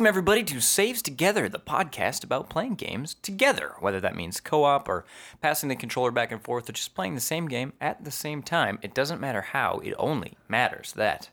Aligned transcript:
Welcome, 0.00 0.08
everybody, 0.08 0.44
to 0.44 0.62
Saves 0.62 1.02
Together, 1.02 1.46
the 1.46 1.58
podcast 1.58 2.24
about 2.24 2.48
playing 2.48 2.76
games 2.76 3.16
together, 3.20 3.74
whether 3.80 4.00
that 4.00 4.16
means 4.16 4.40
co 4.40 4.64
op 4.64 4.88
or 4.88 5.04
passing 5.42 5.68
the 5.68 5.76
controller 5.76 6.10
back 6.10 6.32
and 6.32 6.42
forth 6.42 6.70
or 6.70 6.72
just 6.72 6.94
playing 6.94 7.16
the 7.16 7.20
same 7.20 7.48
game 7.48 7.74
at 7.82 8.02
the 8.02 8.10
same 8.10 8.42
time. 8.42 8.78
It 8.80 8.94
doesn't 8.94 9.20
matter 9.20 9.42
how, 9.42 9.78
it 9.84 9.92
only 9.98 10.38
matters 10.48 10.94
that 10.94 11.28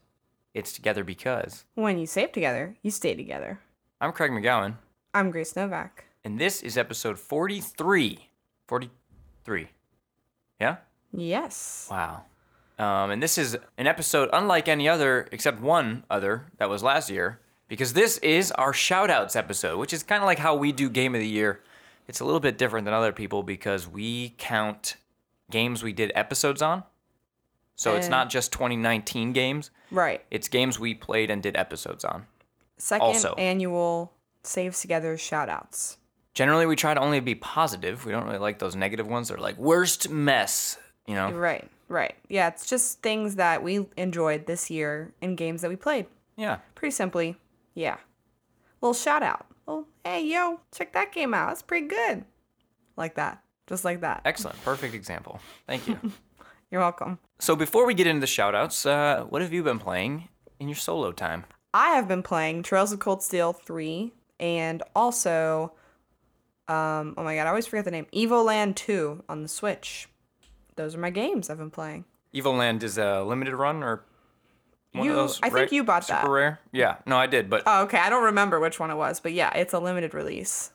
it's 0.53 0.73
together 0.73 1.05
because. 1.05 1.63
When 1.75 1.97
you 1.97 2.05
save 2.05 2.33
together, 2.33 2.75
you 2.81 2.91
stay 2.91 3.15
together. 3.15 3.61
I'm 4.01 4.11
Craig 4.11 4.31
McGowan, 4.31 4.73
I'm 5.13 5.31
Grace 5.31 5.55
Novak. 5.55 6.03
and 6.25 6.37
this 6.37 6.61
is 6.61 6.77
episode 6.77 7.17
43. 7.17 8.27
43. 8.67 9.69
Yeah? 10.59 10.75
Yes. 11.13 11.87
Wow. 11.89 12.25
Um, 12.77 13.11
and 13.11 13.23
this 13.23 13.37
is 13.37 13.57
an 13.77 13.87
episode 13.87 14.29
unlike 14.33 14.67
any 14.67 14.89
other, 14.89 15.29
except 15.31 15.61
one 15.61 16.03
other 16.09 16.47
that 16.57 16.69
was 16.69 16.83
last 16.83 17.09
year, 17.09 17.39
because 17.67 17.93
this 17.93 18.17
is 18.19 18.51
our 18.53 18.71
shoutouts 18.73 19.35
episode, 19.35 19.77
which 19.77 19.93
is 19.93 20.03
kind 20.03 20.21
of 20.21 20.25
like 20.27 20.39
how 20.39 20.55
we 20.55 20.71
do 20.71 20.89
Game 20.89 21.15
of 21.15 21.21
the 21.21 21.27
Year. 21.27 21.61
It's 22.07 22.19
a 22.19 22.25
little 22.25 22.39
bit 22.39 22.57
different 22.57 22.85
than 22.85 22.93
other 22.93 23.11
people 23.11 23.43
because 23.43 23.87
we 23.87 24.33
count 24.37 24.95
games 25.51 25.83
we 25.83 25.93
did 25.93 26.11
episodes 26.15 26.61
on. 26.61 26.83
So 27.75 27.95
it's 27.95 28.07
Eh. 28.07 28.09
not 28.09 28.29
just 28.29 28.51
2019 28.53 29.33
games, 29.33 29.69
Right. 29.91 30.23
it's 30.31 30.47
games 30.47 30.79
we 30.79 30.93
played 30.93 31.29
and 31.29 31.43
did 31.43 31.55
episodes 31.55 32.03
on. 32.05 32.25
Second 32.77 33.05
Also- 33.05 33.35
annual 33.35 34.13
Saves 34.43 34.79
Together 34.81 35.17
shoutouts. 35.17 35.97
Generally, 36.33 36.67
we 36.67 36.75
try 36.75 36.93
to 36.93 36.99
only 36.99 37.19
be 37.19 37.35
positive. 37.35 38.05
We 38.05 38.11
don't 38.11 38.25
really 38.25 38.37
like 38.37 38.59
those 38.59 38.75
negative 38.75 39.07
ones. 39.07 39.27
They're 39.27 39.37
like, 39.37 39.57
worst 39.57 40.09
mess, 40.09 40.77
you 41.05 41.15
know? 41.15 41.31
Right. 41.31 41.69
Right. 41.89 42.15
Yeah, 42.29 42.47
it's 42.47 42.65
just 42.65 43.01
things 43.01 43.35
that 43.35 43.63
we 43.63 43.87
enjoyed 43.97 44.45
this 44.45 44.69
year 44.69 45.13
in 45.21 45.35
games 45.35 45.61
that 45.61 45.69
we 45.69 45.75
played. 45.75 46.05
Yeah. 46.35 46.57
Pretty 46.75 46.91
simply, 46.91 47.37
yeah. 47.77 47.97
Little 48.81 48.95
shout 48.95 49.21
out. 49.21 49.45
Well, 49.65 49.87
hey, 50.03 50.25
yo, 50.25 50.59
check 50.75 50.93
that 50.93 51.13
game 51.13 51.33
out. 51.33 51.51
It's 51.51 51.61
pretty 51.61 51.87
good. 51.87 52.25
Like 52.95 53.15
that. 53.15 53.43
Just 53.67 53.85
like 53.85 54.01
that. 54.01 54.21
Excellent. 54.25 54.61
Perfect 54.63 54.95
example. 54.95 55.39
Thank 55.67 55.87
you. 55.87 55.99
You're 56.71 56.81
welcome. 56.81 57.19
So 57.39 57.55
before 57.55 57.85
we 57.85 57.93
get 57.93 58.07
into 58.07 58.21
the 58.21 58.25
shoutouts, 58.25 58.89
uh, 58.89 59.25
what 59.25 59.41
have 59.41 59.53
you 59.53 59.63
been 59.63 59.77
playing 59.79 60.27
in 60.59 60.67
your 60.67 60.75
solo 60.75 61.11
time? 61.11 61.45
I 61.73 61.89
have 61.89 62.07
been 62.07 62.23
playing 62.23 62.63
Trails 62.63 62.91
of 62.91 62.99
Cold 62.99 63.21
Steel 63.21 63.53
3 63.53 64.11
and 64.39 64.83
also 64.95 65.73
um 66.67 67.13
oh 67.17 67.23
my 67.23 67.35
god, 67.35 67.45
I 67.45 67.49
always 67.49 67.67
forget 67.67 67.85
the 67.85 67.91
name. 67.91 68.07
Evoland 68.13 68.75
2 68.75 69.23
on 69.29 69.43
the 69.43 69.47
Switch. 69.47 70.09
Those 70.75 70.95
are 70.95 70.99
my 70.99 71.09
games 71.09 71.49
I've 71.49 71.57
been 71.57 71.71
playing. 71.71 72.05
Evoland 72.33 72.83
is 72.83 72.97
a 72.97 73.23
limited 73.23 73.55
run 73.55 73.83
or 73.83 74.03
one 74.97 75.05
You- 75.05 75.11
of 75.13 75.17
those? 75.17 75.39
I 75.43 75.49
think 75.49 75.71
you 75.71 75.83
bought 75.83 76.05
super 76.05 76.21
that. 76.21 76.29
rare. 76.29 76.59
Yeah, 76.71 76.95
no, 77.05 77.17
I 77.17 77.27
did, 77.27 77.49
but 77.49 77.63
Oh, 77.65 77.83
okay. 77.83 77.97
I 77.99 78.09
don't 78.09 78.23
remember 78.25 78.59
which 78.59 78.79
one 78.79 78.91
it 78.91 78.95
was, 78.95 79.19
but 79.19 79.33
yeah, 79.33 79.51
it's 79.55 79.73
a 79.73 79.79
limited 79.79 80.13
release. 80.13 80.71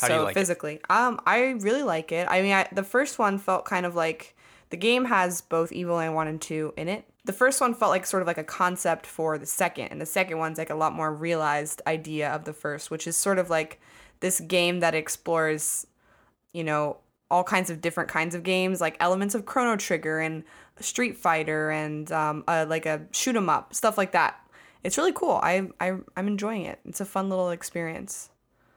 How 0.00 0.08
so 0.08 0.12
do 0.12 0.18
you 0.18 0.24
like 0.26 0.36
it? 0.36 0.40
physically, 0.40 0.80
um, 0.90 1.20
I 1.26 1.40
really 1.60 1.82
like 1.82 2.12
it. 2.12 2.28
I 2.30 2.42
mean, 2.42 2.52
I, 2.52 2.68
the 2.72 2.82
first 2.82 3.18
one 3.18 3.38
felt 3.38 3.64
kind 3.64 3.86
of 3.86 3.94
like 3.94 4.36
the 4.70 4.76
game 4.76 5.06
has 5.06 5.40
both 5.40 5.70
Evoland 5.70 6.12
One 6.14 6.28
and 6.28 6.40
Two 6.40 6.74
in 6.76 6.88
it. 6.88 7.04
The 7.24 7.32
first 7.32 7.60
one 7.60 7.74
felt 7.74 7.90
like 7.90 8.04
sort 8.06 8.20
of 8.22 8.26
like 8.26 8.38
a 8.38 8.44
concept 8.44 9.06
for 9.06 9.38
the 9.38 9.46
second, 9.46 9.88
and 9.88 10.00
the 10.00 10.06
second 10.06 10.38
one's 10.38 10.58
like 10.58 10.70
a 10.70 10.74
lot 10.74 10.92
more 10.92 11.12
realized 11.12 11.80
idea 11.86 12.28
of 12.30 12.44
the 12.44 12.52
first, 12.52 12.90
which 12.90 13.06
is 13.06 13.16
sort 13.16 13.38
of 13.38 13.48
like 13.50 13.80
this 14.20 14.38
game 14.40 14.80
that 14.80 14.94
explores, 14.94 15.86
you 16.52 16.62
know, 16.62 16.98
all 17.30 17.42
kinds 17.44 17.70
of 17.70 17.80
different 17.80 18.08
kinds 18.10 18.34
of 18.34 18.42
games, 18.42 18.80
like 18.80 18.96
elements 19.00 19.34
of 19.34 19.44
Chrono 19.46 19.76
Trigger 19.76 20.20
and 20.20 20.44
Street 20.80 21.16
Fighter 21.16 21.70
and 21.70 22.10
um, 22.12 22.44
uh, 22.46 22.64
like 22.68 22.86
a 22.86 23.02
shoot 23.12 23.34
'em 23.36 23.48
up, 23.48 23.74
stuff 23.74 23.98
like 23.98 24.12
that. 24.12 24.38
It's 24.84 24.96
really 24.96 25.12
cool. 25.12 25.40
I, 25.42 25.68
I 25.80 25.96
I'm 26.16 26.28
enjoying 26.28 26.62
it. 26.64 26.78
It's 26.84 27.00
a 27.00 27.04
fun 27.04 27.28
little 27.28 27.50
experience. 27.50 28.30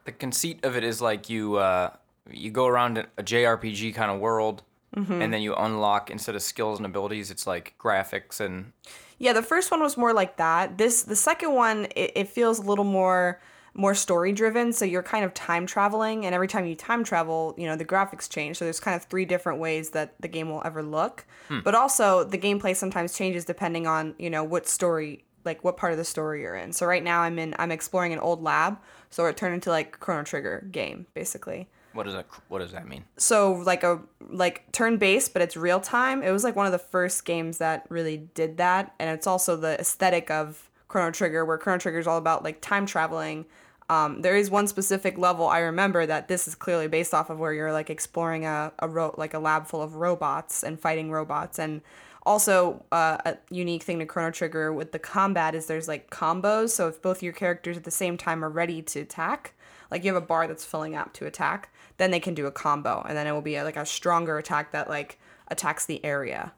the 0.06 0.12
conceit 0.12 0.66
of 0.66 0.76
it 0.76 0.84
is 0.84 1.02
like 1.02 1.30
you 1.30 1.58
uh, 1.58 1.92
you 2.32 2.50
go 2.52 2.66
around 2.68 2.98
a 2.98 3.06
a 3.18 3.24
JRPG 3.24 3.94
kind 3.96 4.12
of 4.12 4.20
world, 4.20 4.64
Mm-hmm. 4.96 5.22
and 5.22 5.32
then 5.32 5.44
you 5.44 5.54
unlock 5.54 6.10
instead 6.10 6.34
of 6.36 6.42
skills 6.42 6.80
and 6.80 6.86
abilities, 6.88 7.30
it's 7.30 7.46
like 7.46 7.76
graphics 7.78 8.40
and 8.40 8.74
Yeah, 9.20 9.34
the 9.34 9.44
first 9.44 9.70
one 9.70 9.82
was 9.82 9.98
more 9.98 10.14
like 10.14 10.38
that. 10.38 10.80
This 10.80 11.04
the 11.04 11.16
second 11.16 11.54
one 11.54 11.86
it, 11.96 12.12
it 12.16 12.28
feels 12.30 12.58
a 12.58 12.64
little 12.64 12.86
more 12.86 13.40
more 13.80 13.96
story 13.96 14.34
driven. 14.34 14.74
So 14.74 14.84
you're 14.84 15.02
kind 15.02 15.24
of 15.24 15.34
time 15.34 15.66
traveling, 15.66 16.26
and 16.26 16.36
every 16.36 16.48
time 16.48 16.66
you 16.66 16.76
time 16.76 17.04
travel, 17.04 17.56
you 17.58 17.66
know 17.66 17.76
the 17.76 17.86
graphics 17.86 18.30
change. 18.30 18.58
So 18.58 18.66
there's 18.66 18.80
kind 18.80 18.96
of 18.96 19.04
three 19.04 19.26
different 19.26 19.60
ways 19.60 19.92
that 19.92 20.16
the 20.20 20.28
game 20.28 20.50
will 20.50 20.62
ever 20.66 20.84
look. 20.84 21.26
Hmm. 21.48 21.60
But 21.64 21.76
also 21.76 22.24
the 22.24 22.38
gameplay 22.38 22.76
sometimes 22.76 23.18
changes 23.18 23.46
depending 23.46 23.88
on 23.88 24.16
you 24.20 24.30
know 24.30 24.44
what 24.44 24.68
story 24.68 25.24
like 25.46 25.64
what 25.64 25.78
part 25.78 25.94
of 25.94 25.98
the 25.98 26.04
story 26.04 26.42
you're 26.42 26.56
in. 26.56 26.74
So 26.74 26.86
right 26.86 27.04
now 27.04 27.22
I'm 27.22 27.40
in 27.40 27.56
I'm 27.58 27.72
exploring 27.72 28.12
an 28.12 28.20
old 28.20 28.44
lab, 28.44 28.78
so 29.10 29.26
it 29.26 29.38
turned 29.38 29.54
into 29.54 29.70
like 29.70 30.00
Chrono 30.00 30.24
Trigger 30.24 30.68
game 30.72 31.08
basically 31.14 31.70
what 31.94 32.04
does 32.04 32.14
that 32.14 32.28
what 32.50 32.60
does 32.60 32.72
that 32.72 32.88
mean? 32.88 33.04
so 33.18 33.54
like 33.66 33.84
a 33.84 34.00
like 34.30 34.72
turn 34.72 34.98
based 34.98 35.34
but 35.34 35.42
it's 35.42 35.58
real 35.58 35.80
time 35.80 36.22
it 36.22 36.32
was 36.32 36.44
like 36.44 36.56
one 36.56 36.68
of 36.68 36.72
the 36.72 36.78
first 36.78 37.26
games 37.26 37.58
that 37.58 37.84
really 37.90 38.18
did 38.36 38.58
that 38.58 38.94
and 39.00 39.10
it's 39.10 39.26
also 39.26 39.56
the 39.56 39.80
aesthetic 39.80 40.30
of 40.30 40.70
chrono 40.88 41.12
trigger 41.12 41.44
where 41.44 41.58
chrono 41.58 41.80
trigger 41.80 42.00
is 42.00 42.08
all 42.08 42.18
about 42.18 42.44
like 42.44 42.62
time 42.62 42.86
traveling 42.86 43.46
um, 43.90 44.22
there 44.22 44.36
is 44.36 44.50
one 44.50 44.68
specific 44.68 45.18
level 45.18 45.48
i 45.48 45.60
remember 45.60 46.06
that 46.06 46.28
this 46.28 46.48
is 46.48 46.56
clearly 46.56 46.88
based 46.88 47.14
off 47.14 47.30
of 47.30 47.40
where 47.40 47.54
you're 47.54 47.74
like 47.74 47.90
exploring 47.90 48.46
a, 48.46 48.72
a 48.80 48.88
ro- 48.88 49.16
like 49.18 49.34
a 49.34 49.40
lab 49.40 49.68
full 49.68 49.82
of 49.82 49.96
robots 49.96 50.64
and 50.64 50.80
fighting 50.80 51.12
robots. 51.12 51.60
And 51.60 51.82
also 52.24 52.84
uh, 52.92 53.18
a 53.26 53.38
unique 53.50 53.84
thing 53.84 54.00
to 54.00 54.06
chrono 54.06 54.32
trigger 54.32 54.72
with 54.74 54.92
the 54.92 55.00
combat 55.00 55.56
is 55.56 55.66
there's 55.66 55.88
like 55.88 56.10
combos. 56.10 56.70
So 56.70 56.88
if 56.88 57.02
both 57.02 57.24
your 57.24 57.34
characters 57.34 57.78
at 57.78 57.84
the 57.84 57.92
same 57.92 58.18
time 58.18 58.44
are 58.44 58.50
ready 58.50 58.82
to 58.82 59.02
attack 59.02 59.54
like 59.92 60.04
you 60.04 60.14
have 60.14 60.22
a 60.22 60.26
bar 60.26 60.48
that's 60.48 60.66
filling 60.66 60.96
up 60.96 61.14
to 61.14 61.26
attack 61.26 61.74
then 61.98 62.12
they 62.12 62.20
can 62.20 62.34
do 62.34 62.46
a 62.46 62.52
combo. 62.52 63.04
And 63.08 63.18
then 63.18 63.28
it 63.28 63.32
will 63.34 63.42
be 63.42 63.56
a, 63.56 63.64
like 63.64 63.76
a 63.76 63.86
stronger 63.86 64.38
attack 64.38 64.72
that 64.72 64.90
like 64.90 65.20
attacks 65.50 65.86
the 65.86 66.04
area. 66.06 66.54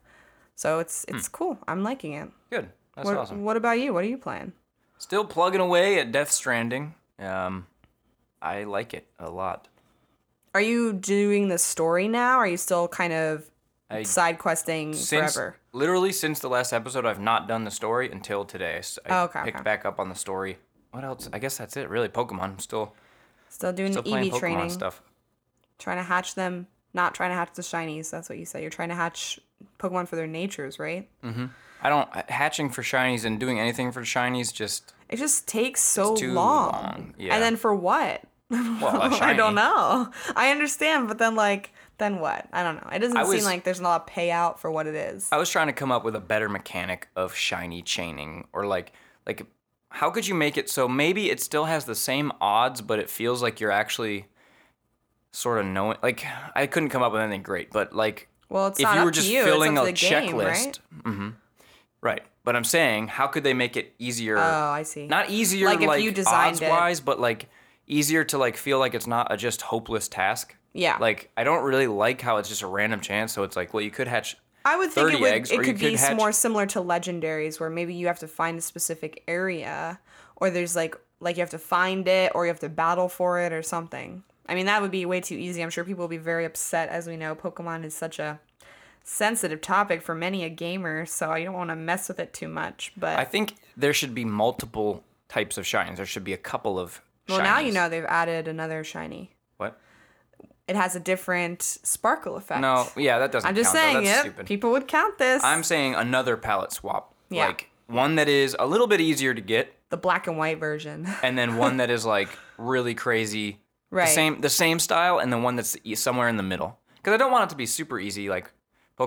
So 0.56 0.80
it's 0.80 1.06
it's 1.08 1.28
cool. 1.28 1.58
I'm 1.68 1.82
liking 1.82 2.14
it. 2.14 2.30
Good, 2.52 2.70
that's 2.96 3.06
what, 3.08 3.18
awesome. 3.18 3.44
what 3.44 3.58
about 3.58 3.80
you? 3.80 3.94
What 3.94 4.04
are 4.04 4.08
you 4.08 4.20
playing? 4.20 4.54
Still 5.00 5.26
plugging 5.26 5.62
away 5.62 6.00
at 6.00 6.12
Death 6.12 6.30
Stranding. 6.30 6.94
Um, 7.22 7.68
I 8.42 8.64
like 8.64 8.94
it 8.94 9.08
a 9.20 9.30
lot. 9.30 9.68
are 10.56 10.62
you 10.62 10.92
doing 10.94 11.48
the 11.48 11.58
story 11.58 12.08
now 12.08 12.38
are 12.38 12.48
you 12.48 12.58
still 12.58 12.88
kind 12.88 13.14
of 13.14 13.50
I- 13.90 14.04
side 14.04 14.38
questing 14.40 14.94
since 14.94 15.34
forever 15.36 15.56
literally 15.74 16.12
since 16.12 16.40
the 16.40 16.50
last 16.50 16.74
episode, 16.74 17.06
I've 17.06 17.20
not 17.20 17.48
done 17.48 17.64
the 17.66 17.72
story 17.72 18.12
until 18.12 18.44
today. 18.46 18.76
I 18.76 18.80
s- 18.80 19.00
I 19.06 19.10
Oh, 19.20 19.24
okay, 19.26 19.42
picked 19.46 19.58
okay. 19.58 19.64
back 19.64 19.86
up 19.86 20.00
on 20.00 20.10
the 20.10 20.16
story. 20.16 20.58
What 20.92 21.04
else? 21.06 21.30
I 21.32 21.40
guess 21.40 21.58
that's 21.58 21.78
it. 21.78 21.88
Really, 21.90 22.10
Pokemon. 22.10 22.42
I'm 22.44 22.60
still 22.60 22.94
still 23.50 23.72
doing 23.72 23.92
still 23.94 24.02
the 24.04 24.14
ev 24.14 24.26
Pokemon 24.26 24.40
training 24.40 24.70
stuff. 24.70 25.02
trying 25.80 25.98
to 25.98 26.04
hatch 26.04 26.36
them 26.36 26.68
not 26.94 27.14
trying 27.16 27.30
to 27.32 27.36
hatch 27.36 27.52
the 27.54 27.62
shinies 27.62 28.10
that's 28.10 28.28
what 28.28 28.38
you 28.38 28.44
say 28.46 28.62
you're 28.62 28.70
trying 28.70 28.90
to 28.90 28.96
hatch 28.96 29.40
pokemon 29.80 30.06
for 30.08 30.16
their 30.18 30.28
natures 30.28 30.78
right 30.80 31.08
Mm-hmm. 31.24 31.46
I 31.84 31.90
don't 31.90 32.10
hatching 32.30 32.70
for 32.70 32.82
shinies 32.84 33.24
and 33.26 33.40
doing 33.40 33.60
anything 33.60 33.92
for 33.92 34.02
shinies. 34.02 34.54
Just 34.54 34.94
it 35.12 35.18
just 35.18 35.48
takes 35.48 35.82
so 35.82 36.14
long. 36.14 36.34
long, 36.34 37.14
yeah. 37.18 37.34
and 37.36 37.44
then 37.44 37.58
for 37.58 37.76
what 37.76 38.24
well, 38.52 39.14
I 39.22 39.34
don't 39.34 39.56
know. 39.56 40.12
I 40.36 40.52
understand, 40.52 41.08
but 41.08 41.18
then 41.18 41.36
like, 41.36 41.72
then 41.98 42.20
what? 42.20 42.48
I 42.52 42.64
don't 42.64 42.76
know. 42.76 42.90
It 42.92 43.00
doesn't 43.00 43.18
I 43.18 43.24
seem 43.24 43.44
like 43.44 43.64
there's 43.64 43.80
a 43.80 43.84
lot 43.84 44.02
of 44.02 44.08
payout 44.14 44.60
for 44.60 44.70
what 44.70 44.88
it 44.88 44.96
is. 44.96 45.30
I 45.32 45.38
was 45.38 45.50
trying 45.50 45.68
to 45.68 45.74
come 45.74 45.92
up 45.92 46.04
with 46.04 46.16
a 46.16 46.20
better 46.20 46.50
mechanic 46.50 47.08
of 47.16 47.34
shiny 47.34 47.82
chaining, 47.82 48.48
or 48.54 48.66
like 48.66 48.92
like 49.26 49.46
how 49.90 50.10
could 50.10 50.28
you 50.28 50.36
make 50.36 50.58
it 50.58 50.70
so 50.70 50.88
maybe 50.88 51.30
it 51.30 51.40
still 51.40 51.66
has 51.66 51.86
the 51.86 51.96
same 51.96 52.32
odds, 52.42 52.82
but 52.82 53.00
it 53.00 53.10
feels 53.10 53.42
like 53.42 53.60
you're 53.60 53.72
actually 53.72 54.26
sort 55.32 55.60
of 55.60 55.66
knowing. 55.66 55.98
Like 56.04 56.26
I 56.54 56.68
couldn't 56.68 56.90
come 56.90 57.04
up 57.04 57.14
with 57.14 57.22
anything 57.22 57.44
great, 57.44 57.72
but 57.72 57.96
like 57.96 58.28
well, 58.50 58.68
it's 58.68 58.80
if 58.80 58.84
not 58.84 58.98
you 58.98 59.06
were 59.06 59.12
just 59.12 59.30
you. 59.30 59.44
filling 59.44 59.78
a 59.78 59.86
the 59.86 59.94
game, 59.94 60.34
checklist, 60.34 60.44
right? 60.46 60.80
hmm 61.06 61.30
right? 62.02 62.24
But 62.44 62.56
I'm 62.56 62.64
saying, 62.64 63.08
how 63.10 63.28
could 63.28 63.44
they 63.44 63.54
make 63.54 63.78
it 63.78 63.94
easier? 64.00 64.38
Oh, 64.38 64.42
I 64.72 64.84
see. 64.84 65.08
not 65.08 65.30
easier 65.30 65.68
Like 65.68 65.82
like, 65.82 66.00
if 66.00 66.06
you 66.06 66.12
designed 66.12 66.62
it. 66.62 66.66
odds 66.66 66.72
wise, 66.72 67.00
but 67.00 67.20
like 67.20 67.50
easier 67.88 68.24
to 68.26 68.38
like 68.38 68.58
feel 68.58 68.80
like 68.80 68.94
it's 68.94 69.08
not 69.08 69.32
a 69.32 69.38
just 69.38 69.62
hopeless 69.62 70.08
task. 70.08 70.56
Yeah. 70.74 70.98
Like 71.00 71.30
I 71.38 71.44
don't 71.44 71.64
really 71.64 71.88
like 71.88 72.22
how 72.22 72.38
it's 72.38 72.50
just 72.50 72.62
a 72.62 72.68
random 72.68 73.02
chance. 73.02 73.34
So 73.34 73.44
it's 73.44 73.56
like, 73.56 73.74
well, 73.74 73.84
you 73.84 73.92
could 73.92 74.08
hatch. 74.08 74.38
I 74.64 74.78
would 74.78 74.92
think 74.92 75.08
30 75.08 75.16
it 75.18 75.22
would. 75.22 75.32
eggs, 75.32 75.52
or 75.52 75.56
it 75.62 75.68
you 75.68 75.74
could 75.74 75.80
be 75.80 75.96
hatch- 75.96 76.16
more 76.16 76.32
similar 76.32 76.66
to 76.68 76.80
legendaries, 76.82 77.60
where 77.60 77.70
maybe 77.70 77.94
you 77.96 78.08
have 78.08 78.20
to 78.20 78.28
find 78.28 78.58
a 78.58 78.62
specific 78.62 79.24
area, 79.28 80.00
or 80.36 80.50
there's 80.52 80.76
like 80.76 80.96
like 81.20 81.36
you 81.38 81.42
have 81.42 81.50
to 81.52 81.58
find 81.60 82.08
it, 82.08 82.32
or 82.36 82.46
you 82.46 82.50
have 82.52 82.60
to 82.62 82.70
battle 82.70 83.10
for 83.10 83.40
it, 83.40 83.54
or 83.54 83.62
something. 83.64 84.24
I 84.48 84.56
mean, 84.56 84.66
that 84.68 84.82
would 84.82 84.92
be 84.92 85.06
way 85.06 85.20
too 85.22 85.36
easy. 85.36 85.62
I'm 85.64 85.70
sure 85.70 85.84
people 85.84 86.02
will 86.04 86.10
be 86.10 86.18
very 86.18 86.46
upset, 86.46 86.90
as 86.90 87.08
we 87.08 87.16
know, 87.18 87.36
Pokemon 87.36 87.84
is 87.86 87.96
such 87.96 88.20
a 88.20 88.40
sensitive 89.04 89.62
topic 89.62 90.02
for 90.02 90.16
many 90.16 90.44
a 90.44 90.50
gamer, 90.50 91.06
so 91.06 91.32
I 91.32 91.44
don't 91.44 91.54
want 91.54 91.70
to 91.70 91.76
mess 91.76 92.08
with 92.08 92.20
it 92.20 92.34
too 92.34 92.48
much. 92.48 92.92
But 92.98 93.18
I 93.20 93.26
think 93.26 93.56
there 93.76 93.94
should 93.94 94.14
be 94.14 94.26
multiple 94.26 95.04
types 95.30 95.58
of 95.58 95.66
shinies. 95.66 95.98
There 95.98 96.06
should 96.06 96.24
be 96.24 96.34
a 96.34 96.38
couple 96.38 96.80
of. 96.80 97.02
well, 97.30 97.40
now 97.42 97.60
you 97.60 97.72
know 97.72 97.90
they've 97.90 98.06
added 98.06 98.48
another 98.48 98.84
shiny. 98.84 99.32
What? 99.58 99.80
It 100.68 100.76
has 100.76 100.96
a 100.96 101.00
different 101.00 101.62
sparkle 101.62 102.38
effect. 102.38 102.62
No, 102.62 102.88
yeah, 102.96 103.20
that 103.20 103.32
doesn't. 103.32 103.48
I'm 103.48 103.56
just 103.56 103.74
count, 103.74 104.06
saying 104.06 104.34
it. 104.38 104.46
People 104.46 104.72
would 104.72 104.88
count 104.88 105.18
this. 105.18 105.44
I'm 105.44 105.64
saying 105.64 105.96
another 105.96 106.38
palette 106.38 106.72
swap. 106.72 107.14
Yeah. 107.30 107.48
Like 107.48 107.70
one 107.88 108.16
that 108.16 108.30
is 108.30 108.56
a 108.58 108.66
little 108.66 108.88
bit 108.88 109.02
easier 109.02 109.34
to 109.34 109.42
get, 109.42 109.74
The 109.90 109.98
black 109.98 110.28
and 110.28 110.38
white 110.38 110.60
version. 110.60 111.08
and 111.24 111.38
then 111.38 111.58
one 111.58 111.78
that 111.78 111.90
is 111.90 112.06
like 112.06 112.30
really 112.58 112.96
crazy. 112.96 113.60
Right. 113.90 114.08
The 114.08 114.14
same 114.14 114.42
the 114.42 114.50
same 114.50 114.80
style, 114.80 115.20
and 115.20 115.34
the 115.34 115.38
one 115.38 115.58
that's 115.58 115.76
somewhere 115.96 116.30
in 116.30 116.38
the 116.38 116.44
middle. 116.44 116.80
Because 116.96 117.14
I 117.14 117.18
don't 117.18 117.32
want 117.32 117.46
it 117.46 117.50
to 117.50 117.58
be 117.58 117.66
super 117.66 118.00
easy. 118.00 118.30
Like 118.30 118.52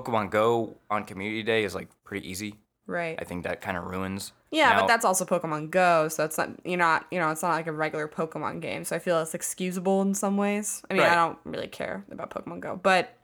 Pokemon 0.01 0.31
Go 0.31 0.77
on 0.91 1.05
Community 1.05 1.43
Day 1.43 1.65
is 1.65 1.75
like 1.75 1.89
pretty 2.05 2.29
easy. 2.29 2.55
right. 2.87 3.17
I 3.19 3.25
think 3.25 3.45
that 3.45 3.61
kind 3.61 3.77
of 3.77 3.85
ruins. 3.85 4.33
Yeah, 4.51 4.71
Now- 4.71 4.81
but 4.81 4.87
that's 4.89 5.05
also 5.05 5.25
Pokemon 5.25 5.71
Go, 5.71 6.09
so 6.09 6.25
it's 6.25 6.37
not 6.39 6.51
you're 6.65 6.79
not 6.79 7.07
you 7.11 7.19
know 7.19 7.31
it's 7.31 7.43
not 7.43 7.51
like 7.53 7.67
a 7.67 7.73
regular 7.73 8.09
Pokemon 8.09 8.61
game. 8.61 8.85
So 8.85 8.95
I 8.97 8.99
feel 8.99 9.21
it's 9.21 9.35
excusable 9.35 10.03
in 10.03 10.15
some 10.15 10.37
ways. 10.37 10.83
I 10.91 10.95
mean, 10.95 11.03
Right. 11.03 11.13
I 11.13 11.15
don't 11.15 11.39
really 11.45 11.69
care 11.69 12.05
about 12.11 12.31
Pokemon 12.31 12.61
Go, 12.61 12.79
but 12.83 13.17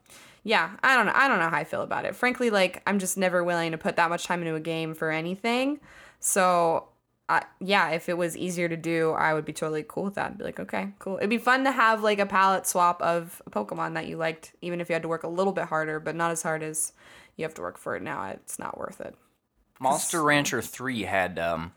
yeah, 0.43 0.71
I 0.83 0.95
don't 0.95 1.05
know. 1.05 1.11
I 1.15 1.27
don't 1.27 1.39
know 1.39 1.49
how 1.49 1.57
I 1.57 1.63
feel 1.63 1.83
about 1.83 2.05
it. 2.05 2.15
Frankly, 2.15 2.49
like 2.49 2.81
I'm 2.87 2.97
just 2.99 3.17
never 3.17 3.43
willing 3.43 3.71
to 3.71 3.77
put 3.77 3.95
that 3.97 4.09
much 4.09 4.23
time 4.25 4.41
into 4.41 4.55
a 4.55 4.59
game 4.59 4.93
for 4.95 5.11
anything. 5.11 5.79
So. 6.19 6.87
I 7.31 7.45
yeah, 7.59 7.89
if 7.91 8.09
it 8.09 8.17
was 8.17 8.35
easier 8.35 8.67
to 8.67 8.75
do, 8.75 9.11
I 9.11 9.33
would 9.33 9.45
be 9.45 9.53
totally 9.53 9.85
cool 9.87 10.03
with 10.03 10.15
that. 10.15 10.31
I'd 10.31 10.37
be 10.37 10.43
like, 10.43 10.59
okay, 10.59 10.89
cool. 10.99 11.17
It'd 11.17 11.29
be 11.29 11.37
fun 11.37 11.63
to 11.63 11.71
have 11.71 12.03
like 12.03 12.19
a 12.19 12.25
palette 12.25 12.67
swap 12.67 13.01
of 13.01 13.41
a 13.45 13.49
Pokemon 13.49 13.93
that 13.93 14.07
you 14.07 14.17
liked, 14.17 14.53
even 14.61 14.81
if 14.81 14.89
you 14.89 14.93
had 14.93 15.01
to 15.03 15.07
work 15.07 15.23
a 15.23 15.29
little 15.29 15.53
bit 15.53 15.65
harder, 15.65 15.99
but 16.01 16.15
not 16.15 16.31
as 16.31 16.43
hard 16.43 16.61
as 16.61 16.91
you 17.37 17.45
have 17.45 17.53
to 17.53 17.61
work 17.61 17.77
for 17.77 17.95
it 17.95 18.03
now. 18.03 18.25
It's 18.25 18.59
not 18.59 18.77
worth 18.77 18.99
it. 18.99 19.15
Monster 19.79 20.21
Rancher 20.21 20.61
3 20.61 21.03
had 21.03 21.39
um 21.39 21.71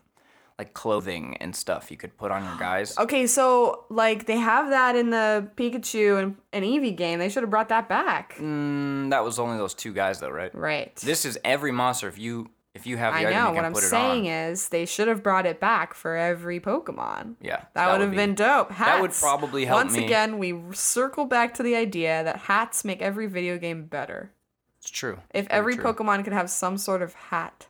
like 0.59 0.73
clothing 0.73 1.35
and 1.41 1.53
stuff 1.55 1.91
you 1.91 1.97
could 1.97 2.17
put 2.17 2.31
on 2.31 2.43
your 2.43 2.57
guys. 2.57 2.95
Okay, 3.05 3.27
so 3.27 3.85
like 3.89 4.25
they 4.25 4.37
have 4.37 4.69
that 4.71 4.95
in 4.97 5.09
the 5.09 5.49
Pikachu 5.55 6.21
and, 6.21 6.35
and 6.51 6.65
Eevee 6.65 6.95
game. 6.95 7.19
They 7.19 7.29
should 7.29 7.43
have 7.43 7.49
brought 7.49 7.69
that 7.69 7.87
back. 7.87 8.35
Mm, 8.37 9.09
that 9.11 9.23
was 9.23 9.39
only 9.39 9.57
those 9.57 9.73
two 9.73 9.93
guys 9.93 10.19
though, 10.19 10.29
right? 10.29 10.53
Right. 10.53 10.95
This 10.97 11.23
is 11.23 11.37
every 11.45 11.71
monster. 11.71 12.07
If 12.07 12.17
you 12.19 12.49
if 12.75 12.85
you 12.85 12.97
have 12.97 13.13
the 13.13 13.19
I 13.19 13.21
item, 13.29 13.33
know. 13.33 13.49
you 13.49 13.55
What 13.55 13.65
I'm 13.65 13.73
saying 13.75 14.27
on. 14.27 14.33
is 14.51 14.69
they 14.69 14.85
should 14.85 15.07
have 15.07 15.23
brought 15.23 15.45
it 15.47 15.59
back 15.59 15.93
for 15.95 16.15
every 16.15 16.59
Pokemon. 16.59 17.35
yeah, 17.41 17.63
That, 17.73 17.91
would 17.91 18.01
have 18.01 18.11
be- 18.11 18.17
been 18.17 18.35
dope. 18.35 18.69
Hats. 18.71 18.89
That 18.91 19.01
would 19.01 19.11
probably 19.13 19.65
help 19.65 19.77
Once 19.85 19.95
me. 19.97 20.05
again, 20.05 20.37
we 20.37 20.53
circle 20.73 21.25
back 21.25 21.53
to 21.55 21.63
the 21.63 21.75
idea 21.75 22.23
that 22.23 22.37
hats 22.37 22.85
make 22.85 23.01
every 23.01 23.27
video 23.27 23.57
game 23.57 23.85
better. 23.85 24.31
It's 24.79 24.89
true. 24.91 25.19
If 25.33 25.47
Very 25.47 25.57
every 25.59 25.75
true. 25.75 25.83
Pokemon 25.85 26.23
could 26.23 26.33
have 26.33 26.49
some 26.49 26.77
sort 26.77 27.01
of 27.01 27.13
hat. 27.15 27.67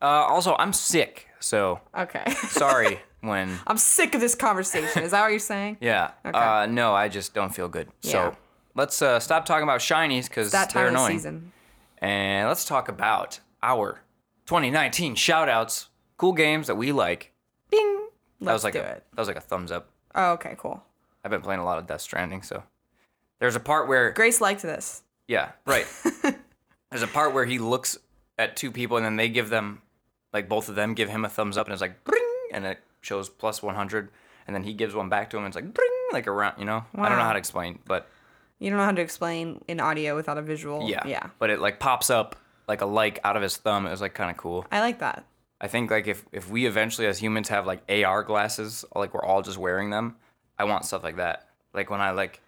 Uh, 0.00 0.06
also, 0.06 0.56
I'm 0.58 0.72
sick, 0.72 1.28
so 1.40 1.80
Okay. 1.98 2.24
sorry 2.48 3.00
when. 3.20 3.58
I'm 3.66 3.76
sick 3.76 4.14
of 4.14 4.20
this 4.22 4.34
conversation. 4.34 5.02
Is 5.02 5.10
that 5.10 5.20
what 5.22 5.30
you're 5.30 5.38
saying? 5.38 5.76
Yeah. 5.82 6.12
Okay. 6.24 6.38
Uh, 6.38 6.66
no, 6.66 6.94
I 6.94 7.08
just 7.08 7.34
don't 7.34 7.54
feel 7.54 7.68
good. 7.68 7.88
Yeah. 8.02 8.10
So 8.12 8.36
let's 8.74 9.02
uh, 9.02 9.20
stop 9.20 9.44
talking 9.44 9.64
about 9.64 9.80
shinies 9.80 10.28
because 10.28 10.52
That 10.52 10.70
they're 10.70 10.84
time 10.86 10.94
of 10.94 11.00
the 11.00 11.04
annoying. 11.04 11.18
season. 11.18 11.52
And 11.98 12.48
let's 12.48 12.64
talk 12.64 12.88
about 12.88 13.40
our 13.62 14.00
2019 14.46 15.14
shoutouts, 15.16 15.86
cool 16.16 16.32
games 16.32 16.66
that 16.66 16.76
we 16.76 16.92
like. 16.92 17.32
Bing. 17.70 18.08
That 18.40 18.46
Let's 18.46 18.54
was 18.56 18.64
like 18.64 18.72
do 18.74 18.80
a 18.80 18.82
it. 18.82 19.04
that 19.12 19.20
was 19.20 19.28
like 19.28 19.36
a 19.36 19.40
thumbs 19.40 19.70
up. 19.70 19.88
Oh, 20.14 20.32
okay, 20.32 20.54
cool. 20.58 20.82
I've 21.24 21.30
been 21.30 21.42
playing 21.42 21.60
a 21.60 21.64
lot 21.64 21.78
of 21.78 21.86
Death 21.86 22.00
Stranding, 22.00 22.42
so 22.42 22.62
there's 23.38 23.56
a 23.56 23.60
part 23.60 23.86
where 23.88 24.10
Grace 24.12 24.40
liked 24.40 24.62
this. 24.62 25.02
yeah, 25.28 25.52
right. 25.66 25.86
there's 26.90 27.02
a 27.02 27.06
part 27.06 27.34
where 27.34 27.44
he 27.44 27.58
looks 27.58 27.98
at 28.38 28.56
two 28.56 28.70
people 28.70 28.96
and 28.96 29.04
then 29.04 29.16
they 29.16 29.28
give 29.28 29.50
them 29.50 29.82
like 30.32 30.48
both 30.48 30.68
of 30.68 30.74
them 30.74 30.94
give 30.94 31.08
him 31.10 31.24
a 31.24 31.28
thumbs 31.28 31.58
up 31.58 31.66
and 31.66 31.72
it's 31.74 31.82
like 31.82 32.02
bring 32.04 32.22
and 32.52 32.64
it 32.64 32.78
shows 33.02 33.28
plus 33.28 33.62
100 33.62 34.08
and 34.46 34.56
then 34.56 34.62
he 34.62 34.72
gives 34.72 34.94
one 34.94 35.08
back 35.10 35.28
to 35.30 35.36
him 35.36 35.44
and 35.44 35.50
it's 35.54 35.56
like 35.62 35.74
bring 35.74 35.90
like 36.12 36.26
around, 36.26 36.58
you 36.58 36.64
know. 36.64 36.84
I 36.94 37.08
don't 37.08 37.10
know 37.12 37.16
Wow. 37.18 37.24
how 37.26 37.32
to 37.34 37.38
explain, 37.38 37.78
but 37.86 38.08
You 38.58 38.70
don't 38.70 38.78
know 38.78 38.84
how 38.84 38.92
to 38.92 39.02
explain 39.02 39.62
in 39.68 39.78
audio 39.80 40.16
without 40.16 40.38
a 40.38 40.42
visual. 40.42 40.88
yeah. 40.88 41.06
Yeah. 41.06 41.26
But 41.38 41.50
it 41.50 41.60
like 41.60 41.78
pops 41.78 42.08
up 42.10 42.34
like 42.68 42.80
a 42.80 42.86
like 42.86 43.18
out 43.24 43.36
of 43.36 43.42
his 43.42 43.56
thumb. 43.56 43.86
It 43.86 43.90
was 43.90 44.00
like 44.00 44.14
kind 44.14 44.30
of 44.30 44.36
cool. 44.36 44.66
I 44.70 44.80
like 44.80 44.98
that. 45.00 45.24
I 45.60 45.68
think 45.68 45.90
like 45.90 46.06
if 46.06 46.24
if 46.32 46.50
we 46.50 46.66
eventually 46.66 47.06
as 47.06 47.18
humans 47.18 47.48
have 47.48 47.66
like 47.66 47.82
AR 47.90 48.22
glasses, 48.22 48.84
like 48.94 49.12
we're 49.14 49.24
all 49.24 49.42
just 49.42 49.58
wearing 49.58 49.90
them, 49.90 50.16
I 50.58 50.64
want 50.64 50.84
stuff 50.84 51.02
like 51.04 51.16
that. 51.16 51.48
Like 51.74 51.90
when 51.90 52.00
I 52.00 52.10
like, 52.12 52.40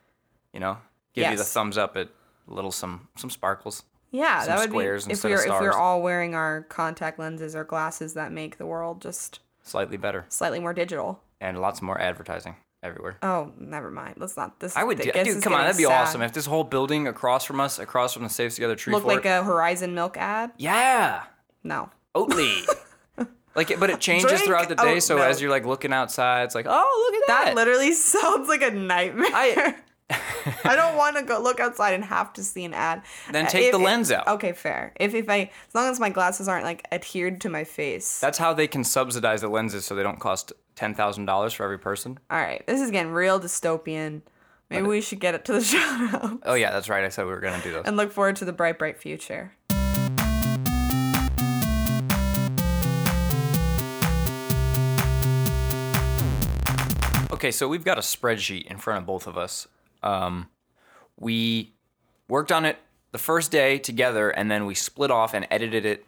you 0.52 0.60
know, 0.60 0.78
give 1.14 1.30
you 1.30 1.36
the 1.36 1.44
thumbs 1.44 1.76
up 1.78 1.96
at 1.96 2.08
little 2.46 2.72
some 2.72 3.08
some 3.16 3.30
sparkles. 3.30 3.82
Yeah, 4.10 4.40
Some 4.40 4.48
that 4.48 4.58
would 4.60 4.68
squares 4.70 5.06
be 5.06 5.12
if 5.12 5.24
we're 5.24 5.42
if 5.46 5.60
we 5.60 5.66
are 5.66 5.76
all 5.76 6.02
wearing 6.02 6.34
our 6.34 6.62
contact 6.64 7.18
lenses 7.18 7.56
or 7.56 7.64
glasses 7.64 8.12
that 8.14 8.30
make 8.30 8.58
the 8.58 8.66
world 8.66 9.00
just 9.00 9.40
Slightly 9.62 9.96
better 9.96 10.26
slightly 10.28 10.58
more 10.60 10.74
digital. 10.74 11.20
and 11.40 11.60
lots 11.60 11.80
more 11.80 11.98
advertising 11.98 12.56
everywhere. 12.82 13.16
Oh, 13.22 13.52
never 13.58 13.90
mind. 13.90 14.14
Let's 14.18 14.36
not. 14.36 14.58
This 14.60 14.76
I 14.76 14.84
would, 14.84 14.98
do, 14.98 15.10
dude. 15.12 15.42
Come 15.42 15.54
on, 15.54 15.62
that'd 15.62 15.76
be 15.76 15.84
sad. 15.84 16.02
awesome 16.02 16.22
if 16.22 16.32
this 16.32 16.46
whole 16.46 16.64
building 16.64 17.06
across 17.08 17.44
from 17.44 17.60
us, 17.60 17.78
across 17.78 18.12
from 18.14 18.24
the 18.24 18.28
Safe 18.30 18.54
Together 18.54 18.76
Tree 18.76 18.92
Look 18.92 19.02
Fort, 19.04 19.14
like 19.16 19.24
a 19.24 19.42
Horizon 19.42 19.94
Milk 19.94 20.16
ad. 20.16 20.52
yeah, 20.58 21.22
No. 21.62 21.90
Oatly. 22.14 22.66
like, 23.54 23.70
it, 23.70 23.80
but 23.80 23.88
it 23.90 24.00
changes 24.00 24.30
Drink 24.30 24.44
throughout 24.44 24.68
the 24.68 24.74
day. 24.74 24.96
Oh, 24.96 24.98
so 24.98 25.16
milk. 25.16 25.28
as 25.28 25.40
you're 25.40 25.50
like 25.50 25.64
looking 25.64 25.92
outside, 25.92 26.42
it's 26.44 26.54
like, 26.54 26.66
oh, 26.68 27.10
look 27.10 27.22
at 27.22 27.26
that. 27.28 27.44
That 27.46 27.54
literally 27.56 27.92
sounds 27.94 28.48
like 28.48 28.62
a 28.62 28.70
nightmare. 28.70 29.28
I- 29.32 29.74
I 30.64 30.76
don't 30.76 30.96
want 30.96 31.16
to 31.16 31.22
go 31.22 31.40
look 31.40 31.58
outside 31.58 31.94
and 31.94 32.04
have 32.04 32.34
to 32.34 32.42
see 32.42 32.64
an 32.66 32.74
ad. 32.74 33.00
Then 33.30 33.46
take 33.46 33.66
if- 33.66 33.72
the 33.72 33.78
lens 33.78 34.12
out. 34.12 34.28
Okay, 34.28 34.52
fair. 34.52 34.92
If 35.00 35.14
if 35.14 35.26
I 35.30 35.50
as 35.68 35.74
long 35.74 35.90
as 35.90 35.98
my 35.98 36.10
glasses 36.10 36.48
aren't 36.48 36.64
like 36.64 36.86
adhered 36.92 37.40
to 37.42 37.48
my 37.48 37.64
face. 37.64 38.18
That's 38.20 38.36
how 38.36 38.52
they 38.52 38.66
can 38.66 38.84
subsidize 38.84 39.40
the 39.40 39.48
lenses 39.48 39.86
so 39.86 39.94
they 39.94 40.02
don't 40.02 40.20
cost 40.20 40.52
ten 40.74 40.94
thousand 40.94 41.26
dollars 41.26 41.52
for 41.52 41.64
every 41.64 41.78
person. 41.78 42.18
All 42.30 42.38
right, 42.38 42.66
this 42.66 42.80
is 42.80 42.90
getting 42.90 43.12
real 43.12 43.38
dystopian. 43.40 44.22
Maybe 44.70 44.86
we 44.86 45.00
should 45.02 45.20
get 45.20 45.34
it 45.34 45.44
to 45.46 45.52
the 45.52 45.60
shout 45.64 46.14
out 46.14 46.38
Oh 46.44 46.54
yeah, 46.54 46.70
that's 46.70 46.88
right. 46.88 47.04
I 47.04 47.10
said 47.10 47.26
we 47.26 47.32
were 47.32 47.40
gonna 47.40 47.62
do 47.62 47.72
those. 47.72 47.84
and 47.86 47.96
look 47.96 48.10
forward 48.12 48.36
to 48.36 48.44
the 48.44 48.52
bright, 48.52 48.78
bright 48.78 48.98
future. 48.98 49.52
Okay, 57.32 57.50
so 57.50 57.66
we've 57.66 57.84
got 57.84 57.98
a 57.98 58.02
spreadsheet 58.02 58.66
in 58.66 58.78
front 58.78 58.98
of 59.00 59.06
both 59.06 59.26
of 59.26 59.36
us. 59.36 59.66
Um, 60.02 60.48
we 61.18 61.72
worked 62.28 62.52
on 62.52 62.64
it 62.64 62.76
the 63.10 63.18
first 63.18 63.50
day 63.50 63.78
together, 63.78 64.30
and 64.30 64.48
then 64.50 64.64
we 64.64 64.74
split 64.76 65.10
off 65.10 65.34
and 65.34 65.46
edited 65.50 65.84
it. 65.84 66.06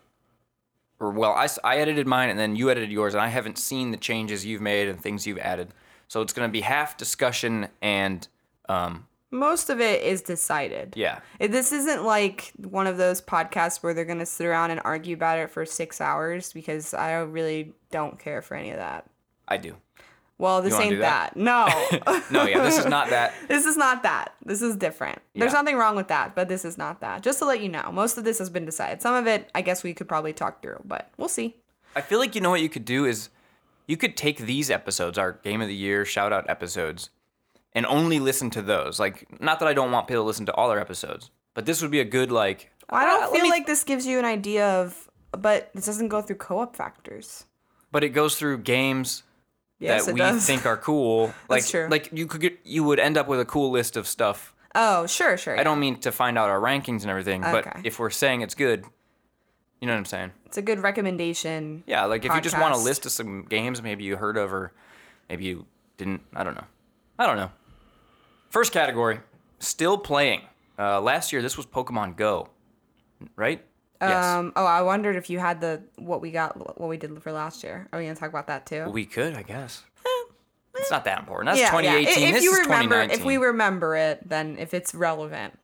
Or 1.01 1.11
well, 1.11 1.33
I 1.65 1.77
edited 1.79 2.07
mine, 2.07 2.31
and 2.31 2.39
then 2.39 2.55
you 2.57 2.71
edited 2.71 2.91
yours, 2.91 3.15
and 3.15 3.21
I 3.23 3.29
haven't 3.29 3.59
seen 3.59 3.91
the 3.91 3.97
changes 3.97 4.47
you've 4.47 4.61
made 4.63 4.89
and 4.89 5.01
things 5.01 5.27
you've 5.27 5.39
added. 5.39 5.69
So 6.09 6.23
it's 6.23 6.33
gonna 6.33 6.49
be 6.49 6.61
half 6.61 6.97
discussion 6.97 7.69
and 7.83 8.27
um, 8.69 9.07
Most 9.31 9.69
of 9.71 9.81
it 9.81 10.03
is 10.03 10.23
decided. 10.23 10.95
yeah, 10.97 11.19
It- 11.41 11.51
This 11.51 11.73
isn't 11.73 12.05
like 12.05 12.53
one 12.59 12.87
of 12.87 12.97
those 12.97 13.21
podcasts 13.21 13.83
where 13.83 13.93
they're 13.93 14.05
gonna 14.05 14.25
sit 14.27 14.47
around 14.47 14.71
and 14.71 14.81
argue 14.85 15.15
about 15.17 15.39
it 15.39 15.51
for 15.51 15.67
six 15.67 16.01
hours 16.01 16.53
because 16.53 16.95
I 16.95 17.15
really 17.15 17.73
don't 17.91 18.19
care 18.19 18.41
for 18.43 18.55
any 18.55 18.71
of 18.71 18.77
that. 18.79 19.07
I 19.49 19.57
do. 19.57 19.77
Well, 20.39 20.63
this 20.63 20.75
ain't 20.79 20.99
that? 21.01 21.35
that. 21.35 21.37
No. 21.37 21.67
No, 22.31 22.45
yeah, 22.45 22.63
this 22.63 22.79
is 22.79 22.87
not 22.87 23.11
that. 23.11 23.35
This 23.49 23.67
is 23.67 23.77
not 23.77 24.03
that. 24.03 24.35
This 24.45 24.63
is 24.63 24.77
different. 24.77 25.21
There's 25.35 25.53
nothing 25.53 25.77
wrong 25.77 25.95
with 25.95 26.09
that, 26.09 26.35
but 26.35 26.49
this 26.49 26.65
is 26.65 26.77
not 26.77 27.01
that. 27.01 27.23
Just 27.23 27.39
to 27.39 27.45
let 27.45 27.61
you 27.61 27.69
know, 27.69 27.91
most 27.93 28.19
of 28.19 28.25
this 28.25 28.39
has 28.39 28.51
been 28.51 28.65
decided. 28.65 29.01
Some 29.01 29.15
of 29.15 29.27
it, 29.27 29.49
I 29.55 29.63
guess 29.63 29.83
we 29.85 29.95
could 29.95 30.09
probably 30.09 30.33
talk 30.33 30.61
through, 30.63 30.81
but 30.85 31.11
we'll 31.17 31.29
see. 31.29 31.57
I 31.95 32.01
feel 32.01 32.19
like 32.19 32.35
you 32.35 32.41
know 32.41 32.51
what 32.51 32.61
you 32.61 32.69
could 32.69 32.85
do 32.85 33.05
is 33.05 33.29
you 33.87 33.97
could 33.97 34.17
take 34.17 34.39
these 34.39 34.71
episodes, 34.71 35.19
our 35.19 35.33
game 35.33 35.61
of 35.61 35.69
the 35.69 35.75
year 35.75 36.05
shout 36.05 36.33
out 36.33 36.49
episodes, 36.51 37.11
and 37.73 37.87
only 37.87 38.19
listen 38.19 38.51
to 38.51 38.63
those. 38.63 38.99
Like, 38.99 39.41
not 39.41 39.61
that 39.61 39.69
I 39.69 39.75
don't 39.75 39.93
want 39.93 40.09
people 40.09 40.25
to 40.25 40.27
listen 40.27 40.47
to 40.47 40.55
all 40.55 40.71
our 40.71 40.81
episodes, 40.81 41.31
but 41.55 41.67
this 41.67 41.83
would 41.83 41.91
be 41.91 42.01
a 42.01 42.05
good 42.05 42.33
like. 42.33 42.73
Well, 42.91 43.01
I 43.01 43.05
uh, 43.05 43.09
don't 43.11 43.21
let 43.21 43.33
feel 43.33 43.43
me- 43.45 43.51
like 43.51 43.67
this 43.67 43.85
gives 43.85 44.07
you 44.07 44.19
an 44.19 44.25
idea 44.25 44.67
of, 44.81 45.09
but 45.33 45.71
this 45.75 45.87
doesn't 45.87 46.09
go 46.09 46.23
through 46.23 46.37
co-op 46.37 46.75
factors. 46.75 47.45
But 47.93 48.03
it 48.03 48.09
goes 48.09 48.37
through 48.37 48.59
games 48.59 49.23
Yes, 49.79 50.07
that 50.07 50.15
we 50.15 50.21
does. 50.21 50.47
think 50.47 50.65
are 50.67 50.77
cool. 50.77 51.35
Like, 51.49 51.63
That's 51.63 51.71
true. 51.71 51.89
like 51.91 52.11
you 52.13 52.27
could 52.27 52.41
get, 52.41 52.59
you 52.65 52.85
would 52.85 52.99
end 52.99 53.17
up 53.17 53.29
with 53.29 53.41
a 53.41 53.45
cool 53.45 53.71
list 53.71 53.97
of 53.97 54.07
stuff. 54.07 54.55
Oh, 54.75 55.07
sure, 55.07 55.37
sure. 55.37 55.59
I 55.59 55.63
don't 55.63 55.79
mean 55.79 56.01
to 56.01 56.11
find 56.13 56.37
out 56.39 56.49
our 56.51 56.61
rankings 56.61 57.03
and 57.03 57.11
everything, 57.11 57.43
but 57.43 57.67
if 57.85 57.99
we're 57.99 58.11
saying 58.11 58.41
it's 58.41 58.55
good, 58.55 58.85
you 59.81 59.87
know 59.87 59.93
what 59.93 59.99
I'm 59.99 60.05
saying? 60.05 60.33
It's 60.47 60.57
a 60.57 60.63
good 60.63 60.81
recommendation. 60.81 61.85
Yeah, 61.87 62.05
like 62.07 62.25
if 62.25 62.35
you 62.35 62.41
just 62.41 62.59
want 62.59 62.75
a 62.75 62.79
Podcast. 62.79 62.85
list 62.85 63.07
of 63.07 63.13
some 63.13 63.45
games 63.45 63.83
maybe 63.83 64.05
you 64.05 64.17
heard 64.17 64.37
of 64.37 64.53
or 64.53 64.73
maybe 65.29 65.45
you 65.45 65.67
didn't. 65.97 66.23
I 66.35 66.43
don't 66.45 66.55
know. 66.55 66.65
I 67.19 67.27
don't 67.27 67.37
know. 67.37 67.51
First 68.51 68.73
category, 68.73 69.21
still 69.59 69.99
playing. 69.99 70.41
Uh, 70.79 71.01
last 71.01 71.33
year 71.33 71.43
this 71.43 71.57
was 71.57 71.67
Pokemon 71.67 72.17
Go, 72.17 72.49
right? 73.37 73.65
Yes. 74.01 74.25
Um. 74.25 74.53
Oh, 74.57 74.65
I 74.67 74.83
wondered 74.83 75.17
if 75.17 75.31
you 75.31 75.39
had 75.39 75.61
the 75.61 75.83
what 75.97 76.21
we 76.21 76.31
got, 76.31 76.57
what 76.79 76.89
we 76.89 76.97
did 76.97 77.23
for 77.23 77.33
last 77.33 77.63
year. 77.63 77.89
Are 77.93 77.99
we 77.99 78.05
gonna 78.07 78.17
talk 78.17 78.29
about 78.29 78.47
that 78.49 78.67
too? 78.67 78.87
We 78.91 79.05
could, 79.07 79.35
I 79.35 79.43
guess. 79.43 79.83
it's 80.77 80.91
not 80.91 81.05
that 81.05 81.21
important. 81.21 81.55
That's 81.57 81.61
yeah, 81.61 81.81
yeah. 81.81 81.93
2018. 82.01 82.29
If 82.29 82.35
this 82.35 82.45
you 82.45 82.53
remember, 82.53 82.95
2019. 82.97 83.19
if 83.19 83.25
we 83.25 83.37
remember 83.37 83.97
it, 83.97 84.29
then 84.29 84.57
if 84.59 84.75
it's 84.75 84.95
relevant. 84.95 85.59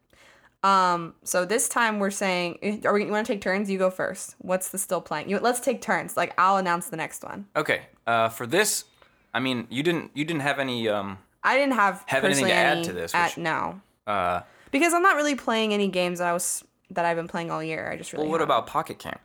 Um. 0.63 1.15
So 1.25 1.45
this 1.45 1.69
time 1.69 1.99
we're 1.99 2.11
saying, 2.11 2.59
eh, 2.63 2.79
are 2.85 2.93
we? 2.93 3.05
You 3.05 3.11
want 3.11 3.27
to 3.27 3.33
take 3.33 3.41
turns? 3.41 3.71
You 3.71 3.79
go 3.79 3.91
first. 3.91 4.35
What's 4.39 4.69
the 4.69 4.79
still 4.79 5.01
playing? 5.01 5.31
You 5.31 5.39
let's 5.39 5.61
take 5.61 5.81
turns. 5.81 6.17
Like 6.17 6.35
I'll 6.39 6.59
announce 6.59 6.89
the 6.89 6.97
next 6.97 7.23
one. 7.25 7.47
okay. 7.57 7.83
Uh, 8.07 8.29
for 8.29 8.47
this, 8.47 8.85
I 9.33 9.41
mean, 9.41 9.67
you 9.71 9.83
didn't 9.83 10.11
you 10.15 10.25
didn't 10.25 10.43
have 10.43 10.59
any 10.59 10.89
um 10.89 11.19
I 11.43 11.57
didn't 11.57 11.75
have 11.75 12.05
Have 12.07 12.25
anything 12.25 12.47
to 12.47 12.53
add 12.53 12.79
any 12.79 12.87
to 12.87 12.93
this, 12.93 13.15
At, 13.15 13.31
which- 13.31 13.39
no, 13.39 13.81
uh. 14.07 14.43
because 14.71 14.93
I'm 14.93 15.03
not 15.03 15.17
really 15.17 15.35
playing 15.35 15.73
any 15.73 15.89
games 15.89 16.19
that 16.19 16.29
I 16.29 16.33
was 16.35 16.63
that 16.91 17.05
I've 17.05 17.17
been 17.17 17.29
playing 17.29 17.51
all 17.51 17.63
year. 17.63 17.91
I 17.91 17.97
just 17.97 18.13
really. 18.13 18.25
Well, 18.25 18.31
what 18.33 18.41
haven't. 18.41 18.55
about 18.57 18.67
Pocket 18.67 18.99
Camp? 18.99 19.21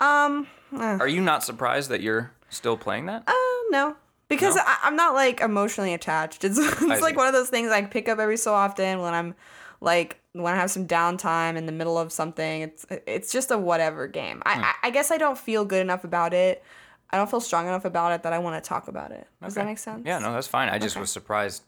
Um, 0.00 0.46
uh, 0.76 0.98
Are 1.00 1.08
you 1.08 1.20
not 1.20 1.44
surprised 1.44 1.90
that 1.90 2.00
you're 2.00 2.32
still 2.50 2.76
playing 2.76 3.06
that? 3.06 3.22
uh, 3.26 3.32
no. 3.70 3.96
Because 4.28 4.56
No? 4.56 4.62
I, 4.64 4.78
I'm 4.84 4.96
not 4.96 5.14
like 5.14 5.40
emotionally 5.40 5.94
attached. 5.94 6.44
It's, 6.44 6.58
it's 6.82 7.02
like 7.02 7.16
one 7.16 7.26
of 7.26 7.32
those 7.32 7.48
things 7.50 7.70
I 7.70 7.82
pick 7.82 8.08
up 8.08 8.18
every 8.18 8.36
so 8.36 8.52
often 8.54 9.00
when 9.00 9.14
I'm 9.14 9.34
like 9.80 10.20
when 10.32 10.52
I 10.52 10.56
have 10.56 10.70
some 10.70 10.86
downtime 10.88 11.56
in 11.56 11.66
the 11.66 11.72
middle 11.72 11.98
of 11.98 12.10
something. 12.12 12.62
It's 12.62 12.86
it's 13.06 13.32
just 13.32 13.50
a 13.50 13.58
whatever 13.58 14.06
game. 14.08 14.42
I, 14.44 14.54
Hmm. 14.56 14.62
I 14.64 14.74
I 14.84 14.90
guess 14.90 15.10
I 15.10 15.18
don't 15.18 15.38
feel 15.38 15.64
good 15.64 15.80
enough 15.80 16.04
about 16.04 16.32
it. 16.34 16.62
I 17.10 17.16
don't 17.16 17.30
feel 17.30 17.40
strong 17.40 17.66
enough 17.68 17.84
about 17.84 18.12
it 18.12 18.22
that 18.24 18.32
I 18.32 18.38
want 18.38 18.62
to 18.62 18.66
talk 18.68 18.88
about 18.88 19.12
it. 19.12 19.26
Does 19.42 19.54
that 19.54 19.66
make 19.66 19.78
sense? 19.78 20.02
Yeah, 20.04 20.18
no, 20.18 20.32
that's 20.32 20.48
fine. 20.48 20.68
I 20.68 20.78
just 20.78 20.96
Okay. 20.96 21.00
was 21.02 21.12
surprised 21.12 21.62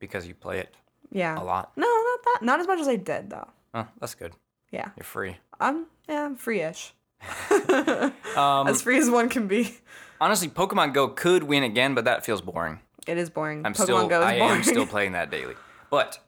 because 0.00 0.26
you 0.26 0.34
play 0.34 0.58
it 0.58 0.74
Yeah. 1.10 1.40
a 1.40 1.44
lot. 1.44 1.72
No, 1.76 1.86
not 1.86 2.20
that. 2.24 2.38
Not 2.44 2.60
as 2.60 2.66
much 2.66 2.80
as 2.80 2.88
I 2.88 2.96
did 2.96 3.30
though. 3.30 3.48
Oh, 3.74 3.86
that's 4.00 4.14
good. 4.14 4.32
Yeah. 4.70 4.90
You're 4.96 5.04
free. 5.04 5.36
I'm 5.60 5.86
yeah, 6.08 6.24
I'm 6.24 6.36
free-ish. 6.36 6.92
Um, 8.36 8.66
As 8.66 8.80
free 8.82 8.98
as 8.98 9.10
one 9.10 9.28
can 9.28 9.46
be. 9.46 9.76
honestly, 10.20 10.48
Pokemon 10.48 10.94
Go 10.94 11.08
could 11.08 11.42
win 11.44 11.62
again, 11.62 11.94
but 11.94 12.04
that 12.06 12.24
feels 12.24 12.40
boring. 12.40 12.80
It 13.06 13.18
is 13.18 13.28
boring. 13.30 13.64
I'm 13.66 13.74
Pokemon 13.74 13.82
still, 13.82 14.08
Go 14.08 14.20
is 14.20 14.26
I 14.26 14.38
boring. 14.38 14.56
am 14.56 14.62
still 14.64 14.86
playing 14.94 15.12
that 15.12 15.30
daily. 15.30 15.54
But 15.90 16.18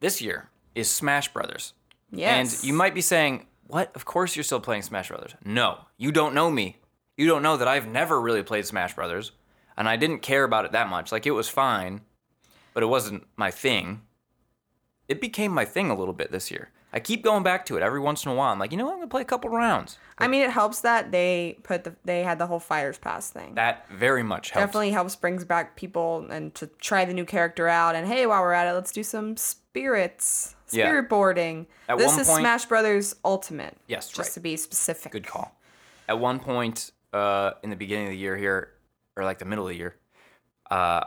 this 0.00 0.20
year 0.20 0.48
is 0.74 0.90
Smash 0.90 1.32
Brothers. 1.32 1.72
yes. 2.12 2.60
And 2.60 2.64
you 2.68 2.74
might 2.74 2.94
be 2.94 3.00
saying, 3.00 3.46
"What? 3.66 3.90
Of 3.96 4.04
course 4.04 4.36
you're 4.36 4.42
still 4.44 4.60
playing 4.60 4.82
Smash 4.82 5.08
Brothers." 5.08 5.34
No, 5.44 5.78
you 5.96 6.12
don't 6.12 6.34
know 6.34 6.50
me. 6.50 6.76
You 7.16 7.26
don't 7.26 7.42
know 7.42 7.56
that 7.56 7.66
I've 7.68 7.86
never 7.88 8.20
really 8.20 8.42
played 8.42 8.66
Smash 8.66 8.94
Brothers, 8.94 9.32
and 9.76 9.88
I 9.88 9.96
didn't 9.96 10.20
care 10.20 10.44
about 10.44 10.66
it 10.66 10.72
that 10.72 10.88
much. 10.88 11.10
Like 11.12 11.26
it 11.26 11.30
was 11.32 11.48
fine, 11.48 12.02
but 12.74 12.82
it 12.82 12.86
wasn't 12.86 13.26
my 13.36 13.50
thing. 13.50 14.02
It 15.08 15.20
became 15.20 15.52
my 15.52 15.64
thing 15.64 15.88
a 15.90 15.94
little 15.96 16.12
bit 16.14 16.30
this 16.30 16.50
year. 16.50 16.68
I 16.92 17.00
keep 17.00 17.22
going 17.22 17.42
back 17.42 17.66
to 17.66 17.76
it 17.76 17.82
every 17.82 18.00
once 18.00 18.24
in 18.24 18.32
a 18.32 18.34
while. 18.34 18.50
I'm 18.50 18.58
like, 18.58 18.72
you 18.72 18.78
know 18.78 18.86
what? 18.86 18.92
I'm 18.92 18.98
gonna 19.00 19.08
play 19.08 19.22
a 19.22 19.26
couple 19.26 19.50
rounds. 19.50 19.98
I 20.16 20.26
mean, 20.26 20.42
it 20.42 20.50
helps 20.50 20.80
that 20.80 21.12
they 21.12 21.58
put 21.62 21.84
the 21.84 21.94
they 22.04 22.22
had 22.22 22.38
the 22.38 22.46
whole 22.46 22.58
Fighters 22.60 22.96
Pass 22.98 23.30
thing. 23.30 23.54
That 23.56 23.86
very 23.90 24.22
much 24.22 24.50
helps. 24.50 24.66
Definitely 24.66 24.90
helps 24.92 25.14
brings 25.14 25.44
back 25.44 25.76
people 25.76 26.26
and 26.30 26.54
to 26.54 26.66
try 26.80 27.04
the 27.04 27.12
new 27.12 27.26
character 27.26 27.68
out. 27.68 27.94
And 27.94 28.06
hey, 28.08 28.26
while 28.26 28.40
we're 28.42 28.52
at 28.54 28.66
it, 28.66 28.72
let's 28.72 28.90
do 28.92 29.02
some 29.02 29.36
spirits, 29.36 30.54
Yeah. 30.70 30.86
spirit 30.86 31.08
boarding. 31.08 31.66
At 31.88 31.98
this 31.98 32.16
is 32.18 32.26
point- 32.26 32.40
Smash 32.40 32.64
Brothers 32.66 33.14
Ultimate. 33.24 33.76
Yes, 33.86 34.08
just 34.08 34.18
right. 34.18 34.32
to 34.32 34.40
be 34.40 34.56
specific. 34.56 35.12
Good 35.12 35.26
call. 35.26 35.54
At 36.08 36.18
one 36.18 36.40
point 36.40 36.90
uh, 37.12 37.52
in 37.62 37.70
the 37.70 37.76
beginning 37.76 38.06
of 38.06 38.10
the 38.12 38.18
year 38.18 38.36
here, 38.36 38.72
or 39.16 39.24
like 39.24 39.38
the 39.38 39.44
middle 39.44 39.64
of 39.66 39.70
the 39.70 39.76
year, 39.76 39.94
uh, 40.70 41.04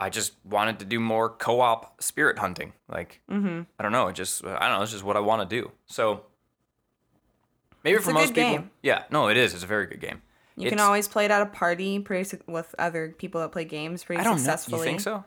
I 0.00 0.08
just 0.10 0.32
wanted 0.44 0.78
to 0.80 0.84
do 0.86 0.98
more 0.98 1.28
co-op 1.28 2.02
spirit 2.02 2.38
hunting. 2.38 2.72
Like 2.88 3.20
Mm-hmm. 3.30 3.62
I 3.78 3.82
don't 3.82 3.92
know, 3.92 4.08
it 4.08 4.14
just 4.14 4.44
I 4.44 4.68
don't 4.68 4.78
know, 4.78 4.82
it's 4.82 4.92
just 4.92 5.04
what 5.04 5.16
I 5.16 5.20
want 5.20 5.48
to 5.48 5.60
do. 5.62 5.70
So 5.86 6.22
maybe 7.84 7.96
It's 7.96 8.04
for 8.04 8.10
a 8.10 8.14
most 8.14 8.28
good 8.34 8.34
people, 8.46 8.52
game. 8.58 8.70
yeah, 8.82 9.04
no, 9.10 9.28
it 9.28 9.36
is. 9.36 9.54
It's 9.54 9.62
a 9.64 9.66
very 9.66 9.86
good 9.86 10.00
game. 10.00 10.22
You 10.56 10.68
can 10.68 10.80
always 10.80 11.08
play 11.08 11.24
it 11.24 11.30
at 11.30 11.40
a 11.40 11.46
party, 11.46 11.98
pretty 12.00 12.24
su- 12.24 12.38
with 12.46 12.74
other 12.78 13.14
people 13.16 13.40
that 13.40 13.50
play 13.52 13.64
games, 13.64 14.04
pretty 14.04 14.20
I 14.20 14.24
don't 14.24 14.34
know. 14.34 14.38
successfully. 14.38 14.80
You 14.80 14.84
think 14.84 15.00
so? 15.00 15.24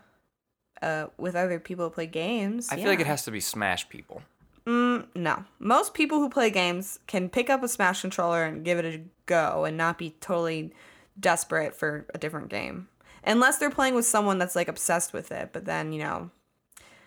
Uh, 0.81 1.07
with 1.17 1.35
other 1.35 1.59
people 1.59 1.85
that 1.85 1.95
play 1.95 2.05
games. 2.05 2.69
I 2.71 2.75
feel 2.75 2.85
like 2.87 2.99
it 2.99 3.07
has 3.07 3.23
to 3.25 3.31
be 3.31 3.39
Smash 3.39 3.89
people. 3.89 4.21
Mm, 4.67 5.07
no. 5.15 5.43
Most 5.59 5.93
people 5.93 6.19
who 6.19 6.29
play 6.29 6.49
games 6.51 6.99
can 7.07 7.29
pick 7.29 7.49
up 7.49 7.63
a 7.63 7.67
Smash 7.67 8.01
controller 8.01 8.43
and 8.43 8.63
give 8.63 8.77
it 8.77 8.85
a 8.85 9.01
go 9.25 9.65
and 9.65 9.75
not 9.75 9.97
be 9.97 10.11
totally 10.21 10.71
desperate 11.19 11.75
for 11.75 12.05
a 12.13 12.17
different 12.17 12.49
game. 12.49 12.87
Unless 13.25 13.57
they're 13.59 13.69
playing 13.69 13.95
with 13.95 14.05
someone 14.05 14.37
that's 14.37 14.55
like 14.55 14.67
obsessed 14.67 15.13
with 15.13 15.31
it, 15.31 15.49
but 15.53 15.65
then, 15.65 15.91
you 15.93 15.99
know, 15.99 16.29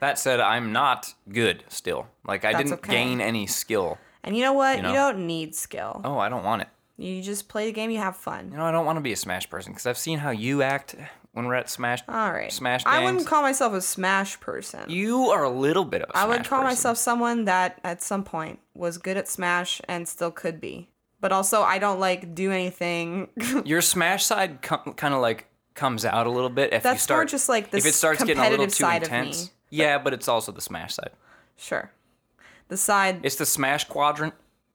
That 0.00 0.18
said, 0.18 0.40
I'm 0.40 0.72
not 0.72 1.14
good 1.30 1.64
still. 1.68 2.08
Like 2.26 2.44
I 2.44 2.52
didn't 2.52 2.72
okay. 2.74 2.92
gain 2.92 3.20
any 3.20 3.46
skill. 3.46 3.98
and 4.24 4.36
you 4.36 4.42
know 4.42 4.52
what? 4.52 4.78
You 4.82 4.88
You, 4.88 4.94
don't 4.94 5.26
need 5.26 5.54
skill. 5.54 6.00
Oh, 6.04 6.18
I 6.18 6.28
don't 6.28 6.44
want 6.44 6.62
it. 6.62 6.68
You 6.98 7.22
just 7.22 7.48
play 7.48 7.66
the 7.66 7.72
game, 7.72 7.90
you 7.90 7.98
have 7.98 8.16
fun. 8.16 8.50
You 8.50 8.56
know, 8.56 8.64
I 8.64 8.70
don't 8.72 8.86
want 8.86 8.96
to 8.96 9.02
be 9.02 9.12
a 9.12 9.16
Smash 9.16 9.48
person 9.50 9.72
because 9.72 9.86
I've 9.86 9.98
seen 9.98 10.18
how 10.18 10.30
you 10.30 10.62
act 10.62 10.96
when 11.32 11.44
we're 11.44 11.54
at 11.54 11.68
Smash. 11.68 12.00
All 12.08 12.32
right. 12.32 12.50
Smash 12.50 12.84
I 12.86 13.04
wouldn't 13.04 13.26
call 13.26 13.42
myself 13.42 13.74
a 13.74 13.82
Smash 13.82 14.40
person. 14.40 14.80
You 14.88 15.24
are 15.30 15.44
a 15.44 15.50
little 15.50 15.84
bit 15.84 16.00
of 16.00 16.08
a 16.10 16.16
I 16.16 16.24
would 16.26 16.44
call 16.44 16.60
person. 16.60 16.64
myself 16.64 16.96
someone 16.96 17.44
that 17.44 17.78
at 17.84 18.00
some 18.02 18.24
point 18.24 18.58
was 18.74 18.96
good 18.96 19.18
at 19.18 19.28
Smash 19.28 19.82
and 19.86 20.08
still 20.08 20.30
could 20.30 20.58
be. 20.60 20.88
But 21.20 21.32
also, 21.32 21.60
I 21.62 21.78
don't 21.78 22.00
like 22.00 22.34
do 22.34 22.50
anything. 22.50 23.28
Your 23.66 23.82
Smash 23.82 24.24
side 24.24 24.62
com- 24.62 24.94
kind 24.96 25.12
of 25.12 25.20
like 25.20 25.46
comes 25.76 26.04
out 26.04 26.26
a 26.26 26.30
little 26.30 26.50
bit 26.50 26.72
if 26.72 26.82
you 26.82 26.90
That's 26.90 27.02
start 27.02 27.18
more 27.18 27.24
just 27.26 27.48
like 27.48 27.72
if 27.72 27.86
it 27.86 27.94
starts 27.94 28.24
getting 28.24 28.42
a 28.42 28.50
little 28.50 28.66
too 28.66 28.84
intense. 28.86 29.44
me. 29.44 29.50
Yeah, 29.70 29.98
but 29.98 30.12
it's 30.12 30.26
also 30.26 30.50
the 30.52 30.60
Smash 30.60 30.94
side. 30.94 31.10
sure. 31.56 31.92
The 32.68 32.76
side 32.76 33.20
It's 33.22 33.36
the 33.36 33.46
Smash 33.46 33.84
quadrant. 33.84 34.34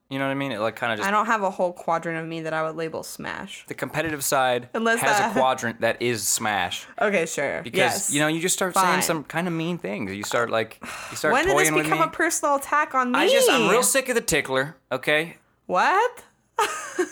You 0.09 0.19
know 0.19 0.25
what 0.25 0.31
I 0.31 0.35
mean? 0.35 0.51
It 0.51 0.59
like 0.59 0.75
kind 0.75 0.91
of 0.91 0.99
just 0.99 1.07
I 1.07 1.11
don't 1.11 1.25
have 1.27 1.41
a 1.41 1.49
whole 1.49 1.71
quadrant 1.71 2.19
of 2.21 2.27
me 2.27 2.41
that 2.41 2.53
I 2.53 2.63
would 2.63 2.75
label 2.75 3.01
Smash. 3.01 3.65
the 3.67 3.73
competitive 3.73 4.23
side 4.23 4.67
Unless 4.73 4.99
has 4.99 5.17
that- 5.17 5.27
a 5.27 5.29
uh, 5.31 5.33
quadrant 5.41 5.81
that 5.81 6.01
is 6.01 6.27
Smash 6.27 6.85
Okay, 7.01 7.25
sure. 7.25 7.61
because 7.63 7.77
yes. 7.77 8.13
you 8.13 8.19
know 8.19 8.27
you 8.27 8.39
just 8.41 8.53
start 8.55 8.75
saying 8.75 9.01
some 9.03 9.23
kind 9.23 9.47
of 9.47 9.53
mean 9.53 9.77
things. 9.77 10.13
You 10.13 10.23
start 10.23 10.49
like 10.49 10.79
you 11.11 11.17
start 11.17 11.33
when 11.33 11.45
did 11.47 11.57
this 11.57 11.71
become 11.71 12.01
a 12.01 12.07
personal 12.09 12.55
attack 12.55 12.93
on 12.93 13.11
me? 13.13 13.19
I 13.19 13.27
just 13.29 13.49
I'm 13.49 13.69
real 13.69 13.83
sick 13.83 14.07
of 14.09 14.15
the 14.15 14.21
tickler. 14.21 14.75
Okay, 14.91 15.37
What? 15.65 16.23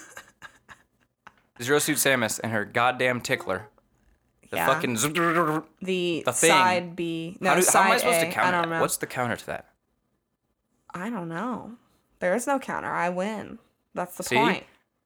Zero 1.62 1.80
Suit 1.80 1.98
Samus 1.98 2.40
and 2.42 2.52
her 2.54 2.64
goddamn 2.66 3.20
tickler. 3.22 3.68
The 4.50 4.58
Yeah. 4.58 4.66
fucking. 4.68 4.96
The, 4.96 6.24
The 6.26 6.34
thing. 6.34 6.50
side 6.50 6.96
B. 6.96 7.38
No, 7.40 7.50
how, 7.52 7.56
do, 7.56 7.62
side 7.62 7.80
how 7.82 7.86
am 7.86 7.92
I 7.92 7.98
supposed 7.98 8.18
A. 8.18 8.26
to 8.26 8.32
counter 8.32 8.58
I 8.58 8.62
don't 8.62 8.70
know. 8.72 8.82
What's 8.82 8.98
the 8.98 9.08
counter 9.08 9.36
to 9.36 9.46
that? 9.48 9.66
I 10.94 11.10
don't 11.10 11.30
know. 11.30 11.74
There 12.20 12.36
is 12.36 12.48
no 12.48 12.60
counter. 12.60 12.90
I 12.92 13.10
win. 13.10 13.60
That's 13.94 14.18
the 14.18 14.24
See? 14.24 14.36
point. 14.36 14.64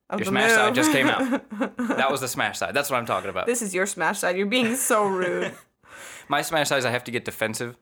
Of 0.09 0.19
Your 0.19 0.25
the 0.25 0.31
Smash 0.31 0.51
side 0.51 0.65
move. 0.67 0.75
just 0.75 0.91
came 0.91 1.07
out. 1.07 1.97
That 1.97 2.11
was 2.11 2.21
the 2.21 2.27
Smash 2.29 2.57
side. 2.59 2.73
That's 2.73 2.89
what 2.89 2.97
I'm 2.97 3.05
talking 3.05 3.29
about. 3.29 3.45
this 3.47 3.61
is 3.61 3.73
your 3.73 3.85
Smash 3.85 4.19
side. 4.19 4.37
You're 4.37 4.45
being 4.45 4.75
so 4.75 5.05
rude. 5.05 5.53
My 6.27 6.41
Smash 6.41 6.69
side 6.69 6.77
is 6.77 6.85
I 6.85 6.91
have 6.91 7.03
to 7.05 7.11
get 7.11 7.25
defensive. 7.25 7.75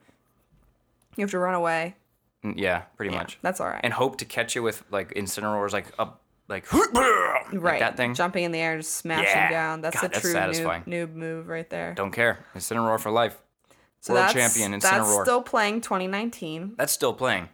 you 1.18 1.24
have 1.24 1.32
to 1.32 1.39
run 1.39 1.53
away. 1.56 1.96
Mm, 2.44 2.53
Yeah, 2.58 2.84
pretty 2.96 3.12
Yeah, 3.12 3.20
much. 3.20 3.38
That's 3.41 3.60
all 3.60 3.68
right. 3.68 3.82
And 3.84 3.94
hope 3.94 4.18
to 4.20 4.25
catch 4.25 4.56
you 4.56 4.63
with 4.63 4.84
like 4.91 5.13
Incineroars, 5.13 5.74
like 5.74 5.88
up, 6.00 6.21
like, 6.51 6.72
like 6.93 6.93
right. 7.53 7.79
that 7.79 7.98
thing. 7.98 8.13
Jumping 8.13 8.43
in 8.43 8.51
the 8.51 8.60
air, 8.60 8.77
just 8.77 8.93
smashing 8.96 9.25
Yeah. 9.25 9.50
down. 9.50 9.81
That's 9.81 9.96
God, 9.96 10.05
a 10.05 10.10
that's 10.10 10.22
true 10.22 10.34
noob, 10.34 10.86
noob 10.86 11.13
move 11.15 11.48
right 11.48 11.70
there. 11.70 11.93
Don't 11.96 12.12
care. 12.12 12.46
Incineroar 12.55 13.00
for 13.00 13.10
life. 13.10 13.41
so 14.00 14.13
World 14.13 14.31
champion 14.31 14.72
That's 14.79 15.22
still 15.22 15.41
playing 15.41 15.81
2019. 15.81 16.75
That's 16.77 16.93
still 16.93 17.13
playing. 17.13 17.50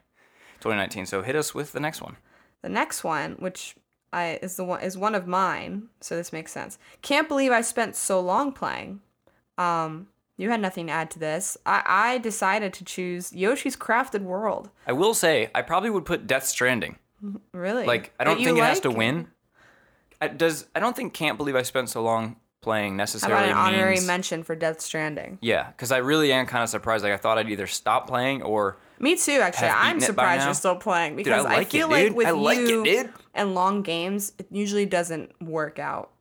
2019. 0.59 1.05
So 1.05 1.21
hit 1.21 1.35
us 1.35 1.53
with 1.55 1.71
the 1.71 1.79
next 1.79 2.01
one. 2.01 2.17
The 2.61 2.69
next 2.69 3.03
one, 3.03 3.33
which 3.39 3.75
I 4.11 4.39
is 4.41 4.55
the 4.55 4.63
one 4.63 4.81
is 4.81 4.97
one 4.97 5.15
of 5.15 5.27
mine, 5.27 5.89
so 6.01 6.15
this 6.15 6.33
makes 6.33 6.51
sense. 6.51 6.77
Can't 7.01 7.27
believe 7.27 7.51
I 7.51 7.61
spent 7.61 7.95
so 7.95 8.19
long 8.19 8.51
playing. 8.51 9.01
Um, 9.57 10.07
you 10.37 10.49
had 10.49 10.61
nothing 10.61 10.87
to 10.87 10.93
add 10.93 11.11
to 11.11 11.19
this. 11.19 11.57
I, 11.65 11.83
I 11.85 12.17
decided 12.19 12.73
to 12.73 12.83
choose 12.83 13.33
Yoshi's 13.33 13.75
Crafted 13.75 14.21
World. 14.21 14.69
I 14.85 14.93
will 14.93 15.13
say 15.13 15.49
I 15.53 15.61
probably 15.61 15.89
would 15.89 16.05
put 16.05 16.27
Death 16.27 16.45
Stranding. 16.45 16.97
Really? 17.53 17.85
Like 17.85 18.13
I 18.19 18.23
don't 18.23 18.37
think 18.43 18.57
it 18.57 18.63
has 18.63 18.79
to 18.81 18.91
win. 18.91 19.27
I, 20.21 20.27
does 20.27 20.67
I 20.75 20.79
don't 20.79 20.95
think 20.95 21.13
can't 21.13 21.37
believe 21.37 21.55
I 21.55 21.61
spent 21.61 21.89
so 21.89 22.01
long 22.01 22.37
playing 22.61 22.97
necessarily 22.97 23.37
How 23.47 23.51
about 23.51 23.69
an 23.69 23.73
honorary 23.75 23.95
means. 23.95 24.07
mention 24.07 24.43
for 24.43 24.55
Death 24.55 24.81
Stranding? 24.81 25.37
yeah, 25.41 25.67
because 25.67 25.91
I 25.91 25.97
really 25.97 26.31
am 26.31 26.45
kind 26.47 26.63
of 26.63 26.69
surprised. 26.69 27.03
Like 27.03 27.13
I 27.13 27.17
thought 27.17 27.37
I'd 27.37 27.49
either 27.49 27.67
stop 27.67 28.07
playing 28.07 28.41
or 28.41 28.77
Me 28.99 29.15
too, 29.15 29.39
actually. 29.41 29.67
I'm 29.69 29.97
it 29.97 30.01
surprised 30.03 30.45
you're 30.45 30.53
still 30.55 30.75
playing 30.75 31.15
Dude, 31.15 31.25
because 31.25 31.45
I 31.45 31.53
like 31.55 31.67
it, 31.67 31.71
feel 31.71 31.87
like 31.89 32.13
with 32.15 32.27
I 32.27 32.31
like 32.31 32.57
you 32.59 32.83
dude. 32.83 33.13
and 33.35 33.53
long 33.53 33.83
games, 33.83 34.33
it 34.39 34.47
usually 34.51 34.85
doesn't 34.87 35.31
work 35.41 35.77
out, 35.79 36.11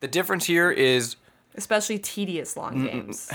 the 0.00 0.08
difference 0.08 0.44
here 0.44 0.70
is 0.70 1.16
especially 1.54 1.98
tedious 1.98 2.54
Mm, 2.56 2.56
long 2.56 2.84
games. 2.84 3.30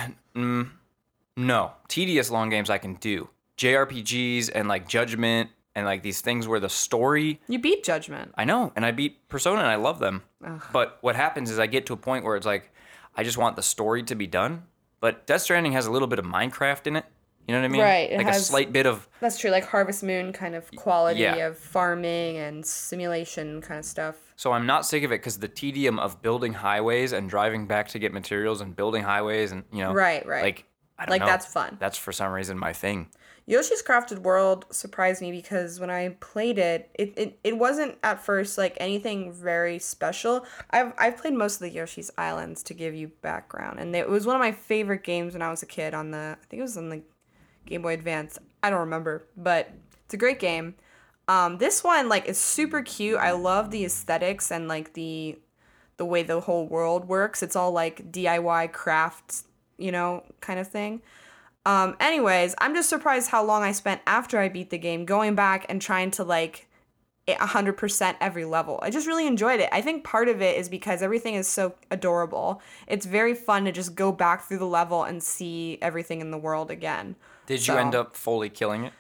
no 1.38 1.72
tedious 1.88 2.30
long 2.30 2.50
games 2.50 2.70
I 2.70 2.78
can 2.78 2.96
do 2.96 3.30
JRPGs 3.58 4.50
and 4.54 4.68
like 4.68 4.88
Judgment 4.88 5.50
and 5.76 5.86
like 5.86 6.02
these 6.04 6.22
things 6.22 6.48
where 6.48 6.60
the 6.60 6.70
story 6.70 7.40
You 7.48 7.60
beat 7.60 7.84
Judgment. 7.84 8.34
I 8.38 8.44
know, 8.46 8.72
and 8.76 8.86
I 8.86 8.92
beat 8.92 9.28
Persona 9.30 9.60
and 9.62 9.70
I 9.70 9.76
love 9.76 10.00
them. 10.00 10.24
But 10.74 10.98
what 11.02 11.16
happens 11.16 11.50
is 11.52 11.60
I 11.60 11.68
get 11.68 11.86
to 11.88 11.94
a 11.94 11.98
point 11.98 12.26
where 12.26 12.36
it's 12.36 12.46
like 12.46 12.72
I 13.16 13.24
just 13.24 13.38
want 13.38 13.56
the 13.56 13.64
story 13.64 14.04
to 14.04 14.16
be 14.16 14.28
done. 14.28 14.64
But 15.00 15.26
Death 15.26 15.42
Stranding 15.42 15.72
has 15.74 15.86
a 15.88 15.92
little 15.92 16.08
bit 16.08 16.20
of 16.20 16.26
Minecraft 16.26 16.88
in 16.88 16.96
it. 16.98 17.06
You 17.48 17.56
know 17.56 17.62
what 17.62 17.66
I 17.66 17.70
mean? 17.70 17.82
Right, 17.82 18.12
it 18.12 18.18
Like 18.18 18.28
a 18.28 18.32
has- 18.34 18.46
slight 18.48 18.72
bit 18.72 18.86
of 18.86 19.10
That's 19.20 19.40
true, 19.40 19.50
like 19.50 19.66
Harvest 19.66 20.04
Moon 20.04 20.32
kind 20.32 20.54
of 20.56 20.70
quality 20.76 21.22
Yeah. 21.22 21.48
of 21.48 21.58
farming 21.58 22.38
and 22.38 22.64
simulation 22.64 23.62
kind 23.62 23.80
of 23.80 23.86
stuff. 23.86 24.16
so 24.36 24.52
I'm 24.52 24.66
not 24.66 24.86
sick 24.86 25.04
of 25.04 25.12
it 25.12 25.16
because 25.22 25.38
the 25.40 25.48
tedium 25.48 25.98
of 26.00 26.22
building 26.22 26.54
highways 26.54 27.12
and 27.14 27.30
driving 27.30 27.66
back 27.68 27.88
to 27.90 28.00
get 28.00 28.12
materials 28.14 28.60
and 28.62 28.76
building 28.76 29.04
highways 29.04 29.52
and 29.52 29.64
you 29.72 29.80
know 29.84 29.92
Right, 29.94 30.26
right. 30.26 30.44
like 30.44 30.66
I 31.00 31.06
don't 31.06 31.12
Like, 31.12 31.22
know. 31.22 31.26
that's 31.28 31.46
fun. 31.52 31.78
That's 31.80 31.98
for 31.98 32.12
some 32.12 32.32
reason 32.32 32.58
my 32.60 32.74
thing. 32.74 33.10
Yoshi's 33.48 33.84
Crafted 33.84 34.20
World 34.20 34.66
surprised 34.70 35.22
me 35.22 35.32
because 35.32 35.80
when 35.80 35.90
I 35.90 36.10
played 36.20 36.58
it, 36.58 36.90
it, 36.94 37.14
it, 37.18 37.40
it 37.44 37.58
wasn't 37.58 37.98
at 38.04 38.24
first 38.24 38.58
like 38.58 38.78
anything 38.80 39.34
very 39.34 39.80
special. 39.80 40.46
I've, 40.70 40.94
I've 40.98 41.18
played 41.18 41.34
most 41.34 41.56
of 41.56 41.62
the 41.62 41.72
Yoshi's 41.72 42.12
Islands 42.18 42.64
to 42.64 42.74
give 42.74 42.94
you 42.94 43.12
background, 43.22 43.80
and 43.80 43.96
it 43.96 44.08
was 44.08 44.26
one 44.26 44.36
of 44.36 44.40
my 44.40 44.52
favorite 44.52 45.04
games 45.04 45.34
when 45.34 45.42
I 45.42 45.50
was 45.50 45.64
a 45.64 45.68
kid 45.68 45.94
on 45.94 46.12
the, 46.12 46.38
I 46.42 46.46
think 46.48 46.60
it 46.60 46.64
was 46.64 46.78
on 46.78 46.90
the 46.90 47.02
Game 47.66 47.82
Boy 47.82 47.94
Advance. 47.94 48.38
I 48.64 48.70
don't 48.70 48.80
remember, 48.80 49.28
but 49.36 49.72
it's 50.06 50.14
a 50.14 50.18
great 50.18 50.40
game. 50.40 50.76
Um, 51.28 51.58
this 51.58 51.84
one 51.84 52.10
like 52.10 52.28
is 52.28 52.38
super 52.38 52.82
cute. 52.82 53.18
I 53.18 53.32
love 53.32 53.72
the 53.72 53.86
aesthetics 53.86 54.52
and 54.52 54.68
like 54.68 54.94
the 54.94 55.40
the 55.98 56.06
way 56.06 56.24
the 56.24 56.42
whole 56.42 56.68
world 56.68 57.08
works. 57.08 57.44
It's 57.44 57.56
all 57.56 57.72
like 57.72 58.12
DIY 58.12 58.72
craft, 58.74 59.44
you 59.78 59.92
know, 59.92 60.24
kind 60.42 60.60
of 60.60 60.68
thing. 60.68 61.02
Um, 61.66 61.96
anyways, 62.00 62.56
I'm 62.58 62.74
just 62.74 62.90
surprised 62.90 63.30
how 63.30 63.44
long 63.44 63.64
I 63.64 63.72
spent 63.72 64.02
after 64.08 64.40
I 64.40 64.50
beat 64.50 64.70
the 64.70 64.78
game 64.78 65.06
going 65.06 65.36
back 65.36 65.66
and 65.70 65.82
trying 65.82 66.12
to 66.12 66.24
like 66.24 66.68
100% 67.28 68.16
every 68.20 68.46
level. 68.46 68.80
I 68.82 68.90
just 68.90 69.08
really 69.08 69.28
enjoyed 69.28 69.60
it. 69.60 69.70
I 69.72 69.82
think 69.82 70.04
part 70.04 70.28
of 70.28 70.42
it 70.42 70.58
is 70.58 70.70
because 70.70 71.02
everything 71.02 71.36
is 71.36 71.48
so 71.48 71.76
adorable. 71.92 72.62
It's 72.88 73.06
very 73.06 73.36
fun 73.36 73.66
to 73.66 73.72
just 73.72 73.96
go 73.96 74.12
back 74.12 74.44
through 74.48 74.58
the 74.58 74.66
level 74.66 75.04
and 75.04 75.22
see 75.22 75.78
everything 75.82 76.22
in 76.22 76.32
the 76.32 76.38
world 76.38 76.72
again. 76.72 77.16
Did 77.46 77.68
you 77.68 77.76
end 77.76 77.96
up 77.96 78.16
fully 78.16 78.50
killing 78.50 78.86
it? 78.86 78.94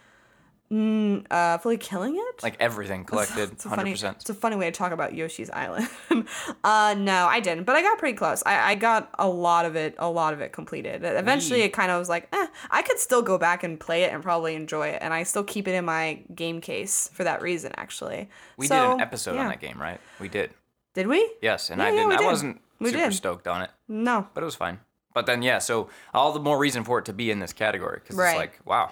Uh, 0.72 1.58
fully 1.58 1.78
killing 1.78 2.16
it? 2.16 2.44
Like 2.44 2.56
everything 2.60 3.04
collected, 3.04 3.52
It's 3.52 3.66
a 3.66 3.70
hundred 3.70 3.82
funny, 3.82 3.92
percent. 3.92 4.18
it's 4.22 4.30
a 4.30 4.34
funny 4.34 4.56
way 4.56 4.66
to 4.66 4.72
talk 4.72 4.94
about 4.94 5.14
Yoshi's 5.14 5.50
Island. 5.50 5.90
uh, 6.64 6.96
no, 6.98 7.26
I 7.28 7.40
didn't, 7.42 7.66
but 7.66 7.76
I 7.76 7.82
got 7.82 7.98
pretty 7.98 8.18
close. 8.18 8.42
I, 8.46 8.72
I 8.72 8.76
got 8.76 9.10
a 9.20 9.28
lot 9.28 9.66
of 9.66 9.76
it, 9.76 9.96
a 10.00 10.10
lot 10.10 10.34
of 10.34 10.40
it 10.40 10.54
completed. 10.54 11.04
Eventually, 11.04 11.62
it 11.64 11.74
kind 11.74 11.92
of 11.92 12.00
was 12.00 12.08
like, 12.08 12.30
eh, 12.34 12.48
I 12.70 12.82
could 12.84 13.00
still 13.00 13.22
go 13.22 13.38
back 13.38 13.64
and 13.64 13.80
play 13.80 14.04
it 14.04 14.14
and 14.14 14.24
probably 14.24 14.56
enjoy 14.56 14.88
it, 14.90 15.00
and 15.02 15.14
I 15.14 15.24
still 15.24 15.44
keep 15.44 15.68
it 15.68 15.74
in 15.76 15.84
my 15.86 16.20
game 16.34 16.62
case 16.62 17.10
for 17.14 17.24
that 17.26 17.42
reason. 17.42 17.74
Actually, 17.76 18.30
We 18.58 18.68
So, 18.68 18.76
did 18.76 18.94
an 18.96 19.02
episode 19.02 19.36
yeah. 19.36 19.42
on 19.42 19.48
that 19.50 19.60
game, 19.60 19.80
right? 19.82 20.00
We 20.20 20.30
did. 20.30 20.52
Did 20.94 21.08
we? 21.08 21.30
Yes, 21.42 21.70
and 21.70 21.80
Yeah, 21.80 21.88
I 21.88 21.90
yeah, 21.90 21.96
didn't. 21.96 22.10
we 22.10 22.16
I 22.16 22.22
wasn't 22.30 22.62
We 22.80 22.92
super 22.92 23.10
did. 23.10 23.14
stoked 23.14 23.48
on 23.48 23.62
it, 23.62 23.72
No. 23.90 24.28
but 24.34 24.42
it 24.42 24.46
was 24.46 24.56
fine. 24.56 24.80
But 25.14 25.26
then 25.26 25.42
yeah, 25.42 25.60
so 25.60 25.90
all 26.14 26.32
the 26.32 26.40
more 26.40 26.58
reason 26.58 26.86
for 26.86 26.98
it 27.00 27.06
to 27.06 27.14
be 27.14 27.30
in 27.32 27.40
this 27.40 27.52
category 27.52 28.00
because 28.02 28.16
Right. 28.16 28.30
it's 28.30 28.38
like 28.38 28.60
wow, 28.66 28.92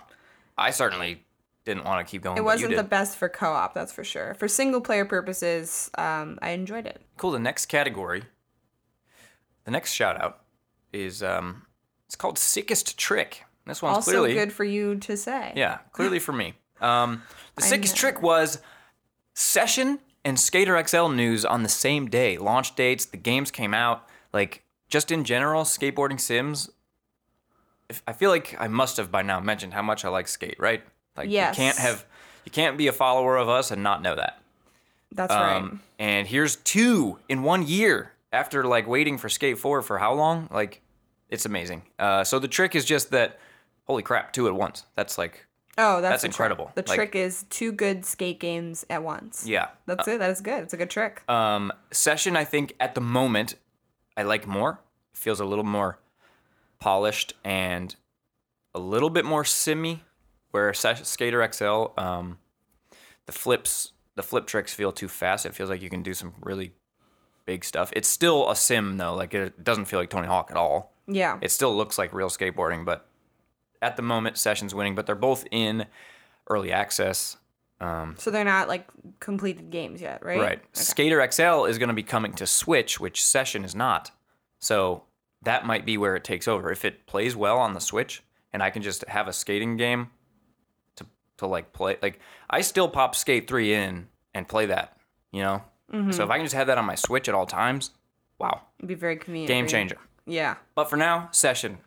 I 0.57 0.71
certainly 0.71 1.23
didn't 1.69 1.85
want 1.85 2.05
to 2.05 2.09
keep 2.09 2.23
going. 2.23 2.37
It 2.37 2.43
wasn't 2.43 2.75
the 2.75 2.83
best 2.83 3.15
for 3.15 3.29
co-op, 3.29 3.73
that's 3.73 3.93
for 3.93 4.03
sure. 4.03 4.33
For 4.35 4.47
single 4.47 4.81
player 4.81 5.05
purposes, 5.05 5.89
um, 5.97 6.39
I 6.41 6.51
enjoyed 6.51 6.85
it. 6.85 7.01
cool. 7.17 7.31
The 7.31 7.39
next 7.39 7.67
category, 7.67 8.23
the 9.65 9.71
next 9.71 9.93
shout 9.93 10.19
out 10.21 10.41
is 10.91 11.21
um, 11.21 11.67
it's 12.07 12.15
called 12.15 12.37
sickest 12.39 12.97
trick. 12.97 13.43
This 13.65 13.83
one's 13.83 13.97
also 13.97 14.11
clearly 14.11 14.33
good 14.33 14.51
for 14.51 14.63
you 14.63 14.95
to 14.95 15.15
say. 15.15 15.53
Yeah, 15.55 15.77
clearly 15.91 16.17
for 16.17 16.33
me. 16.33 16.55
Um, 16.81 17.21
the 17.55 17.61
sickest 17.71 17.95
trick 17.95 18.21
was 18.21 18.61
Session 19.35 19.99
and 20.25 20.39
Skater 20.39 20.83
XL 20.87 21.09
news 21.09 21.45
on 21.45 21.61
the 21.61 21.69
same 21.69 22.09
day. 22.09 22.37
Launch 22.39 22.75
dates, 22.75 23.05
the 23.05 23.17
games 23.17 23.51
came 23.51 23.75
out. 23.75 24.07
Like, 24.33 24.63
just 24.89 25.11
in 25.11 25.23
general, 25.23 25.63
skateboarding 25.63 26.19
sims. 26.19 26.71
I 28.07 28.13
feel 28.13 28.31
like 28.31 28.55
I 28.59 28.67
must 28.67 28.97
have 28.97 29.11
by 29.11 29.21
now 29.21 29.39
mentioned 29.39 29.73
how 29.73 29.83
much 29.83 30.03
I 30.03 30.09
like 30.09 30.27
skate, 30.27 30.59
right? 30.59 30.81
Like, 31.17 31.29
Yes. 31.29 31.57
you 31.57 31.63
can't 31.63 31.77
have, 31.77 32.05
you 32.45 32.51
can't 32.51 32.77
be 32.77 32.87
a 32.87 32.93
follower 32.93 33.37
of 33.37 33.49
us 33.49 33.71
and 33.71 33.83
not 33.83 34.01
know 34.01 34.15
that. 34.15 34.39
That's 35.11 35.33
right. 35.33 35.55
Um, 35.57 35.81
and 35.97 36.27
here's 36.27 36.55
two 36.57 37.19
in 37.27 37.43
one 37.43 37.65
year 37.67 38.13
after 38.31 38.63
like 38.63 38.87
waiting 38.87 39.17
for 39.17 39.27
Skate 39.29 39.57
4 39.57 39.81
for 39.81 39.97
how 39.97 40.13
long? 40.13 40.47
Like, 40.51 40.81
it's 41.29 41.45
amazing. 41.45 41.83
Uh, 41.97 42.23
so 42.23 42.39
the 42.39 42.47
trick 42.47 42.75
is 42.75 42.85
just 42.85 43.11
that, 43.11 43.39
holy 43.85 44.03
crap, 44.03 44.33
two 44.33 44.47
at 44.47 44.53
once. 44.53 44.85
That's 44.95 45.17
like, 45.17 45.45
Oh, 45.81 46.01
that's, 46.01 46.11
That's 46.11 46.21
the 46.23 46.27
trick. 46.27 46.33
incredible. 46.33 46.71
The 46.75 46.83
Like- 46.87 46.95
trick 46.95 47.15
is 47.15 47.45
two 47.49 47.71
good 47.71 48.03
skate 48.05 48.39
games 48.41 48.85
at 48.89 49.01
once. 49.01 49.45
yeah. 49.47 49.69
That's 49.85 50.09
it. 50.09 50.19
That 50.19 50.29
is 50.29 50.41
good. 50.41 50.63
It's 50.63 50.73
a 50.73 50.77
good 50.77 50.89
trick. 50.89 51.23
Um, 51.29 51.71
Session, 51.91 52.35
I 52.35 52.43
think 52.43 52.73
at 52.81 52.95
the 52.95 53.01
moment, 53.01 53.55
I 54.17 54.23
like 54.23 54.45
more. 54.45 54.81
Feels 55.13 55.39
a 55.39 55.45
little 55.45 55.63
more 55.63 55.97
polished 56.79 57.33
and 57.45 57.95
a 58.75 58.79
little 58.79 59.09
bit 59.09 59.23
more 59.23 59.45
simmy. 59.45 60.03
Where 60.51 60.73
Skater 60.73 61.47
XL, 61.51 61.87
um, 61.97 62.39
the 63.25 63.31
flips, 63.31 63.91
the 64.15 64.23
flip 64.23 64.47
tricks 64.47 64.73
feel 64.73 64.91
too 64.91 65.07
fast. 65.07 65.45
It 65.45 65.53
feels 65.53 65.69
like 65.69 65.81
you 65.81 65.89
can 65.89 66.01
do 66.01 66.13
some 66.13 66.33
really 66.41 66.73
big 67.45 67.63
stuff. 67.63 67.91
It's 67.95 68.07
still 68.07 68.49
a 68.49 68.55
sim 68.55 68.97
though. 68.97 69.15
Like 69.15 69.33
it 69.33 69.63
doesn't 69.63 69.85
feel 69.85 69.99
like 69.99 70.09
Tony 70.09 70.27
Hawk 70.27 70.49
at 70.51 70.57
all. 70.57 70.93
yeah. 71.07 71.37
It 71.41 71.51
still 71.51 71.75
looks 71.75 71.97
like 71.97 72.13
real 72.13 72.29
skateboarding, 72.29 72.85
but 72.85 73.07
at 73.81 73.95
the 73.95 74.01
moment, 74.01 74.37
Session's 74.37 74.73
winning. 74.75 74.95
But 74.95 75.05
they're 75.05 75.15
both 75.15 75.45
in 75.51 75.85
early 76.47 76.71
access. 76.71 77.37
so 77.79 78.31
they're 78.31 78.43
not 78.43 78.67
like 78.67 78.87
completed 79.19 79.69
games 79.69 80.01
yet, 80.01 80.23
right? 80.25 80.39
Right. 80.39 80.61
Skater 80.73 81.25
XL 81.31 81.65
is 81.65 81.77
going 81.77 81.87
to 81.89 81.93
be 81.93 82.03
coming 82.03 82.33
to 82.33 82.45
Switch, 82.47 82.99
which 82.99 83.23
Session 83.23 83.63
is 83.63 83.75
not. 83.75 84.11
So 84.59 85.03
that 85.43 85.65
might 85.65 85.85
be 85.85 85.97
where 85.97 86.15
it 86.15 86.23
takes 86.23 86.47
over. 86.47 86.71
If 86.71 86.83
it 86.83 87.05
plays 87.05 87.35
well 87.35 87.57
on 87.57 87.73
the 87.73 87.79
Switch 87.79 88.21
and 88.51 88.61
I 88.61 88.69
can 88.71 88.81
just 88.81 89.05
have 89.07 89.27
a 89.27 89.33
skating 89.33 89.77
game 89.77 90.09
to 91.39 91.47
like 91.47 91.73
play 91.73 91.97
like 92.01 92.19
I 92.49 92.61
still 92.61 92.87
pop 92.87 93.15
Skate 93.15 93.47
3 93.47 93.73
in 93.73 94.07
and 94.33 94.47
play 94.47 94.65
that, 94.67 94.97
you 95.31 95.41
know? 95.41 95.63
Mm-hmm. 95.91 96.11
So 96.11 96.23
if 96.23 96.29
I 96.29 96.37
can 96.37 96.45
just 96.45 96.55
have 96.55 96.67
that 96.67 96.77
on 96.77 96.85
my 96.85 96.95
Switch 96.95 97.27
at 97.27 97.35
all 97.35 97.45
times, 97.45 97.91
wow. 98.37 98.61
It'd 98.79 98.87
be 98.87 98.93
very 98.95 99.15
convenient. 99.17 99.47
Game 99.47 99.67
changer. 99.67 99.97
Yeah. 100.25 100.55
But 100.75 100.89
for 100.89 100.95
now, 100.97 101.29
Session 101.31 101.79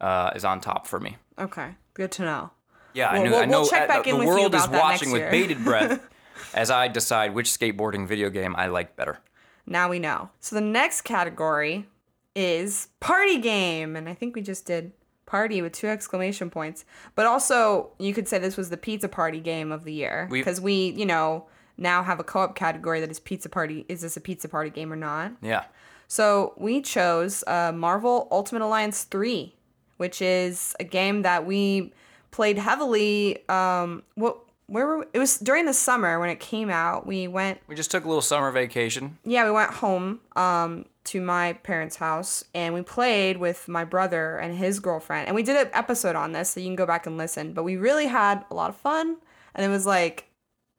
uh, 0.00 0.30
is 0.34 0.44
on 0.44 0.60
top 0.60 0.86
for 0.86 1.00
me. 1.00 1.16
Okay. 1.38 1.74
Good 1.94 2.12
to 2.12 2.22
know. 2.22 2.50
Yeah, 2.94 3.08
I 3.08 3.14
Well, 3.14 3.24
know. 3.24 3.30
we'll- 3.30 3.40
I 3.40 3.44
know. 3.46 3.60
we'll 3.60 3.68
check 3.68 3.82
uh, 3.82 3.86
back 3.88 4.04
the 4.04 4.10
in 4.10 4.14
the 4.14 4.18
with 4.20 4.28
you 4.28 4.34
world 4.42 4.54
is 4.54 4.68
watching 4.68 5.10
with 5.12 5.30
bated 5.30 5.64
breath 5.64 6.08
as 6.54 6.70
I 6.70 6.88
decide 6.88 7.34
which 7.34 7.48
skateboarding 7.48 8.06
video 8.06 8.30
game 8.30 8.54
I 8.56 8.66
like 8.66 8.96
better. 8.96 9.18
Now 9.66 9.88
we 9.88 9.98
know. 9.98 10.30
So 10.40 10.56
the 10.56 10.60
next 10.62 11.02
category 11.02 11.86
is 12.34 12.88
party 13.00 13.38
game, 13.38 13.94
and 13.96 14.08
I 14.08 14.14
think 14.14 14.34
we 14.34 14.42
just 14.42 14.64
did 14.66 14.92
party 15.30 15.62
with 15.62 15.72
two 15.72 15.86
exclamation 15.86 16.50
points. 16.50 16.84
But 17.14 17.26
also, 17.26 17.90
you 17.98 18.12
could 18.12 18.26
say 18.26 18.38
this 18.38 18.56
was 18.56 18.68
the 18.68 18.76
pizza 18.76 19.08
party 19.08 19.38
game 19.40 19.70
of 19.70 19.84
the 19.84 19.92
year 19.92 20.28
because 20.30 20.60
we, 20.60 20.90
you 20.90 21.06
know, 21.06 21.46
now 21.78 22.02
have 22.02 22.18
a 22.18 22.24
co-op 22.24 22.56
category 22.56 23.00
that 23.00 23.10
is 23.10 23.20
pizza 23.20 23.48
party. 23.48 23.86
Is 23.88 24.00
this 24.02 24.16
a 24.16 24.20
pizza 24.20 24.48
party 24.48 24.70
game 24.70 24.92
or 24.92 24.96
not? 24.96 25.32
Yeah. 25.40 25.64
So 26.08 26.54
we 26.56 26.82
chose 26.82 27.44
uh, 27.46 27.70
Marvel 27.72 28.26
Ultimate 28.32 28.62
Alliance 28.62 29.04
3, 29.04 29.54
which 29.98 30.20
is 30.20 30.74
a 30.80 30.84
game 30.84 31.22
that 31.22 31.46
we 31.46 31.92
played 32.32 32.58
heavily. 32.58 33.48
Um, 33.48 34.02
what? 34.16 34.38
Where 34.66 34.86
were 34.86 34.98
we? 34.98 35.04
it 35.14 35.18
was 35.18 35.36
during 35.38 35.64
the 35.66 35.72
summer 35.72 36.20
when 36.20 36.30
it 36.30 36.38
came 36.38 36.70
out. 36.70 37.04
We 37.06 37.26
went 37.26 37.58
We 37.66 37.74
just 37.74 37.90
took 37.90 38.04
a 38.04 38.08
little 38.08 38.22
summer 38.22 38.50
vacation. 38.52 39.18
yeah, 39.24 39.44
we 39.44 39.50
went 39.50 39.72
home 39.72 40.20
um, 40.36 40.84
to 41.10 41.20
my 41.20 41.54
parents' 41.54 41.96
house 41.96 42.44
and 42.54 42.72
we 42.72 42.82
played 42.82 43.36
with 43.36 43.66
my 43.66 43.84
brother 43.84 44.36
and 44.36 44.56
his 44.56 44.78
girlfriend. 44.78 45.26
And 45.26 45.34
we 45.34 45.42
did 45.42 45.56
an 45.56 45.70
episode 45.72 46.14
on 46.14 46.32
this, 46.32 46.50
so 46.50 46.60
you 46.60 46.66
can 46.66 46.76
go 46.76 46.86
back 46.86 47.06
and 47.06 47.18
listen. 47.18 47.52
But 47.52 47.64
we 47.64 47.76
really 47.76 48.06
had 48.06 48.44
a 48.50 48.54
lot 48.54 48.70
of 48.70 48.76
fun, 48.76 49.16
and 49.54 49.66
it 49.66 49.68
was 49.68 49.86
like, 49.86 50.28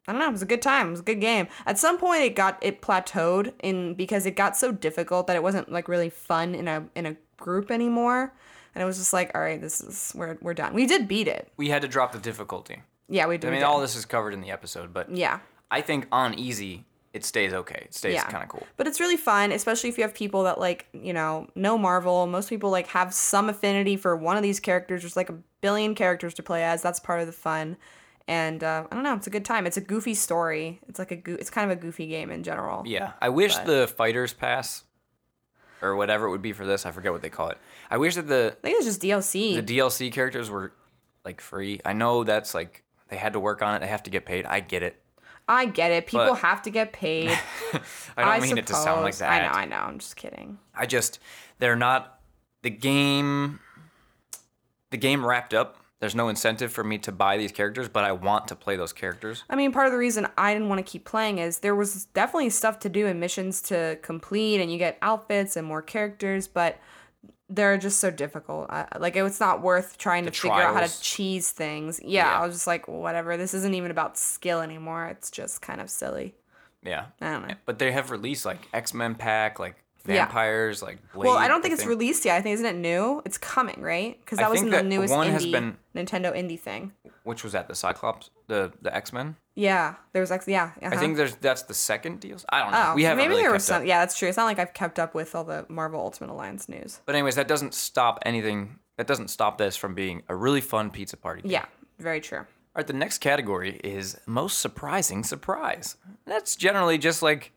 I 0.08 0.12
don't 0.12 0.20
know, 0.20 0.28
it 0.28 0.32
was 0.32 0.42
a 0.42 0.46
good 0.46 0.62
time. 0.62 0.88
It 0.88 0.90
was 0.92 1.00
a 1.00 1.04
good 1.04 1.20
game. 1.20 1.48
At 1.66 1.78
some 1.78 1.98
point, 1.98 2.22
it 2.22 2.34
got 2.34 2.58
it 2.62 2.80
plateaued 2.80 3.52
in 3.62 3.94
because 3.94 4.26
it 4.26 4.34
got 4.34 4.56
so 4.56 4.72
difficult 4.72 5.26
that 5.26 5.36
it 5.36 5.42
wasn't 5.42 5.70
like 5.70 5.86
really 5.86 6.10
fun 6.10 6.54
in 6.54 6.66
a 6.66 6.84
in 6.94 7.06
a 7.06 7.16
group 7.36 7.70
anymore. 7.70 8.32
And 8.74 8.82
it 8.82 8.86
was 8.86 8.96
just 8.96 9.12
like, 9.12 9.30
all 9.34 9.40
right, 9.42 9.60
this 9.60 9.80
is 9.82 10.12
we're 10.14 10.38
we're 10.40 10.54
done. 10.54 10.72
We 10.72 10.86
did 10.86 11.06
beat 11.06 11.28
it. 11.28 11.52
We 11.56 11.68
had 11.68 11.82
to 11.82 11.88
drop 11.88 12.12
the 12.12 12.18
difficulty. 12.18 12.82
Yeah, 13.08 13.26
we 13.26 13.36
did. 13.36 13.48
I 13.48 13.52
mean, 13.52 13.62
all 13.62 13.80
this 13.80 13.94
is 13.94 14.06
covered 14.06 14.32
in 14.32 14.40
the 14.40 14.50
episode, 14.50 14.94
but 14.94 15.14
Yeah. 15.14 15.40
I 15.70 15.80
think 15.82 16.06
on 16.10 16.34
easy, 16.38 16.84
it 17.12 17.24
stays 17.24 17.52
okay. 17.52 17.82
It 17.86 17.94
stays 17.94 18.14
Yeah. 18.14 18.24
kind 18.24 18.42
of 18.42 18.48
cool. 18.48 18.66
But 18.76 18.86
it's 18.86 18.98
really 19.00 19.16
fun, 19.16 19.52
especially 19.52 19.90
if 19.90 19.98
you 19.98 20.02
have 20.04 20.14
people 20.14 20.44
that 20.44 20.58
like, 20.58 20.86
you 20.92 21.12
know, 21.12 21.46
know 21.54 21.76
Marvel. 21.76 22.26
Most 22.26 22.48
people 22.48 22.70
like 22.70 22.86
have 22.88 23.12
some 23.12 23.48
affinity 23.48 23.96
for 23.96 24.16
one 24.16 24.36
of 24.36 24.42
these 24.42 24.60
characters. 24.60 25.02
There's 25.02 25.16
like 25.16 25.28
a 25.30 25.36
billion 25.60 25.94
characters 25.94 26.34
to 26.34 26.42
play 26.42 26.64
as. 26.64 26.80
That's 26.82 27.00
part 27.00 27.20
of 27.20 27.26
the 27.26 27.32
fun. 27.32 27.76
And 28.28 28.62
uh, 28.64 28.86
I 28.90 28.94
don't 28.94 29.04
know, 29.04 29.14
it's 29.14 29.26
a 29.26 29.30
good 29.30 29.44
time. 29.44 29.66
It's 29.66 29.76
a 29.76 29.80
goofy 29.80 30.14
story. 30.14 30.80
It's 30.88 30.98
like 30.98 31.10
a 31.10 31.16
goo- 31.16 31.36
it's 31.38 31.50
kind 31.50 31.70
of 31.70 31.76
a 31.76 31.80
goofy 31.80 32.06
game 32.06 32.30
in 32.30 32.44
general. 32.44 32.82
Yeah. 32.86 33.12
I 33.20 33.28
wish 33.28 33.56
the 33.58 33.88
Fighters 33.88 34.32
Pass 34.32 34.84
or 35.82 35.96
whatever 35.96 36.26
it 36.26 36.30
would 36.30 36.42
be 36.42 36.52
for 36.52 36.64
this, 36.64 36.86
I 36.86 36.92
forget 36.92 37.10
what 37.12 37.22
they 37.22 37.28
call 37.28 37.48
it. 37.48 37.58
I 37.90 37.96
wish 37.98 38.14
that 38.14 38.28
the, 38.28 38.54
I 38.56 38.60
think 38.62 38.76
it's 38.76 38.86
just 38.86 39.02
DLC. 39.02 39.56
the 39.66 39.78
DLC 39.78 40.12
characters 40.12 40.48
were 40.48 40.72
like 41.24 41.40
free. 41.40 41.80
I 41.84 41.92
know 41.92 42.22
that's 42.22 42.54
like, 42.54 42.84
they 43.08 43.16
had 43.16 43.32
to 43.32 43.40
work 43.40 43.60
on 43.62 43.74
it. 43.74 43.80
They 43.80 43.88
have 43.88 44.04
to 44.04 44.10
get 44.10 44.24
paid. 44.24 44.46
I 44.46 44.60
get 44.60 44.84
it. 44.84 45.01
I 45.48 45.66
get 45.66 45.90
it. 45.90 46.06
People 46.06 46.26
But- 46.30 46.38
have 46.40 46.62
to 46.62 46.70
get 46.70 46.92
paid. 46.92 47.30
I 48.16 48.38
don't 48.38 48.42
mean 48.42 48.58
it 48.58 48.66
to 48.68 48.74
sound 48.74 49.02
like 49.02 49.16
that. 49.16 49.30
I 49.30 49.46
know, 49.46 49.52
I 49.52 49.64
know. 49.66 49.84
I'm 49.88 49.98
just 49.98 50.16
kidding. 50.16 50.58
I 50.74 50.86
just 50.86 51.18
they're 51.58 51.76
not 51.76 52.20
the 52.62 52.70
game 52.70 53.60
the 54.90 54.96
game 54.98 55.24
wrapped 55.24 55.54
up. 55.54 55.78
There's 56.00 56.14
no 56.16 56.28
incentive 56.28 56.72
for 56.72 56.82
me 56.82 56.98
to 56.98 57.12
buy 57.12 57.36
these 57.36 57.52
characters, 57.52 57.88
but 57.88 58.02
I 58.02 58.10
want 58.10 58.48
to 58.48 58.56
play 58.56 58.74
those 58.76 58.92
characters. 58.92 59.44
I 59.48 59.54
mean, 59.54 59.70
part 59.70 59.86
of 59.86 59.92
the 59.92 59.98
reason 59.98 60.26
I 60.36 60.52
didn't 60.52 60.68
want 60.68 60.84
to 60.84 60.90
keep 60.90 61.04
playing 61.04 61.38
is 61.38 61.60
there 61.60 61.76
was 61.76 62.06
definitely 62.06 62.50
stuff 62.50 62.80
to 62.80 62.88
do 62.88 63.06
and 63.06 63.20
missions 63.20 63.62
to 63.62 63.98
complete, 64.02 64.60
and 64.60 64.70
you 64.70 64.78
get 64.78 64.98
outfits 65.00 65.56
and 65.56 65.64
more 65.66 65.80
characters, 65.80 66.48
but 66.48 66.78
they're 67.54 67.76
just 67.78 68.00
so 68.00 68.10
difficult. 68.10 68.70
I, 68.70 68.86
like, 68.98 69.16
it's 69.16 69.40
not 69.40 69.62
worth 69.62 69.98
trying 69.98 70.24
to 70.24 70.30
figure 70.30 70.52
out 70.52 70.74
how 70.74 70.80
to 70.86 71.00
cheese 71.00 71.50
things. 71.50 72.00
Yeah, 72.02 72.26
Yeah. 72.26 72.40
I 72.40 72.46
was 72.46 72.54
just 72.56 72.66
like, 72.66 72.88
whatever. 72.88 73.36
This 73.36 73.54
isn't 73.54 73.74
even 73.74 73.90
about 73.90 74.16
skill 74.16 74.60
anymore. 74.60 75.06
It's 75.06 75.30
just 75.30 75.60
kind 75.62 75.80
of 75.80 75.90
silly. 75.90 76.34
Yeah. 76.82 77.06
I 77.20 77.32
don't 77.32 77.48
know. 77.48 77.54
But 77.66 77.78
they 77.78 77.92
have 77.92 78.10
released 78.10 78.44
like 78.44 78.68
X-Men 78.72 79.14
pack, 79.14 79.58
like 79.58 79.76
Yeah. 80.06 80.24
vampires, 80.24 80.82
like 80.82 80.98
Blade. 81.12 81.28
Well, 81.28 81.36
I 81.36 81.48
don't 81.48 81.62
think 81.62 81.74
it's 81.74 81.86
released 81.86 82.24
yet. 82.24 82.36
I 82.36 82.42
think 82.42 82.54
isn't 82.54 82.66
it 82.66 82.76
new? 82.76 83.22
It's 83.24 83.38
coming, 83.38 83.80
right? 83.80 84.18
Because 84.20 84.38
I 84.38 84.42
that 84.42 84.50
was 84.50 84.60
think 84.60 84.66
in 84.66 84.70
the 84.72 84.76
that 84.78 84.86
newest 84.86 85.12
one 85.14 85.28
indie 85.28 85.32
has 85.32 85.46
been- 85.46 85.76
Nintendo 85.94 86.34
indie 86.34 86.58
thing. 86.58 86.92
Which 87.24 87.44
was 87.44 87.52
that? 87.52 87.68
The 87.68 87.74
Cyclops, 87.74 88.30
the 88.48 88.72
the 88.82 88.94
X 88.94 89.12
Men. 89.12 89.36
Yeah, 89.54 89.94
there 90.12 90.20
was 90.20 90.30
like 90.30 90.42
yeah. 90.46 90.72
Uh-huh. 90.82 90.90
I 90.92 90.96
think 90.96 91.16
there's 91.16 91.36
that's 91.36 91.62
the 91.62 91.74
second 91.74 92.18
deal. 92.20 92.38
I 92.48 92.60
don't 92.62 92.72
know. 92.72 92.88
Oh, 92.90 92.94
we 92.94 93.04
haven't 93.04 93.18
maybe 93.18 93.30
really 93.30 93.42
there 93.42 93.52
was 93.52 93.64
some. 93.64 93.82
up. 93.82 93.86
Yeah, 93.88 94.00
that's 94.00 94.18
true. 94.18 94.28
It's 94.28 94.36
not 94.36 94.46
like 94.46 94.58
I've 94.58 94.72
kept 94.74 94.98
up 94.98 95.14
with 95.14 95.34
all 95.34 95.44
the 95.44 95.66
Marvel 95.68 96.00
Ultimate 96.00 96.32
Alliance 96.32 96.68
news. 96.68 97.00
But 97.06 97.14
anyways, 97.14 97.36
that 97.36 97.46
doesn't 97.48 97.74
stop 97.74 98.18
anything. 98.24 98.78
That 98.96 99.06
doesn't 99.06 99.28
stop 99.28 99.58
this 99.58 99.76
from 99.76 99.94
being 99.94 100.22
a 100.28 100.34
really 100.34 100.60
fun 100.60 100.90
pizza 100.90 101.16
party. 101.16 101.42
Yeah, 101.44 101.66
very 101.98 102.20
true. 102.20 102.38
All 102.40 102.46
right, 102.76 102.86
the 102.86 102.92
next 102.94 103.18
category 103.18 103.78
is 103.84 104.18
most 104.26 104.58
surprising 104.58 105.22
surprise. 105.22 105.96
That's 106.26 106.56
generally 106.56 106.96
just 106.98 107.22
like 107.22 107.52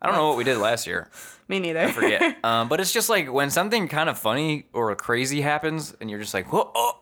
I 0.00 0.06
don't 0.06 0.16
know 0.16 0.28
what 0.28 0.36
we 0.36 0.44
did 0.44 0.58
last 0.58 0.86
year. 0.86 1.10
Me 1.48 1.58
neither. 1.60 1.80
I 1.80 1.90
forget. 1.92 2.36
um, 2.44 2.68
but 2.68 2.78
it's 2.80 2.92
just 2.92 3.08
like 3.08 3.32
when 3.32 3.50
something 3.50 3.88
kind 3.88 4.08
of 4.08 4.18
funny 4.18 4.66
or 4.72 4.94
crazy 4.96 5.40
happens, 5.40 5.94
and 6.00 6.10
you're 6.10 6.20
just 6.20 6.34
like, 6.34 6.52
whoa, 6.52 6.70
oh, 6.74 6.98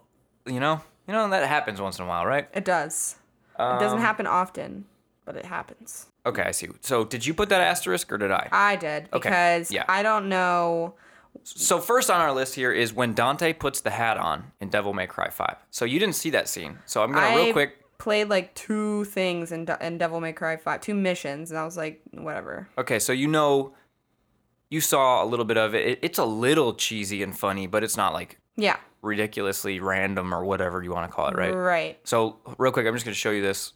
you 0.46 0.60
know, 0.60 0.80
you 1.08 1.12
know, 1.14 1.28
that 1.30 1.46
happens 1.48 1.80
once 1.80 1.98
in 1.98 2.04
a 2.04 2.08
while, 2.08 2.24
right? 2.24 2.48
it 2.54 2.64
does. 2.64 3.16
it 3.58 3.60
Um, 3.60 3.78
doesn't 3.80 3.98
happen 4.00 4.26
often, 4.26 4.84
but 5.24 5.36
it 5.36 5.44
happens. 5.44 6.06
Okay, 6.24 6.42
I 6.42 6.50
see. 6.52 6.68
So 6.80 7.04
did 7.04 7.26
you 7.26 7.34
put 7.34 7.48
that 7.50 7.60
asterisk 7.60 8.10
or 8.12 8.18
did 8.18 8.30
I? 8.32 8.48
I 8.50 8.76
did 8.76 9.08
Okay, 9.12 9.28
because 9.28 9.70
yeah. 9.70 9.84
I 9.88 10.02
don't 10.02 10.28
know. 10.28 10.94
So 11.44 11.80
first 11.80 12.10
on 12.10 12.20
our 12.20 12.32
list 12.32 12.54
here 12.54 12.72
is 12.72 12.92
when 12.92 13.14
Dante 13.14 13.52
puts 13.52 13.80
the 13.80 13.90
hat 13.90 14.16
on 14.16 14.52
in 14.60 14.68
Devil 14.68 14.92
May 14.94 15.06
Cry 15.06 15.28
5. 15.28 15.56
So 15.70 15.84
you 15.84 15.98
didn't 16.00 16.14
see 16.16 16.30
that 16.30 16.48
scene. 16.48 16.78
So 16.86 17.02
I'm 17.02 17.12
gonna 17.12 17.26
I 17.26 17.36
real 17.36 17.52
quick. 17.52 17.76
Played 17.98 18.28
like 18.28 18.54
two 18.54 19.04
things 19.04 19.52
in, 19.52 19.64
De- 19.64 19.86
in 19.86 19.98
Devil 19.98 20.20
May 20.20 20.32
Cry 20.32 20.56
5, 20.56 20.80
two 20.80 20.94
missions, 20.94 21.50
and 21.50 21.58
I 21.58 21.64
was 21.64 21.76
like, 21.76 22.00
whatever. 22.12 22.68
Okay, 22.78 22.98
so 22.98 23.12
you 23.12 23.28
know, 23.28 23.74
you 24.70 24.80
saw 24.80 25.22
a 25.22 25.26
little 25.26 25.44
bit 25.44 25.56
of 25.56 25.74
it. 25.74 25.86
it. 25.86 25.98
It's 26.02 26.18
a 26.18 26.24
little 26.24 26.74
cheesy 26.74 27.22
and 27.22 27.36
funny, 27.38 27.66
but 27.66 27.84
it's 27.84 27.96
not 27.96 28.12
like 28.12 28.38
Yeah. 28.56 28.76
ridiculously 29.02 29.80
random 29.80 30.34
or 30.34 30.44
whatever 30.44 30.82
you 30.82 30.90
want 30.92 31.10
to 31.10 31.14
call 31.14 31.28
it, 31.28 31.36
right? 31.36 31.54
Right. 31.54 31.98
So 32.04 32.36
real 32.58 32.72
quick, 32.72 32.86
I'm 32.86 32.94
just 32.94 33.04
gonna 33.04 33.14
show 33.14 33.30
you 33.30 33.42
this. 33.42 33.72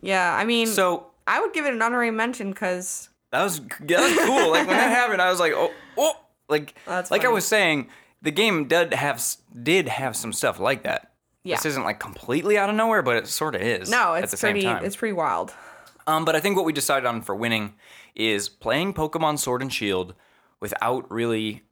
Yeah. 0.00 0.34
I 0.34 0.44
mean, 0.44 0.66
So 0.66 1.08
I 1.26 1.40
would 1.40 1.52
give 1.52 1.66
it 1.66 1.74
an 1.74 1.82
honorary 1.82 2.10
mention 2.10 2.50
because 2.50 3.08
that 3.32 3.42
was 3.44 3.60
that 3.60 4.00
was 4.00 4.26
cool. 4.26 4.50
like 4.50 4.66
when 4.66 4.76
that 4.76 4.90
happened, 4.96 5.20
I 5.20 5.30
was 5.30 5.40
like, 5.40 5.52
oh, 5.54 5.72
oh, 5.98 6.14
like 6.48 6.74
That's 6.86 7.10
like 7.10 7.24
I 7.24 7.28
was 7.28 7.44
saying, 7.46 7.88
the 8.22 8.30
game 8.30 8.66
did 8.66 8.94
have 8.94 9.22
did 9.62 9.88
have 9.88 10.16
some 10.16 10.32
stuff 10.32 10.58
like 10.58 10.82
that. 10.84 11.09
Yeah. 11.42 11.56
This 11.56 11.66
isn't 11.66 11.84
like 11.84 11.98
completely 11.98 12.58
out 12.58 12.68
of 12.68 12.76
nowhere, 12.76 13.02
but 13.02 13.16
it 13.16 13.26
sort 13.26 13.54
of 13.54 13.62
is. 13.62 13.90
no, 13.90 14.14
at 14.14 14.24
it's 14.24 14.38
pretty. 14.38 14.66
It's 14.66 14.96
pretty 14.96 15.14
wild. 15.14 15.54
Um, 16.06 16.24
but 16.24 16.34
I 16.34 16.40
think 16.40 16.56
what 16.56 16.64
we 16.64 16.72
decided 16.72 17.06
on 17.06 17.22
for 17.22 17.34
winning 17.34 17.74
is 18.14 18.48
playing 18.48 18.94
Pokemon 18.94 19.38
Sword 19.38 19.62
and 19.62 19.72
Shield 19.72 20.14
without 20.58 21.10
really 21.10 21.62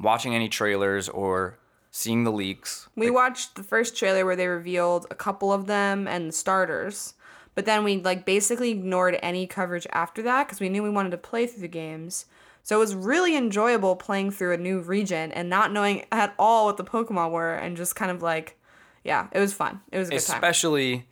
watching 0.00 0.34
any 0.34 0.48
trailers 0.48 1.08
or 1.08 1.58
seeing 1.90 2.24
the 2.24 2.32
leaks. 2.32 2.88
We 2.96 3.10
watched 3.10 3.54
the 3.54 3.62
first 3.62 3.96
trailer 3.96 4.24
where 4.24 4.36
they 4.36 4.48
revealed 4.48 5.06
a 5.10 5.14
couple 5.14 5.52
of 5.52 5.66
them 5.66 6.08
and 6.08 6.28
the 6.28 6.32
starters, 6.32 7.14
but 7.54 7.66
then 7.66 7.84
we 7.84 7.98
like 7.98 8.24
basically 8.24 8.70
ignored 8.70 9.18
any 9.22 9.46
coverage 9.46 9.86
after 9.92 10.22
that 10.22 10.46
because 10.46 10.58
we 10.58 10.70
knew 10.70 10.82
we 10.82 10.90
wanted 10.90 11.10
to 11.10 11.18
play 11.18 11.46
through 11.46 11.60
the 11.60 11.68
games. 11.68 12.26
So 12.62 12.76
it 12.76 12.78
was 12.78 12.94
really 12.94 13.36
enjoyable 13.36 13.96
playing 13.96 14.30
through 14.30 14.54
a 14.54 14.56
new 14.56 14.80
region 14.80 15.32
and 15.32 15.50
not 15.50 15.72
knowing 15.72 16.04
at 16.10 16.34
all 16.38 16.66
what 16.66 16.76
the 16.76 16.84
Pokemon 16.84 17.30
were 17.32 17.54
and 17.54 17.76
just 17.76 17.96
kind 17.96 18.10
of 18.10 18.22
like, 18.22 18.56
yeah, 19.04 19.28
it 19.32 19.38
was 19.38 19.52
fun. 19.52 19.80
It 19.90 19.98
was 19.98 20.08
a 20.08 20.12
good 20.12 20.20
time. 20.20 20.36
Especially 20.36 21.08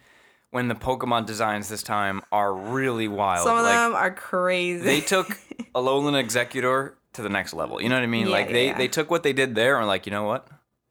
when 0.50 0.68
the 0.68 0.74
Pokemon 0.74 1.26
designs 1.26 1.68
this 1.68 1.83
time 1.83 2.22
are 2.33 2.53
really 2.53 3.09
wild. 3.09 3.46
Some 3.46 3.57
of 3.57 3.64
like, 3.64 3.74
them 3.74 3.94
are 3.94 4.12
crazy. 4.12 4.85
they 4.85 5.00
took 5.00 5.29
Alolan 5.74 6.22
Exeggutor 6.22 6.94
to 7.14 7.22
the 7.22 7.29
next 7.29 7.55
level. 7.55 7.81
You 7.81 7.88
know 7.88 7.96
what 7.96 8.03
I 8.03 8.07
mean? 8.07 8.26
Yeah, 8.26 8.33
like 8.33 8.46
yeah, 8.46 8.53
they 8.53 8.66
yeah. 8.66 8.79
they 8.79 8.88
took 8.88 9.11
what 9.11 9.22
they 9.22 9.33
did 9.33 9.55
there 9.55 9.79
and 9.79 9.87
like, 9.87 10.07
you 10.07 10.12
know 10.12 10.24
what? 10.24 10.48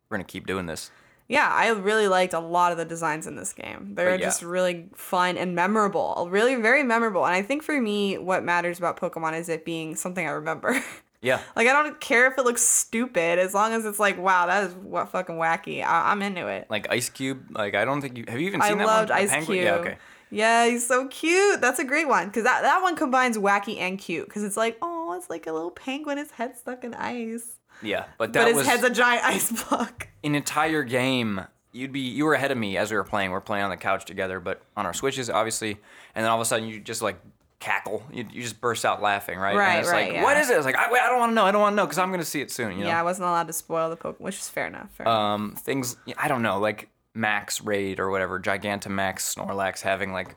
We're 0.09 0.17
gonna 0.17 0.25
keep 0.25 0.47
doing 0.47 0.65
this. 0.65 0.91
Yeah, 1.27 1.47
I 1.47 1.69
really 1.69 2.07
liked 2.07 2.33
a 2.33 2.39
lot 2.39 2.71
of 2.71 2.79
the 2.79 2.85
designs 2.85 3.27
in 3.27 3.35
this 3.35 3.53
game. 3.53 3.93
They're 3.93 4.17
just 4.17 4.41
really 4.41 4.89
fun 4.95 5.37
and 5.37 5.53
memorable. 5.53 6.27
Really, 6.27 6.55
very 6.55 6.81
memorable. 6.81 7.23
And 7.23 7.35
I 7.35 7.43
think 7.43 7.61
for 7.61 7.79
me, 7.79 8.17
what 8.17 8.43
matters 8.43 8.79
about 8.79 8.99
Pokemon 8.99 9.39
is 9.39 9.47
it 9.47 9.63
being 9.63 9.95
something 9.95 10.25
I 10.25 10.31
remember. 10.31 10.83
Yeah. 11.21 11.41
like, 11.55 11.67
I 11.67 11.73
don't 11.73 11.99
care 11.99 12.27
if 12.31 12.37
it 12.37 12.45
looks 12.45 12.61
stupid 12.61 13.39
as 13.39 13.53
long 13.53 13.73
as 13.73 13.85
it's 13.85 13.99
like, 13.99 14.17
wow, 14.17 14.45
that 14.47 14.65
is 14.69 14.73
what 14.75 15.09
fucking 15.09 15.35
wacky. 15.35 15.83
I- 15.83 16.11
I'm 16.11 16.21
into 16.21 16.47
it. 16.47 16.67
Like 16.69 16.87
Eiscue. 16.89 17.39
Like 17.51 17.75
I 17.75 17.85
don't 17.85 18.01
think 18.01 18.17
you 18.17 18.25
have 18.27 18.39
you 18.39 18.47
even 18.47 18.61
I 18.61 18.69
seen 18.69 18.77
that 18.77 18.87
loved 18.87 19.09
one? 19.09 19.19
Ice? 19.19 19.45
Cube. 19.45 19.63
Yeah. 19.63 19.75
Okay. 19.75 19.97
Yeah, 20.31 20.67
he's 20.67 20.85
so 20.85 21.07
cute. 21.07 21.59
That's 21.59 21.79
a 21.79 21.83
great 21.83 22.07
one 22.07 22.27
because 22.27 22.43
that, 22.43 22.61
that 22.61 22.81
one 22.83 22.95
combines 22.95 23.35
wacky 23.37 23.79
and 23.79 23.97
cute 23.97 24.27
because 24.27 24.43
it's 24.43 24.55
like, 24.57 24.77
oh, 24.81 25.13
it's 25.17 25.29
like 25.29 25.47
a 25.47 25.51
little 25.51 25.71
penguin, 25.71 26.19
his 26.19 26.29
head 26.31 26.55
stuck 26.55 26.83
in 26.83 26.93
ice. 26.93 27.57
Yeah. 27.81 28.05
But 28.19 28.33
that 28.33 28.41
But 28.43 28.47
his 28.49 28.57
was 28.57 28.67
head's 28.67 28.83
a 28.83 28.89
giant 28.91 29.25
ice 29.25 29.51
block. 29.69 30.07
an 30.23 30.35
entire 30.35 30.83
game 30.83 31.41
you'd 31.71 31.91
be 31.91 31.99
you 31.99 32.25
were 32.25 32.33
ahead 32.33 32.49
of 32.51 32.57
me 32.57 32.77
as 32.77 32.89
we 32.91 32.97
were 32.97 33.03
playing 33.03 33.29
we're 33.29 33.39
playing 33.39 33.63
on 33.63 33.69
the 33.69 33.77
couch 33.77 34.03
together 34.03 34.39
but 34.39 34.59
on 34.75 34.87
our 34.87 34.93
switches 34.93 35.29
obviously 35.29 35.77
and 36.15 36.23
then 36.23 36.31
all 36.31 36.35
of 36.37 36.41
a 36.41 36.45
sudden 36.45 36.67
you 36.67 36.79
just 36.79 37.03
like 37.03 37.15
cackle 37.59 38.03
you, 38.11 38.25
you 38.31 38.41
just 38.41 38.61
burst 38.61 38.85
out 38.85 39.01
laughing 39.01 39.37
right 39.37 39.55
Right, 39.55 39.69
and 39.71 39.79
it's 39.81 39.89
right, 39.89 40.05
like 40.07 40.13
yeah. 40.13 40.23
what 40.23 40.37
is 40.37 40.49
it 40.49 40.55
it's 40.55 40.65
like 40.65 40.77
i, 40.77 40.89
wait, 40.91 41.01
I 41.01 41.09
don't 41.09 41.19
want 41.19 41.31
to 41.31 41.33
know 41.35 41.43
i 41.45 41.51
don't 41.51 41.59
want 41.61 41.73
to 41.73 41.75
know 41.75 41.85
because 41.85 41.97
i'm 41.97 42.09
gonna 42.09 42.23
see 42.23 42.39
it 42.39 42.49
soon 42.51 42.71
you 42.77 42.83
know 42.83 42.87
Yeah, 42.87 42.99
I 42.99 43.03
wasn't 43.03 43.27
allowed 43.27 43.47
to 43.47 43.53
spoil 43.53 43.89
the 43.89 43.97
Pokemon, 43.97 44.21
which 44.21 44.35
is 44.37 44.47
fair 44.47 44.67
enough. 44.67 44.89
Fair 44.91 45.05
enough. 45.05 45.17
um 45.17 45.55
things 45.57 45.97
i 46.17 46.27
don't 46.29 46.41
know 46.41 46.57
like 46.59 46.87
max 47.13 47.61
raid 47.61 47.99
or 47.99 48.09
whatever 48.11 48.39
gigantamax 48.39 49.35
snorlax 49.35 49.81
having 49.81 50.13
like 50.13 50.35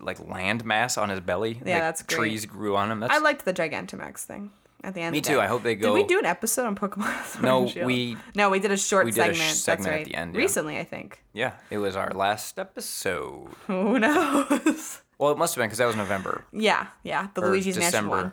like 0.00 0.18
land 0.26 0.64
mass 0.64 0.96
on 0.96 1.08
his 1.10 1.20
belly 1.20 1.60
Yeah, 1.64 1.74
like, 1.74 1.82
that's 1.82 2.02
great. 2.02 2.16
trees 2.16 2.46
grew 2.46 2.76
on 2.76 2.90
him 2.90 3.00
that's 3.00 3.12
I 3.12 3.18
liked 3.18 3.44
the 3.44 3.52
Gigantamax 3.54 4.20
thing 4.20 4.50
at 4.84 4.94
the 4.94 5.00
end. 5.00 5.12
Me 5.12 5.20
too. 5.20 5.40
I 5.40 5.46
hope 5.46 5.64
they 5.64 5.74
go. 5.74 5.88
Did 5.88 6.02
we 6.02 6.06
do 6.06 6.20
an 6.20 6.24
episode 6.24 6.64
on 6.66 6.76
Pokemon? 6.76 7.42
No, 7.42 7.62
we- 7.84 8.16
No, 8.36 8.48
we 8.48 8.60
did 8.60 8.70
a 8.70 8.76
short 8.76 9.06
we 9.06 9.10
did 9.10 9.30
a 9.30 9.34
sh- 9.34 9.38
segment. 9.38 9.56
segment 9.56 9.90
That's 9.90 10.00
at 10.02 10.06
the 10.06 10.14
end, 10.14 10.34
yeah. 10.34 10.40
Recently, 10.40 10.78
I 10.78 10.84
think. 10.84 11.22
yeah 11.32 11.52
it 11.70 11.78
was 11.78 11.96
our 11.96 12.10
last 12.12 12.58
episode 12.60 13.48
Who 13.66 13.98
knows? 13.98 15.00
well 15.18 15.30
it 15.32 15.38
must 15.38 15.54
have 15.54 15.60
been 15.62 15.68
because 15.68 15.78
that 15.78 15.86
was 15.86 15.96
november 15.96 16.44
yeah, 16.52 16.86
yeah. 17.02 17.28
The 17.34 17.42
or 17.42 17.50
Luigi's 17.50 17.74
december 17.76 18.08
Mansion 18.10 18.24
one. 18.24 18.32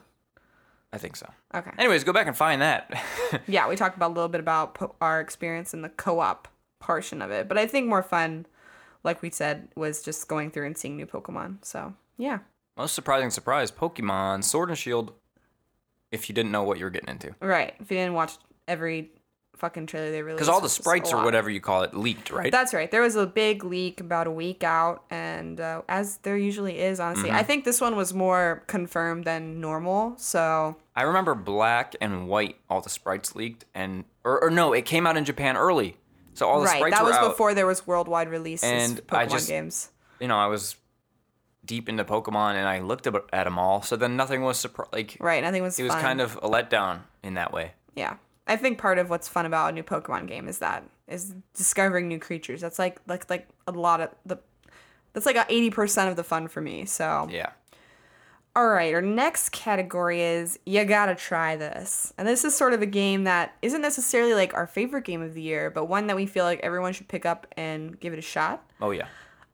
i 0.94 0.98
think 0.98 1.16
so 1.16 1.30
Okay. 1.54 1.72
anyways 1.78 2.04
go 2.04 2.14
back 2.14 2.28
and 2.28 2.36
find 2.36 2.62
that 2.62 2.92
Yeah, 3.48 3.68
we 3.68 3.76
talked 3.76 3.96
about 3.98 4.12
a 4.12 4.14
little 4.14 4.30
bit 4.30 4.40
about 4.40 4.76
po- 4.76 4.96
our 5.02 5.20
experience 5.22 5.74
in 5.74 5.82
the 5.82 5.90
co-op 5.90 6.48
portion 6.80 7.22
of 7.22 7.32
it, 7.32 7.48
but 7.48 7.58
I 7.58 7.66
think 7.68 7.88
more 7.88 8.04
fun, 8.04 8.46
like 9.04 9.22
we 9.22 9.30
said, 9.32 9.68
was 9.76 10.04
just 10.04 10.28
going 10.28 10.52
through 10.52 10.68
and 10.68 10.78
seeing 10.78 10.96
new 10.96 11.06
Pokemon. 11.08 11.58
So 11.66 11.94
yeah, 12.18 12.40
Most 12.78 12.94
surprising 12.94 13.30
surprise 13.32 13.72
Pokemon 13.72 14.44
Sword 14.44 14.70
and 14.70 14.78
Shield. 14.78 15.14
If 16.12 16.30
you 16.30 16.36
didn't 16.36 16.52
know 16.52 16.64
what 16.64 16.78
you 16.78 16.86
were 16.86 16.90
getting 16.92 17.10
into, 17.10 17.34
right. 17.42 17.74
If 17.80 17.90
you 17.92 17.98
didn't 17.98 18.14
watch 18.14 18.34
every 18.68 19.12
fucking 19.58 19.88
trailer 19.88 20.12
they 20.12 20.22
released, 20.22 20.38
because 20.38 20.50
all 20.50 20.60
the 20.60 20.66
which 20.66 20.72
is 20.74 20.80
a 20.80 20.82
sprites 20.82 21.14
or 21.14 21.24
whatever 21.24 21.50
you 21.50 21.60
call 21.62 21.84
it 21.84 21.94
leaked, 21.96 22.32
right? 22.32 22.52
That's 22.52 22.74
right. 22.74 22.90
There 22.92 23.02
was 23.02 23.16
a 23.16 23.26
big 23.26 23.64
leak 23.64 24.00
about 24.02 24.28
a 24.28 24.32
week 24.32 24.64
out, 24.64 25.04
and 25.10 25.60
uh, 25.60 25.82
as 25.90 26.18
there 26.18 26.38
usually 26.38 26.80
is, 26.80 27.00
honestly, 27.00 27.30
Mm-hmm. 27.30 27.38
I 27.38 27.44
think 27.44 27.66
this 27.66 27.80
one 27.82 27.96
was 27.96 28.14
more 28.14 28.64
confirmed 28.68 29.26
than 29.26 29.60
normal. 29.62 30.14
So 30.18 30.76
I 30.96 31.04
remember 31.04 31.36
black 31.36 31.96
and 32.02 32.28
white. 32.28 32.58
All 32.70 32.82
the 32.82 32.90
sprites 32.90 33.36
leaked, 33.36 33.66
and 33.74 34.06
or, 34.24 34.44
or 34.44 34.50
no, 34.50 34.74
it 34.74 34.86
came 34.86 35.08
out 35.08 35.18
in 35.18 35.26
Japan 35.26 35.58
early, 35.58 35.98
so 36.34 36.48
all 36.48 36.60
the 36.60 36.66
right, 36.66 36.78
sprites 36.78 36.96
that 36.98 37.04
was 37.06 37.16
out. 37.16 37.30
before 37.30 37.54
there 37.54 37.66
was 37.68 37.86
worldwide 37.88 38.30
releases 38.30 38.70
And 38.70 39.06
Pokemon 39.08 39.18
I 39.18 39.26
just- 39.26 39.48
games. 39.50 39.90
You 40.20 40.28
know, 40.30 40.38
I 40.38 40.48
was 40.48 40.76
deep 41.66 41.90
into 41.90 42.06
Pokemon, 42.06 42.52
and 42.56 42.68
I 42.68 42.80
looked 42.80 43.08
at 43.08 43.44
them 43.44 43.58
all. 43.60 43.82
So 43.82 43.96
then 43.96 44.16
nothing 44.16 44.44
was 44.44 44.58
surprised. 44.58 44.94
like 44.94 45.18
Right, 45.20 45.44
nothing 45.44 45.64
was. 45.64 45.80
it 45.80 45.84
was 45.84 45.94
kind 45.96 46.22
of 46.22 46.36
a 46.38 46.48
letdown 46.50 47.00
in 47.24 47.34
that 47.34 47.52
way. 47.52 47.74
yeah. 47.96 48.16
I 48.48 48.56
think 48.56 48.78
part 48.78 48.98
of 49.00 49.10
what's 49.10 49.28
fun 49.28 49.46
about 49.46 49.72
a 49.72 49.72
new 49.74 49.84
Pokemon 49.84 50.28
game 50.28 50.48
is 50.48 50.60
that 50.60 50.84
is 51.08 51.34
discovering 51.54 52.08
new 52.08 52.20
creatures. 52.20 52.62
That's 52.62 52.80
like 52.80 53.00
like 53.08 53.30
like 53.30 53.48
a 53.68 53.72
lot 53.72 54.02
of 54.02 54.10
the. 54.26 54.38
That's 55.14 55.26
like 55.26 55.38
eighty 55.50 55.70
percent 55.70 56.10
of 56.10 56.16
the 56.16 56.24
fun 56.24 56.48
for 56.48 56.62
me. 56.62 56.86
So 56.86 57.28
Yeah. 57.32 57.52
All 58.58 58.70
right, 58.70 58.94
our 58.94 59.02
next 59.02 59.50
category 59.52 60.22
is 60.22 60.58
you 60.66 60.86
gotta 60.86 61.14
try 61.14 61.58
this. 61.58 62.14
And 62.18 62.26
this 62.26 62.46
is 62.46 62.56
sort 62.56 62.74
of 62.74 62.82
a 62.82 62.86
game 62.86 63.26
that 63.26 63.54
isn't 63.62 63.82
necessarily 63.82 64.34
like 64.34 64.54
our 64.54 64.66
favorite 64.66 65.04
game 65.04 65.22
of 65.22 65.34
the 65.34 65.42
year, 65.42 65.70
but 65.70 65.86
one 65.86 66.08
that 66.08 66.16
we 66.16 66.26
feel 66.26 66.46
like 66.46 66.62
everyone 66.62 66.94
should 66.94 67.10
pick 67.10 67.26
up 67.26 67.48
and 67.58 68.00
give 68.00 68.14
it 68.14 68.20
a 68.20 68.22
shot. 68.22 68.64
Oh 68.80 68.92
yeah. 68.92 69.08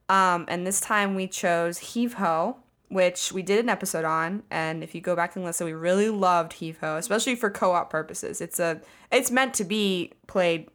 Um, 0.08 0.44
and 0.48 0.66
this 0.66 0.80
time 0.80 1.14
we 1.14 1.26
chose 1.26 1.78
Heave 1.78 2.14
Ho, 2.14 2.58
which 2.92 3.32
we 3.32 3.42
did 3.42 3.58
an 3.60 3.68
episode 3.68 4.04
on. 4.04 4.42
And 4.50 4.82
if 4.82 4.94
you 4.94 5.00
go 5.00 5.16
back 5.16 5.34
and 5.36 5.44
listen, 5.44 5.66
we 5.66 5.72
really 5.72 6.08
loved 6.10 6.54
Heave 6.54 6.78
Ho, 6.80 6.96
especially 6.96 7.34
for 7.34 7.50
co-op 7.50 7.90
purposes. 7.90 8.40
It's 8.40 8.60
a 8.60 8.80
it's 9.10 9.30
meant 9.30 9.54
to 9.54 9.64
be 9.64 10.12
played 10.26 10.68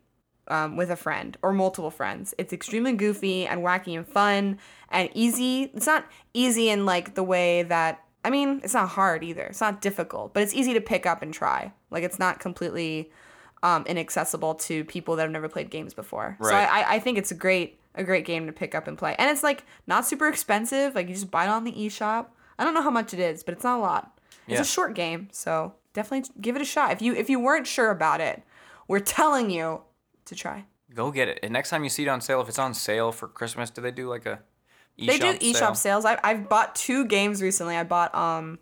um, 0.49 0.77
with 0.77 0.89
a 0.89 0.95
friend 0.95 1.37
or 1.41 1.51
multiple 1.53 1.91
friends. 1.91 2.33
It's 2.37 2.53
extremely 2.53 2.93
goofy 2.93 3.45
and 3.45 3.61
wacky 3.61 3.95
and 3.97 4.07
fun 4.07 4.59
and 4.89 5.09
easy. 5.13 5.71
It's 5.73 5.85
not 5.87 6.05
easy 6.33 6.69
in 6.69 6.85
like 6.85 7.15
the 7.15 7.23
way 7.23 7.63
that 7.63 8.03
I 8.23 8.29
mean, 8.29 8.59
it's 8.63 8.73
not 8.73 8.89
hard 8.89 9.23
either. 9.23 9.43
It's 9.43 9.61
not 9.61 9.81
difficult, 9.81 10.33
but 10.33 10.43
it's 10.43 10.53
easy 10.53 10.73
to 10.73 10.81
pick 10.81 11.05
up 11.05 11.21
and 11.21 11.33
try. 11.33 11.71
Like 11.91 12.03
it's 12.03 12.19
not 12.19 12.39
completely 12.39 13.11
um, 13.63 13.85
inaccessible 13.87 14.55
to 14.55 14.83
people 14.85 15.15
that 15.15 15.23
have 15.23 15.31
never 15.31 15.47
played 15.49 15.69
games 15.69 15.93
before. 15.93 16.37
So 16.41 16.49
Right. 16.49 16.67
I, 16.67 16.81
I- 16.81 16.93
I 16.95 16.99
think 16.99 17.17
it's 17.17 17.31
a 17.31 17.35
great 17.35 17.79
a 17.97 18.03
great 18.03 18.25
game 18.25 18.45
to 18.47 18.53
pick 18.53 18.73
up 18.75 18.87
and 18.87 18.97
play, 18.97 19.15
and 19.19 19.29
it's 19.29 19.43
like 19.43 19.65
not 19.87 20.05
super 20.05 20.27
expensive. 20.27 20.95
Like 20.95 21.07
you 21.07 21.13
just 21.13 21.29
buy 21.31 21.45
it 21.45 21.49
on 21.49 21.63
the 21.63 21.71
eShop. 21.73 22.27
I 22.59 22.63
don't 22.63 22.73
know 22.73 22.81
how 22.81 22.89
much 22.91 23.13
it 23.13 23.19
is, 23.19 23.43
but 23.43 23.53
it's 23.53 23.63
not 23.63 23.77
a 23.79 23.81
lot. 23.81 24.19
It's 24.47 24.55
Yeah. 24.55 24.61
a 24.61 24.65
short 24.65 24.93
game, 24.95 25.27
so 25.31 25.73
definitely 25.93 26.29
give 26.39 26.55
it 26.55 26.61
a 26.61 26.65
shot. 26.65 26.91
If 26.91 27.01
you 27.01 27.13
if 27.13 27.29
you 27.29 27.39
weren't 27.39 27.67
sure 27.67 27.89
about 27.91 28.21
it, 28.21 28.41
we're 28.87 28.99
telling 28.99 29.49
you 29.49 29.81
to 30.25 30.35
try. 30.35 30.65
Go 30.93 31.11
get 31.11 31.27
it. 31.27 31.39
And 31.43 31.51
next 31.53 31.69
time 31.69 31.83
you 31.83 31.89
see 31.89 32.03
it 32.03 32.07
on 32.07 32.21
sale, 32.21 32.41
if 32.41 32.47
it's 32.49 32.57
on 32.59 32.73
sale 32.73 33.11
for 33.11 33.27
Christmas, 33.27 33.69
do 33.69 33.81
they 33.81 33.91
do 33.91 34.07
like 34.09 34.25
a 34.25 34.39
eShop 34.97 35.07
They 35.07 35.17
do 35.19 35.33
eShop 35.33 35.53
sale? 35.53 35.75
sales. 35.75 36.05
I, 36.05 36.17
I've 36.23 36.49
bought 36.49 36.75
two 36.75 37.05
games 37.05 37.41
recently. 37.41 37.75
I 37.75 37.83
bought 37.83 38.15
um, 38.15 38.57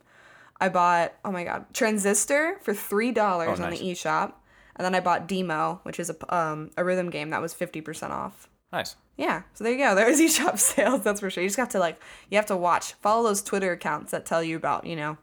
I 0.59 0.69
bought 0.69 1.13
oh 1.23 1.31
my 1.31 1.43
god, 1.43 1.65
Transistor 1.73 2.57
for 2.61 2.73
three 2.73 3.11
dollars 3.11 3.59
Oh, 3.59 3.63
on 3.63 3.69
nice. 3.69 3.79
the 3.79 3.85
eShop, 3.91 4.33
and 4.75 4.83
then 4.85 4.95
I 4.95 4.99
bought 4.99 5.27
Deemo, 5.29 5.79
which 5.83 5.99
is 5.99 6.09
a 6.09 6.35
um 6.35 6.71
a 6.77 6.83
rhythm 6.83 7.09
game 7.09 7.29
that 7.29 7.41
was 7.41 7.53
fifty 7.53 7.79
percent 7.81 8.11
off. 8.11 8.49
Nice. 8.73 8.95
Yeah, 9.17 9.43
so 9.53 9.63
there 9.63 9.73
you 9.73 9.79
go. 9.79 9.95
There's 9.95 10.19
eShop 10.19 10.59
sales. 10.59 11.01
That's 11.01 11.19
for 11.19 11.29
sure. 11.29 11.43
You 11.43 11.49
just 11.49 11.57
have 11.57 11.69
to 11.69 11.79
like 11.79 12.01
you 12.29 12.37
have 12.37 12.45
to 12.47 12.57
watch, 12.57 12.93
follow 12.93 13.23
those 13.23 13.41
Twitter 13.41 13.71
accounts 13.71 14.11
that 14.11 14.25
tell 14.25 14.43
you 14.43 14.55
about 14.55 14.85
you 14.85 14.95
know, 14.95 15.17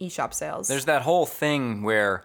eShop 0.00 0.34
sales. 0.34 0.68
There's 0.68 0.86
that 0.86 1.02
whole 1.02 1.26
thing 1.26 1.82
where 1.82 2.24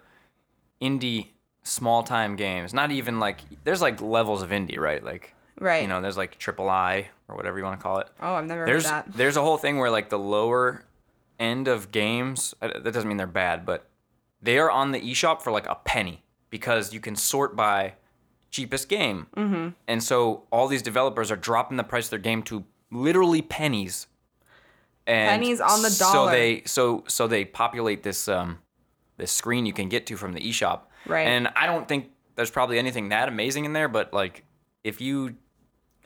indie 0.82 1.28
small 1.64 2.04
time 2.04 2.36
games, 2.36 2.74
not 2.74 2.92
even 2.92 3.20
like 3.20 3.40
there's 3.64 3.82
like 3.82 4.02
levels 4.02 4.42
of 4.42 4.50
indie, 4.50 4.80
right? 4.80 5.04
Like 5.04 5.34
right. 5.60 5.82
you 5.82 5.88
know, 5.88 6.02
there's 6.02 6.18
like 6.18 6.38
triple 6.38 6.70
I 6.70 7.10
or 7.28 7.36
whatever 7.36 7.58
you 7.58 7.64
want 7.64 7.80
to 7.80 7.84
call 7.84 8.00
it. 8.00 8.08
oh, 8.22 8.34
I've 8.34 8.46
never 8.46 8.66
There's 8.66 8.86
heard 8.86 9.06
that. 9.06 9.14
there's 9.14 9.38
a 9.38 9.42
whole 9.42 9.58
thing 9.58 9.78
where 9.78 9.90
like 9.90 10.10
the 10.10 10.20
lower 10.20 10.86
end 11.40 11.68
of 11.68 11.92
games, 11.92 12.54
that 12.60 12.84
doesn't 12.84 13.08
mean 13.08 13.18
they're 13.18 13.28
bad, 13.28 13.66
but 13.66 13.90
they 14.42 14.58
are 14.60 14.70
on 14.70 14.92
the 14.92 15.00
eShop 15.00 15.42
for 15.42 15.52
like 15.52 15.68
a 15.68 15.76
penny 15.84 16.24
because 16.50 16.94
you 16.94 17.00
can 17.00 17.16
sort 17.16 17.56
by 17.56 17.94
cheapest 18.54 18.88
game. 18.88 19.28
Mm-hmm. 19.36 19.70
And 19.88 20.02
so 20.02 20.44
all 20.52 20.68
these 20.70 20.82
developers 20.84 21.32
are 21.32 21.36
dropping 21.36 21.76
the 21.78 21.84
price 21.84 22.06
of 22.06 22.12
their 22.12 22.20
game 22.20 22.44
to 22.44 22.64
literally 22.92 23.42
pennies. 23.42 24.08
And 25.06 25.42
Pennies 25.42 25.60
on 25.60 25.82
the 25.82 25.94
dollar. 26.00 26.14
So 26.14 26.32
they 26.32 26.62
so 26.66 27.04
so 27.08 27.28
they 27.28 27.44
populate 27.44 28.04
this 28.04 28.30
um 28.30 28.60
this 29.18 29.32
screen 29.34 29.66
you 29.66 29.74
can 29.74 29.90
get 29.90 30.06
to 30.08 30.16
from 30.16 30.32
the 30.32 30.40
eShop. 30.40 30.82
Right. 31.06 31.28
And 31.28 31.50
I 31.58 31.66
don't 31.66 31.88
think 31.88 32.12
there's 32.36 32.52
probably 32.52 32.80
anything 32.80 33.10
that 33.10 33.28
amazing 33.28 33.66
in 33.66 33.74
there, 33.74 33.90
but 33.90 34.14
like 34.14 34.46
if 34.86 35.02
you 35.02 35.36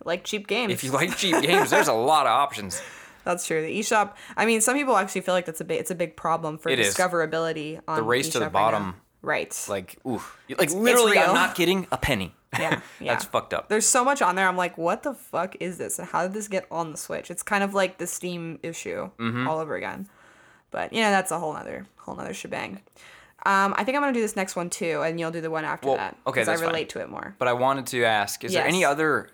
Like 0.03 0.23
cheap 0.23 0.47
games. 0.47 0.73
if 0.73 0.83
you 0.83 0.91
like 0.91 1.15
cheap 1.15 1.39
games, 1.43 1.69
there's 1.69 1.87
a 1.89 1.93
lot 2.11 2.25
of 2.25 2.31
options. 2.31 2.81
That's 3.23 3.45
true. 3.45 3.61
The 3.61 3.79
eShop. 3.79 4.15
I 4.37 4.45
mean, 4.45 4.61
some 4.61 4.75
people 4.75 4.95
actually 4.95 5.21
feel 5.21 5.33
like 5.35 5.45
that's 5.45 5.59
a 5.61 5.65
big. 5.65 5.79
It's 5.81 5.91
a 5.91 5.95
big 5.95 6.15
problem 6.15 6.57
for 6.57 6.69
It 6.69 6.79
is. 6.79 6.95
discoverability 6.95 7.79
on 7.87 7.97
The 7.97 8.03
race 8.03 8.29
to 8.29 8.39
the 8.39 8.45
eShop 8.45 8.53
right 8.53 8.53
bottom. 8.53 8.95
Right. 9.21 9.65
Like, 9.67 9.97
ooh, 10.07 10.21
like 10.57 10.71
literally, 10.71 11.11
real. 11.11 11.23
I'm 11.23 11.33
not 11.35 11.53
kidding. 11.53 11.87
A 11.91 11.97
penny. 11.97 12.33
Yeah, 12.59 12.81
yeah. 12.99 13.13
That's 13.13 13.25
fucked 13.25 13.53
up. 13.53 13.69
There's 13.69 13.85
so 13.85 14.03
much 14.03 14.21
on 14.21 14.35
there. 14.35 14.47
I'm 14.47 14.57
like, 14.57 14.77
what 14.77 15.03
the 15.03 15.13
fuck 15.13 15.55
is 15.59 15.77
this? 15.77 15.99
And 15.99 16.07
how 16.07 16.23
did 16.23 16.33
this 16.33 16.47
get 16.47 16.65
on 16.71 16.91
the 16.91 16.97
Switch? 16.97 17.29
It's 17.31 17.43
kind 17.43 17.63
of 17.63 17.73
like 17.73 17.97
the 17.97 18.07
Steam 18.07 18.59
issue 18.63 19.09
Mm-hmm. 19.19 19.47
all 19.47 19.59
over 19.59 19.75
again. 19.75 20.07
But 20.71 20.91
you 20.93 21.01
know, 21.01 21.11
that's 21.11 21.31
a 21.31 21.39
whole 21.39 21.53
nother 21.53 21.85
whole 21.97 22.15
nother 22.15 22.33
shebang. 22.33 22.81
Um, 23.45 23.73
I 23.77 23.83
think 23.83 23.95
I'm 23.95 24.01
gonna 24.01 24.13
do 24.13 24.21
this 24.21 24.35
next 24.35 24.55
one 24.55 24.69
too, 24.69 25.01
and 25.03 25.19
you'll 25.19 25.31
do 25.31 25.41
the 25.41 25.49
one 25.51 25.63
after 25.63 25.87
Well, 25.87 25.97
that. 25.97 26.17
okay, 26.27 26.41
because 26.41 26.47
I 26.47 26.51
that's 26.51 26.61
fine. 26.61 26.67
relate 26.69 26.89
to 26.89 26.99
it 27.01 27.09
more. 27.09 27.35
But 27.39 27.47
I 27.47 27.53
wanted 27.53 27.87
to 27.87 28.03
ask: 28.03 28.43
Is 28.43 28.51
there 28.53 28.65
any 28.65 28.83
other 28.83 29.29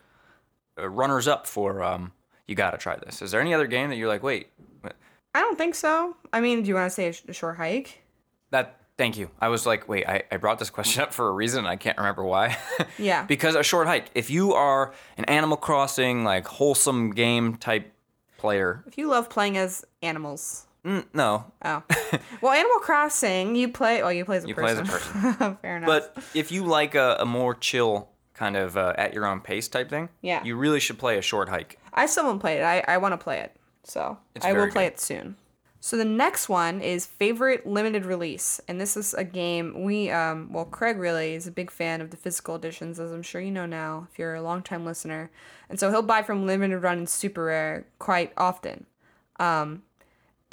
uh, 0.78 0.88
runners 0.88 1.28
up 1.28 1.48
for? 1.48 1.82
Um, 1.82 2.12
you 2.48 2.54
gotta 2.56 2.78
try 2.78 2.98
this. 2.98 3.22
Is 3.22 3.32
there 3.32 3.42
any 3.42 3.54
other 3.54 3.66
game 3.68 3.90
that 3.90 3.96
you're 3.96 4.08
like, 4.10 4.22
wait, 4.22 4.50
what- 4.82 4.96
I 5.34 5.40
don't 5.40 5.58
think 5.58 5.74
so. 5.76 6.16
I 6.32 6.42
mean, 6.42 6.62
do 6.62 6.68
you 6.70 6.76
want 6.76 6.88
to 6.92 6.94
say 6.94 7.08
a, 7.08 7.14
sh- 7.14 7.24
a 7.28 7.34
short 7.34 7.58
hike? 7.58 8.04
that? 8.52 8.78
Thank 8.98 9.18
you. 9.18 9.32
I 9.42 9.48
was 9.48 9.66
like, 9.66 9.90
wait, 9.90 10.08
I, 10.08 10.24
I 10.32 10.38
brought 10.38 10.60
this 10.60 10.70
question 10.70 11.02
up 11.02 11.14
for 11.14 11.28
a 11.28 11.32
reason. 11.32 11.60
and 11.60 11.68
I 11.68 11.76
can't 11.78 11.98
remember 11.98 12.24
why. 12.24 12.58
Yeah. 13.00 13.24
because 13.26 13.56
a 13.56 13.64
short 13.64 13.88
hike. 13.88 14.12
If 14.14 14.30
you 14.30 14.54
are 14.54 14.94
an 15.18 15.26
Animal 15.26 15.58
Crossing 15.58 16.24
like 16.24 16.46
wholesome 16.48 17.12
game 17.12 17.56
type 17.58 17.92
player, 18.38 18.84
If 18.88 18.98
you 18.98 19.08
love 19.08 19.30
playing 19.30 19.58
as 19.58 19.84
animals. 20.04 20.68
mm, 20.86 21.06
no. 21.14 21.46
Oh, 21.66 21.82
well, 22.42 22.52
Animal 22.54 22.80
Crossing, 22.80 23.56
you 23.56 23.70
play. 23.70 24.04
Well, 24.04 24.14
you 24.14 24.26
play 24.26 24.38
as 24.38 24.46
a 24.46 24.48
You 24.48 24.54
play 24.56 24.72
as 24.72 24.80
person. 24.82 24.90
a 25.20 25.34
person. 25.34 25.58
Fair 25.62 25.78
enough. 25.78 25.88
But 25.88 26.24
if 26.36 26.52
you 26.52 26.64
like 26.66 26.94
a, 26.94 27.18
a 27.20 27.26
more 27.26 27.56
chill 27.56 28.10
kind 28.36 28.56
of 28.56 28.78
uh, 28.78 28.94
at 28.98 29.14
your 29.14 29.26
own 29.26 29.42
pace 29.42 29.68
type 29.68 29.90
thing, 29.90 30.10
Yeah. 30.22 30.44
you 30.44 30.56
really 30.56 30.80
should 30.80 31.00
play 31.00 31.18
a 31.18 31.22
short 31.22 31.50
hike. 31.50 31.80
I 31.94 32.06
still 32.06 32.26
haven't 32.26 32.40
played 32.40 32.60
it. 32.60 32.64
I, 32.64 32.84
I 32.88 32.98
want 32.98 33.14
to 33.14 33.18
play 33.18 33.40
it. 33.40 33.56
So 33.84 34.18
It's 34.36 34.46
I 34.46 34.54
will 34.54 34.70
play 34.72 34.86
good. 34.86 34.94
it 34.94 35.00
soon. 35.00 35.36
So 35.86 35.98
the 35.98 36.06
next 36.06 36.48
one 36.48 36.80
is 36.80 37.06
favorite 37.06 37.68
limited 37.68 38.06
release, 38.06 38.62
and 38.70 38.80
this 38.80 38.96
is 38.96 39.14
a 39.14 39.26
game 39.26 39.84
we 39.84 40.10
um 40.10 40.48
well 40.54 40.64
Craig 40.64 40.98
really 40.98 41.34
is 41.34 41.46
a 41.46 41.52
big 41.52 41.70
fan 41.70 42.00
of 42.00 42.10
the 42.10 42.16
physical 42.16 42.56
editions, 42.56 43.02
as 43.02 43.12
I'm 43.12 43.22
sure 43.22 43.42
you 43.42 43.52
know 43.52 43.66
now 43.66 44.08
if 44.10 44.18
you're 44.18 44.34
a 44.34 44.42
longtime 44.42 44.86
listener, 44.86 45.30
and 45.70 45.78
so 45.78 45.90
he'll 45.90 46.02
buy 46.02 46.24
from 46.24 46.46
limited 46.46 46.80
run 46.80 47.00
and 47.00 47.10
super 47.10 47.44
rare 47.44 47.86
quite 48.00 48.32
often, 48.38 48.86
um, 49.42 49.84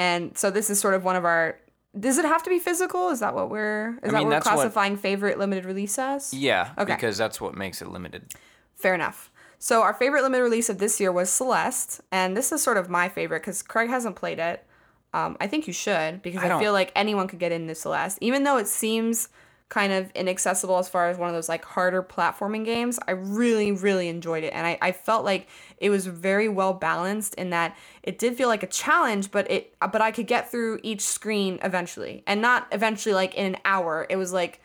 and 0.00 0.36
so 0.36 0.50
this 0.50 0.68
is 0.68 0.80
sort 0.80 0.94
of 0.94 1.04
one 1.04 1.14
of 1.14 1.24
our. 1.24 1.60
Does 1.98 2.18
it 2.18 2.24
have 2.24 2.42
to 2.42 2.50
be 2.50 2.58
physical? 2.58 3.10
Is 3.10 3.20
that 3.20 3.32
what 3.32 3.50
we're 3.50 4.00
is 4.02 4.10
that 4.10 4.14
mean, 4.14 4.14
what 4.14 4.24
we're 4.24 4.30
that's 4.30 4.46
what- 4.46 4.54
classifying 4.54 4.96
favorite 4.96 5.38
limited 5.38 5.64
release 5.64 5.96
as? 5.96 6.34
Yeah, 6.34 6.70
Okay. 6.76 6.96
because 6.96 7.16
that's 7.16 7.40
what 7.40 7.54
makes 7.54 7.80
it 7.80 7.86
limited. 7.86 8.32
Fair 8.74 8.94
enough. 8.96 9.30
So 9.60 9.82
our 9.82 9.94
favorite 9.94 10.22
limited 10.22 10.42
release 10.42 10.68
of 10.68 10.78
this 10.78 10.98
year 10.98 11.12
was 11.12 11.30
Celeste, 11.30 12.00
and 12.10 12.36
this 12.36 12.50
is 12.50 12.64
sort 12.64 12.78
of 12.78 12.90
my 12.90 13.08
favorite 13.08 13.42
because 13.42 13.62
Craig 13.62 13.90
hasn't 13.90 14.16
played 14.16 14.40
it. 14.40 14.66
Um, 15.12 15.36
I 15.40 15.46
think 15.46 15.66
you 15.66 15.72
should 15.72 16.22
because 16.22 16.42
I 16.42 16.56
I, 16.56 16.60
feel 16.60 16.72
like 16.72 16.92
anyone 16.94 17.26
could 17.26 17.38
get 17.38 17.52
into 17.52 17.74
Celeste, 17.74 18.18
even 18.20 18.44
though 18.44 18.58
it 18.58 18.68
seems 18.68 19.28
kind 19.68 19.92
of 19.92 20.10
inaccessible 20.16 20.78
as 20.78 20.88
far 20.88 21.08
as 21.08 21.16
one 21.16 21.28
of 21.28 21.34
those 21.34 21.48
like 21.48 21.64
harder 21.64 22.02
platforming 22.02 22.64
games. 22.64 22.98
I 23.06 23.12
really, 23.12 23.72
really 23.72 24.08
enjoyed 24.08 24.44
it, 24.44 24.52
and 24.52 24.66
I, 24.66 24.78
I 24.82 24.92
felt 24.92 25.24
like 25.24 25.48
it 25.78 25.90
was 25.90 26.06
very 26.06 26.48
well 26.48 26.74
balanced 26.74 27.34
in 27.36 27.50
that 27.50 27.76
it 28.02 28.18
did 28.18 28.36
feel 28.36 28.48
like 28.48 28.62
a 28.62 28.68
challenge, 28.68 29.30
but 29.30 29.50
it 29.50 29.74
but 29.80 30.00
I 30.00 30.10
could 30.10 30.26
get 30.26 30.50
through 30.50 30.80
each 30.82 31.00
screen 31.00 31.58
eventually, 31.62 32.22
and 32.26 32.40
not 32.40 32.66
eventually 32.72 33.14
like 33.14 33.34
in 33.34 33.46
an 33.46 33.56
hour. 33.64 34.06
It 34.10 34.16
was 34.16 34.32
like 34.32 34.60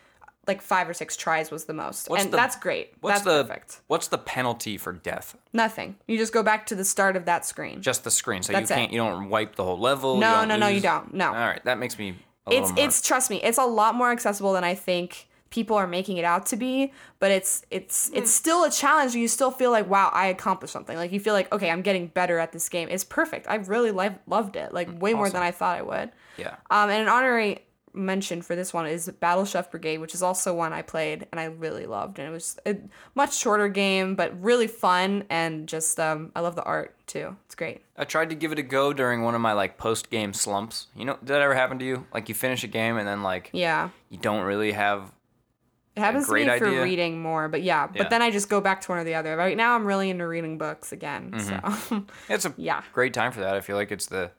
like 0.46 0.62
five 0.62 0.88
or 0.88 0.94
six 0.94 1.16
tries 1.16 1.50
was 1.50 1.64
the 1.64 1.74
most, 1.74 2.08
What's 2.08 2.22
and 2.24 2.32
the- 2.32 2.36
that's 2.36 2.56
great. 2.56 2.94
What's 3.00 3.22
that's 3.22 3.24
the 3.24 3.44
perfect. 3.44 3.80
what's 3.88 4.08
the 4.08 4.18
penalty 4.18 4.76
for 4.78 4.92
death? 4.92 5.36
Nothing. 5.52 5.96
You 6.06 6.18
just 6.18 6.32
go 6.32 6.42
back 6.42 6.66
to 6.66 6.74
the 6.74 6.84
start 6.84 7.16
of 7.16 7.24
that 7.26 7.44
screen. 7.44 7.82
Just 7.82 8.04
the 8.04 8.10
screen, 8.10 8.42
so 8.42 8.52
That's 8.52 8.70
you 8.70 8.76
can't 8.76 8.92
you 8.92 8.98
don't 8.98 9.28
wipe 9.28 9.56
the 9.56 9.64
whole 9.64 9.78
level. 9.78 10.18
No, 10.18 10.44
no, 10.44 10.56
no, 10.56 10.68
you 10.68 10.80
don't. 10.80 11.12
No. 11.14 11.28
All 11.28 11.34
right, 11.34 11.64
that 11.64 11.78
makes 11.78 11.98
me. 11.98 12.10
A 12.46 12.50
it's 12.52 12.60
little 12.70 12.76
more. 12.76 12.84
it's 12.86 13.02
trust 13.02 13.28
me, 13.30 13.42
it's 13.42 13.58
a 13.58 13.64
lot 13.64 13.94
more 13.96 14.10
accessible 14.12 14.52
than 14.52 14.62
I 14.62 14.74
think 14.76 15.26
people 15.50 15.76
are 15.76 15.86
making 15.86 16.16
it 16.16 16.24
out 16.24 16.46
to 16.46 16.56
be, 16.56 16.92
but 17.18 17.30
it's 17.32 17.64
it's 17.70 18.08
Hmm. 18.08 18.16
it's 18.18 18.30
still 18.30 18.62
a 18.64 18.70
challenge. 18.70 19.14
You 19.16 19.26
still 19.26 19.50
feel 19.50 19.72
like 19.72 19.88
wow, 19.90 20.10
I 20.12 20.26
accomplished 20.28 20.72
something. 20.72 20.96
Like 20.96 21.10
you 21.10 21.18
feel 21.18 21.34
like 21.34 21.52
okay, 21.52 21.70
I'm 21.70 21.82
getting 21.82 22.06
better 22.06 22.38
at 22.38 22.52
this 22.52 22.68
game. 22.68 22.88
It's 22.88 23.02
perfect. 23.04 23.48
I 23.48 23.56
really 23.56 23.90
li- 23.90 24.10
loved 24.28 24.54
it. 24.54 24.72
Like 24.72 24.88
way 25.02 25.12
more 25.14 25.28
than 25.28 25.42
I 25.42 25.50
thought 25.50 25.76
I 25.78 25.82
would. 25.82 26.12
yeah. 26.36 26.54
Um, 26.70 26.88
and 26.90 27.02
an 27.02 27.08
honorary 27.08 27.64
mention 27.96 28.42
for 28.42 28.54
this 28.54 28.72
one 28.74 28.86
is 28.86 29.08
Battle 29.20 29.44
Chef 29.44 29.70
Brigade, 29.70 29.98
which 29.98 30.14
is 30.14 30.22
also 30.22 30.54
one 30.54 30.72
I 30.72 30.82
played 30.82 31.26
and 31.32 31.40
I 31.40 31.44
really 31.46 31.86
loved. 31.86 32.18
And 32.18 32.28
it 32.28 32.30
was 32.30 32.58
a 32.66 32.76
much 33.14 33.36
shorter 33.36 33.68
game, 33.68 34.14
but 34.14 34.40
really 34.42 34.66
fun 34.66 35.24
and 35.30 35.66
just 35.66 35.98
um, 35.98 36.30
I 36.36 36.40
love 36.40 36.54
the 36.54 36.62
art 36.64 36.94
too. 37.06 37.36
It's 37.46 37.54
great. 37.54 37.82
I 37.96 38.04
tried 38.04 38.28
to 38.30 38.34
give 38.36 38.52
it 38.52 38.58
a 38.58 38.62
go 38.62 38.92
during 38.92 39.22
one 39.22 39.34
of 39.34 39.40
my 39.40 39.52
like 39.54 39.78
post 39.78 40.10
game 40.10 40.32
slumps. 40.32 40.88
You 40.94 41.06
know, 41.06 41.16
did 41.16 41.28
that 41.28 41.40
ever 41.40 41.54
happen 41.54 41.78
to 41.78 41.84
you? 41.84 42.06
Like 42.12 42.28
you 42.28 42.34
finish 42.34 42.62
a 42.64 42.68
game 42.68 42.96
and 42.98 43.08
then 43.08 43.22
like 43.22 43.50
Yeah. 43.52 43.88
you 44.10 44.18
don't 44.18 44.44
really 44.44 44.72
have. 44.72 45.12
It 45.96 46.00
happens 46.00 46.26
to 46.26 46.34
me 46.34 46.44
great 46.44 46.58
for 46.58 46.82
reading 46.82 47.22
more, 47.22 47.48
but 47.48 47.62
yeah. 47.62 47.86
But 47.86 47.96
Yeah. 47.96 48.08
then 48.10 48.20
I 48.20 48.30
just 48.30 48.50
go 48.50 48.60
back 48.60 48.82
to 48.82 48.92
one 48.92 48.98
or 48.98 49.04
the 49.04 49.14
other. 49.14 49.34
Right 49.34 49.56
now, 49.56 49.74
I'm 49.74 49.86
really 49.86 50.10
into 50.10 50.26
reading 50.26 50.58
books 50.58 50.92
again. 50.92 51.30
Mm-hmm. 51.34 51.94
So 51.94 52.04
It's 52.28 52.44
a 52.44 52.52
Yeah. 52.58 52.82
great 52.92 53.14
time 53.14 53.32
for 53.32 53.40
that. 53.40 53.54
I 53.56 53.62
feel 53.62 53.76
like 53.76 53.90
it's 53.90 54.04
the 54.06 54.30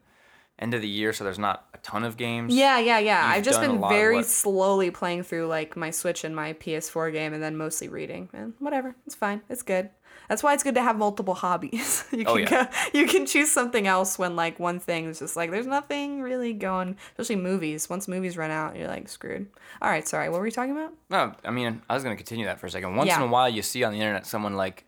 end 0.60 0.74
of 0.74 0.82
the 0.82 0.88
year, 0.88 1.14
so 1.14 1.24
there's 1.24 1.40
not 1.40 1.66
a 1.74 1.78
ton 1.80 2.04
of 2.04 2.18
games. 2.18 2.54
yeah, 2.54 2.80
yeah, 2.80 3.00
yeah. 3.00 3.28
You've 3.28 3.38
I've 3.38 3.44
just 3.44 3.62
been 3.62 3.80
very 3.88 4.18
what- 4.18 4.26
slowly 4.26 4.92
playing 4.92 5.24
through 5.24 5.48
like 5.48 5.76
my 5.78 5.92
Switch 5.92 6.24
and 6.24 6.36
my 6.36 6.54
PS4 6.54 7.12
game, 7.12 7.34
and 7.34 7.42
then 7.44 7.56
mostly 7.58 7.88
reading. 7.90 8.30
And 8.34 8.54
whatever, 8.60 8.96
it's 9.06 9.16
fine. 9.16 9.42
It's 9.50 9.62
good. 9.64 9.90
That's 10.30 10.44
why 10.44 10.54
it's 10.54 10.64
good 10.64 10.76
to 10.76 10.82
have 10.82 10.98
multiple 10.98 11.36
hobbies. 11.36 12.04
you 12.12 12.26
oh, 12.28 12.36
can 12.36 12.48
Oh, 12.48 12.52
yeah. 12.52 12.66
go, 12.66 12.72
you 13.00 13.08
can 13.08 13.26
choose 13.26 13.50
something 13.50 13.88
else 13.88 14.20
when 14.20 14.36
like 14.36 14.60
one 14.60 14.80
thing 14.80 15.06
is 15.06 15.20
just 15.20 15.38
like 15.38 15.52
there's 15.52 15.68
nothing 15.68 16.22
really 16.22 16.52
going. 16.54 16.98
Especially 17.12 17.38
movies. 17.42 17.90
Once 17.90 18.08
movies 18.10 18.36
run 18.36 18.52
out, 18.52 18.76
you're 18.76 18.88
like 18.90 19.08
screwed. 19.08 19.48
All 19.82 19.90
right, 19.90 20.06
sorry. 20.06 20.28
What 20.30 20.40
were 20.40 20.44
we 20.44 20.52
talking 20.52 20.72
about? 20.76 20.92
No, 21.10 21.34
I 21.46 21.52
mean, 21.52 21.82
I 21.90 21.94
was 21.94 22.04
gonna 22.04 22.18
continue 22.18 22.46
that 22.46 22.60
for 22.60 22.66
a 22.66 22.70
second. 22.70 22.96
Once 22.98 23.08
Yeah. 23.08 23.18
in 23.18 23.28
a 23.28 23.32
while, 23.32 23.48
you 23.48 23.62
see 23.62 23.84
on 23.86 23.94
the 23.94 24.00
internet 24.00 24.26
someone 24.26 24.56
like, 24.56 24.84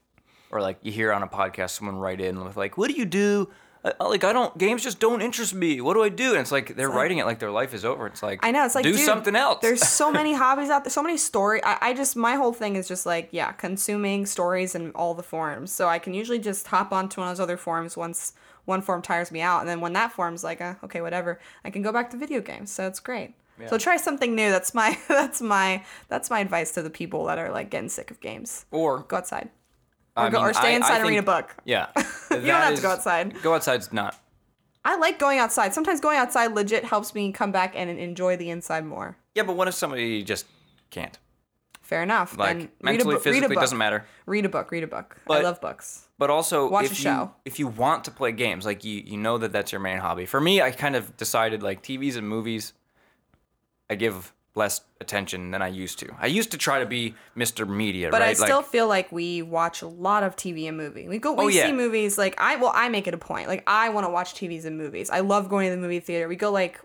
or 0.52 0.62
like 0.62 0.80
you 0.82 0.92
hear 0.92 1.14
on 1.14 1.24
a 1.24 1.28
podcast 1.28 1.70
someone 1.70 1.98
write 1.98 2.20
in 2.20 2.44
with 2.44 2.58
like, 2.58 2.78
"What 2.78 2.90
do 2.90 2.96
you 2.98 3.06
do?" 3.06 3.50
Like 3.84 4.24
I 4.26 4.34
don't 4.34 4.58
games 4.58 4.84
just 4.84 5.00
don't 5.00 5.22
interest 5.22 5.54
me. 5.54 5.80
What 5.80 5.94
do 5.94 6.04
I 6.04 6.10
do? 6.10 6.32
And 6.32 6.42
it's 6.42 6.52
like 6.52 6.76
they're 6.76 6.90
writing 6.90 7.18
it 7.20 7.26
like 7.26 7.40
their 7.40 7.52
life 7.52 7.74
is 7.74 7.86
over. 7.86 8.08
It's 8.08 8.22
like 8.22 8.46
I 8.46 8.52
know 8.52 8.66
it's 8.66 8.76
like 8.76 8.84
do 8.84 8.92
dude, 8.92 9.02
something 9.02 9.36
else. 9.36 9.60
There's 9.62 9.88
so 9.88 10.12
many 10.20 10.34
hobbies 10.34 10.70
out 10.70 10.84
there, 10.84 10.92
so 10.92 11.02
many 11.02 11.18
story. 11.18 11.64
I, 11.64 11.78
I 11.82 11.94
just 11.94 12.16
my 12.16 12.36
whole 12.36 12.52
thing 12.52 12.76
is 12.76 12.88
just 12.88 13.06
like 13.06 13.30
yeah, 13.32 13.54
consuming 13.54 14.26
stories 14.26 14.76
in 14.76 14.92
all 14.92 15.14
the 15.14 15.24
forums. 15.24 15.72
So 15.72 15.88
I 15.88 15.98
can 15.98 16.14
usually 16.14 16.40
just 16.40 16.68
hop 16.68 16.92
onto 16.92 17.22
one 17.22 17.30
of 17.30 17.38
those 17.38 17.44
other 17.44 17.58
forums 17.58 17.96
once 17.96 18.34
one 18.66 18.82
form 18.82 19.02
tires 19.02 19.32
me 19.32 19.42
out, 19.42 19.62
and 19.62 19.70
then 19.70 19.80
when 19.80 19.94
that 19.94 20.12
form's 20.12 20.44
like 20.44 20.60
uh, 20.60 20.76
okay 20.84 21.00
whatever, 21.02 21.40
I 21.64 21.70
can 21.70 21.82
go 21.82 21.94
back 21.94 22.10
to 22.10 22.18
video 22.18 22.42
games. 22.42 22.72
So 22.72 22.86
it's 22.86 23.00
great. 23.00 23.34
So 23.68 23.78
try 23.78 23.98
something 23.98 24.36
new. 24.36 24.50
That's 24.52 24.74
my 24.74 24.98
that's 25.08 25.42
my 25.42 25.84
that's 26.08 26.30
my 26.30 26.40
advice 26.40 26.72
to 26.74 26.82
the 26.82 26.90
people 26.90 27.26
that 27.26 27.38
are 27.38 27.52
like 27.52 27.70
getting 27.70 27.90
sick 27.90 28.12
of 28.12 28.20
games. 28.20 28.66
or 28.72 29.00
Go 29.00 29.18
outside. 29.18 29.50
Or, 30.18 30.24
I 30.24 30.30
go, 30.30 30.40
mean, 30.40 30.50
or 30.50 30.54
stay 30.54 30.68
I- 30.70 30.72
I 30.72 30.76
inside 30.76 31.00
and 31.02 31.10
read 31.10 31.18
a 31.18 31.24
book. 31.24 31.56
Yeah, 31.66 31.88
You 32.32 32.38
don't 32.38 32.46
have 32.48 32.76
to 32.76 32.82
go 32.82 32.90
outside. 32.92 33.42
Go 33.42 33.54
outside's 33.54 33.92
not. 33.94 34.20
I 34.86 34.96
like 34.98 35.20
going 35.20 35.40
outside. 35.40 35.74
Sometimes 35.74 36.00
going 36.00 36.18
outside 36.18 36.54
legit 36.56 36.86
helps 36.86 37.14
me 37.14 37.32
come 37.32 37.52
back 37.52 37.74
and 37.76 37.90
enjoy 37.90 38.38
the 38.38 38.50
inside 38.50 38.86
more. 38.86 39.18
Yeah, 39.36 39.44
but 39.44 39.56
what 39.56 39.68
if 39.68 39.74
somebody 39.76 40.24
just 40.24 40.46
can't? 40.90 41.18
Fair 41.82 42.02
enough. 42.04 42.38
Like 42.38 42.58
then 42.60 42.70
mentally, 42.82 42.92
read 42.92 43.02
a, 43.02 43.04
bu- 43.04 43.10
read 43.12 43.18
a 43.18 43.20
physically, 43.42 43.56
doesn't 43.56 43.78
matter. 43.78 44.06
Read 44.26 44.46
a 44.46 44.50
book. 44.50 44.72
Read 44.72 44.84
a 44.84 44.88
book. 44.88 45.18
I 45.30 45.42
love 45.42 45.60
books. 45.60 46.08
But 46.18 46.30
also, 46.30 46.70
Watch 46.70 46.86
if 46.86 46.92
a 46.92 46.96
you 46.96 47.02
show. 47.02 47.32
if 47.46 47.60
you 47.60 47.68
want 47.68 48.04
to 48.06 48.12
play 48.12 48.32
games, 48.32 48.66
like 48.66 48.84
you 48.84 49.02
you 49.06 49.18
know 49.18 49.38
that 49.40 49.52
that's 49.52 49.72
your 49.72 49.82
main 49.82 49.98
hobby. 49.98 50.26
For 50.26 50.40
me, 50.40 50.62
I 50.62 50.72
kind 50.72 50.96
of 50.96 51.16
decided 51.18 51.64
like 51.64 51.82
TVs 51.84 52.16
and 52.16 52.28
movies, 52.28 52.74
I 53.90 53.96
give 53.96 54.34
less 54.60 54.82
attention 55.02 55.52
than 55.52 55.62
I 55.62 55.70
used 55.70 55.98
to. 56.00 56.08
I 56.20 56.28
used 56.28 56.52
to 56.52 56.58
try 56.58 56.78
to 56.80 56.86
be 56.86 57.16
Mr. 57.36 57.68
Media, 57.68 58.10
But 58.12 58.22
right? 58.22 58.30
I 58.30 58.34
still 58.34 58.58
like, 58.58 58.66
feel 58.68 58.88
like 58.88 59.12
we 59.12 59.42
watch 59.42 59.82
a 59.82 59.88
lot 59.88 60.22
of 60.24 60.36
TV 60.36 60.68
and 60.68 60.78
movie. 60.78 61.08
We 61.08 61.18
go, 61.18 61.32
oh, 61.32 61.46
we 61.46 61.46
Oh, 61.46 61.48
yeah. 61.48 61.66
see 61.68 61.72
movies 61.74 62.18
like 62.18 62.36
I. 62.40 62.58
Well, 62.58 62.72
I 62.76 62.90
make 62.90 63.08
it 63.08 63.14
a 63.14 63.18
point. 63.18 63.48
Like 63.48 63.64
I 63.66 63.90
want 63.90 64.06
to 64.06 64.12
watch 64.12 64.34
TVs 64.36 64.66
and 64.66 64.78
movies. 64.78 65.10
I 65.10 65.22
love 65.22 65.50
going 65.50 65.68
to 65.70 65.76
the 65.76 65.82
movie 65.82 66.00
theater. 66.00 66.28
We 66.28 66.36
go 66.36 66.52
like 66.52 66.80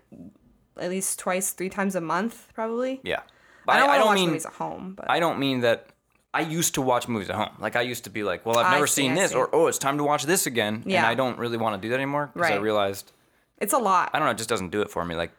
at 0.79 0.89
least 0.89 1.19
twice, 1.19 1.51
three 1.51 1.69
times 1.69 1.95
a 1.95 2.01
month, 2.01 2.47
probably. 2.53 2.99
yeah. 3.03 3.21
But 3.65 3.77
I 3.77 3.79
don't 3.79 3.87
want 3.89 4.01
to 4.01 4.05
watch 4.07 4.15
mean 4.15 4.27
movies 4.29 4.45
at 4.45 4.53
home, 4.53 4.93
but 4.95 5.09
I 5.09 5.19
don't 5.19 5.39
mean 5.39 5.61
that. 5.61 5.87
I 6.33 6.41
used 6.41 6.73
to 6.75 6.81
watch 6.81 7.07
movies 7.07 7.29
at 7.29 7.35
home. 7.37 7.55
Like 7.59 7.75
I 7.77 7.81
used 7.81 8.03
to 8.03 8.09
be 8.09 8.21
like, 8.23 8.45
well, 8.45 8.57
I've 8.59 8.71
never 8.73 8.87
see, 8.87 9.03
seen 9.03 9.11
I 9.13 9.15
this, 9.21 9.31
see. 9.31 9.37
or 9.37 9.49
oh, 9.53 9.67
it's 9.67 9.77
time 9.79 9.97
to 9.99 10.03
watch 10.03 10.23
this 10.25 10.45
again. 10.45 10.73
And 10.83 10.91
Yeah. 10.91 11.07
I 11.07 11.15
don't 11.15 11.37
really 11.39 11.57
want 11.57 11.73
to 11.81 11.85
do 11.85 11.89
that 11.91 11.95
anymore 11.95 12.29
because 12.33 12.51
I 12.51 12.55
realized 12.55 13.11
it's 13.57 13.71
a 13.73 13.77
lot. 13.77 14.09
I 14.13 14.19
don't 14.19 14.25
know, 14.27 14.31
it 14.31 14.37
just 14.37 14.49
doesn't 14.49 14.69
do 14.71 14.81
it 14.81 14.91
for 14.91 15.03
me. 15.05 15.15
Like 15.15 15.31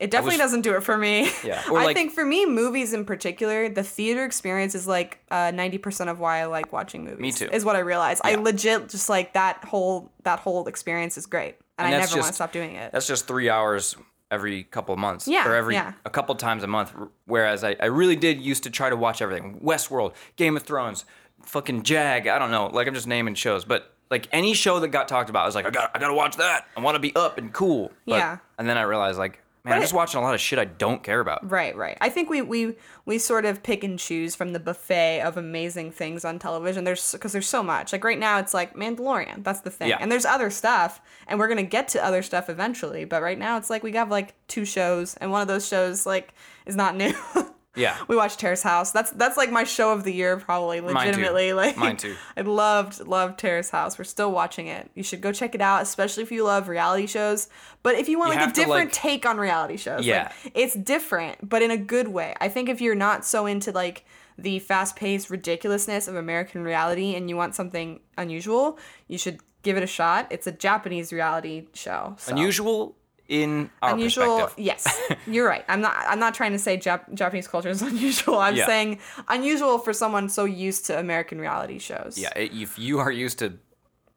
It 0.00 0.10
definitely 0.10 0.34
was- 0.36 0.46
doesn't 0.46 0.62
do 0.62 0.74
it 0.74 0.82
for 0.82 0.98
me. 0.98 1.30
Yeah, 1.44 1.62
I 1.66 1.70
like- 1.70 1.96
think 1.96 2.12
for 2.12 2.24
me, 2.24 2.46
movies 2.46 2.92
in 2.92 3.04
particular, 3.04 3.68
the 3.68 3.82
theater 3.84 4.24
experience 4.24 4.74
is 4.74 4.86
like 4.88 5.20
uh, 5.30 5.50
ninety 5.54 5.78
percent 5.78 6.10
of 6.10 6.18
why 6.20 6.40
I 6.40 6.46
like 6.46 6.72
watching 6.72 7.04
movies. 7.04 7.20
Me 7.20 7.32
too. 7.32 7.48
Is 7.52 7.64
what 7.64 7.76
I 7.76 7.80
realized. 7.80 8.20
I 8.24 8.34
legit 8.34 8.88
just 8.88 9.08
like 9.08 9.34
that 9.34 9.64
whole 9.64 10.10
that 10.24 10.40
whole 10.40 10.66
experience 10.66 11.16
is 11.16 11.26
great, 11.26 11.56
and, 11.78 11.86
And 11.86 11.94
I 11.94 11.98
never 12.00 12.16
want 12.16 12.26
to 12.28 12.32
stop 12.32 12.52
doing 12.52 12.74
it. 12.74 12.92
that's 12.92 13.06
just 13.06 13.26
three 13.28 13.48
hours 13.50 13.96
every 14.30 14.64
couple 14.64 14.92
of 14.92 14.98
months. 14.98 15.28
Yeah, 15.28 15.46
Or 15.48 15.54
every 15.54 15.74
yeah. 15.74 15.92
a 16.04 16.10
couple 16.10 16.34
times 16.34 16.64
a 16.64 16.66
month. 16.66 16.92
Whereas 17.26 17.62
I, 17.62 17.76
I 17.78 17.86
really 17.86 18.16
did 18.16 18.40
used 18.40 18.64
to 18.64 18.70
try 18.70 18.90
to 18.90 18.96
watch 18.96 19.22
everything. 19.22 19.60
Westworld, 19.62 20.14
Game 20.34 20.56
of 20.56 20.64
Thrones, 20.64 21.04
fucking 21.42 21.82
Jag. 21.84 22.26
I 22.26 22.38
don't 22.40 22.50
know. 22.50 22.66
Like 22.66 22.88
I'm 22.88 22.94
just 22.94 23.06
naming 23.06 23.34
shows, 23.36 23.64
but 23.64 23.92
like 24.10 24.26
any 24.32 24.54
show 24.54 24.80
that 24.80 24.88
got 24.88 25.06
talked 25.06 25.30
about, 25.30 25.42
I 25.44 25.46
was 25.46 25.54
like, 25.54 25.66
I 25.66 25.70
got 25.70 25.90
I 25.94 26.00
gotta 26.00 26.14
watch 26.14 26.36
that. 26.38 26.66
I 26.76 26.80
want 26.80 26.96
to 26.96 26.98
be 27.00 27.14
up 27.14 27.38
and 27.38 27.52
cool. 27.52 27.92
But, 28.06 28.16
Yeah. 28.16 28.38
And 28.58 28.68
then 28.68 28.76
I 28.76 28.82
realized 28.82 29.18
like, 29.18 29.40
man, 29.64 29.74
I'm 29.74 29.80
just 29.80 29.94
watching 29.94 30.20
a 30.20 30.22
lot 30.22 30.34
of 30.34 30.40
shit 30.40 30.58
I 30.58 30.66
don't 30.66 31.02
care 31.02 31.20
about. 31.20 31.48
Right, 31.48 31.74
right. 31.76 31.96
I 32.00 32.08
think 32.08 32.28
we 32.28 32.42
we 32.42 32.76
we 33.04 33.18
sort 33.18 33.44
of 33.44 33.62
pick 33.62 33.82
and 33.82 33.98
choose 33.98 34.34
from 34.34 34.52
the 34.52 34.60
buffet 34.60 35.22
of 35.22 35.36
amazing 35.36 35.92
things 35.92 36.24
on 36.24 36.38
television. 36.38 36.84
There's 36.84 37.12
because 37.12 37.32
there's 37.32 37.48
so 37.48 37.62
much. 37.62 37.92
Like 37.92 38.04
right 38.04 38.18
now, 38.18 38.38
it's 38.38 38.54
like 38.54 38.74
Mandalorian. 38.74 39.42
That's 39.42 39.60
the 39.60 39.70
thing. 39.70 39.88
Yeah. 39.88 39.98
And 40.00 40.12
there's 40.12 40.26
other 40.26 40.50
stuff, 40.50 41.00
and 41.26 41.38
we're 41.38 41.48
gonna 41.48 41.62
get 41.62 41.88
to 41.88 42.04
other 42.04 42.22
stuff 42.22 42.50
eventually. 42.50 43.04
But 43.04 43.22
right 43.22 43.38
now, 43.38 43.56
it's 43.56 43.70
like 43.70 43.82
we 43.82 43.92
have 43.92 44.10
like 44.10 44.34
two 44.48 44.64
shows, 44.64 45.14
and 45.16 45.30
one 45.30 45.42
of 45.42 45.48
those 45.48 45.66
shows 45.66 46.06
like 46.06 46.34
is 46.66 46.76
not 46.76 46.96
new. 46.96 47.14
Yeah. 47.76 47.96
we 48.08 48.16
watched 48.16 48.38
Terrace 48.38 48.62
House. 48.62 48.92
That's 48.92 49.10
that's 49.12 49.36
like 49.36 49.50
my 49.50 49.64
show 49.64 49.92
of 49.92 50.04
the 50.04 50.12
year, 50.12 50.36
probably 50.36 50.80
legitimately. 50.80 51.52
Like 51.54 51.76
Mine 51.76 51.96
too. 51.96 52.14
I 52.36 52.40
loved 52.42 53.06
loved 53.06 53.38
Terrace 53.38 53.70
House. 53.70 53.98
We're 53.98 54.04
still 54.04 54.30
watching 54.32 54.66
it. 54.66 54.90
You 54.94 55.02
should 55.02 55.20
go 55.20 55.32
check 55.32 55.54
it 55.54 55.60
out, 55.60 55.82
especially 55.82 56.22
if 56.22 56.30
you 56.32 56.44
love 56.44 56.68
reality 56.68 57.06
shows. 57.06 57.48
But 57.82 57.96
if 57.96 58.08
you 58.08 58.18
want 58.18 58.32
You 58.34 58.40
like 58.40 58.50
a 58.50 58.52
different 58.52 58.70
like- 58.86 58.92
take 58.92 59.26
on 59.26 59.38
reality 59.38 59.76
shows, 59.76 60.06
Yeah. 60.06 60.30
like, 60.44 60.52
it's 60.54 60.74
different, 60.74 61.48
but 61.48 61.62
in 61.62 61.70
a 61.70 61.76
good 61.76 62.08
way. 62.08 62.34
I 62.40 62.48
think 62.48 62.68
if 62.68 62.80
you're 62.80 62.94
not 62.94 63.24
so 63.24 63.46
into 63.46 63.72
like 63.72 64.04
the 64.38 64.58
fast-paced 64.58 65.30
ridiculousness 65.30 66.08
of 66.08 66.16
American 66.16 66.64
reality 66.64 67.14
and 67.14 67.28
you 67.30 67.36
want 67.36 67.54
something 67.54 68.00
unusual, 68.18 68.78
you 69.06 69.16
should 69.18 69.38
give 69.62 69.76
it 69.76 69.82
a 69.82 69.86
shot. 69.86 70.26
It's 70.30 70.46
a 70.46 70.52
Japanese 70.52 71.12
reality 71.12 71.68
show. 71.72 72.16
So. 72.18 72.32
Unusual 72.32 72.96
in 73.28 73.70
our 73.82 73.94
Unusual, 73.94 74.50
yes, 74.56 74.86
you're 75.26 75.46
right. 75.48 75.64
I'm 75.68 75.80
not. 75.80 75.94
I'm 76.08 76.18
not 76.18 76.34
trying 76.34 76.52
to 76.52 76.58
say 76.58 76.76
Jap- 76.76 77.12
Japanese 77.14 77.48
culture 77.48 77.70
is 77.70 77.80
unusual. 77.92 78.38
I'm 78.38 78.54
Yeah. 78.56 78.66
saying 78.66 78.98
unusual 79.28 79.78
for 79.78 79.92
someone 79.92 80.28
so 80.28 80.44
used 80.44 80.86
to 80.86 80.98
American 80.98 81.40
reality 81.40 81.78
shows. 81.78 82.18
Yeah. 82.18 82.32
If 82.36 82.78
you 82.78 82.98
are 82.98 83.10
used 83.10 83.38
to 83.38 83.54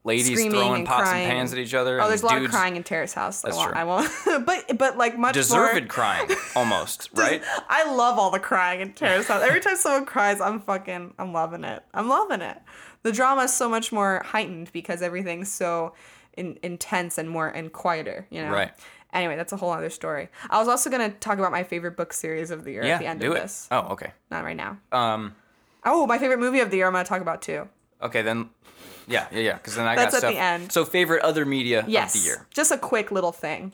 ladies 0.03 0.27
Screaming 0.31 0.51
throwing 0.51 0.75
and 0.75 0.87
pots 0.87 1.09
crying. 1.09 1.23
and 1.25 1.31
pans 1.37 1.51
at 1.53 1.59
each 1.59 1.73
other, 1.73 1.99
Oh, 1.99 2.03
and 2.03 2.09
there's 2.11 2.21
a 2.23 2.25
lot 2.25 2.41
of 2.41 2.49
crying 2.49 2.75
in 2.77 2.83
Terrace 2.83 3.13
House. 3.13 3.41
That's 3.41 3.55
I 3.57 3.59
won't, 3.59 3.71
true. 3.71 3.81
I 3.81 3.83
won't. 4.35 4.45
but 4.45 4.77
but 4.77 4.97
like 4.97 5.17
much 5.17 5.33
deserved 5.33 5.79
more. 5.81 5.87
crying 5.87 6.29
almost, 6.55 7.09
right? 7.13 7.41
I 7.69 7.89
love 7.93 8.17
all 8.19 8.31
the 8.31 8.39
crying 8.39 8.81
in 8.81 8.93
Terrace 8.93 9.27
House. 9.27 9.41
Every 9.41 9.61
time 9.61 9.75
someone 9.77 10.05
cries, 10.05 10.39
I'm 10.41 10.59
fucking, 10.59 11.13
I'm 11.19 11.31
loving 11.33 11.63
it. 11.63 11.81
I'm 11.93 12.07
loving 12.09 12.41
it. 12.41 12.57
The 13.03 13.11
drama 13.11 13.43
is 13.43 13.53
so 13.53 13.69
much 13.69 13.91
more 13.91 14.21
heightened 14.25 14.71
because 14.73 15.01
everything's 15.01 15.49
so 15.51 15.93
in, 16.37 16.57
intense 16.63 17.17
and 17.17 17.29
more 17.29 17.47
and 17.47 17.71
quieter. 17.73 18.27
You 18.29 18.43
know. 18.43 18.51
Right. 18.51 18.71
Anyway, 19.17 19.35
that's 19.35 19.51
a 19.53 19.57
whole 19.57 19.71
other 19.71 19.89
story. 19.89 20.29
I 20.49 20.59
was 20.59 20.67
also 20.67 20.89
gonna 20.89 21.09
talk 21.09 21.37
about 21.39 21.51
my 21.51 21.63
favorite 21.63 21.97
book 21.97 22.13
series 22.13 22.51
of 22.51 22.63
the 22.63 22.71
year 22.71 22.83
Yeah. 22.85 22.93
at 22.95 22.99
the 22.99 23.05
end 23.07 23.19
do 23.19 23.31
of 23.31 23.37
it. 23.37 23.41
this. 23.41 23.67
Oh, 23.71 23.79
okay. 23.93 24.11
Not 24.31 24.43
right 24.43 24.55
now. 24.55 24.77
Um. 24.91 25.35
Oh, 25.83 26.05
my 26.07 26.17
favorite 26.17 26.39
movie 26.39 26.59
of 26.59 26.69
the 26.71 26.77
year. 26.77 26.87
I'm 26.87 26.93
gonna 26.93 27.03
talk 27.05 27.21
about 27.21 27.41
too. 27.41 27.67
Okay, 28.01 28.21
then. 28.21 28.49
Yeah, 29.07 29.27
yeah, 29.31 29.39
yeah. 29.39 29.53
Because 29.53 29.75
then 29.75 29.87
I 29.87 29.95
That's 29.95 30.11
got 30.11 30.17
at 30.17 30.19
stuff. 30.19 30.33
the 30.33 30.39
end. 30.39 30.71
So 30.71 30.83
favorite 30.85 31.23
other 31.23 31.45
media 31.45 31.85
Yes. 31.87 32.13
of 32.15 32.21
the 32.21 32.27
year. 32.27 32.45
Just 32.51 32.71
a 32.71 32.77
quick 32.77 33.09
little 33.11 33.31
thing. 33.31 33.71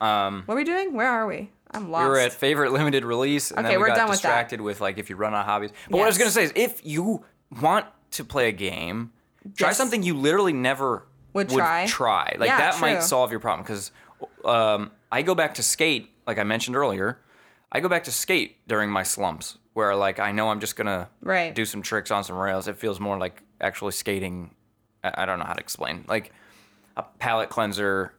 Um, 0.00 0.42
What 0.46 0.54
are 0.54 0.56
we 0.56 0.64
doing? 0.64 0.94
Where 0.94 1.08
are 1.08 1.26
we? 1.26 1.50
I'm 1.70 1.90
lost. 1.90 2.04
we 2.04 2.08
were 2.10 2.18
at 2.18 2.32
favorite 2.32 2.72
limited 2.72 3.04
release, 3.04 3.50
and 3.50 3.60
Okay, 3.60 3.68
then 3.70 3.78
we 3.78 3.82
we're 3.82 3.88
got 3.88 3.96
done 3.96 4.08
with 4.08 4.16
distracted 4.20 4.60
with, 4.60 4.80
like 4.80 4.98
if 4.98 5.10
you 5.10 5.16
run 5.16 5.34
out 5.34 5.40
of 5.40 5.46
hobbies. 5.46 5.70
But 5.90 5.98
what 5.98 6.04
I 6.04 6.06
was 6.08 6.18
gonna 6.18 6.30
say 6.30 6.44
is, 6.44 6.52
if 6.54 6.84
you 6.84 7.24
want 7.60 7.86
to 8.12 8.24
play 8.24 8.48
a 8.48 8.52
game, 8.52 9.12
try 9.56 9.68
Yes. 9.68 9.76
something 9.76 10.02
you 10.02 10.14
literally 10.14 10.52
never 10.52 11.04
Would 11.32 11.50
try. 11.50 11.86
try. 11.86 12.34
Like 12.38 12.48
Yeah, 12.48 12.58
that 12.58 12.80
might 12.80 13.02
solve 13.02 13.30
your 13.32 13.40
problem. 13.40 13.64
Because 13.64 13.90
um, 14.44 14.90
I 15.12 15.22
go 15.22 15.34
back 15.34 15.54
to 15.54 15.62
skate, 15.62 16.10
like 16.26 16.38
I 16.38 16.44
mentioned 16.44 16.76
earlier. 16.76 17.18
I 17.72 17.80
go 17.80 17.88
back 17.88 18.04
to 18.04 18.12
skate 18.12 18.66
during 18.68 18.90
my 18.90 19.02
slumps, 19.02 19.58
where 19.72 19.94
like 19.96 20.18
I 20.20 20.32
know 20.32 20.48
I'm 20.50 20.60
just 20.60 20.76
gonna 20.76 21.08
Right. 21.20 21.54
do 21.54 21.64
some 21.64 21.82
tricks 21.82 22.10
on 22.10 22.22
some 22.24 22.36
rails. 22.36 22.68
It 22.68 22.76
feels 22.76 23.00
more 23.00 23.18
like 23.18 23.42
actually 23.60 23.92
skating. 23.92 24.54
I, 25.02 25.22
I 25.22 25.26
don't 25.26 25.38
know 25.38 25.44
how 25.44 25.54
to 25.54 25.60
explain. 25.60 26.04
Like 26.08 26.32
a 26.96 27.02
palate 27.18 27.48
cleanser. 27.50 28.14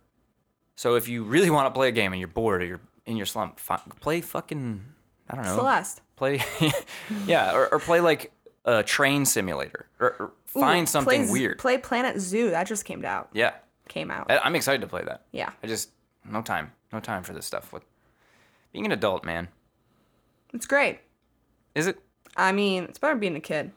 So 0.75 0.95
if 0.95 1.07
you 1.07 1.23
really 1.23 1.49
want 1.49 1.67
to 1.67 1.71
play 1.77 1.87
a 1.87 1.91
game 1.93 2.11
and 2.11 2.19
you're 2.19 2.27
bored 2.27 2.61
or 2.61 2.65
you're 2.65 2.81
in 3.05 3.15
your 3.15 3.25
slump, 3.25 3.59
fi- 3.59 3.81
play 4.01 4.19
fucking 4.21 4.83
I 5.29 5.35
don't 5.35 5.45
know. 5.45 5.55
Celeste. 5.55 6.01
Play, 6.17 6.41
yeah, 7.25 7.53
or, 7.55 7.73
or 7.73 7.79
play 7.79 7.99
like 7.99 8.31
a 8.65 8.83
train 8.83 9.25
simulator, 9.25 9.87
or, 9.99 10.15
or 10.19 10.25
Ooh, 10.27 10.59
find 10.61 10.87
something 10.87 11.23
play 11.27 11.31
weird. 11.31 11.59
Play 11.59 11.77
Planet 11.77 12.19
Zoo. 12.19 12.49
That 12.51 12.67
just 12.67 12.83
came 12.85 13.03
out. 13.05 13.29
yeah, 13.33 13.51
Came 13.89 14.09
out. 14.11 14.29
I'm 14.31 14.55
excited 14.55 14.81
to 14.81 14.87
play 14.87 15.03
that. 15.05 15.23
Yeah. 15.31 15.51
I 15.63 15.67
just 15.67 15.89
no 16.29 16.41
time, 16.41 16.71
no 16.91 16.99
time 16.99 17.23
for 17.23 17.33
this 17.33 17.45
stuff. 17.45 17.71
With 17.73 17.83
being 18.71 18.85
an 18.85 18.91
adult, 18.91 19.23
man, 19.23 19.47
It's 20.53 20.65
great. 20.65 20.99
is 21.73 21.87
it? 21.87 21.99
I 22.37 22.51
mean, 22.51 22.83
it's 22.85 22.99
better 22.99 23.13
than 23.13 23.19
being 23.19 23.35
a 23.35 23.39
kid. 23.41 23.71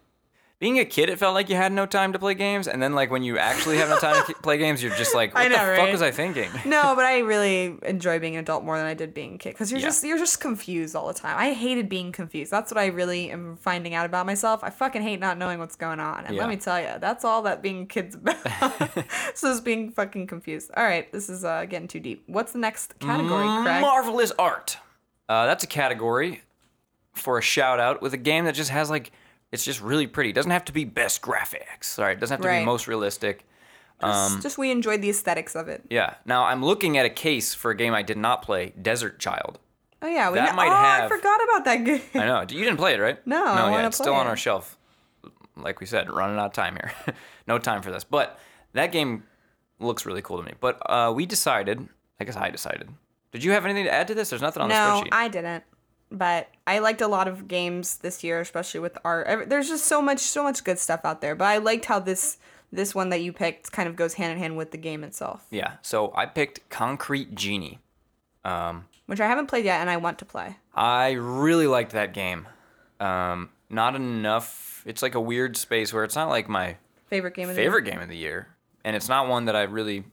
Being 0.61 0.81
a 0.81 0.85
kid, 0.85 1.09
it 1.09 1.21
felt 1.21 1.35
like 1.35 1.49
you 1.49 1.55
had 1.55 1.71
no 1.71 1.87
time 1.87 2.13
to 2.15 2.19
play 2.19 2.35
games, 2.35 2.67
and 2.67 2.83
then 2.83 2.93
like 2.93 3.13
when 3.13 3.23
you 3.23 3.39
actually 3.39 3.77
have 3.77 3.89
no 3.89 3.97
time 3.99 4.27
to 4.27 4.35
play 4.43 4.59
games, 4.59 4.83
you're 4.83 4.93
just 4.97 5.15
like, 5.15 5.33
what 5.33 5.43
I 5.45 5.49
the 5.49 5.57
know, 5.57 5.77
fuck 5.77 5.93
was 5.93 6.03
I 6.03 6.11
thinking? 6.11 6.51
No, 6.65 6.95
but 6.97 7.05
I 7.05 7.19
really 7.35 7.77
enjoy 7.85 8.19
being 8.19 8.35
an 8.35 8.41
adult 8.41 8.65
more 8.65 8.77
than 8.77 8.85
I 8.87 8.95
did 8.95 9.15
being 9.15 9.37
a 9.37 9.39
kid 9.39 9.51
because 9.51 9.71
you're 9.71 9.79
Yeah. 9.79 9.87
just 9.87 10.03
you're 10.03 10.19
just 10.19 10.41
confused 10.41 10.97
all 10.97 11.07
the 11.07 11.15
time. 11.15 11.37
I 11.39 11.53
hated 11.53 11.89
being 11.89 12.11
confused. 12.11 12.51
That's 12.51 12.73
what 12.73 12.79
I 12.79 12.87
really 12.87 13.31
am 13.31 13.57
finding 13.57 13.95
out 13.95 14.05
about 14.05 14.27
myself. 14.27 14.65
I 14.65 14.71
fucking 14.71 15.01
hate 15.03 15.21
not 15.21 15.39
knowing 15.39 15.61
what's 15.61 15.77
going 15.77 16.01
on. 16.01 16.25
And 16.25 16.35
Yeah. 16.35 16.41
let 16.41 16.49
me 16.49 16.57
tell 16.57 16.81
you, 16.81 16.91
that's 16.99 17.25
all 17.25 17.43
that 17.43 17.63
being 17.63 17.83
a 17.83 17.87
kid's 17.87 18.17
about. 18.17 18.37
so 19.35 19.53
it's 19.53 19.61
being 19.61 19.93
fucking 19.93 20.27
confused. 20.27 20.73
All 20.77 20.83
right, 20.83 21.11
this 21.13 21.29
is 21.31 21.45
uh, 21.45 21.67
getting 21.67 21.87
too 21.87 22.01
deep. 22.01 22.25
What's 22.27 22.51
the 22.51 22.59
next 22.59 22.99
category, 22.99 23.47
Craig? 23.63 23.81
Marvelous 23.81 24.33
art. 24.37 24.79
Uh, 25.29 25.47
that's 25.47 25.63
a 25.63 25.69
category 25.69 26.43
for 27.15 27.39
a 27.39 27.43
shout 27.43 27.79
out 27.79 28.03
with 28.03 28.13
a 28.13 28.17
game 28.19 28.45
that 28.47 28.57
just 28.57 28.71
has 28.71 28.91
like 28.91 29.13
it's 29.53 29.65
just 29.65 29.81
really 29.81 30.07
pretty. 30.07 30.31
It 30.31 30.35
doesn't 30.35 30.51
have 30.51 30.65
to 30.67 30.73
be 30.73 30.85
best 30.85 31.23
graphics. 31.23 31.99
All 31.99 32.05
right, 32.05 32.17
it 32.17 32.21
doesn't 32.21 32.35
have 32.37 32.43
to 32.43 32.49
Right. 32.49 32.61
be 32.61 32.65
most 32.67 32.87
realistic. 32.89 33.45
just, 34.01 34.43
just 34.43 34.59
we 34.59 34.71
enjoyed 34.71 35.03
the 35.03 35.11
aesthetics 35.11 35.57
of 35.57 35.69
it. 35.69 35.83
Yeah. 35.91 36.15
Now 36.25 36.45
I'm 36.45 36.65
looking 36.65 36.97
at 36.99 37.07
a 37.07 37.11
case 37.11 37.55
for 37.55 37.71
a 37.71 37.75
game 37.77 37.95
I 37.95 38.03
did 38.03 38.17
not 38.19 38.43
play, 38.43 38.73
Desert 38.81 39.19
Child. 39.19 39.59
Oh 40.01 40.07
yeah, 40.07 40.31
we 40.31 40.37
That 40.39 40.51
know- 40.51 40.57
might 40.57 40.69
oh, 40.69 41.05
I 41.05 41.09
forgot 41.09 41.41
about 41.43 41.65
that 41.65 41.85
game. 41.85 42.03
I 42.15 42.27
know. 42.27 42.41
You 42.43 42.65
didn't 42.65 42.77
play 42.77 42.95
it, 42.95 43.01
right? 43.01 43.19
No, 43.27 43.45
No, 43.55 43.69
yeah, 43.71 43.87
it's 43.87 43.97
still 43.97 44.13
play 44.13 44.21
on 44.21 44.27
our 44.29 44.37
shelf. 44.37 44.77
Like 45.57 45.81
we 45.81 45.87
said, 45.87 46.09
running 46.09 46.39
out 46.39 46.47
of 46.47 46.53
time 46.53 46.77
here. 46.77 46.93
no 47.49 47.59
time 47.59 47.83
for 47.83 47.91
this. 47.91 48.05
But 48.05 48.39
that 48.75 48.93
game 48.93 49.25
looks 49.81 50.07
really 50.07 50.23
cool 50.23 50.37
to 50.39 50.45
me. 50.45 50.53
But 50.61 50.79
uh, 50.89 51.13
we 51.13 51.27
decided. 51.27 51.89
I 52.21 52.25
guess 52.25 52.37
I 52.37 52.51
decided. 52.51 52.89
Did 53.33 53.43
you 53.43 53.51
have 53.51 53.65
anything 53.65 53.85
to 53.87 53.93
add 53.93 54.07
to 54.09 54.15
this? 54.15 54.31
There's 54.31 54.41
nothing 54.43 54.63
on 54.63 54.69
the 54.69 54.75
No, 54.77 55.03
spreadsheet. 55.03 55.09
I 55.11 55.27
didn't. 55.29 55.65
But 56.11 56.49
I 56.67 56.79
liked 56.79 57.01
a 57.03 57.09
lot 57.09 57.29
of 57.29 57.49
games 57.49 57.99
this 57.99 58.25
year, 58.25 58.41
especially 58.41 58.81
with 58.81 58.97
art. 59.05 59.49
There's 59.49 59.69
just 59.69 59.85
so 59.85 60.01
much, 60.01 60.21
so 60.21 60.43
much 60.43 60.65
good 60.65 60.79
stuff 60.79 61.01
out 61.05 61.21
there. 61.21 61.35
But 61.35 61.45
I 61.47 61.59
liked 61.59 61.85
how 61.85 61.99
this 61.99 62.39
this 62.73 62.95
one 62.95 63.09
that 63.11 63.23
you 63.23 63.33
picked 63.33 63.73
kind 63.73 63.89
of 63.89 63.97
goes 63.97 64.15
hand 64.15 64.33
in 64.33 64.39
hand 64.39 64.57
with 64.57 64.71
the 64.73 64.77
game 64.77 65.03
itself, 65.05 65.47
yeah. 65.51 65.75
So 65.83 66.13
I 66.15 66.27
picked 66.27 66.69
Concrete 66.69 67.35
Genie. 67.35 67.79
which 69.07 69.21
I 69.21 69.27
haven't 69.27 69.47
played 69.47 69.65
yet, 69.65 69.81
and 69.81 69.89
I 69.89 69.97
want 69.97 70.19
to 70.19 70.25
play. 70.25 70.57
I 70.75 71.13
really 71.13 71.67
liked 71.67 71.93
that 71.93 72.13
game. 72.13 72.47
Um, 73.01 73.51
not 73.71 73.95
enough. 73.97 74.83
It's 74.87 75.03
like 75.03 75.15
a 75.15 75.21
weird 75.21 75.57
space 75.57 75.93
where 75.93 76.05
it's 76.05 76.15
not 76.15 76.29
like 76.29 76.49
my 76.49 76.77
Favorite 77.09 77.35
game 77.35 77.49
of 77.49 77.57
the 77.57 77.63
favorite 77.63 77.83
game 77.83 78.01
of 78.01 78.09
the 78.09 78.17
year, 78.17 78.49
and 78.85 78.95
it's 78.95 79.09
not 79.09 79.29
one 79.29 79.47
that 79.47 79.57
I 79.57 79.63
really. 79.63 80.05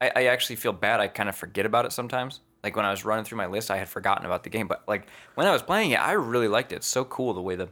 I, 0.00 0.10
I 0.16 0.24
actually 0.26 0.56
feel 0.56 0.72
bad. 0.72 0.98
I 1.00 1.06
kind 1.08 1.28
of 1.28 1.36
forget 1.36 1.64
about 1.64 1.86
it 1.86 1.92
sometimes. 1.92 2.40
Like 2.66 2.74
when 2.74 2.84
I 2.84 2.90
was 2.90 3.04
running 3.04 3.24
through 3.24 3.38
my 3.38 3.46
list, 3.46 3.70
I 3.70 3.76
had 3.76 3.88
forgotten 3.88 4.26
about 4.26 4.42
the 4.42 4.50
game. 4.50 4.66
But 4.66 4.82
like 4.88 5.06
when 5.36 5.46
I 5.46 5.52
was 5.52 5.62
playing 5.62 5.92
it, 5.92 6.00
I 6.00 6.12
really 6.12 6.48
liked 6.48 6.72
it. 6.72 6.76
It's 6.76 6.86
so 6.88 7.04
cool 7.04 7.32
the 7.32 7.40
way 7.40 7.54
the 7.54 7.68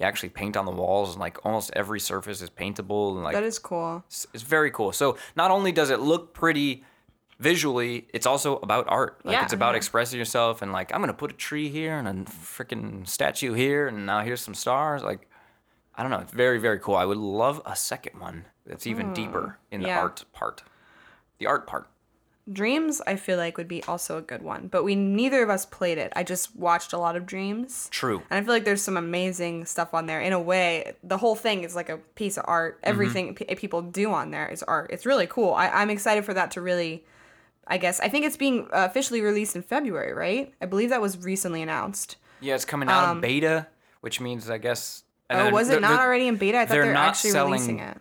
you 0.00 0.06
actually 0.06 0.30
paint 0.30 0.56
on 0.56 0.64
the 0.64 0.72
walls 0.72 1.10
and 1.10 1.20
like 1.20 1.44
almost 1.44 1.70
every 1.76 2.00
surface 2.00 2.40
is 2.40 2.48
paintable 2.48 3.14
and 3.14 3.24
like 3.24 3.34
That 3.34 3.42
is 3.42 3.58
cool. 3.58 4.02
it's, 4.06 4.26
it's 4.32 4.42
very 4.42 4.70
cool. 4.70 4.90
So 4.92 5.18
not 5.36 5.50
only 5.50 5.70
does 5.70 5.90
it 5.90 6.00
look 6.00 6.32
pretty 6.32 6.82
visually, 7.40 8.06
it's 8.14 8.24
also 8.24 8.56
about 8.60 8.86
art. 8.88 9.20
Like 9.22 9.34
Yeah. 9.34 9.42
it's 9.42 9.52
about 9.52 9.72
Yeah. 9.72 9.76
expressing 9.76 10.18
yourself 10.18 10.62
and 10.62 10.72
like 10.72 10.94
I'm 10.94 11.02
gonna 11.02 11.12
put 11.12 11.30
a 11.30 11.34
tree 11.34 11.68
here 11.68 11.98
and 11.98 12.08
a 12.08 12.14
freaking 12.24 13.06
statue 13.06 13.52
here 13.52 13.86
and 13.86 14.06
now 14.06 14.22
here's 14.22 14.40
some 14.40 14.54
stars. 14.54 15.02
Like 15.02 15.28
I 15.94 16.00
don't 16.00 16.10
know. 16.10 16.20
It's 16.20 16.32
very 16.32 16.58
very 16.58 16.78
cool. 16.78 16.96
I 16.96 17.04
would 17.04 17.18
love 17.18 17.60
a 17.66 17.76
second 17.76 18.18
one 18.18 18.46
that's 18.64 18.86
even 18.86 19.08
hmm. 19.08 19.12
deeper 19.12 19.58
in 19.70 19.82
the 19.82 19.88
yeah. 19.88 20.00
art 20.00 20.24
part. 20.32 20.62
The 21.36 21.44
art 21.44 21.66
part. 21.66 21.91
Dreams, 22.50 23.00
I 23.06 23.14
feel 23.16 23.36
like 23.38 23.56
would 23.56 23.68
be 23.68 23.84
also 23.84 24.18
a 24.18 24.20
good 24.20 24.42
one, 24.42 24.66
but 24.66 24.82
we 24.82 24.96
neither 24.96 25.42
of 25.44 25.48
us 25.50 25.64
played 25.64 25.96
it. 25.96 26.12
I 26.16 26.24
just 26.24 26.56
watched 26.56 26.92
a 26.92 26.98
lot 26.98 27.14
of 27.14 27.24
Dreams. 27.24 27.88
True. 27.92 28.20
And 28.30 28.40
I 28.40 28.44
feel 28.44 28.52
like 28.52 28.64
there's 28.64 28.82
some 28.82 28.96
amazing 28.96 29.64
stuff 29.66 29.94
on 29.94 30.06
there. 30.06 30.20
In 30.20 30.32
a 30.32 30.40
way, 30.40 30.94
the 31.04 31.18
whole 31.18 31.36
thing 31.36 31.62
is 31.62 31.76
like 31.76 31.88
a 31.88 31.98
piece 31.98 32.36
of 32.36 32.44
art. 32.48 32.78
Mm-hmm. 32.78 32.88
Everything 32.90 33.34
p- 33.36 33.44
people 33.54 33.80
do 33.80 34.12
on 34.12 34.32
there 34.32 34.48
is 34.48 34.62
art. 34.64 34.90
It's 34.92 35.06
really 35.06 35.28
cool. 35.28 35.54
I- 35.54 35.68
I'm 35.68 35.88
excited 35.88 36.24
for 36.24 36.34
that 36.34 36.50
to 36.52 36.60
really, 36.60 37.04
I 37.68 37.78
guess. 37.78 38.00
I 38.00 38.08
think 38.08 38.24
it's 38.26 38.36
being 38.36 38.62
uh, 38.72 38.86
officially 38.90 39.20
released 39.20 39.54
in 39.54 39.62
February, 39.62 40.12
right? 40.12 40.52
I 40.60 40.66
believe 40.66 40.90
that 40.90 41.00
was 41.00 41.18
recently 41.18 41.62
announced. 41.62 42.16
Yeah, 42.40 42.56
it's 42.56 42.64
coming 42.64 42.88
out 42.88 43.12
in 43.14 43.20
beta, 43.20 43.68
which 44.00 44.20
means 44.20 44.50
I 44.50 44.58
guess. 44.58 45.04
Um, 45.30 45.46
Oh, 45.46 45.50
was 45.50 45.70
it 45.70 45.80
not 45.80 46.00
already 46.00 46.26
in 46.26 46.36
beta? 46.36 46.58
I 46.58 46.66
thought 46.66 46.72
they're 46.74 46.82
they 46.82 46.88
were 46.88 46.94
not 46.94 47.10
actually 47.10 47.30
selling- 47.30 47.52
releasing 47.52 47.78
it. 47.78 47.98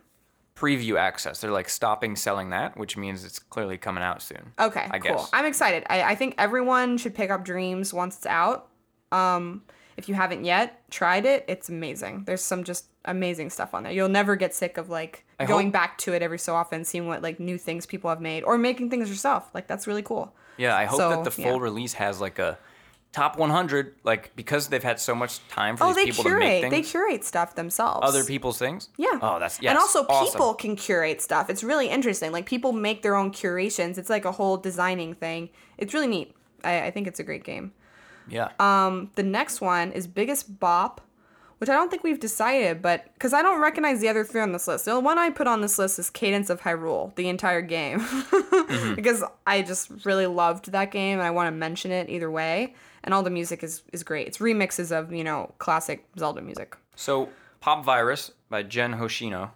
Preview 0.61 0.97
access. 0.97 1.41
They're 1.41 1.51
like 1.51 1.69
stopping 1.69 2.15
selling 2.15 2.51
that, 2.51 2.77
which 2.77 2.95
means 2.95 3.25
it's 3.25 3.39
clearly 3.39 3.77
coming 3.77 4.03
out 4.03 4.21
soon. 4.21 4.53
Okay, 4.59 4.87
I 4.91 4.99
cool. 4.99 5.15
guess. 5.15 5.29
I'm 5.33 5.45
excited. 5.45 5.83
I, 5.89 6.03
I 6.03 6.15
think 6.15 6.35
everyone 6.37 6.97
should 6.97 7.15
pick 7.15 7.31
up 7.31 7.43
Dreams 7.43 7.93
once 7.93 8.17
it's 8.17 8.25
out. 8.27 8.67
Um, 9.11 9.63
if 9.97 10.07
you 10.07 10.15
haven't 10.15 10.45
yet 10.45 10.83
tried 10.91 11.25
it, 11.25 11.45
it's 11.47 11.67
amazing. 11.69 12.23
There's 12.25 12.41
some 12.43 12.63
just 12.63 12.85
amazing 13.05 13.49
stuff 13.49 13.73
on 13.73 13.83
there. 13.83 13.91
You'll 13.91 14.07
never 14.09 14.35
get 14.35 14.53
sick 14.53 14.77
of 14.77 14.89
like 14.89 15.25
I 15.39 15.45
going 15.45 15.67
hope- 15.67 15.73
back 15.73 15.97
to 15.99 16.13
it 16.13 16.21
every 16.21 16.39
so 16.39 16.55
often, 16.55 16.85
seeing 16.85 17.07
what 17.07 17.21
like 17.23 17.39
new 17.39 17.57
things 17.57 17.85
people 17.87 18.09
have 18.09 18.21
made, 18.21 18.43
or 18.43 18.57
making 18.57 18.89
things 18.91 19.09
yourself. 19.09 19.49
Like 19.53 19.67
that's 19.67 19.87
really 19.87 20.03
cool. 20.03 20.33
Yeah, 20.57 20.77
I 20.77 20.85
hope 20.85 20.99
So, 20.99 21.09
that 21.09 21.23
the 21.23 21.31
full 21.31 21.55
yeah. 21.55 21.57
release 21.57 21.93
has 21.93 22.21
like 22.21 22.37
a 22.37 22.57
top 23.13 23.37
100, 23.37 23.95
like 24.03 24.33
because 24.35 24.67
they've 24.69 24.83
had 24.83 24.99
so 24.99 25.13
much 25.13 25.45
time 25.49 25.75
for 25.77 25.83
Oh, 25.85 25.93
these 25.93 26.05
people 26.17 26.23
to 26.23 26.29
make 26.37 26.39
curate. 26.39 26.61
things, 26.61 26.71
They 26.71 26.81
curate 26.91 27.23
stuff 27.25 27.55
themselves. 27.55 27.99
other 28.07 28.23
people's 28.23 28.57
things. 28.57 28.89
Yeah. 28.97 29.19
Oh, 29.21 29.37
that's 29.39 29.61
yes, 29.61 29.69
and 29.71 29.77
also 29.77 30.05
awesome. 30.07 30.31
people 30.33 30.53
can 30.53 30.75
curate 30.75 31.21
stuff. 31.21 31.49
It's 31.49 31.63
really 31.63 31.87
interesting. 31.89 32.31
Like 32.31 32.45
people 32.45 32.71
make 32.71 33.01
their 33.01 33.15
own 33.15 33.31
curations. 33.31 33.97
It's 33.97 34.09
like 34.09 34.23
a 34.25 34.31
whole 34.31 34.57
designing 34.57 35.13
thing. 35.13 35.49
It's 35.77 35.93
really 35.93 36.07
neat. 36.07 36.35
I, 36.63 36.83
I 36.87 36.91
think 36.91 37.07
it's 37.07 37.19
a 37.19 37.23
great 37.23 37.43
game. 37.43 37.73
Yeah. 38.29 38.49
Um, 38.59 39.11
the 39.15 39.23
next 39.23 39.59
one 39.61 39.91
is 39.91 40.07
Biggest 40.07 40.59
Bop, 40.59 41.01
which 41.57 41.69
I 41.69 41.73
don't 41.73 41.89
think 41.91 42.03
we've 42.03 42.19
decided, 42.19 42.81
but 42.81 43.11
because 43.15 43.33
I 43.33 43.41
don't 43.41 43.59
recognize 43.59 43.99
the 43.99 44.07
other 44.07 44.23
three 44.23 44.39
on 44.41 44.51
this 44.53 44.67
list. 44.69 44.85
The 44.85 44.97
one 44.99 45.17
I 45.17 45.31
put 45.31 45.47
on 45.47 45.59
this 45.61 45.77
list 45.77 45.99
is 45.99 46.09
Cadence 46.09 46.49
of 46.49 46.61
Hyrule, 46.61 47.13
the 47.15 47.27
entire 47.27 47.61
game, 47.61 47.99
because 48.95 49.23
I 49.45 49.63
just 49.63 50.05
really 50.05 50.27
loved 50.27 50.71
that 50.71 50.91
game 50.91 51.19
and 51.19 51.27
I 51.27 51.31
want 51.31 51.47
to 51.47 51.51
mention 51.51 51.91
it 51.91 52.09
either 52.09 52.31
way. 52.31 52.73
And 53.03 53.13
all 53.13 53.23
the 53.23 53.29
music 53.29 53.63
is 53.63 53.83
is 53.91 54.03
great. 54.03 54.27
It's 54.27 54.37
remixes 54.37 54.91
of 54.91 55.11
you 55.11 55.23
know 55.23 55.53
classic 55.57 56.05
Zelda 56.17 56.41
music. 56.41 56.75
so, 56.95 57.29
Pop 57.59 57.83
Virus 57.85 58.31
by 58.49 58.63
Gen 58.63 58.93
Hoshino 58.95 59.51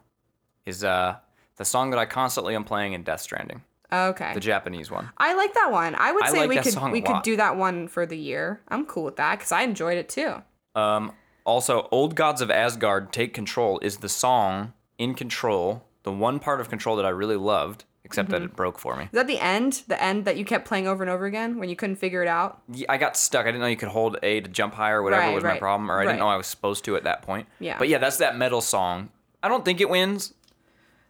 is 0.65 0.83
uh 0.83 1.17
the 1.57 1.65
song 1.65 1.89
that 1.91 1.99
I 1.99 2.05
constantly 2.05 2.55
am 2.55 2.63
playing 2.63 2.93
in 2.93 3.03
Death 3.03 3.21
Stranding, 3.21 3.61
Okay. 3.91 4.33
the 4.33 4.39
Japanese 4.41 4.91
one. 4.91 5.09
I 5.17 5.33
like 5.35 5.53
that 5.53 5.71
one. 5.71 5.95
I 5.95 6.11
would 6.11 6.23
I 6.25 6.31
say 6.31 6.39
like 6.39 6.49
we 6.49 6.57
could 6.57 6.91
we 6.91 7.01
could 7.01 7.21
do 7.23 7.37
that 7.37 7.55
one 7.55 7.87
for 7.87 8.05
the 8.05 8.17
year. 8.17 8.61
I'm 8.67 8.85
cool 8.85 9.03
with 9.05 9.15
that 9.17 9.37
because 9.39 9.51
I 9.51 9.61
enjoyed 9.61 9.97
it 9.97 10.09
too. 10.09 10.41
Um, 10.75 11.13
also, 11.45 11.87
Old 11.91 12.15
Gods 12.15 12.41
of 12.41 12.51
Asgard 12.51 13.13
Take 13.13 13.33
Control 13.33 13.79
is 13.79 13.97
the 13.97 14.09
song 14.09 14.73
in 14.97 15.13
Control, 15.13 15.85
the 16.03 16.11
one 16.11 16.39
part 16.39 16.59
of 16.59 16.69
Control 16.69 16.95
that 16.97 17.05
I 17.05 17.09
really 17.09 17.37
loved, 17.37 17.85
except 18.05 18.29
Mm-hmm. 18.29 18.39
that 18.39 18.45
it 18.45 18.55
broke 18.55 18.79
for 18.79 18.95
me. 18.95 19.03
Is 19.05 19.09
that 19.11 19.27
the 19.27 19.39
end? 19.39 19.83
The 19.87 20.01
end 20.01 20.23
that 20.25 20.37
you 20.37 20.45
kept 20.45 20.65
playing 20.65 20.87
over 20.87 21.03
and 21.03 21.09
over 21.09 21.25
again 21.25 21.59
when 21.59 21.67
you 21.67 21.75
couldn't 21.75 21.97
figure 21.97 22.21
it 22.21 22.27
out? 22.29 22.61
Yeah, 22.71 22.85
I 22.87 22.97
got 22.97 23.17
stuck. 23.17 23.41
I 23.43 23.47
didn't 23.49 23.61
know 23.61 23.67
you 23.67 23.75
could 23.75 23.89
hold 23.89 24.17
A 24.23 24.39
to 24.41 24.47
jump 24.49 24.73
higher, 24.75 24.99
or 25.01 25.03
whatever 25.03 25.23
Right, 25.23 25.35
was 25.35 25.43
my 25.43 25.57
problem, 25.59 25.91
or 25.91 25.95
I 25.95 25.97
right. 25.97 26.05
didn't 26.05 26.19
know 26.19 26.29
I 26.29 26.37
was 26.37 26.47
supposed 26.47 26.85
to 26.85 26.95
at 26.95 27.03
that 27.03 27.21
point. 27.23 27.47
Yeah. 27.59 27.77
But 27.77 27.89
yeah, 27.89 27.97
that's 27.97 28.17
that 28.17 28.37
metal 28.37 28.61
song. 28.61 29.09
I 29.43 29.49
don't 29.49 29.65
think 29.65 29.81
it 29.81 29.89
wins, 29.89 30.33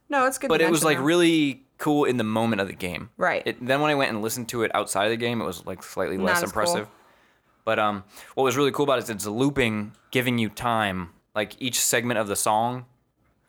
No, 0.10 0.26
it's 0.26 0.38
good. 0.40 0.48
but 0.50 0.62
it 0.62 0.72
was 0.72 0.84
like 0.84 0.98
though. 0.98 1.04
really 1.04 1.62
cool 1.78 2.06
in 2.06 2.18
the 2.18 2.24
moment 2.24 2.62
of 2.62 2.68
the 2.68 2.74
game. 2.74 3.10
Right. 3.18 3.44
It, 3.46 3.66
then 3.66 3.82
when 3.82 3.92
I 3.92 3.96
went 3.96 4.10
and 4.12 4.22
listened 4.22 4.48
to 4.50 4.64
it 4.64 4.72
outside 4.74 5.06
of 5.06 5.12
the 5.12 5.18
game, 5.18 5.42
it 5.42 5.46
was 5.46 5.66
like 5.66 5.84
slightly 5.84 6.18
Not 6.18 6.26
less 6.26 6.38
as 6.44 6.52
cool. 6.52 6.62
impressive. 6.62 6.88
But 7.66 7.80
um, 7.80 8.04
what 8.36 8.44
was 8.44 8.56
really 8.56 8.72
cool 8.72 8.84
about 8.84 9.00
it 9.00 9.04
is 9.06 9.10
it's 9.10 9.26
looping, 9.26 9.92
giving 10.12 10.38
you 10.38 10.50
time. 10.50 11.10
Like 11.34 11.56
each 11.60 11.80
segment 11.80 12.18
of 12.20 12.28
the 12.28 12.36
song, 12.36 12.86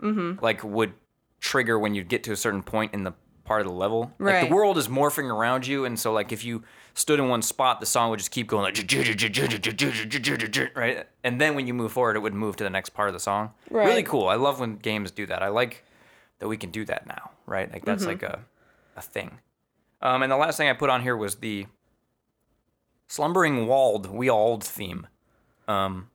Mm-hmm. 0.02 0.44
like 0.44 0.62
would 0.62 0.92
trigger 1.40 1.78
when 1.78 1.94
you 1.94 2.04
get 2.04 2.22
to 2.24 2.32
a 2.32 2.36
certain 2.36 2.62
point 2.62 2.92
in 2.94 3.04
the 3.04 3.12
part 3.46 3.60
of 3.62 3.66
the 3.66 3.72
level. 3.72 4.12
Like 4.18 4.34
Right. 4.34 4.48
the 4.48 4.54
world 4.54 4.76
is 4.76 4.88
morphing 4.88 5.32
around 5.32 5.66
you, 5.66 5.84
and 5.84 5.98
so 5.98 6.12
like 6.12 6.32
if 6.32 6.44
you 6.44 6.62
stood 6.94 7.18
in 7.18 7.28
one 7.28 7.42
spot, 7.42 7.80
the 7.80 7.86
song 7.86 8.10
would 8.10 8.18
just 8.18 8.30
keep 8.30 8.46
going 8.48 8.64
like 8.64 8.74
right, 10.74 11.06
and 11.24 11.40
then 11.40 11.54
when 11.54 11.66
you 11.66 11.74
move 11.74 11.92
forward, 11.92 12.16
it 12.16 12.20
would 12.20 12.34
move 12.34 12.56
to 12.56 12.64
the 12.64 12.70
next 12.70 12.90
part 12.90 13.08
of 13.08 13.12
the 13.14 13.20
song. 13.20 13.52
Right. 13.70 13.86
Really 13.86 14.02
cool. 14.02 14.28
I 14.28 14.34
love 14.34 14.60
when 14.60 14.76
games 14.76 15.10
do 15.10 15.24
that. 15.26 15.42
I 15.42 15.48
like 15.48 15.84
that 16.38 16.48
we 16.48 16.56
can 16.56 16.70
do 16.70 16.84
that 16.84 17.06
now, 17.06 17.30
right? 17.46 17.72
Like 17.72 17.84
that's 17.84 18.02
Mm-hmm. 18.02 18.10
like 18.10 18.22
a 18.22 18.40
a 18.96 19.02
thing. 19.02 19.38
Um, 20.02 20.22
and 20.22 20.30
the 20.32 20.36
last 20.36 20.56
thing 20.56 20.68
I 20.68 20.72
put 20.74 20.90
on 20.90 21.02
here 21.02 21.16
was 21.16 21.36
the 21.36 21.66
slumbering 23.08 23.66
walled 23.66 24.10
we 24.10 24.28
alled 24.30 24.64
theme. 24.64 25.06
Um, 25.68 26.10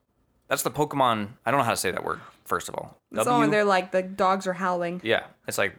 that's 0.48 0.62
the 0.62 0.70
Pokemon. 0.70 1.28
I 1.46 1.50
don't 1.50 1.58
know 1.58 1.64
how 1.64 1.70
to 1.70 1.76
say 1.76 1.90
that 1.90 2.04
word. 2.04 2.20
First 2.44 2.68
of 2.68 2.74
all, 2.74 2.98
It's 3.12 3.26
all 3.26 3.38
when 3.40 3.50
they're 3.50 3.64
like 3.64 3.92
the 3.92 4.02
dogs 4.02 4.46
are 4.46 4.52
howling. 4.52 5.00
yeah, 5.04 5.24
it's 5.48 5.58
like 5.58 5.76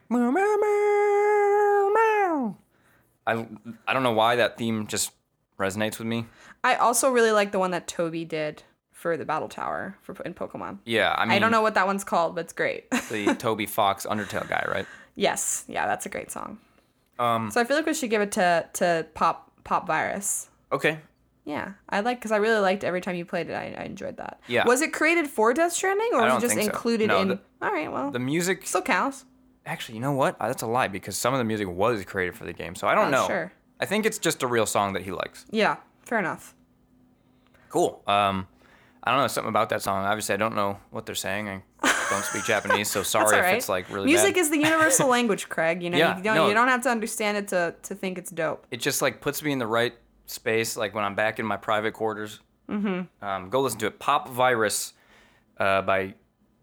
I 3.28 3.46
I 3.88 3.94
don't 3.94 4.04
know 4.04 4.12
why 4.14 4.36
that 4.38 4.58
theme 4.58 4.88
just 4.88 5.12
resonates 5.60 5.98
with 6.00 6.08
me. 6.08 6.26
I 6.64 6.76
also 6.76 7.10
really 7.10 7.32
like 7.32 7.52
the 7.52 7.60
one 7.60 7.72
that 7.72 7.88
Toby 7.88 8.26
did 8.26 8.64
for 8.92 9.18
the 9.18 9.26
battle 9.26 9.50
tower 9.50 9.98
for 10.02 10.16
in 10.24 10.34
Pokemon. 10.34 10.80
Yeah, 10.86 11.14
I 11.18 11.26
mean, 11.26 11.34
I 11.34 11.40
don't 11.40 11.52
know 11.52 11.62
what 11.62 11.74
that 11.76 11.86
one's 11.88 12.04
called, 12.04 12.36
but 12.36 12.46
it's 12.46 12.54
great. 12.54 12.90
the 13.10 13.36
Toby 13.38 13.66
Fox 13.66 14.06
Undertale 14.06 14.48
guy, 14.48 14.66
right? 14.70 14.86
yes, 15.16 15.66
yeah, 15.68 15.86
that's 15.86 16.06
a 16.06 16.10
great 16.10 16.32
song. 16.32 16.58
Um, 17.20 17.52
So 17.52 17.62
I 17.62 17.66
feel 17.66 17.78
like 17.78 17.86
we 17.86 17.94
should 17.94 18.10
give 18.10 18.22
it 18.22 18.32
to 18.34 18.68
to 18.74 19.06
Pop 19.14 19.52
Pop 19.64 19.86
Virus. 19.88 20.50
okay, 20.72 21.00
Yeah, 21.46 21.74
I 21.90 22.00
like 22.00 22.18
because 22.20 22.32
I 22.32 22.38
really 22.38 22.60
liked 22.60 22.84
every 22.84 23.02
time 23.02 23.16
you 23.16 23.26
played 23.26 23.50
it. 23.50 23.54
I, 23.54 23.76
I 23.78 23.84
enjoyed 23.84 24.18
that. 24.18 24.40
Yeah. 24.48 24.66
Was 24.66 24.82
it 24.82 24.92
created 24.94 25.28
for 25.28 25.54
Death 25.54 25.74
Stranding 25.74 26.10
or 26.14 26.22
was 26.24 26.36
it 26.36 26.42
just 26.42 26.56
think 26.56 26.66
so. 26.72 26.72
included 26.76 27.08
No, 27.10 27.22
in? 27.22 27.28
the- 27.28 27.40
All 27.62 27.72
right, 27.72 27.92
well, 27.92 28.10
the 28.12 28.20
music. 28.20 28.66
still 28.66 28.82
counts. 28.82 29.26
Actually, 29.66 29.96
you 29.96 30.02
know 30.02 30.12
what? 30.12 30.36
Uh, 30.40 30.48
That's 30.48 30.62
a 30.64 30.68
lie 30.68 30.88
because 30.90 31.18
some 31.18 31.34
of 31.34 31.38
the 31.38 31.44
music 31.46 31.68
was 31.70 32.04
created 32.06 32.36
for 32.36 32.46
the 32.46 32.54
game, 32.54 32.76
so 32.76 32.88
I 32.88 32.96
don't 32.96 33.08
Oh, 33.08 33.22
know. 33.22 33.28
sure. 33.28 33.54
I 33.80 33.86
think 33.86 34.06
it's 34.06 34.18
just 34.18 34.44
a 34.44 34.48
real 34.48 34.66
song 34.66 34.94
that 34.94 35.04
he 35.04 35.12
likes. 35.12 35.46
Yeah, 35.52 35.78
fair 36.04 36.20
enough. 36.20 36.54
Cool. 37.70 38.02
Um, 38.08 38.48
I 39.04 39.12
don't 39.12 39.20
know 39.22 39.28
something 39.28 39.50
about 39.50 39.70
that 39.70 39.82
song. 39.82 40.06
Obviously, 40.06 40.34
I 40.34 40.38
don't 40.38 40.56
know 40.56 40.78
what 40.92 41.06
they're 41.06 41.16
saying. 41.16 41.50
I 41.82 42.06
don't 42.10 42.24
speak 42.24 42.44
Japanese, 42.46 42.90
so 42.90 43.00
That's 43.00 43.10
sorry 43.10 43.38
if 43.40 43.58
it's 43.58 43.70
like 43.70 43.90
really 43.90 44.06
Music 44.06 44.36
bad. 44.36 44.40
is 44.42 44.50
the 44.50 44.58
universal 44.60 45.08
language, 45.18 45.50
Craig. 45.50 45.82
You 45.84 45.90
know, 45.90 45.98
Yeah, 45.98 46.18
you 46.18 46.24
don't 46.24 46.36
no. 46.36 46.48
you 46.48 46.54
don't 46.54 46.68
have 46.70 46.84
to 46.84 46.90
understand 46.90 47.38
it 47.38 47.48
to 47.50 47.76
to 47.84 47.96
think 47.96 48.18
it's 48.18 48.32
dope. 48.32 48.66
it 48.72 48.78
just 48.80 49.02
like 49.02 49.20
puts 49.22 49.42
me 49.44 49.52
in 49.52 49.60
the 49.60 49.68
right 49.68 49.94
space 50.26 50.78
like 50.78 50.96
when 50.96 51.04
i'm 51.04 51.16
back 51.16 51.38
in 51.38 51.46
my 51.46 51.58
private 51.58 51.94
quarters 51.94 52.40
mm-hmm. 52.70 53.02
um, 53.26 53.50
go 53.50 53.60
listen 53.60 53.78
to 53.78 53.88
it 53.88 54.00
pop 54.00 54.30
virus 54.30 54.94
uh, 55.58 55.82
by 55.82 56.14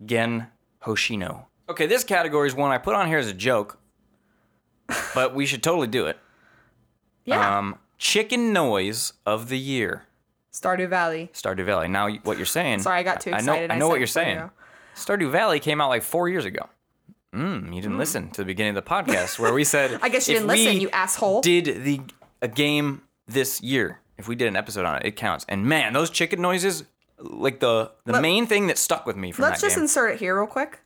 gen 0.07 0.47
hoshino 0.83 1.45
okay 1.71 1.87
this 1.87 2.05
category 2.05 2.47
is 2.49 2.55
one 2.55 2.71
i 2.71 2.79
put 2.79 2.95
on 2.95 3.07
here 3.09 3.19
as 3.19 3.27
a 3.29 3.33
joke 3.35 3.79
but 5.15 5.35
we 5.35 5.47
should 5.47 5.63
totally 5.63 5.87
do 5.87 6.07
it 6.07 6.19
Yeah. 7.25 7.59
um, 7.59 7.79
chicken 7.99 8.53
noise 8.53 9.13
of 9.27 9.49
the 9.49 9.59
year 9.59 10.05
Stardew 10.53 10.89
Valley. 10.89 11.31
stardew 11.33 11.65
valley 11.65 11.89
now 11.89 12.09
what 12.25 12.37
you're 12.37 12.47
saying 12.47 12.81
Sorry, 12.81 12.99
I 12.99 13.03
got 13.05 13.21
too 13.21 13.31
I 13.33 13.41
know, 13.41 13.53
excited. 13.53 13.71
I 13.71 13.77
know 13.79 13.87
said 13.87 13.91
what 13.91 13.99
you're 14.01 14.07
saying 14.09 14.39
Stardew. 14.39 15.29
stardew 15.29 15.31
valley 15.31 15.61
came 15.61 15.81
out 15.81 15.89
like 15.89 16.03
four 16.03 16.29
years 16.29 16.45
ago 16.45 16.69
mm, 17.35 17.75
you 17.75 17.81
didn't 17.81 17.99
listen 17.99 18.31
to 18.31 18.41
the 18.43 18.45
beginning 18.47 18.77
of 18.77 18.85
the 18.85 18.91
podcast 18.91 19.39
where 19.39 19.53
we 19.55 19.63
said 19.65 19.99
I 20.03 20.09
guess 20.09 20.27
you 20.29 20.35
didn't 20.35 20.49
listen, 20.49 20.81
you 20.81 20.91
asshole. 20.91 21.41
did 21.43 21.85
the 21.85 22.01
a 22.43 22.49
game 22.49 23.03
this 23.29 23.61
year. 23.63 24.01
If 24.17 24.27
we 24.29 24.35
did 24.35 24.49
an 24.49 24.57
episode 24.57 24.85
on 24.87 24.97
it, 24.97 25.05
it 25.07 25.17
counts. 25.17 25.45
And 25.49 25.67
man, 25.67 25.93
those 25.93 26.09
chicken 26.11 26.41
noises, 26.43 26.85
like 27.19 27.61
the 27.61 27.91
the 28.07 28.15
Let- 28.15 28.23
main 28.23 28.47
thing 28.47 28.67
that 28.69 28.77
stuck 28.79 29.05
with 29.07 29.17
me 29.17 29.31
from 29.31 29.45
Let's 29.45 29.61
just 29.61 29.77
game. 29.77 29.83
insert 29.85 30.13
it 30.15 30.19
here 30.21 30.37
real 30.39 30.47
quick. 30.47 30.81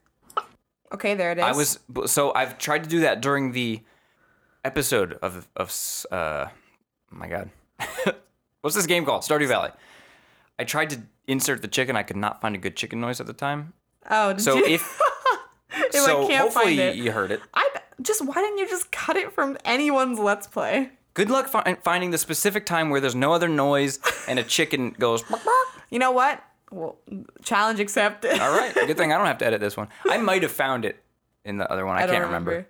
Okay, 0.95 1.15
there 1.15 1.33
it 1.33 1.39
is. 1.39 1.45
I 1.45 1.53
was 1.53 1.79
so 2.11 2.33
I've 2.35 2.59
tried 2.59 2.85
to 2.85 2.89
do 2.91 3.01
that 3.01 3.21
during 3.21 3.53
the 3.53 3.81
episode 4.65 5.15
of 5.23 5.47
of 5.57 5.69
uh, 6.11 6.47
oh 6.47 6.51
my 7.11 7.29
god, 7.29 7.51
what's 8.63 8.75
this 8.77 8.87
game 8.87 9.05
called? 9.05 9.23
Stardew 9.23 9.49
Valley. 9.49 9.71
I 10.59 10.65
tried 10.65 10.91
to 10.91 11.03
insert 11.27 11.63
the 11.63 11.69
chicken. 11.69 11.97
I 11.97 12.03
could 12.03 12.17
not 12.17 12.41
find 12.41 12.55
a 12.55 12.59
good 12.59 12.77
chicken 12.77 13.01
noise 13.01 13.21
at 13.21 13.27
the 13.27 13.33
time. 13.33 13.73
Oh, 14.11 14.33
did 14.33 14.43
So 14.43 14.57
you? 14.57 14.67
if 14.67 15.01
If 15.77 15.93
so, 15.95 16.29
can't 16.29 16.43
hopefully 16.43 16.77
find 16.77 16.79
it. 16.81 16.97
you 16.97 17.11
heard 17.11 17.33
it. 17.33 17.41
I 17.53 17.69
just 18.01 18.25
why 18.25 18.35
didn't 18.35 18.59
you 18.59 18.69
just 18.69 18.93
cut 18.93 19.17
it 19.17 19.33
from 19.33 19.57
anyone's 19.65 20.19
Let's 20.19 20.47
Play? 20.47 20.91
Good 21.15 21.31
luck 21.31 21.49
fi- 21.49 21.77
finding 21.83 22.11
the 22.11 22.19
specific 22.19 22.65
time 22.67 22.91
where 22.91 23.01
there's 23.01 23.15
no 23.15 23.33
other 23.33 23.49
noise 23.49 23.99
and 24.29 24.39
a 24.39 24.43
chicken 24.45 24.91
goes. 24.99 25.25
You 25.91 26.01
know 26.01 26.11
what? 26.11 26.43
Well, 26.75 26.97
challenge 27.43 27.79
accepted. 27.81 28.39
All 28.41 28.51
right, 28.51 28.75
good 28.75 28.97
thing 28.97 29.13
I 29.13 29.17
don't 29.17 29.27
have 29.27 29.39
to 29.39 29.47
edit 29.47 29.61
this 29.61 29.77
one. 29.77 29.89
I 30.09 30.19
might 30.31 30.43
have 30.43 30.53
found 30.53 30.85
it 30.85 31.03
in 31.45 31.57
the 31.59 31.71
other 31.71 31.87
one. 31.87 31.97
I, 31.97 32.03
I 32.03 32.07
can't 32.07 32.25
remember. 32.25 32.67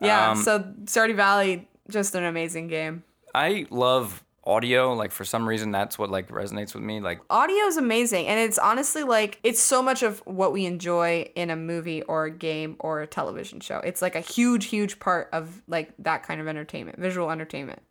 Yeah, 0.00 0.30
Um, 0.30 0.42
so 0.42 0.60
Stardew 0.84 1.14
Valley, 1.16 1.68
just 1.88 2.14
an 2.14 2.24
amazing 2.24 2.68
game. 2.68 3.04
I 3.34 3.66
love 3.70 4.24
audio. 4.44 4.94
Like 4.94 5.12
for 5.12 5.24
some 5.24 5.46
reason, 5.48 5.70
that's 5.70 5.98
what 5.98 6.10
like 6.10 6.28
resonates 6.28 6.74
with 6.74 6.82
me. 6.82 7.00
Like 7.00 7.20
Audio 7.30 7.64
is 7.66 7.76
amazing, 7.76 8.26
and 8.26 8.40
it's 8.40 8.58
honestly 8.58 9.02
like 9.02 9.38
it's 9.42 9.60
so 9.60 9.82
much 9.82 10.02
of 10.02 10.20
what 10.26 10.52
we 10.52 10.66
enjoy 10.66 11.30
in 11.34 11.50
a 11.50 11.56
movie 11.56 12.02
or 12.02 12.24
a 12.24 12.30
game 12.30 12.76
or 12.78 13.02
a 13.02 13.06
television 13.06 13.60
show. 13.60 13.78
It's 13.78 14.00
like 14.02 14.14
a 14.14 14.20
huge, 14.20 14.66
huge 14.66 14.98
part 14.98 15.28
of 15.32 15.62
like 15.68 15.92
that 16.00 16.22
kind 16.22 16.40
of 16.40 16.48
entertainment, 16.48 16.98
visual 16.98 17.30
entertainment. 17.30 17.82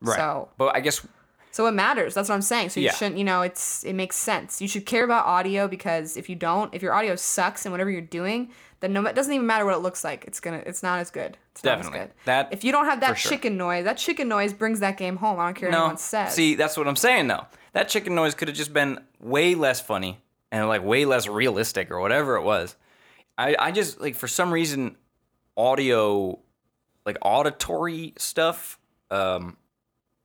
right. 0.00 0.16
So, 0.16 0.48
but 0.58 0.74
I 0.74 0.80
guess 0.80 1.06
so 1.56 1.66
it 1.66 1.72
matters. 1.72 2.12
That's 2.12 2.28
what 2.28 2.34
I'm 2.34 2.42
saying. 2.42 2.68
So 2.68 2.80
you 2.80 2.86
Yeah. 2.86 2.92
shouldn't, 2.92 3.16
you 3.16 3.24
know, 3.24 3.40
it's 3.40 3.82
it 3.84 3.94
makes 3.94 4.16
sense. 4.16 4.60
You 4.60 4.68
should 4.68 4.84
care 4.84 5.04
about 5.04 5.24
audio 5.24 5.66
because 5.66 6.18
if 6.18 6.28
you 6.28 6.36
don't, 6.36 6.74
if 6.74 6.82
your 6.82 6.92
audio 6.92 7.16
sucks 7.16 7.64
and 7.64 7.72
whatever 7.72 7.88
you're 7.90 8.02
doing, 8.02 8.50
then 8.80 8.92
no, 8.92 9.02
it 9.06 9.14
doesn't 9.14 9.32
even 9.32 9.46
matter 9.46 9.64
what 9.64 9.74
it 9.74 9.78
looks 9.78 10.04
like. 10.04 10.26
It's 10.26 10.38
gonna, 10.38 10.62
it's 10.66 10.82
not 10.82 10.98
as 10.98 11.10
good. 11.10 11.38
It's 11.52 11.64
not 11.64 11.78
as 11.78 11.86
Definitely. 11.86 12.08
good. 12.08 12.14
That- 12.26 12.48
if 12.52 12.62
you 12.62 12.72
don't 12.72 12.84
have 12.84 13.00
that 13.00 13.12
for 13.12 13.16
sure. 13.16 13.30
chicken 13.30 13.56
noise, 13.56 13.84
that 13.84 13.96
chicken 13.96 14.28
noise 14.28 14.52
brings 14.52 14.80
that 14.80 14.98
game 14.98 15.16
home. 15.16 15.40
I 15.40 15.46
don't 15.46 15.54
care 15.54 15.70
what 15.70 15.78
no. 15.78 15.84
anyone 15.84 15.96
says. 15.96 16.34
See, 16.34 16.56
that's 16.56 16.76
what 16.76 16.86
I'm 16.86 16.94
saying 16.96 17.28
though. 17.28 17.46
That 17.72 17.88
chicken 17.88 18.14
noise 18.14 18.34
could 18.34 18.48
have 18.48 18.56
just 18.56 18.74
been 18.74 19.00
way 19.18 19.54
less 19.54 19.80
funny 19.80 20.18
and 20.52 20.68
like 20.68 20.84
way 20.84 21.06
less 21.06 21.26
realistic 21.26 21.90
or 21.90 22.00
whatever 22.00 22.36
it 22.36 22.42
was. 22.42 22.76
I 23.38 23.56
I 23.58 23.72
just 23.72 23.98
like 23.98 24.14
for 24.14 24.28
some 24.28 24.52
reason 24.52 24.96
audio 25.56 26.38
like 27.06 27.16
auditory 27.22 28.12
stuff 28.18 28.78
um 29.10 29.56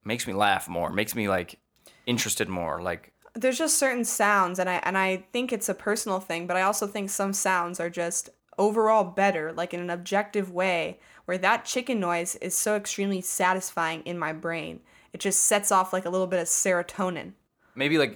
makes 0.04 0.28
me 0.28 0.34
laugh 0.34 0.68
more, 0.68 0.91
makes 0.91 1.16
me 1.16 1.28
like 1.30 1.60
interested 2.06 2.49
more. 2.49 2.82
Like 2.82 3.14
there's 3.34 3.58
just 3.58 3.78
certain 3.78 4.04
sounds 4.04 4.60
and 4.60 4.70
I 4.70 4.76
and 4.84 4.97
I 4.97 5.24
think 5.32 5.52
it's 5.54 5.70
a 5.70 5.74
personal 5.74 6.20
thing, 6.20 6.47
but 6.47 6.58
I 6.58 6.62
also 6.62 6.88
think 6.88 7.10
some 7.10 7.34
sounds 7.34 7.80
are 7.80 7.89
just 7.89 8.30
overall 8.58 9.04
better, 9.04 9.52
like 9.54 9.74
in 9.74 9.80
an 9.80 9.89
objective 9.89 10.52
way, 10.52 10.99
where 11.26 11.38
that 11.38 11.66
chicken 11.66 11.99
noise 11.99 12.36
is 12.36 12.56
so 12.58 12.76
extremely 12.76 13.22
satisfying 13.22 14.02
in 14.04 14.20
my 14.20 14.34
brain. 14.34 14.82
It 15.14 15.20
just 15.20 15.43
sets 15.43 15.72
off 15.72 15.93
like 15.93 16.06
a 16.06 16.10
little 16.10 16.28
bit 16.28 16.39
of 16.39 16.47
serotonin. 16.47 17.34
maybe 17.76 17.97
like 17.97 18.16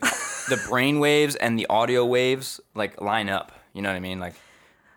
the 0.49 0.61
brain 0.69 0.99
waves 0.99 1.35
and 1.35 1.57
the 1.57 1.65
audio 1.67 2.05
waves 2.05 2.59
like 2.73 2.99
line 3.01 3.29
up. 3.29 3.51
You 3.73 3.81
know 3.81 3.89
what 3.89 3.95
I 3.95 3.99
mean? 4.01 4.19
Like 4.19 4.35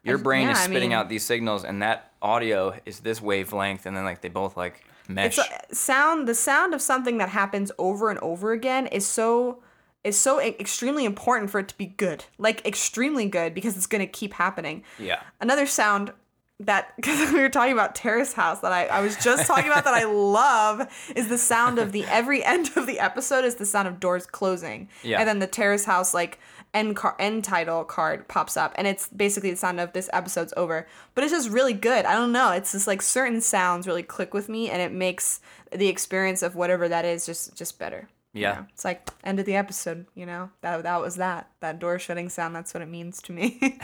your 0.05 0.18
uh, 0.18 0.22
brain 0.22 0.47
yeah, 0.47 0.53
is 0.53 0.59
I 0.59 0.64
spitting 0.64 0.91
mean- 0.91 0.99
out 0.99 1.09
these 1.09 1.24
signals 1.24 1.64
and 1.64 1.82
that 1.82 2.12
audio 2.20 2.74
is 2.84 3.01
this 3.01 3.22
wavelength 3.22 3.86
and 3.86 3.97
then 3.97 4.05
like 4.05 4.20
they 4.20 4.28
both 4.28 4.57
like 4.57 4.84
mesh. 5.09 5.38
It's 5.38 5.78
sound 5.78 6.28
the 6.28 6.34
sound 6.34 6.74
of 6.74 6.82
something 6.82 7.18
that 7.18 7.30
happens 7.30 7.72
over 7.78 8.11
and 8.11 8.18
over 8.20 8.52
again 8.52 8.86
is 8.86 9.06
so 9.06 9.62
is 10.04 10.18
so 10.18 10.40
extremely 10.40 11.04
important 11.04 11.50
for 11.50 11.59
it 11.59 11.68
to 11.68 11.76
be 11.76 11.86
good. 11.86 12.24
Like 12.38 12.64
extremely 12.64 13.26
good 13.28 13.54
because 13.54 13.76
it's 13.76 13.86
going 13.86 14.00
to 14.00 14.11
keep 14.11 14.34
happening. 14.34 14.84
yeah. 14.98 15.20
another 15.40 15.66
sound 15.66 16.12
that 16.61 16.92
because 16.96 17.32
we 17.32 17.40
were 17.40 17.48
talking 17.48 17.72
about 17.72 17.94
terrace 17.94 18.32
house 18.32 18.61
that 18.61 18.72
I, 18.72 18.86
I 18.86 19.00
was 19.00 19.16
just 19.16 19.46
talking 19.46 19.66
about 19.66 19.84
that 19.84 19.94
I 19.94 20.04
love 20.11 20.88
is 21.14 21.28
the 21.28 21.38
sound 21.38 21.78
of 21.78 21.92
the 21.92 22.04
every 22.04 22.44
end 22.44 22.70
of 22.76 22.86
the 22.86 22.98
episode 22.98 23.44
is 23.44 23.56
the 23.56 23.66
sound 23.66 23.88
of 23.88 24.00
doors 24.00 24.26
closing. 24.26 24.88
Yeah. 25.02 25.20
And 25.20 25.28
then 25.28 25.38
the 25.38 25.46
terrace 25.46 25.84
house 25.84 26.14
like 26.14 26.38
end 26.74 26.96
car 26.96 27.16
end 27.18 27.44
title 27.44 27.84
card 27.84 28.28
pops 28.28 28.56
up 28.56 28.72
and 28.76 28.86
it's 28.86 29.08
basically 29.08 29.50
the 29.50 29.56
sound 29.56 29.80
of 29.80 29.92
this 29.92 30.10
episode's 30.12 30.52
over. 30.56 30.86
But 31.14 31.24
it's 31.24 31.32
just 31.32 31.48
really 31.50 31.72
good. 31.72 32.04
I 32.04 32.14
don't 32.14 32.32
know. 32.32 32.52
It's 32.52 32.72
just 32.72 32.86
like 32.86 33.02
certain 33.02 33.40
sounds 33.40 33.86
really 33.86 34.02
click 34.02 34.34
with 34.34 34.48
me 34.48 34.70
and 34.70 34.80
it 34.82 34.92
makes 34.92 35.40
the 35.72 35.88
experience 35.88 36.42
of 36.42 36.54
whatever 36.54 36.88
that 36.88 37.04
is 37.04 37.26
just 37.26 37.54
just 37.56 37.78
better. 37.78 38.08
you 38.32 38.42
Yeah. 38.42 38.52
know? 38.54 38.66
It's 38.72 38.84
like 38.84 39.08
end 39.24 39.40
of 39.40 39.46
the 39.46 39.56
episode, 39.56 40.06
you 40.14 40.26
know? 40.26 40.50
That 40.60 40.82
that 40.82 41.00
was 41.00 41.16
that. 41.16 41.48
That 41.61 41.80
door 41.80 41.98
shutting 41.98 42.28
sound, 42.28 42.54
that's 42.54 42.72
what 42.72 42.84
it 42.84 42.88
means 42.88 43.20
to 43.22 43.32
me. 43.32 43.59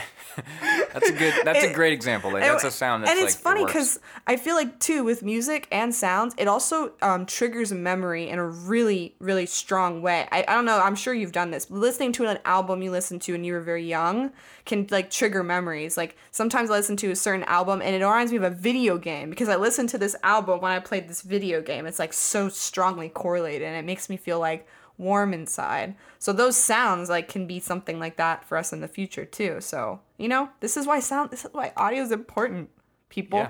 That's 0.93 1.09
a 1.09 1.11
good 1.11 1.33
that's 1.43 1.63
a 1.65 1.73
great 1.73 1.91
example. 1.91 2.31
Like 2.31 2.41
that's 2.41 2.63
a 2.63 2.71
sound 2.71 3.03
that's 3.03 3.11
and 3.11 3.19
like 3.19 3.27
it's 3.27 3.35
funny 3.35 3.63
works. 3.63 3.73
because 3.73 3.99
I 4.25 4.37
feel 4.37 4.55
like 4.55 4.79
too 4.79 5.03
with 5.03 5.23
music 5.23 5.67
and 5.69 5.93
sounds, 5.93 6.33
it 6.37 6.47
also 6.47 6.93
um, 7.01 7.25
triggers 7.25 7.73
a 7.73 7.75
memory 7.75 8.29
in 8.29 8.39
a 8.39 8.47
really, 8.47 9.13
really 9.19 9.45
strong 9.45 10.01
way. 10.01 10.25
I, 10.31 10.45
I 10.47 10.55
don't 10.55 10.63
know. 10.63 10.79
I'm 10.79 10.95
sure 10.95 11.13
you've 11.13 11.33
done 11.33 11.51
this. 11.51 11.69
Listening 11.69 12.13
to 12.13 12.25
an 12.27 12.39
album 12.45 12.81
you 12.81 12.91
listened 12.91 13.21
to 13.23 13.33
when 13.33 13.43
you 13.43 13.51
were 13.51 13.61
very 13.61 13.85
young 13.85 14.31
can 14.65 14.87
like 14.89 15.09
trigger 15.09 15.43
memories. 15.43 15.97
Like 15.97 16.15
sometimes 16.31 16.69
I 16.69 16.73
listen 16.73 16.95
to 16.97 17.11
a 17.11 17.15
certain 17.15 17.43
album 17.43 17.81
and 17.81 17.93
it 17.93 17.99
reminds 17.99 18.31
me 18.31 18.37
of 18.37 18.43
a 18.43 18.49
video 18.49 18.97
game 18.97 19.29
because 19.29 19.49
I 19.49 19.57
listened 19.57 19.89
to 19.89 19.97
this 19.97 20.15
album 20.23 20.61
when 20.61 20.71
I 20.71 20.79
played 20.79 21.09
this 21.09 21.21
video 21.21 21.61
game. 21.61 21.85
It's 21.85 21.99
like 21.99 22.13
so 22.13 22.47
strongly 22.47 23.09
correlated 23.09 23.67
and 23.67 23.75
it 23.75 23.83
makes 23.83 24.09
me 24.09 24.15
feel 24.15 24.39
like 24.39 24.65
warm 24.97 25.33
inside. 25.33 25.95
So 26.19 26.31
those 26.33 26.55
sounds 26.57 27.09
like 27.09 27.27
can 27.27 27.47
be 27.47 27.59
something 27.59 27.99
like 27.99 28.17
that 28.17 28.45
for 28.45 28.57
us 28.57 28.71
in 28.73 28.81
the 28.81 28.87
future 28.87 29.25
too. 29.25 29.61
So, 29.61 29.99
you 30.17 30.27
know, 30.27 30.49
this 30.59 30.77
is 30.77 30.87
why 30.87 30.99
sound 30.99 31.31
this 31.31 31.45
is 31.45 31.51
why 31.53 31.73
audio 31.77 32.01
is 32.03 32.11
important, 32.11 32.69
people. 33.09 33.39
Yeah. 33.39 33.49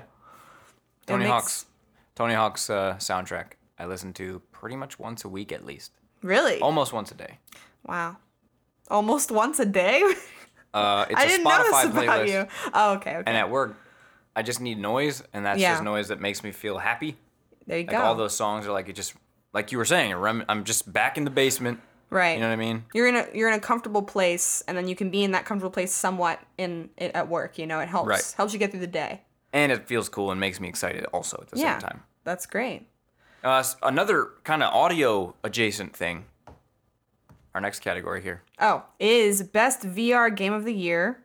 Tony 1.06 1.24
makes- 1.24 1.30
Hawk's 1.30 1.66
Tony 2.14 2.34
Hawk's 2.34 2.70
uh, 2.70 2.94
soundtrack 2.98 3.52
I 3.78 3.86
listen 3.86 4.12
to 4.14 4.40
pretty 4.52 4.76
much 4.76 4.98
once 4.98 5.24
a 5.24 5.28
week 5.28 5.52
at 5.52 5.64
least. 5.64 5.92
Really? 6.22 6.60
Almost 6.60 6.92
once 6.92 7.10
a 7.12 7.14
day. 7.14 7.38
Wow. 7.84 8.16
Almost 8.90 9.30
once 9.30 9.58
a 9.60 9.66
day? 9.66 10.02
Uh, 10.74 11.06
it's 11.08 11.18
I 11.18 11.24
a 11.24 11.26
didn't 11.28 11.44
know 11.44 11.50
Spotify 11.50 11.82
this 11.84 11.84
about 11.90 12.04
playlist. 12.04 12.28
you. 12.28 12.46
Oh, 12.74 12.92
okay, 12.96 13.10
okay. 13.16 13.22
And 13.26 13.34
at 13.34 13.48
work, 13.48 13.78
I 14.34 14.42
just 14.42 14.60
need 14.60 14.78
noise, 14.78 15.22
and 15.32 15.46
that's 15.46 15.58
Yeah. 15.58 15.72
just 15.72 15.84
noise 15.84 16.08
that 16.08 16.20
makes 16.20 16.44
me 16.44 16.52
feel 16.52 16.76
happy. 16.76 17.16
there 17.66 17.78
you 17.78 17.86
Like 17.86 17.96
go. 17.96 18.02
all 18.02 18.14
those 18.14 18.36
songs 18.36 18.66
are 18.66 18.72
like 18.72 18.86
it 18.90 18.92
just 18.94 19.14
like 19.56 19.72
you 19.72 19.78
were 19.78 19.84
saying. 19.86 20.14
rem- 20.14 20.44
I'm 20.50 20.64
just 20.64 20.92
back 20.92 21.16
in 21.16 21.24
the 21.24 21.30
basement. 21.30 21.80
right. 22.10 22.34
You 22.34 22.40
know 22.40 22.48
what 22.48 22.52
I 22.52 22.56
mean? 22.56 22.84
you're 22.94 23.08
in 23.08 23.16
a 23.16 23.26
you're 23.34 23.48
in 23.48 23.54
a 23.54 23.60
comfortable 23.60 24.02
place 24.02 24.62
and 24.68 24.76
then 24.76 24.86
you 24.86 24.94
can 24.94 25.10
be 25.10 25.24
in 25.24 25.32
that 25.32 25.44
comfortable 25.46 25.70
place 25.72 25.92
somewhat 25.92 26.38
in 26.58 26.90
it 26.98 27.10
at 27.14 27.28
work, 27.28 27.58
you 27.58 27.66
know. 27.66 27.80
It 27.80 27.88
helps 27.88 28.08
Right. 28.08 28.34
helps 28.36 28.52
you 28.52 28.58
get 28.58 28.70
through 28.70 28.80
the 28.80 28.86
day. 29.04 29.22
And 29.52 29.72
it 29.72 29.88
feels 29.88 30.08
cool 30.10 30.30
and 30.30 30.38
makes 30.38 30.60
me 30.60 30.68
excited 30.68 31.04
also 31.06 31.38
at 31.40 31.48
the 31.50 31.58
yeah. 31.58 31.78
same 31.78 31.88
time. 31.88 32.02
That's 32.24 32.44
great. 32.46 32.86
Uh, 33.42 33.62
another 33.82 34.30
kind 34.44 34.62
of 34.62 34.72
audio 34.74 35.34
adjacent 35.42 35.96
thing. 35.96 36.26
Our 37.54 37.60
next 37.62 37.80
category 37.80 38.20
here. 38.22 38.42
Oh, 38.60 38.82
is 39.00 39.42
best 39.42 39.80
VR 39.82 40.28
game 40.34 40.52
of 40.52 40.64
the 40.64 40.74
year. 40.74 41.22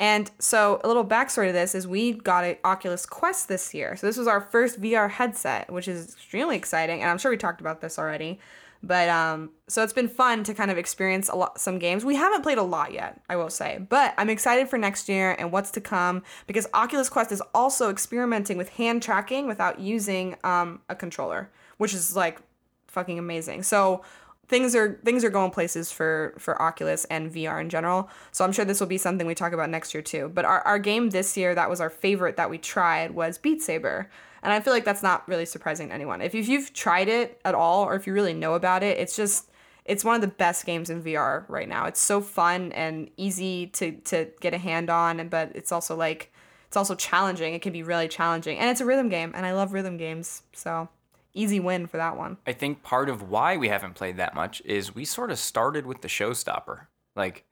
And 0.00 0.30
so 0.40 0.80
a 0.82 0.88
little 0.88 1.04
backstory 1.04 1.46
to 1.46 1.52
this 1.52 1.74
is 1.74 1.86
we 1.86 2.12
got 2.12 2.44
an 2.44 2.56
Oculus 2.64 3.06
Quest 3.06 3.48
this 3.48 3.72
year. 3.72 3.96
So 3.96 4.06
this 4.06 4.16
was 4.16 4.26
our 4.26 4.40
first 4.40 4.80
VR 4.80 5.08
headset, 5.08 5.72
which 5.72 5.86
is 5.86 6.14
extremely 6.14 6.56
exciting. 6.56 7.00
And 7.00 7.10
I'm 7.10 7.18
sure 7.18 7.30
we 7.30 7.36
talked 7.36 7.60
about 7.60 7.80
this 7.80 7.98
already. 7.98 8.40
But 8.82 9.08
um, 9.08 9.50
so 9.66 9.82
it's 9.82 9.94
been 9.94 10.08
fun 10.08 10.44
to 10.44 10.52
kind 10.52 10.70
of 10.70 10.76
experience 10.76 11.30
a 11.30 11.34
lot 11.34 11.58
some 11.58 11.78
games. 11.78 12.04
We 12.04 12.16
haven't 12.16 12.42
played 12.42 12.58
a 12.58 12.62
lot 12.62 12.92
yet, 12.92 13.20
I 13.30 13.36
will 13.36 13.48
say, 13.48 13.78
but 13.88 14.12
I'm 14.18 14.28
excited 14.28 14.68
for 14.68 14.76
next 14.76 15.08
year 15.08 15.34
and 15.38 15.50
what's 15.50 15.70
to 15.72 15.80
come 15.80 16.22
because 16.46 16.66
Oculus 16.74 17.08
Quest 17.08 17.32
is 17.32 17.42
also 17.54 17.88
experimenting 17.88 18.58
with 18.58 18.68
hand 18.70 19.02
tracking 19.02 19.46
without 19.46 19.80
using 19.80 20.36
um, 20.44 20.82
a 20.90 20.94
controller, 20.94 21.50
which 21.78 21.94
is 21.94 22.14
like 22.14 22.40
fucking 22.88 23.18
amazing. 23.18 23.62
So 23.62 24.02
things 24.48 24.74
are 24.74 25.00
things 25.04 25.24
are 25.24 25.30
going 25.30 25.50
places 25.50 25.90
for 25.90 26.34
for 26.38 26.60
Oculus 26.60 27.04
and 27.06 27.32
VR 27.32 27.60
in 27.60 27.68
general. 27.68 28.08
So 28.32 28.44
I'm 28.44 28.52
sure 28.52 28.64
this 28.64 28.80
will 28.80 28.86
be 28.86 28.98
something 28.98 29.26
we 29.26 29.34
talk 29.34 29.52
about 29.52 29.70
next 29.70 29.94
year 29.94 30.02
too. 30.02 30.30
But 30.32 30.44
our, 30.44 30.60
our 30.62 30.78
game 30.78 31.10
this 31.10 31.36
year 31.36 31.54
that 31.54 31.70
was 31.70 31.80
our 31.80 31.90
favorite 31.90 32.36
that 32.36 32.50
we 32.50 32.58
tried 32.58 33.12
was 33.12 33.38
Beat 33.38 33.62
Saber. 33.62 34.10
And 34.42 34.52
I 34.52 34.60
feel 34.60 34.72
like 34.72 34.84
that's 34.84 35.02
not 35.02 35.26
really 35.26 35.46
surprising 35.46 35.88
to 35.88 35.94
anyone. 35.94 36.20
If, 36.20 36.34
if 36.34 36.48
you've 36.48 36.74
tried 36.74 37.08
it 37.08 37.40
at 37.46 37.54
all 37.54 37.82
or 37.84 37.94
if 37.94 38.06
you 38.06 38.12
really 38.12 38.34
know 38.34 38.54
about 38.54 38.82
it, 38.82 38.98
it's 38.98 39.16
just 39.16 39.50
it's 39.84 40.04
one 40.04 40.14
of 40.14 40.20
the 40.20 40.28
best 40.28 40.64
games 40.66 40.90
in 40.90 41.02
VR 41.02 41.44
right 41.48 41.68
now. 41.68 41.86
It's 41.86 42.00
so 42.00 42.20
fun 42.20 42.72
and 42.72 43.10
easy 43.16 43.68
to 43.68 43.92
to 43.92 44.28
get 44.40 44.54
a 44.54 44.58
hand 44.58 44.90
on, 44.90 45.28
but 45.28 45.52
it's 45.54 45.72
also 45.72 45.96
like 45.96 46.32
it's 46.66 46.76
also 46.76 46.94
challenging. 46.94 47.54
It 47.54 47.62
can 47.62 47.72
be 47.72 47.82
really 47.82 48.08
challenging. 48.08 48.58
And 48.58 48.68
it's 48.68 48.80
a 48.80 48.84
rhythm 48.84 49.08
game 49.08 49.32
and 49.34 49.46
I 49.46 49.52
love 49.52 49.72
rhythm 49.72 49.96
games. 49.96 50.42
So 50.52 50.88
easy 51.34 51.60
win 51.60 51.86
for 51.86 51.96
that 51.98 52.16
one. 52.16 52.38
I 52.46 52.52
think 52.52 52.82
part 52.82 53.08
of 53.08 53.28
why 53.28 53.56
we 53.56 53.68
haven't 53.68 53.94
played 53.94 54.16
that 54.16 54.34
much 54.34 54.62
is 54.64 54.94
we 54.94 55.04
sort 55.04 55.30
of 55.30 55.38
started 55.38 55.84
with 55.86 56.00
the 56.00 56.08
showstopper. 56.08 56.86
Like, 57.16 57.44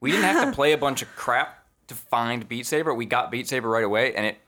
we 0.00 0.10
didn't 0.10 0.24
have 0.24 0.48
to 0.50 0.52
play 0.54 0.72
a 0.72 0.78
bunch 0.78 1.02
of 1.02 1.08
crap 1.16 1.64
to 1.88 1.94
find 1.94 2.48
Beat 2.48 2.66
Saber. 2.66 2.92
We 2.94 3.06
got 3.06 3.30
Beat 3.30 3.48
Saber 3.48 3.68
right 3.68 3.84
away, 3.84 4.14
and 4.14 4.26
it 4.26 4.38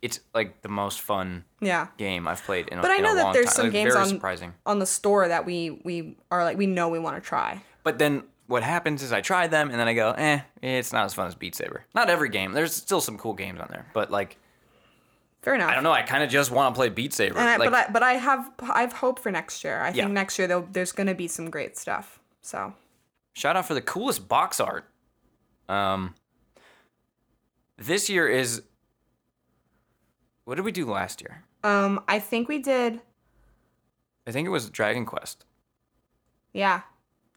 it's 0.00 0.18
like 0.34 0.62
the 0.62 0.68
most 0.68 1.00
fun 1.00 1.44
Yeah. 1.60 1.86
game 1.96 2.26
I've 2.26 2.42
played 2.42 2.66
in 2.68 2.78
a, 2.78 2.82
But 2.82 2.90
I 2.90 2.96
in 2.96 3.02
know 3.04 3.12
a 3.12 3.14
that 3.16 3.32
there's 3.34 3.46
time. 3.46 3.54
some 3.54 3.64
Like, 3.66 3.72
games 3.72 3.94
on 3.94 4.06
surprising. 4.08 4.52
on 4.66 4.80
the 4.80 4.86
store 4.86 5.28
that 5.28 5.46
we 5.46 5.80
we 5.84 6.16
are 6.30 6.42
like 6.44 6.56
we 6.58 6.66
know 6.66 6.88
we 6.88 6.98
want 6.98 7.16
to 7.16 7.20
try. 7.26 7.62
But 7.84 7.98
then 7.98 8.24
what 8.48 8.62
happens 8.64 9.02
is 9.02 9.12
I 9.12 9.20
try 9.20 9.46
them, 9.46 9.70
and 9.70 9.78
then 9.78 9.86
I 9.88 9.94
go, 9.94 10.10
eh, 10.10 10.40
it's 10.60 10.92
not 10.92 11.04
as 11.04 11.14
fun 11.14 11.28
as 11.28 11.34
Beat 11.36 11.54
Saber. 11.54 11.84
Not 11.94 12.10
every 12.10 12.28
game. 12.28 12.52
There's 12.52 12.74
still 12.74 13.00
some 13.00 13.16
cool 13.16 13.32
games 13.34 13.60
on 13.60 13.68
there, 13.70 13.86
but 13.94 14.10
like 14.10 14.36
Fair 15.42 15.54
enough. 15.56 15.70
I 15.70 15.74
don't 15.74 15.82
know. 15.82 15.92
I 15.92 16.02
kind 16.02 16.22
of 16.22 16.30
just 16.30 16.50
want 16.50 16.74
to 16.74 16.78
play 16.78 16.88
Beat 16.88 17.12
Saber. 17.12 17.38
I, 17.38 17.56
like, 17.56 17.70
but 17.70 17.88
I 17.88 17.90
but 17.92 18.02
I 18.02 18.12
have 18.14 18.50
I 18.60 18.80
have 18.82 18.92
hope 18.92 19.18
for 19.18 19.30
next 19.32 19.64
year. 19.64 19.80
I 19.80 19.88
Yeah. 19.88 20.04
think 20.04 20.10
next 20.12 20.38
year 20.38 20.46
there's 20.70 20.92
going 20.92 21.08
to 21.08 21.14
be 21.14 21.26
some 21.28 21.50
great 21.50 21.76
stuff. 21.76 22.20
So 22.42 22.74
Shout 23.34 23.56
out 23.56 23.66
for 23.66 23.74
the 23.74 23.80
coolest 23.82 24.28
box 24.28 24.60
art. 24.60 24.88
Um, 25.68 26.14
this 27.76 28.08
year 28.10 28.28
is. 28.28 28.62
What 30.44 30.56
did 30.56 30.64
we 30.64 30.72
do 30.72 30.86
last 30.90 31.20
year? 31.20 31.44
um 31.64 32.02
I 32.08 32.18
think 32.18 32.48
we 32.48 32.58
did 32.58 33.00
I 34.26 34.32
think 34.32 34.46
it 34.46 34.50
was 34.50 34.68
Dragon 34.70 35.04
Quest. 35.06 35.44
Yeah, 36.52 36.82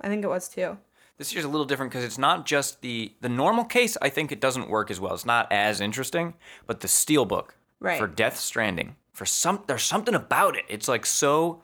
I 0.02 0.08
think 0.08 0.24
it 0.24 0.28
was 0.28 0.50
too. 0.50 0.78
This 1.18 1.32
year's 1.34 1.46
a 1.46 1.48
little 1.48 1.66
different 1.66 1.92
because 1.92 2.04
it's 2.04 2.18
not 2.18 2.46
just 2.46 2.82
the 2.82 3.14
the 3.22 3.30
normal 3.30 3.64
case. 3.66 3.98
I 4.02 4.10
think 4.10 4.32
it 4.32 4.42
doesn't 4.42 4.70
work 4.70 4.92
as 4.92 5.00
well. 5.00 5.14
It's 5.14 5.26
not 5.26 5.52
as 5.52 5.80
interesting, 5.82 6.34
but 6.68 6.82
the 6.82 6.88
steelbook 6.88 7.50
Right. 7.80 8.00
for 8.00 8.08
Death 8.08 8.38
Stranding 8.40 8.96
for 9.14 9.26
some 9.26 9.64
there's 9.68 9.84
something 9.84 10.16
about 10.16 10.56
it. 10.56 10.66
It's 10.70 10.88
like 10.88 11.06
so 11.06 11.62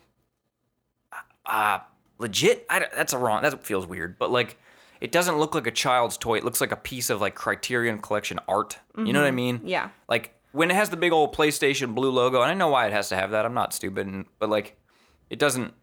uh 1.45 1.79
legit. 2.19 2.65
I, 2.69 2.85
that's 2.95 3.13
a 3.13 3.17
wrong. 3.17 3.41
That 3.43 3.63
feels 3.65 3.85
weird, 3.87 4.17
but 4.19 4.31
like 4.31 4.57
it 4.99 5.11
doesn't 5.11 5.37
look 5.39 5.55
like 5.55 5.67
a 5.67 5.71
child's 5.71 6.17
toy. 6.17 6.37
It 6.37 6.43
looks 6.45 6.61
like 6.61 6.71
a 6.71 6.75
piece 6.77 7.09
of 7.09 7.19
like 7.21 7.33
Criterion 7.35 7.99
Collection 7.99 8.39
art. 8.47 8.77
You 8.97 9.13
know 9.13 9.21
what 9.21 9.27
I 9.27 9.31
mean? 9.31 9.61
Yeah. 9.63 9.89
Like 10.07 10.35
when 10.51 10.69
it 10.69 10.75
has 10.75 10.89
the 10.89 10.97
big 10.97 11.11
old 11.11 11.35
PlayStation 11.35 11.95
blue 11.95 12.11
logo, 12.11 12.41
and 12.41 12.51
I 12.51 12.53
know 12.53 12.67
why 12.67 12.85
it 12.87 12.93
has 12.93 13.09
to 13.09 13.15
have 13.15 13.31
that. 13.31 13.45
I'm 13.45 13.53
not 13.53 13.73
stupid, 13.73 14.05
and, 14.07 14.25
but 14.39 14.49
like 14.49 14.77
it 15.29 15.39
doesn't. 15.39 15.73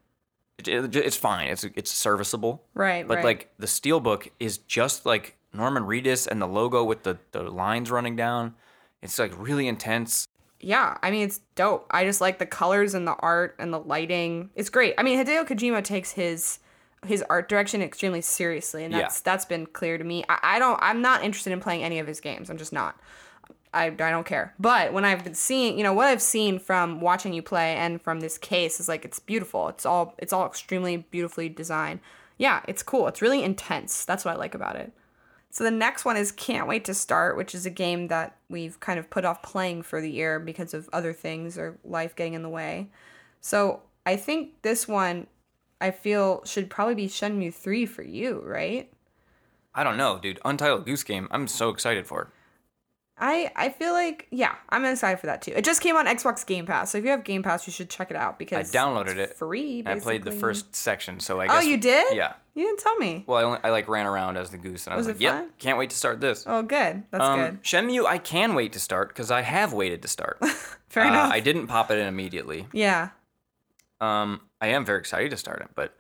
It, 0.59 0.69
it- 0.69 0.97
it's 0.97 1.17
fine. 1.17 1.49
It's 1.49 1.65
it's 1.75 1.91
serviceable. 1.91 2.65
Right, 2.75 3.07
But 3.07 3.17
right. 3.17 3.25
like 3.25 3.51
the 3.59 3.67
steelbook 3.67 4.29
is 4.39 4.59
just 4.59 5.05
like 5.07 5.37
Norman 5.53 5.83
Reedus 5.85 6.27
and 6.27 6.41
the 6.41 6.47
logo 6.47 6.85
with 6.85 7.03
the 7.03 7.19
the 7.33 7.43
lines 7.43 7.91
running 7.91 8.15
down. 8.17 8.55
It's 9.03 9.19
like 9.19 9.33
really 9.39 9.69
intense. 9.69 10.27
Yeah, 10.61 10.99
I 11.03 11.11
mean 11.11 11.23
it's 11.25 11.41
dope. 11.55 11.87
I 11.91 12.05
just 12.05 12.21
like 12.21 12.39
the 12.39 12.47
colors 12.47 12.95
and 12.95 13.07
the 13.07 13.15
art 13.15 13.55
and 13.59 13.73
the 13.73 13.79
lighting. 13.79 14.51
It's 14.57 14.71
great. 14.71 14.95
I 14.99 15.03
mean 15.03 15.19
Hideo 15.19 15.47
Kojima 15.47 15.85
takes 15.85 16.13
his 16.13 16.59
his 17.07 17.23
art 17.31 17.49
direction 17.49 17.81
extremely 17.81 18.21
seriously, 18.21 18.83
and 18.85 18.93
Yeah. 18.93 19.03
that's 19.03 19.21
that's 19.21 19.45
been 19.45 19.67
clear 19.67 19.99
to 19.99 20.05
me. 20.05 20.25
I, 20.29 20.39
I 20.43 20.59
don't. 20.59 20.79
I'm 20.83 21.01
not 21.01 21.23
interested 21.23 21.53
in 21.53 21.61
playing 21.61 21.85
any 21.85 22.01
of 22.01 22.07
his 22.09 22.21
games. 22.21 22.51
I'm 22.51 22.59
just 22.59 22.73
not. 22.73 22.97
I, 23.73 23.85
I 23.87 23.91
don't 23.91 24.27
care. 24.27 24.55
But 24.59 24.93
when 24.95 25.05
I've 25.05 25.23
been 25.23 25.35
seeing, 25.35 25.77
you 25.77 25.85
know, 25.85 25.93
what 25.93 26.07
I've 26.09 26.23
seen 26.23 26.59
from 26.59 27.01
watching 27.03 27.35
you 27.35 27.43
play 27.43 27.77
and 27.77 28.01
from 28.01 28.21
this 28.21 28.39
case 28.39 28.81
is 28.81 28.89
like 28.89 29.05
it's 29.05 29.21
beautiful. 29.21 29.69
It's 29.69 29.87
all 29.87 30.15
it's 30.19 30.33
all 30.33 30.47
extremely 30.47 30.97
beautifully 30.97 31.49
designed. 31.49 32.01
Yeah, 32.37 32.63
it's 32.67 32.83
cool. 32.83 33.07
It's 33.09 33.23
really 33.23 33.45
intense. 33.45 34.05
That's 34.05 34.25
what 34.25 34.35
I 34.35 34.37
like 34.39 34.55
about 34.57 34.75
it. 34.77 34.93
So 35.51 35.65
the 35.65 35.71
next 35.71 36.05
one 36.05 36.17
is 36.17 36.31
Can't 36.31 36.69
Wait 36.69 36.85
to 36.85 36.95
Start, 36.95 37.37
which 37.37 37.55
is 37.55 37.65
a 37.65 37.71
game 37.71 38.09
that 38.09 38.37
we've 38.51 38.79
kind 38.81 38.99
of 38.99 39.09
put 39.09 39.25
off 39.25 39.43
playing 39.43 39.83
for 39.83 40.01
the 40.01 40.11
year 40.11 40.39
because 40.39 40.75
of 40.75 40.89
other 40.93 41.13
things 41.13 41.57
or 41.57 41.79
life 41.85 42.15
getting 42.15 42.35
in 42.35 42.43
the 42.43 42.49
way. 42.49 42.91
So 43.41 43.83
I 44.05 44.17
think 44.17 44.63
this 44.63 44.87
one 44.87 45.27
I 45.81 45.91
feel 45.91 46.45
should 46.45 46.71
probably 46.71 46.95
be 46.95 47.09
Shenmue 47.09 47.55
3 47.55 47.87
for 47.87 48.03
you, 48.03 48.43
right? 48.45 48.93
I 49.75 49.85
don't 49.85 49.97
know, 49.97 50.19
dude. 50.19 50.41
Untitled 50.45 50.85
Goose 50.85 51.05
Game. 51.05 51.29
I'm 51.31 51.47
so 51.47 51.71
excited 51.71 52.07
for 52.07 52.23
it. 52.23 52.29
I 53.21 53.51
I 53.57 53.69
feel 53.71 53.93
like 53.93 54.27
yeah, 54.31 54.55
I'm 54.69 54.85
excited 54.85 55.19
for 55.21 55.27
that 55.27 55.43
too. 55.43 55.53
It 55.57 55.65
just 55.65 55.81
came 55.81 55.97
on 55.97 56.07
Xbox 56.07 56.47
Game 56.47 56.67
Pass, 56.67 56.93
so 56.93 56.99
if 56.99 57.05
you 57.05 57.11
have 57.11 57.25
Game 57.25 57.43
Pass, 57.43 57.67
you 57.67 57.73
should 57.73 57.91
check 57.91 58.11
it 58.11 58.17
out 58.17 58.39
because 58.39 58.73
I 58.75 58.79
downloaded 58.79 59.17
it. 59.17 59.37
Free. 59.37 59.83
I 59.85 59.99
played 59.99 60.23
the 60.25 60.33
first 60.33 60.75
section, 60.77 61.21
so 61.21 61.41
I 61.41 61.47
guess 61.49 61.57
Oh, 61.57 61.61
you 61.61 61.77
did? 61.77 62.17
Yeah. 62.17 62.35
You 62.55 62.65
didn't 62.65 62.81
tell 62.81 62.97
me. 62.97 63.23
Well, 63.27 63.39
I, 63.39 63.43
only, 63.45 63.59
I 63.63 63.71
like 63.71 63.89
ran 63.89 64.07
around 64.07 64.37
as 64.37 64.51
the 64.51 64.59
goose, 64.59 64.87
and 64.87 64.95
I 64.95 64.97
was, 64.97 65.07
Was 65.07 65.15
like, 65.17 65.21
"Yep, 65.23 65.59
can't 65.59 65.79
wait 65.79 65.91
to 65.91 65.97
start 65.97 66.21
this." 66.21 66.45
Oh, 66.47 66.63
good. 66.63 67.05
That's 67.13 67.23
um, 67.25 67.39
good. 67.41 67.63
Shenmue, 67.63 68.05
I 68.05 68.19
can 68.19 68.55
wait 68.55 68.73
to 68.73 68.81
start 68.81 69.09
because 69.09 69.31
I 69.31 69.43
have 69.43 69.73
waited 69.73 70.03
to 70.03 70.09
start. 70.09 70.39
Fair 70.89 71.05
Uh, 71.05 71.09
enough. 71.09 71.33
I 71.33 71.39
didn't 71.41 71.69
pop 71.69 71.91
it 71.93 71.99
in 71.99 72.07
immediately. 72.07 72.67
yeah. 72.73 73.11
Um, 74.01 74.41
I 74.61 74.69
am 74.69 74.85
very 74.85 74.99
excited 75.01 75.31
to 75.31 75.37
start 75.37 75.61
it, 75.61 75.69
but 75.75 75.95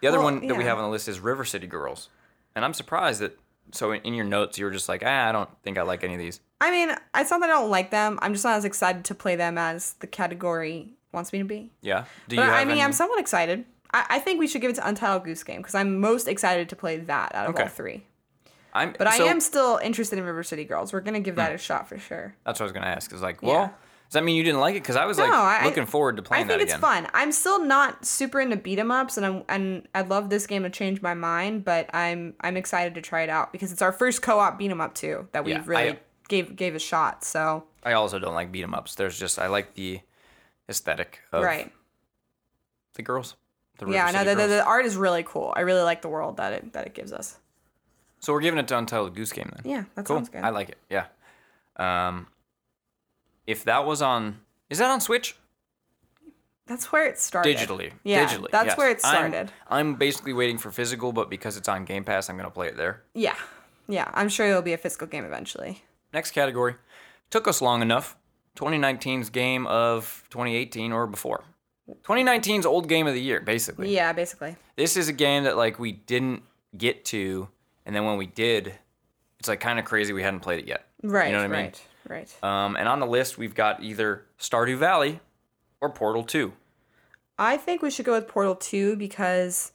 the 0.00 0.08
other 0.08 0.18
Well, 0.18 0.26
one 0.34 0.46
that 0.46 0.56
we 0.56 0.64
have 0.64 0.76
on 0.78 0.84
the 0.84 0.90
list 0.90 1.08
is 1.08 1.18
River 1.20 1.44
City 1.44 1.66
Girls, 1.66 2.08
and 2.54 2.64
I'm 2.64 2.74
surprised 2.74 3.20
that. 3.20 3.38
So 3.72 3.92
in, 3.92 4.00
in 4.02 4.14
your 4.14 4.24
notes, 4.24 4.58
you 4.58 4.64
were 4.64 4.70
just 4.70 4.88
like, 4.88 5.02
ah, 5.04 5.28
I 5.28 5.32
don't 5.32 5.50
think 5.62 5.78
I 5.78 5.82
like 5.82 6.04
any 6.04 6.14
of 6.14 6.20
these. 6.20 6.40
I 6.60 6.70
mean, 6.70 6.90
it's 7.14 7.30
not 7.30 7.40
that 7.40 7.50
I 7.50 7.54
don't 7.54 7.70
like 7.70 7.90
them. 7.90 8.18
I'm 8.22 8.32
just 8.32 8.44
not 8.44 8.56
as 8.56 8.64
excited 8.64 9.04
to 9.06 9.14
play 9.14 9.36
them 9.36 9.58
as 9.58 9.94
the 9.94 10.06
category 10.06 10.90
wants 11.12 11.32
me 11.32 11.40
to 11.40 11.44
be. 11.44 11.70
Yeah. 11.82 12.04
Do 12.28 12.36
you 12.36 12.42
But 12.42 12.48
have 12.48 12.54
I 12.54 12.64
mean, 12.64 12.72
any? 12.72 12.82
I'm 12.82 12.92
somewhat 12.92 13.18
excited. 13.20 13.64
I, 13.92 14.06
I 14.10 14.18
think 14.18 14.38
we 14.38 14.46
should 14.46 14.60
give 14.60 14.70
it 14.70 14.74
to 14.76 14.86
Untitled 14.88 15.24
Goose 15.24 15.42
Game 15.42 15.58
because 15.58 15.74
I'm 15.74 16.00
most 16.00 16.28
excited 16.28 16.68
to 16.70 16.76
play 16.76 16.96
that 16.98 17.34
out 17.34 17.48
of 17.48 17.54
all 17.56 17.60
Okay. 17.62 17.70
three. 17.70 18.06
I'm, 18.72 18.94
But 18.98 19.06
I 19.06 19.16
am 19.16 19.40
still 19.40 19.78
interested 19.82 20.18
in 20.18 20.24
River 20.26 20.42
City 20.42 20.64
Girls. 20.64 20.92
We're 20.92 21.00
gonna 21.00 21.20
give 21.20 21.36
that 21.36 21.54
a 21.54 21.58
shot 21.58 21.88
for 21.88 21.98
sure. 21.98 22.34
That's 22.44 22.60
what 22.60 22.64
I 22.64 22.66
was 22.66 22.72
gonna 22.72 22.86
ask. 22.86 23.12
Is 23.12 23.22
like, 23.22 23.38
Yeah. 23.42 23.70
Does 24.08 24.12
that 24.12 24.24
mean 24.24 24.36
you 24.36 24.42
didn't 24.44 24.60
like 24.60 24.74
it? 24.76 24.82
Because 24.82 24.96
I 24.96 25.04
was 25.04 25.18
like 25.18 25.30
No, 25.30 25.36
I- 25.36 25.64
looking 25.64 25.86
forward 25.86 26.16
to 26.16 26.22
playing. 26.22 26.46
That 26.46 26.54
game. 26.54 26.56
I 26.56 26.58
think 26.60 26.70
it's 26.70 26.78
again. 26.78 27.04
fun. 27.04 27.10
I'm 27.14 27.32
still 27.32 27.62
not 27.64 28.04
super 28.06 28.40
into 28.40 28.56
beat 28.56 28.78
'em 28.78 28.90
ups, 28.90 29.16
and 29.16 29.26
I'm 29.26 29.42
and 29.48 29.88
I'd 29.94 30.08
love 30.08 30.30
this 30.30 30.46
game 30.46 30.62
to 30.62 30.70
change 30.70 31.02
my 31.02 31.14
mind. 31.14 31.64
But 31.64 31.92
I'm 31.94 32.34
I'm 32.40 32.56
excited 32.56 32.94
to 32.94 33.00
try 33.02 33.22
it 33.22 33.28
out 33.30 33.52
because 33.52 33.72
it's 33.72 33.82
our 33.82 33.92
first 33.92 34.22
co-op 34.22 34.58
beat 34.58 34.70
'em 34.70 34.80
up 34.80 34.94
too 34.94 35.28
that 35.32 35.44
we've 35.44 35.56
Yeah, 35.56 35.62
really 35.66 35.88
I- 35.90 35.98
gave 36.28 36.54
gave 36.56 36.74
a 36.74 36.78
shot. 36.78 37.24
So 37.24 37.64
I 37.84 37.92
also 37.92 38.18
don't 38.18 38.34
like 38.34 38.52
beat 38.52 38.62
'em 38.62 38.74
ups. 38.74 38.94
There's 38.94 39.18
just 39.18 39.38
I 39.38 39.46
like 39.48 39.74
the 39.74 40.00
aesthetic 40.68 41.20
of 41.32 41.42
right, 41.42 41.72
the 42.94 43.02
girls. 43.02 43.34
The 43.78 43.86
yeah. 43.90 44.06
River 44.06 44.12
No, 44.12 44.18
City 44.20 44.30
the, 44.34 44.40
the, 44.42 44.46
the 44.54 44.64
art 44.64 44.86
is 44.86 44.96
really 44.96 45.22
cool. 45.22 45.52
I 45.54 45.60
really 45.60 45.82
like 45.82 46.00
the 46.02 46.08
world 46.08 46.38
that 46.38 46.52
it 46.52 46.72
that 46.72 46.86
it 46.86 46.94
gives 46.94 47.12
us. 47.12 47.38
So 48.20 48.32
we're 48.32 48.40
giving 48.40 48.58
it 48.58 48.66
to 48.68 48.78
Untitled 48.78 49.14
Goose 49.14 49.32
Game 49.32 49.50
then. 49.54 49.70
Yeah, 49.70 49.84
that 49.94 50.04
cool. 50.06 50.16
sounds 50.16 50.30
good. 50.30 50.42
I 50.42 50.48
like 50.48 50.70
it. 50.70 50.78
Yeah. 50.88 51.06
Um, 51.76 52.26
if 53.46 53.64
that 53.64 53.84
was 53.84 54.02
on, 54.02 54.40
is 54.70 54.78
that 54.78 54.90
on 54.90 55.00
Switch? 55.00 55.36
That's 56.66 56.90
where 56.90 57.06
it 57.06 57.18
started. 57.18 57.56
Digitally. 57.56 57.92
Yeah, 58.02 58.26
Digitally. 58.26 58.50
that's 58.50 58.66
yes. 58.68 58.78
where 58.78 58.90
it 58.90 59.00
I'm- 59.04 59.30
started. 59.30 59.52
I'm, 59.68 59.94
basically 59.94 60.32
waiting 60.32 60.58
for 60.58 60.70
physical, 60.70 61.12
but 61.12 61.30
because 61.30 61.56
it's 61.56 61.68
on 61.68 61.84
Game 61.84 62.02
Pass, 62.04 62.28
I'm 62.28 62.36
gonna 62.36 62.50
play 62.50 62.66
it 62.66 62.76
there. 62.76 63.02
Yeah, 63.14 63.36
yeah. 63.88 64.10
I'm 64.14 64.28
sure 64.28 64.46
it'll 64.48 64.62
be 64.62 64.72
a 64.72 64.78
physical 64.78 65.06
game 65.06 65.24
eventually. 65.24 65.84
Next 66.12 66.32
category. 66.32 66.74
Took 67.30 67.46
us 67.46 67.62
long 67.62 67.82
enough. 67.82 68.16
2019's 68.56 69.30
game 69.30 69.66
of 69.66 70.24
2018 70.30 70.92
or 70.92 71.06
before. 71.06 71.44
2019's 72.02 72.66
old 72.66 72.88
game 72.88 73.06
of 73.06 73.14
the 73.14 73.20
year, 73.20 73.40
basically. 73.40 73.94
Yeah, 73.94 74.12
basically. 74.12 74.56
This 74.76 74.96
is 74.96 75.08
a 75.08 75.12
game 75.12 75.44
that 75.44 75.56
like 75.56 75.78
we 75.78 75.92
didn't 75.92 76.42
get 76.76 77.04
to, 77.06 77.48
and 77.84 77.94
then 77.94 78.04
when 78.04 78.16
we 78.16 78.26
did, 78.26 78.74
it's 79.38 79.48
like 79.48 79.60
kind 79.60 79.78
of 79.78 79.84
crazy 79.84 80.12
we 80.12 80.22
hadn't 80.22 80.40
played 80.40 80.58
it 80.60 80.66
yet. 80.66 80.86
Right. 81.02 81.26
You 81.26 81.32
know 81.32 81.46
what 81.46 81.56
I 81.56 81.62
mean? 81.62 81.72
Right. 82.08 82.32
Um, 82.44 82.76
and 82.76 82.88
on 82.88 83.00
the 83.00 83.06
list 83.06 83.38
we've 83.38 83.54
got 83.54 83.82
either 83.82 84.24
Stardew 84.38 84.76
Valley 84.78 85.20
or 85.80 85.90
Portal 85.90 86.22
2. 86.24 86.52
I 87.38 87.56
think 87.56 87.82
we 87.82 87.90
should 87.90 88.06
go 88.06 88.12
with 88.12 88.28
Portal 88.28 88.54
2 88.56 88.96
because 88.96 89.72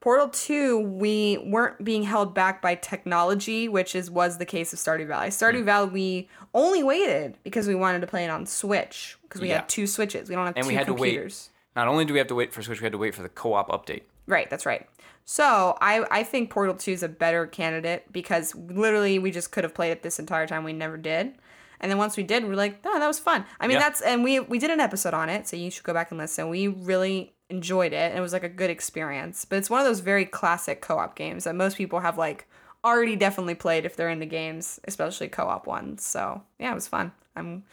Portal 0.00 0.28
2 0.28 0.78
we 0.78 1.38
weren't 1.38 1.82
being 1.84 2.02
held 2.04 2.34
back 2.34 2.60
by 2.62 2.74
technology, 2.74 3.68
which 3.68 3.94
is 3.94 4.10
was 4.10 4.38
the 4.38 4.44
case 4.44 4.72
of 4.72 4.78
Stardew 4.78 5.06
Valley. 5.06 5.28
Stardew 5.28 5.64
Valley 5.64 5.88
we 5.90 6.28
only 6.54 6.82
waited 6.82 7.36
because 7.44 7.66
we 7.66 7.74
wanted 7.74 8.00
to 8.00 8.06
play 8.06 8.24
it 8.24 8.30
on 8.30 8.46
Switch 8.46 9.16
because 9.22 9.40
we 9.40 9.48
Yeah. 9.48 9.56
had 9.56 9.68
two 9.68 9.86
Switches. 9.86 10.28
We 10.28 10.34
don't 10.34 10.46
have 10.46 10.56
And 10.56 10.64
two 10.64 10.68
we 10.68 10.74
had 10.74 10.86
to 10.86 10.92
wait. 10.94 11.10
computers. 11.10 11.50
Not 11.74 11.88
only 11.88 12.04
do 12.04 12.12
we 12.12 12.18
have 12.18 12.28
to 12.28 12.34
wait 12.34 12.52
for 12.52 12.62
Switch, 12.62 12.80
we 12.80 12.84
had 12.84 12.92
to 12.92 12.98
wait 12.98 13.14
for 13.14 13.22
the 13.22 13.28
co-op 13.28 13.68
update. 13.70 14.02
Right, 14.26 14.50
that's 14.50 14.66
right. 14.66 14.86
So 15.24 15.76
I, 15.80 16.04
I 16.10 16.22
think 16.22 16.50
Portal 16.50 16.74
2 16.74 16.90
is 16.92 17.02
a 17.02 17.08
better 17.08 17.46
candidate 17.46 18.10
because 18.12 18.54
literally 18.54 19.18
we 19.18 19.30
just 19.30 19.52
could 19.52 19.62
have 19.64 19.74
played 19.74 19.90
it 19.92 20.02
this 20.02 20.18
entire 20.18 20.46
time. 20.46 20.64
We 20.64 20.72
never 20.72 20.96
did. 20.96 21.34
And 21.80 21.90
then 21.90 21.98
once 21.98 22.16
we 22.16 22.22
did, 22.22 22.44
we're 22.44 22.54
like, 22.54 22.80
oh, 22.84 22.98
that 22.98 23.06
was 23.06 23.18
fun. 23.18 23.44
I 23.60 23.66
mean, 23.66 23.76
Yeah. 23.76 23.80
that's, 23.80 24.00
and 24.00 24.24
we, 24.24 24.40
we 24.40 24.58
did 24.58 24.70
an 24.70 24.80
episode 24.80 25.14
on 25.14 25.28
it, 25.28 25.46
so 25.46 25.56
you 25.56 25.70
should 25.70 25.84
go 25.84 25.94
back 25.94 26.10
and 26.10 26.18
listen. 26.18 26.48
We 26.48 26.68
really 26.68 27.34
enjoyed 27.50 27.92
it, 27.92 28.10
and 28.10 28.18
it 28.18 28.20
was 28.20 28.32
like 28.32 28.42
a 28.44 28.48
good 28.48 28.70
experience. 28.70 29.44
But 29.44 29.56
it's 29.58 29.70
one 29.70 29.80
of 29.80 29.86
those 29.86 30.00
very 30.00 30.24
classic 30.24 30.80
co 30.80 30.98
op 30.98 31.14
games 31.16 31.44
that 31.44 31.54
most 31.54 31.76
people 31.76 32.00
have 32.00 32.18
like 32.18 32.48
already 32.84 33.16
definitely 33.16 33.54
played 33.54 33.84
if 33.84 33.96
they're 33.96 34.10
into 34.10 34.26
games, 34.26 34.80
especially 34.84 35.28
co 35.28 35.44
op 35.46 35.66
ones. 35.66 36.04
So 36.04 36.42
yeah, 36.58 36.72
it 36.72 36.74
was 36.74 36.88
fun. 36.88 37.12
I'm, 37.36 37.64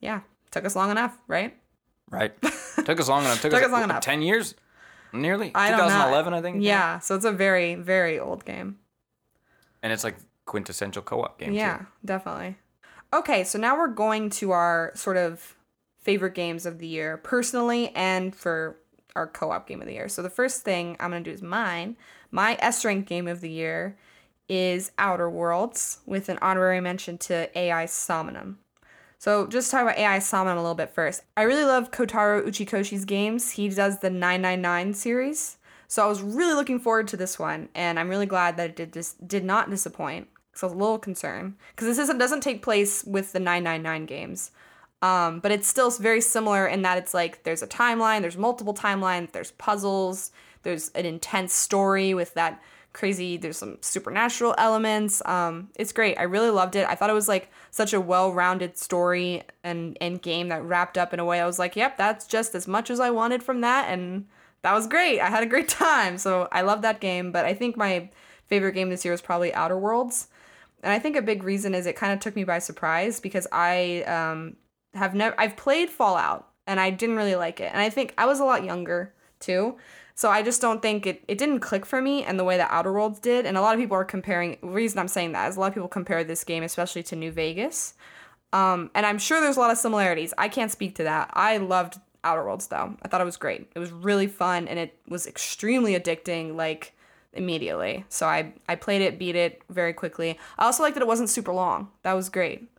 yeah, 0.00 0.20
took 0.50 0.64
us 0.64 0.76
long 0.76 0.90
enough, 0.90 1.16
right? 1.26 1.56
Right? 2.10 2.32
took 2.84 3.00
us 3.00 3.08
long 3.08 3.24
enough. 3.24 3.40
Took, 3.42 3.50
Took 3.52 3.60
us, 3.60 3.66
us 3.66 3.72
long 3.72 3.84
enough. 3.84 4.02
10 4.02 4.22
years? 4.22 4.54
Nearly? 5.12 5.52
I 5.54 5.70
don't 5.70 5.78
know. 5.80 5.84
2011, 5.86 6.34
I 6.34 6.42
think. 6.42 6.62
Yeah, 6.62 6.98
so 6.98 7.14
it's 7.16 7.24
a 7.24 7.32
very, 7.32 7.74
very 7.76 8.18
old 8.18 8.44
game. 8.44 8.78
And 9.82 9.92
it's 9.92 10.04
like 10.04 10.16
quintessential 10.44 11.02
co-op 11.02 11.38
game. 11.38 11.50
too. 11.50 11.56
Yeah, 11.56 11.82
definitely. 12.04 12.56
Okay, 13.10 13.42
so 13.42 13.58
now 13.58 13.76
we're 13.76 13.88
going 13.88 14.28
to 14.30 14.50
our 14.50 14.92
sort 14.94 15.16
of 15.16 15.56
favorite 15.96 16.34
games 16.34 16.66
of 16.66 16.78
the 16.78 16.86
year, 16.86 17.16
personally 17.16 17.90
and 17.94 18.34
for 18.34 18.76
our 19.16 19.26
co-op 19.26 19.66
game 19.66 19.80
of 19.80 19.86
the 19.86 19.94
year. 19.94 20.08
So 20.08 20.22
the 20.22 20.30
first 20.30 20.62
thing 20.62 20.96
I'm 21.00 21.10
gonna 21.10 21.24
do 21.24 21.30
is 21.30 21.42
mine. 21.42 21.96
My 22.30 22.58
S 22.60 22.84
rank 22.84 23.06
game 23.06 23.26
of 23.26 23.40
the 23.40 23.50
year 23.50 23.96
is 24.48 24.92
Outer 24.98 25.28
Worlds, 25.28 26.00
with 26.04 26.28
an 26.28 26.38
honorary 26.42 26.80
mention 26.80 27.16
to 27.18 27.58
AI 27.58 27.86
Somnium. 27.86 28.58
So 29.18 29.46
just 29.46 29.70
talk 29.70 29.82
about 29.82 29.98
AI 29.98 30.18
Somnium 30.18 30.58
a 30.58 30.62
little 30.62 30.74
bit 30.74 30.90
first. 30.90 31.22
I 31.36 31.42
really 31.42 31.64
love 31.64 31.90
Kotaro 31.90 32.46
Uchikoshi's 32.46 33.04
games. 33.04 33.52
He 33.52 33.70
does 33.70 34.00
the 34.00 34.10
999 34.10 34.94
series. 34.94 35.56
So 35.88 36.04
I 36.04 36.06
was 36.08 36.22
really 36.22 36.54
looking 36.54 36.78
forward 36.78 37.08
to 37.08 37.16
this 37.16 37.38
one, 37.38 37.70
and 37.74 37.98
I'm 37.98 38.10
really 38.10 38.26
glad 38.26 38.58
that 38.58 38.70
it 38.70 38.76
did 38.76 38.90
dis- 38.90 39.14
did 39.14 39.44
not 39.44 39.70
disappoint. 39.70 40.28
So 40.58 40.66
a 40.66 40.68
little 40.68 40.98
concerned 40.98 41.54
because 41.70 41.86
this 41.86 41.98
isn't 41.98 42.18
doesn't 42.18 42.40
take 42.40 42.62
place 42.62 43.04
with 43.04 43.32
the 43.32 43.38
999 43.38 44.06
games, 44.06 44.50
um, 45.02 45.38
but 45.38 45.52
it's 45.52 45.68
still 45.68 45.88
very 45.90 46.20
similar 46.20 46.66
in 46.66 46.82
that 46.82 46.98
it's 46.98 47.14
like 47.14 47.44
there's 47.44 47.62
a 47.62 47.68
timeline, 47.68 48.22
there's 48.22 48.36
multiple 48.36 48.74
timelines, 48.74 49.30
there's 49.30 49.52
puzzles, 49.52 50.32
there's 50.64 50.88
an 50.96 51.06
intense 51.06 51.54
story 51.54 52.12
with 52.12 52.34
that 52.34 52.60
crazy. 52.92 53.36
There's 53.36 53.58
some 53.58 53.78
supernatural 53.80 54.56
elements. 54.58 55.22
Um, 55.24 55.68
it's 55.76 55.92
great. 55.92 56.18
I 56.18 56.24
really 56.24 56.50
loved 56.50 56.74
it. 56.74 56.88
I 56.88 56.96
thought 56.96 57.10
it 57.10 57.14
was 57.14 57.28
like 57.28 57.52
such 57.70 57.92
a 57.92 58.00
well-rounded 58.00 58.76
story 58.76 59.44
and 59.62 59.96
and 60.00 60.20
game 60.20 60.48
that 60.48 60.64
wrapped 60.64 60.98
up 60.98 61.14
in 61.14 61.20
a 61.20 61.24
way 61.24 61.40
I 61.40 61.46
was 61.46 61.60
like, 61.60 61.76
yep, 61.76 61.96
that's 61.96 62.26
just 62.26 62.56
as 62.56 62.66
much 62.66 62.90
as 62.90 62.98
I 62.98 63.10
wanted 63.10 63.44
from 63.44 63.60
that, 63.60 63.88
and 63.88 64.26
that 64.62 64.74
was 64.74 64.88
great. 64.88 65.20
I 65.20 65.30
had 65.30 65.44
a 65.44 65.46
great 65.46 65.68
time. 65.86 66.18
So 66.18 66.48
I 66.50 66.62
love 66.62 66.82
that 66.82 67.00
game. 67.00 67.30
But 67.30 67.44
I 67.44 67.54
think 67.54 67.76
my 67.76 68.10
favorite 68.46 68.72
game 68.72 68.90
this 68.90 69.04
year 69.04 69.12
was 69.12 69.22
probably 69.22 69.54
Outer 69.54 69.78
Worlds. 69.78 70.26
And 70.82 70.92
I 70.92 70.98
think 70.98 71.16
a 71.16 71.22
big 71.22 71.42
reason 71.42 71.74
is 71.74 71.86
it 71.86 71.96
kind 71.96 72.12
of 72.12 72.20
took 72.20 72.36
me 72.36 72.44
by 72.44 72.58
surprise 72.58 73.20
because 73.20 73.46
I 73.52 74.02
um, 74.02 74.56
have 74.94 75.14
never 75.14 75.38
I've 75.38 75.56
played 75.56 75.90
Fallout 75.90 76.48
and 76.66 76.78
I 76.78 76.90
didn't 76.90 77.16
really 77.16 77.34
like 77.34 77.60
it. 77.60 77.70
And 77.72 77.80
I 77.80 77.90
think 77.90 78.14
I 78.16 78.26
was 78.26 78.40
a 78.40 78.44
lot 78.44 78.64
younger 78.64 79.14
too. 79.40 79.76
So 80.14 80.30
I 80.30 80.42
just 80.42 80.60
don't 80.60 80.82
think 80.82 81.06
it, 81.06 81.22
it 81.28 81.38
didn't 81.38 81.60
click 81.60 81.86
for 81.86 82.02
me 82.02 82.24
and 82.24 82.38
the 82.38 82.44
way 82.44 82.56
that 82.56 82.70
Outer 82.72 82.92
Worlds 82.92 83.20
did. 83.20 83.46
And 83.46 83.56
a 83.56 83.60
lot 83.60 83.74
of 83.74 83.80
people 83.80 83.96
are 83.96 84.04
comparing 84.04 84.58
reason 84.62 84.98
I'm 84.98 85.08
saying 85.08 85.32
that 85.32 85.48
is 85.48 85.56
a 85.56 85.60
lot 85.60 85.68
of 85.68 85.74
people 85.74 85.88
compare 85.88 86.24
this 86.24 86.44
game 86.44 86.62
especially 86.62 87.02
to 87.04 87.16
New 87.16 87.30
Vegas. 87.30 87.94
Um, 88.52 88.90
and 88.94 89.06
I'm 89.06 89.18
sure 89.18 89.40
there's 89.40 89.56
a 89.56 89.60
lot 89.60 89.70
of 89.70 89.78
similarities. 89.78 90.34
I 90.36 90.48
can't 90.48 90.70
speak 90.70 90.96
to 90.96 91.04
that. 91.04 91.30
I 91.34 91.58
loved 91.58 91.98
Outer 92.24 92.44
Worlds 92.44 92.66
though. 92.66 92.96
I 93.02 93.08
thought 93.08 93.20
it 93.20 93.24
was 93.24 93.36
great. 93.36 93.70
It 93.74 93.78
was 93.78 93.92
really 93.92 94.26
fun 94.26 94.68
and 94.68 94.78
it 94.78 94.98
was 95.08 95.26
extremely 95.26 95.98
addicting 95.98 96.56
like 96.56 96.94
immediately. 97.32 98.04
So 98.08 98.26
I 98.26 98.52
I 98.68 98.74
played 98.74 99.02
it, 99.02 99.18
beat 99.18 99.36
it 99.36 99.62
very 99.68 99.92
quickly. 99.92 100.38
I 100.58 100.64
also 100.64 100.82
liked 100.82 100.94
that 100.94 101.02
it 101.02 101.08
wasn't 101.08 101.30
super 101.30 101.52
long. 101.52 101.88
That 102.02 102.14
was 102.14 102.28
great. 102.28 102.70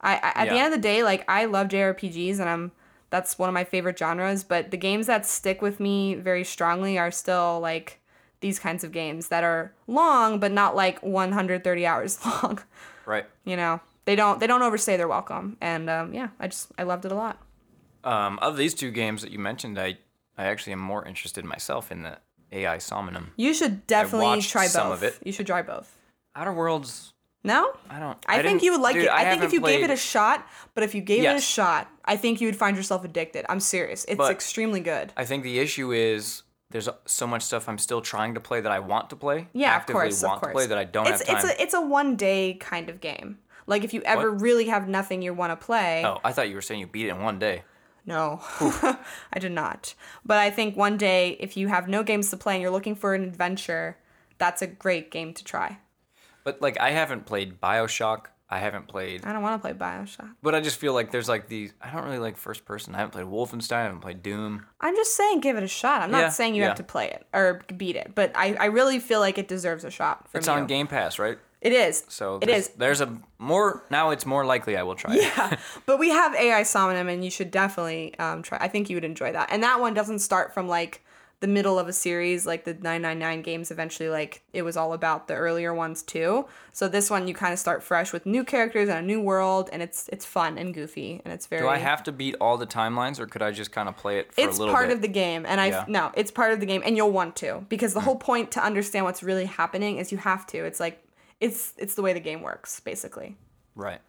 I, 0.00 0.14
I 0.14 0.32
at 0.42 0.48
the 0.48 0.56
end 0.56 0.72
of 0.72 0.78
the 0.80 0.82
day, 0.82 1.02
like 1.02 1.24
I 1.28 1.44
love 1.44 1.68
JRPGs 1.68 2.40
and 2.40 2.48
I'm 2.48 2.72
that's 3.10 3.38
one 3.38 3.48
of 3.48 3.54
my 3.54 3.64
favorite 3.64 3.98
genres, 3.98 4.44
but 4.44 4.70
the 4.70 4.76
games 4.76 5.06
that 5.06 5.26
stick 5.26 5.60
with 5.60 5.80
me 5.80 6.14
very 6.14 6.44
strongly 6.44 6.96
are 6.96 7.10
still 7.10 7.60
like 7.60 8.00
these 8.40 8.58
kinds 8.58 8.84
of 8.84 8.92
games 8.92 9.28
that 9.28 9.44
are 9.44 9.74
long 9.86 10.38
but 10.38 10.52
not 10.52 10.74
like 10.74 11.02
130 11.02 11.86
hours 11.86 12.24
long. 12.42 12.60
Right. 13.06 13.26
you 13.44 13.56
know. 13.56 13.80
They 14.06 14.16
don't 14.16 14.40
they 14.40 14.46
don't 14.46 14.62
overstay 14.62 14.96
their 14.96 15.06
welcome. 15.06 15.56
And 15.60 15.88
um, 15.88 16.14
yeah, 16.14 16.28
I 16.40 16.48
just 16.48 16.72
I 16.78 16.82
loved 16.84 17.04
it 17.04 17.12
a 17.12 17.14
lot. 17.14 17.38
Um, 18.02 18.38
of 18.40 18.56
these 18.56 18.74
two 18.74 18.90
games 18.90 19.22
that 19.22 19.30
you 19.30 19.38
mentioned, 19.38 19.78
I 19.78 19.98
I 20.36 20.46
actually 20.46 20.72
am 20.72 20.80
more 20.80 21.04
interested 21.04 21.44
myself 21.44 21.92
in 21.92 22.02
the 22.02 22.18
AI 22.52 22.78
Somnium. 22.78 23.32
You 23.36 23.54
should 23.54 23.86
definitely 23.86 24.42
try 24.42 24.64
both. 24.64 24.70
some 24.70 24.92
of 24.92 25.02
it. 25.02 25.18
You 25.24 25.32
should 25.32 25.46
try 25.46 25.62
both. 25.62 25.96
Outer 26.34 26.52
Worlds. 26.52 27.12
No? 27.42 27.72
I 27.88 27.98
don't. 27.98 28.18
I, 28.26 28.42
think 28.42 28.62
you 28.62 28.72
would 28.72 28.82
like 28.82 28.94
dude, 28.94 29.04
it. 29.04 29.10
I, 29.10 29.30
think 29.30 29.42
if 29.42 29.52
you 29.52 29.60
gave 29.60 29.82
it 29.82 29.90
a 29.90 29.96
shot, 29.96 30.46
but 30.74 30.84
if 30.84 30.94
you 30.94 31.00
gave 31.00 31.24
it 31.24 31.36
a 31.36 31.40
shot, 31.40 31.88
I 32.04 32.16
think 32.16 32.40
you 32.40 32.48
would 32.48 32.56
find 32.56 32.76
yourself 32.76 33.04
addicted. 33.04 33.46
I'm 33.48 33.60
serious. 33.60 34.04
It's 34.06 34.18
But- 34.18 34.30
extremely 34.30 34.80
good. 34.80 35.12
I 35.16 35.24
think 35.24 35.42
the 35.42 35.58
issue 35.58 35.92
is 35.92 36.42
there's 36.70 36.88
so 37.06 37.26
much 37.26 37.42
stuff 37.42 37.68
I'm 37.68 37.78
still 37.78 38.00
trying 38.00 38.34
to 38.34 38.40
play 38.40 38.60
that 38.60 38.70
I 38.70 38.78
want 38.78 39.10
to 39.10 39.16
play. 39.16 39.48
Yeah, 39.52 39.70
actively 39.70 40.00
of 40.00 40.02
course, 40.02 40.22
want 40.22 40.34
of 40.34 40.40
course. 40.42 40.50
to 40.50 40.54
play 40.54 40.66
that 40.66 40.78
I 40.78 40.84
don't 40.84 41.06
it's, 41.06 41.26
have 41.26 41.40
time. 41.40 41.50
It's 41.50 41.58
a 41.58 41.62
it's 41.62 41.74
a 41.74 41.80
one 41.80 42.16
day 42.16 42.54
kind 42.54 42.88
of 42.90 43.00
game. 43.00 43.38
Like 43.66 43.84
if 43.84 43.94
you 43.94 44.02
ever 44.02 44.30
really 44.30 44.66
have 44.66 44.88
nothing 44.88 45.22
you 45.22 45.32
want 45.32 45.58
to 45.58 45.64
play. 45.64 46.04
oh, 46.04 46.18
I 46.24 46.32
thought 46.32 46.48
you 46.48 46.54
were 46.54 46.62
saying 46.62 46.80
you 46.80 46.86
beat 46.86 47.06
it 47.06 47.10
in 47.10 47.22
one 47.22 47.38
day. 47.38 47.62
No, 48.06 48.40
I 49.32 49.38
did 49.38 49.52
not. 49.52 49.94
But 50.24 50.38
I 50.38 50.50
think 50.50 50.76
one 50.76 50.96
day, 50.96 51.36
if 51.40 51.56
you 51.56 51.68
have 51.68 51.88
no 51.88 52.02
games 52.02 52.30
to 52.30 52.36
play 52.36 52.54
and 52.54 52.62
you're 52.62 52.70
looking 52.70 52.94
for 52.94 53.14
an 53.14 53.22
adventure, 53.24 53.98
that's 54.38 54.62
a 54.62 54.66
great 54.66 55.10
game 55.10 55.32
to 55.34 55.44
try. 55.44 55.78
But 56.44 56.62
like 56.62 56.80
I 56.80 56.90
haven't 56.90 57.26
played 57.26 57.60
BioShock. 57.60 58.26
I 58.52 58.58
haven't 58.58 58.88
played 58.88 59.24
I 59.24 59.32
don't 59.32 59.42
want 59.42 59.62
to 59.62 59.68
play 59.68 59.78
Bioshock. 59.78 60.30
but 60.42 60.56
I 60.56 60.60
just 60.60 60.76
feel 60.78 60.92
like 60.92 61.12
there's 61.12 61.28
like 61.28 61.46
these 61.48 61.72
I 61.80 61.90
don't 61.92 62.02
really 62.04 62.18
like 62.18 62.36
first 62.36 62.64
person. 62.64 62.94
I 62.96 62.98
haven't 62.98 63.12
played 63.12 63.26
Wolfenstein, 63.26 63.76
I 63.76 63.82
haven't 63.84 64.00
played 64.00 64.24
Doom. 64.24 64.66
I'm 64.80 64.96
just 64.96 65.14
saying, 65.16 65.38
give 65.40 65.56
it 65.56 65.62
a 65.62 65.68
shot. 65.68 66.02
I'm 66.02 66.10
not 66.10 66.18
Yeah, 66.18 66.28
saying 66.30 66.56
you 66.56 66.62
yeah. 66.62 66.68
have 66.68 66.76
to 66.78 66.82
play 66.82 67.10
it 67.10 67.24
or 67.32 67.62
beat 67.76 67.94
it, 67.94 68.10
but 68.16 68.32
I, 68.34 68.54
I 68.54 68.64
really 68.64 68.98
feel 68.98 69.20
like 69.20 69.38
it 69.38 69.46
deserves 69.46 69.84
a 69.84 69.90
shot. 69.90 70.28
From 70.28 70.38
It's 70.40 70.48
you. 70.48 70.52
on 70.54 70.66
Game 70.66 70.88
Pass, 70.88 71.20
right? 71.20 71.38
It 71.60 71.72
is. 71.72 72.04
So 72.08 72.38
it 72.40 72.48
is. 72.48 72.68
there's, 72.76 73.00
a 73.00 73.18
more 73.38 73.84
now 73.90 74.10
it's 74.10 74.24
more 74.24 74.44
likely 74.46 74.76
I 74.76 74.82
will 74.82 74.94
try 74.94 75.14
it. 75.14 75.22
Yeah, 75.22 75.56
but 75.86 75.98
we 75.98 76.08
have 76.10 76.34
AI 76.34 76.62
Somnium, 76.62 77.08
and 77.08 77.24
you 77.24 77.30
should 77.30 77.50
definitely 77.50 78.18
um, 78.18 78.42
try. 78.42 78.58
I 78.60 78.68
think 78.68 78.88
you 78.88 78.96
would 78.96 79.04
enjoy 79.04 79.32
that. 79.32 79.50
And 79.52 79.62
that 79.62 79.80
one 79.80 79.92
doesn't 79.94 80.20
start 80.20 80.54
from 80.54 80.68
like 80.68 81.02
the 81.40 81.46
middle 81.46 81.78
of 81.78 81.88
a 81.88 81.92
series, 81.92 82.44
like 82.46 82.64
the 82.64 82.74
999 82.74 83.42
games. 83.42 83.70
Eventually, 83.70 84.08
like 84.08 84.42
it 84.52 84.62
was 84.62 84.76
all 84.76 84.92
about 84.94 85.28
the 85.28 85.34
earlier 85.34 85.74
ones 85.74 86.02
too. 86.02 86.46
So 86.72 86.88
this 86.88 87.10
one, 87.10 87.28
you 87.28 87.34
kind 87.34 87.52
of 87.52 87.58
start 87.58 87.82
fresh 87.82 88.12
with 88.12 88.24
new 88.26 88.44
characters 88.44 88.88
and 88.88 88.98
a 88.98 89.02
new 89.02 89.20
world, 89.20 89.68
and 89.72 89.82
it's 89.82 90.08
it's 90.12 90.24
fun 90.24 90.56
and 90.56 90.72
goofy, 90.74 91.20
and 91.24 91.32
it's 91.32 91.46
very. 91.46 91.62
Do 91.62 91.68
I 91.68 91.78
have 91.78 92.02
to 92.04 92.12
beat 92.12 92.36
all 92.40 92.56
the 92.56 92.66
timelines 92.66 93.18
or 93.20 93.26
could 93.26 93.42
I 93.42 93.50
just 93.52 93.72
kind 93.72 93.88
of 93.88 93.96
play 93.96 94.18
it 94.18 94.32
for 94.32 94.40
it's 94.40 94.56
a 94.56 94.60
little 94.60 94.74
part 94.74 94.88
bit? 94.88 94.96
of 94.96 95.02
the 95.02 95.08
game 95.08 95.44
and 95.46 95.60
i 95.60 95.66
Yeah. 95.66 95.84
no 95.88 96.10
it's 96.14 96.30
part 96.30 96.52
of 96.52 96.60
the 96.60 96.66
game 96.66 96.82
and 96.84 96.96
you'll 96.96 97.10
want 97.10 97.36
to 97.36 97.64
because 97.68 97.92
the 97.94 98.00
whole 98.06 98.16
point 98.16 98.50
to 98.52 98.64
understand 98.64 99.04
what's 99.04 99.22
really 99.22 99.46
happening 99.46 99.98
is 99.98 100.10
you 100.12 100.18
have 100.18 100.46
to 100.48 100.58
it's 100.64 100.80
like 100.80 101.02
it's 101.40 101.72
it's 101.76 101.94
the 101.94 102.02
way 102.02 102.12
the 102.12 102.20
game 102.20 102.42
works 102.42 102.80
basically 102.80 103.36
right. 103.74 104.00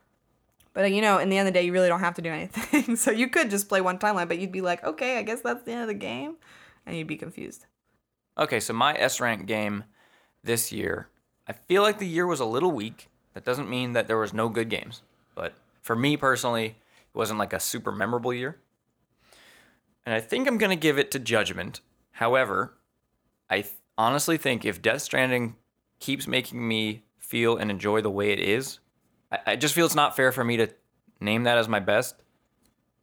but 0.73 0.91
you 0.91 1.01
know 1.01 1.17
in 1.17 1.29
the 1.29 1.38
end 1.38 1.47
of 1.47 1.53
the 1.53 1.59
day 1.59 1.65
you 1.65 1.71
really 1.71 1.88
don't 1.88 2.01
have 2.01 2.15
to 2.15 2.21
do 2.21 2.29
anything 2.29 2.95
so 3.03 3.11
you 3.11 3.27
could 3.27 3.49
just 3.49 3.69
play 3.69 3.82
one 3.82 3.97
timeline 3.97 4.27
but 4.27 4.38
you'd 4.39 4.51
be 4.51 4.61
like 4.61 4.84
okay 4.84 5.17
i 5.17 5.21
guess 5.21 5.41
that's 5.41 5.63
the 5.63 5.71
end 5.71 5.82
of 5.82 5.88
the 5.88 5.93
game 5.93 6.36
and 6.86 6.97
you'd 6.97 7.07
be 7.07 7.17
confused 7.17 7.65
Okay, 8.38 8.59
so 8.59 8.73
my 8.73 8.93
S 8.93 9.19
rank 9.19 9.45
game 9.45 9.84
this 10.43 10.71
year, 10.71 11.09
I 11.47 11.53
feel 11.53 11.82
like 11.82 11.99
the 11.99 12.07
year 12.07 12.25
was 12.25 12.39
a 12.39 12.45
little 12.45 12.71
weak. 12.71 13.09
That 13.34 13.45
doesn't 13.45 13.69
mean 13.69 13.93
that 13.93 14.07
there 14.07 14.17
was 14.17 14.34
no 14.34 14.49
good 14.49 14.69
games, 14.69 15.01
but 15.36 15.53
for 15.82 15.95
me 15.95 16.17
personally, 16.17 16.65
it 16.65 17.17
wasn't 17.17 17.39
like 17.39 17.53
a 17.53 17.59
super 17.59 17.91
memorable 17.91 18.34
year. 18.34 18.57
And 20.05 20.15
I 20.15 20.19
think 20.19 20.47
I'm 20.47 20.57
gonna 20.57 20.75
give 20.75 20.97
it 20.97 21.11
to 21.11 21.19
Judgment. 21.19 21.82
However, 22.13 22.73
I 23.49 23.61
th- 23.61 23.75
honestly 23.97 24.38
think 24.38 24.65
if 24.65 24.82
Death 24.82 25.01
Stranding 25.01 25.55
keeps 25.99 26.27
making 26.27 26.67
me 26.67 27.03
feel 27.32 27.57
and 27.57 27.71
enjoy 27.71 28.01
the 28.01 28.11
way 28.11 28.32
it 28.32 28.39
is, 28.39 28.79
I, 29.32 29.39
I 29.47 29.55
just 29.55 29.73
feel 29.73 29.86
it's 29.86 29.95
not 29.95 30.15
fair 30.15 30.32
for 30.32 30.43
me 30.43 30.57
to 30.57 30.67
name 31.19 31.43
that 31.43 31.57
as 31.57 31.67
my 31.69 31.79
best, 31.79 32.15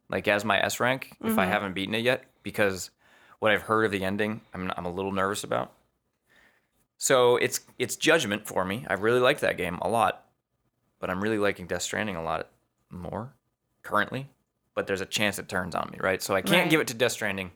like 0.09 0.27
as 0.27 0.45
my 0.45 0.63
S 0.63 0.79
rank, 0.79 1.17
if 1.23 1.37
I 1.39 1.45
haven't 1.45 1.73
beaten 1.73 1.95
it 1.95 2.03
yet, 2.03 2.23
because 2.43 2.91
what 3.39 3.51
I've 3.51 3.63
heard 3.63 3.85
of 3.85 3.91
the 3.91 4.03
ending, 4.03 4.41
I'm, 4.53 4.71
I'm 4.77 4.85
a 4.85 4.91
little 4.91 5.11
nervous 5.11 5.43
about. 5.43 5.71
So 6.97 7.37
it's 7.37 7.61
it's 7.77 7.95
Judgment 7.95 8.45
for 8.45 8.63
me. 8.65 8.85
I 8.89 8.93
really 8.93 9.19
liked 9.19 9.41
that 9.41 9.57
game 9.57 9.79
a 9.81 9.89
lot, 9.89 10.25
but 10.99 11.09
I'm 11.09 11.21
really 11.23 11.37
liking 11.37 11.65
Death 11.65 11.81
Stranding 11.83 12.15
a 12.17 12.23
lot 12.23 12.49
more 12.89 13.33
currently. 13.83 14.29
But 14.75 14.85
there's 14.87 15.01
a 15.01 15.05
chance 15.05 15.39
it 15.39 15.47
turns 15.49 15.75
on 15.75 15.89
me, 15.91 15.97
right? 16.01 16.21
So 16.21 16.35
I 16.35 16.41
can't 16.41 16.63
Right. 16.63 16.69
give 16.69 16.81
it 16.81 16.87
to 16.87 16.93
Death 16.93 17.13
Stranding. 17.13 17.51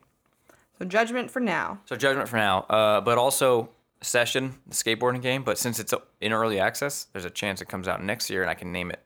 so 0.80 0.86
judgment 0.86 1.30
for 1.30 1.39
now 1.41 1.80
So 1.86 1.95
Judgment 1.95 2.28
for 2.30 2.38
now, 2.38 2.61
uh, 2.69 3.01
but 3.01 3.17
also 3.17 3.69
Session, 4.04 4.60
the 4.68 4.76
skateboarding 4.76 5.22
game. 5.22 5.43
But 5.43 5.58
since 5.58 5.80
it's 5.80 5.93
in 6.22 6.34
early 6.34 6.60
access, 6.60 7.06
there's 7.14 7.26
a 7.26 7.30
chance 7.30 7.62
it 7.62 7.68
comes 7.68 7.88
out 7.88 8.04
next 8.04 8.30
year, 8.30 8.41
and 8.41 8.49
I 8.51 8.54
can 8.54 8.72
name 8.72 8.91
it. 8.91 8.99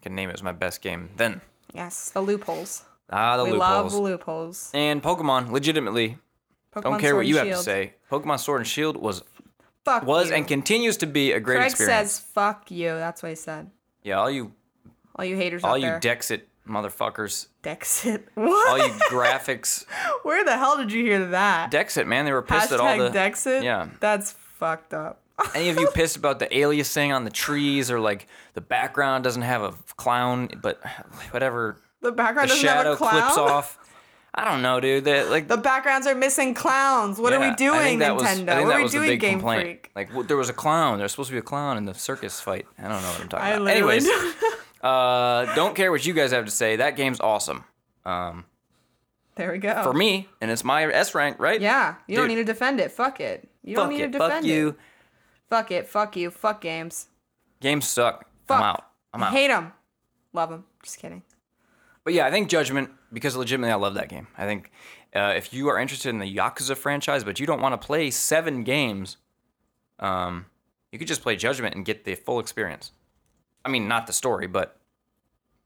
I 0.00 0.02
can 0.02 0.14
name 0.14 0.28
it 0.30 0.34
as 0.34 0.42
my 0.42 0.52
best 0.52 0.82
game 0.82 1.10
then. 1.16 1.40
yes 1.72 2.10
the 2.10 2.20
loopholes 2.20 2.84
Ah, 3.10 3.36
the 3.36 3.44
we 3.44 3.52
loopholes. 3.52 3.92
love 3.92 3.94
loopholes 3.94 4.70
and 4.74 5.02
Pokemon, 5.02 5.50
legitimately, 5.50 6.18
Pokemon 6.74 6.82
don't 6.82 7.00
care 7.00 7.10
Sword 7.10 7.16
what 7.16 7.26
you 7.26 7.36
have 7.38 7.46
to 7.48 7.56
say. 7.56 7.94
Pokemon 8.10 8.38
Sword 8.40 8.60
and 8.62 8.66
Shield 8.66 8.96
was 8.96 9.22
fuck 9.84 10.02
was 10.04 10.28
you. 10.30 10.36
and 10.36 10.46
continues 10.48 10.96
to 10.98 11.06
be 11.06 11.32
a 11.32 11.40
great 11.40 11.56
Craig 11.58 11.70
experience. 11.70 12.12
says 12.12 12.18
fuck 12.32 12.70
you 12.70 12.88
that's 12.88 13.22
what 13.22 13.28
he 13.30 13.34
said 13.34 13.70
yeah, 14.02 14.16
all 14.18 14.30
you 14.30 14.52
all 15.16 15.24
you 15.24 15.36
haters 15.36 15.62
all 15.64 15.76
you 15.78 15.86
there 15.86 16.00
Dexit 16.00 16.42
motherfuckers, 16.68 17.46
Dexit 17.62 18.22
what 18.34 18.68
all 18.80 18.86
you 18.86 18.92
graphics 19.10 19.84
where 20.22 20.44
the 20.44 20.56
hell 20.56 20.76
did 20.76 20.92
you 20.92 21.04
hear 21.04 21.26
that 21.28 21.70
Dexit, 21.70 22.06
man, 22.06 22.24
they 22.24 22.32
were 22.32 22.42
pissed 22.42 22.72
at 22.72 22.80
all 22.80 22.96
the 22.98 23.10
Dexit. 23.10 23.62
Yeah. 23.62 23.88
That's 24.00 24.32
fucked 24.32 24.94
up. 24.94 25.20
any 25.54 25.68
of 25.68 25.78
you 25.78 25.88
pissed 25.88 26.16
about 26.16 26.38
the 26.38 26.46
aliasing 26.46 27.14
on 27.14 27.24
the 27.24 27.30
trees 27.30 27.90
or 27.90 27.98
like 28.00 28.28
the 28.54 28.60
background 28.60 29.24
doesn't 29.24 29.42
have 29.42 29.62
a 29.62 29.72
clown, 29.96 30.48
but 30.62 30.80
whatever 31.30 31.76
The 32.00 32.12
background 32.12 32.50
the 32.50 32.54
doesn't 32.54 32.68
have 32.68 32.86
a 32.86 32.96
clown. 32.96 33.20
clips 33.22 33.38
off. 33.38 33.78
I 34.36 34.44
don't 34.50 34.62
know, 34.62 34.80
dude. 34.80 35.04
That 35.04 35.30
like 35.30 35.46
The 35.46 35.56
backgrounds 35.56 36.08
are 36.08 36.14
missing 36.14 36.54
clowns. 36.54 37.20
What 37.20 37.32
are 37.32 37.36
yeah, 37.38 37.48
we 37.50 37.52
I 37.52 37.54
doing, 37.54 37.98
Nintendo? 38.00 38.14
was- 38.16 38.40
what 38.64 38.74
are 38.76 38.82
we 38.82 38.88
doing, 38.88 39.18
Game 39.20 39.38
complaint. 39.38 39.62
Freak? 39.62 39.90
Like 39.94 40.08
w- 40.08 40.26
there 40.26 40.36
was 40.36 40.48
a 40.48 40.52
clown. 40.52 40.98
There's 40.98 41.12
supposed 41.12 41.28
to 41.28 41.34
be 41.34 41.38
a 41.38 41.42
clown 41.42 41.76
in 41.76 41.84
the 41.84 41.94
circus 41.94 42.40
fight. 42.40 42.66
I 42.78 42.82
don't 42.88 43.00
know 43.02 43.08
what 43.10 43.20
I'm 43.20 43.28
talking 43.28 43.46
I 43.46 43.50
about. 43.50 43.68
Anyways, 43.68 44.08
uh, 44.84 45.54
don't 45.54 45.74
care 45.74 45.90
what 45.90 46.04
you 46.04 46.12
guys 46.14 46.30
have 46.32 46.44
to 46.44 46.50
say. 46.50 46.76
That 46.76 46.96
game's 46.96 47.20
awesome. 47.20 47.64
Um, 48.04 48.44
There 49.36 49.50
we 49.52 49.58
go. 49.58 49.82
for 49.82 49.92
me, 49.92 50.28
and 50.40 50.50
it's 50.50 50.62
my 50.64 50.84
S 50.84 51.14
rank, 51.14 51.38
right? 51.40 51.60
Yeah, 51.60 51.94
you 52.06 52.16
don't 52.16 52.28
need 52.28 52.34
to 52.36 52.44
defend 52.44 52.80
it. 52.80 52.92
Fuck 52.92 53.20
it. 53.20 53.48
You 53.62 53.76
Fuck 53.76 53.84
don't 53.84 53.92
need 53.96 54.02
it. 54.04 54.12
to 54.12 54.18
Fuck 54.18 54.28
defend 54.28 54.46
you. 54.46 54.68
it. 54.68 54.76
Fuck 55.48 55.70
it. 55.70 55.88
Fuck 55.88 56.16
you. 56.16 56.30
Fuck 56.30 56.60
games. 56.60 57.06
Games 57.60 57.86
suck. 57.88 58.26
Fuck. 58.46 58.58
I'm 58.58 58.62
out. 58.62 58.84
I'm 59.12 59.22
out. 59.22 59.32
Hate 59.32 59.48
them. 59.48 59.72
Love 60.32 60.50
them. 60.50 60.64
Just 60.82 60.98
kidding. 60.98 61.22
But 62.04 62.12
yeah, 62.12 62.26
I 62.26 62.30
think 62.30 62.48
Judgment 62.50 62.90
because 63.12 63.36
legitimately 63.36 63.72
I 63.72 63.76
love 63.76 63.94
that 63.94 64.08
game. 64.08 64.26
I 64.36 64.44
think 64.44 64.70
uh, 65.14 65.32
if 65.36 65.54
you 65.54 65.68
are 65.68 65.78
interested 65.78 66.10
in 66.10 66.18
the 66.18 66.36
Yakuza 66.36 66.76
franchise, 66.76 67.24
but 67.24 67.40
you 67.40 67.46
don't 67.46 67.62
want 67.62 67.80
to 67.80 67.86
play 67.86 68.10
seven 68.10 68.64
games, 68.64 69.16
um, 70.00 70.46
you 70.92 70.98
could 70.98 71.08
just 71.08 71.22
play 71.22 71.36
Judgment 71.36 71.74
and 71.74 71.84
get 71.86 72.04
the 72.04 72.14
full 72.16 72.40
experience. 72.40 72.90
I 73.64 73.68
mean, 73.70 73.88
not 73.88 74.06
the 74.06 74.12
story, 74.12 74.46
but 74.46 74.76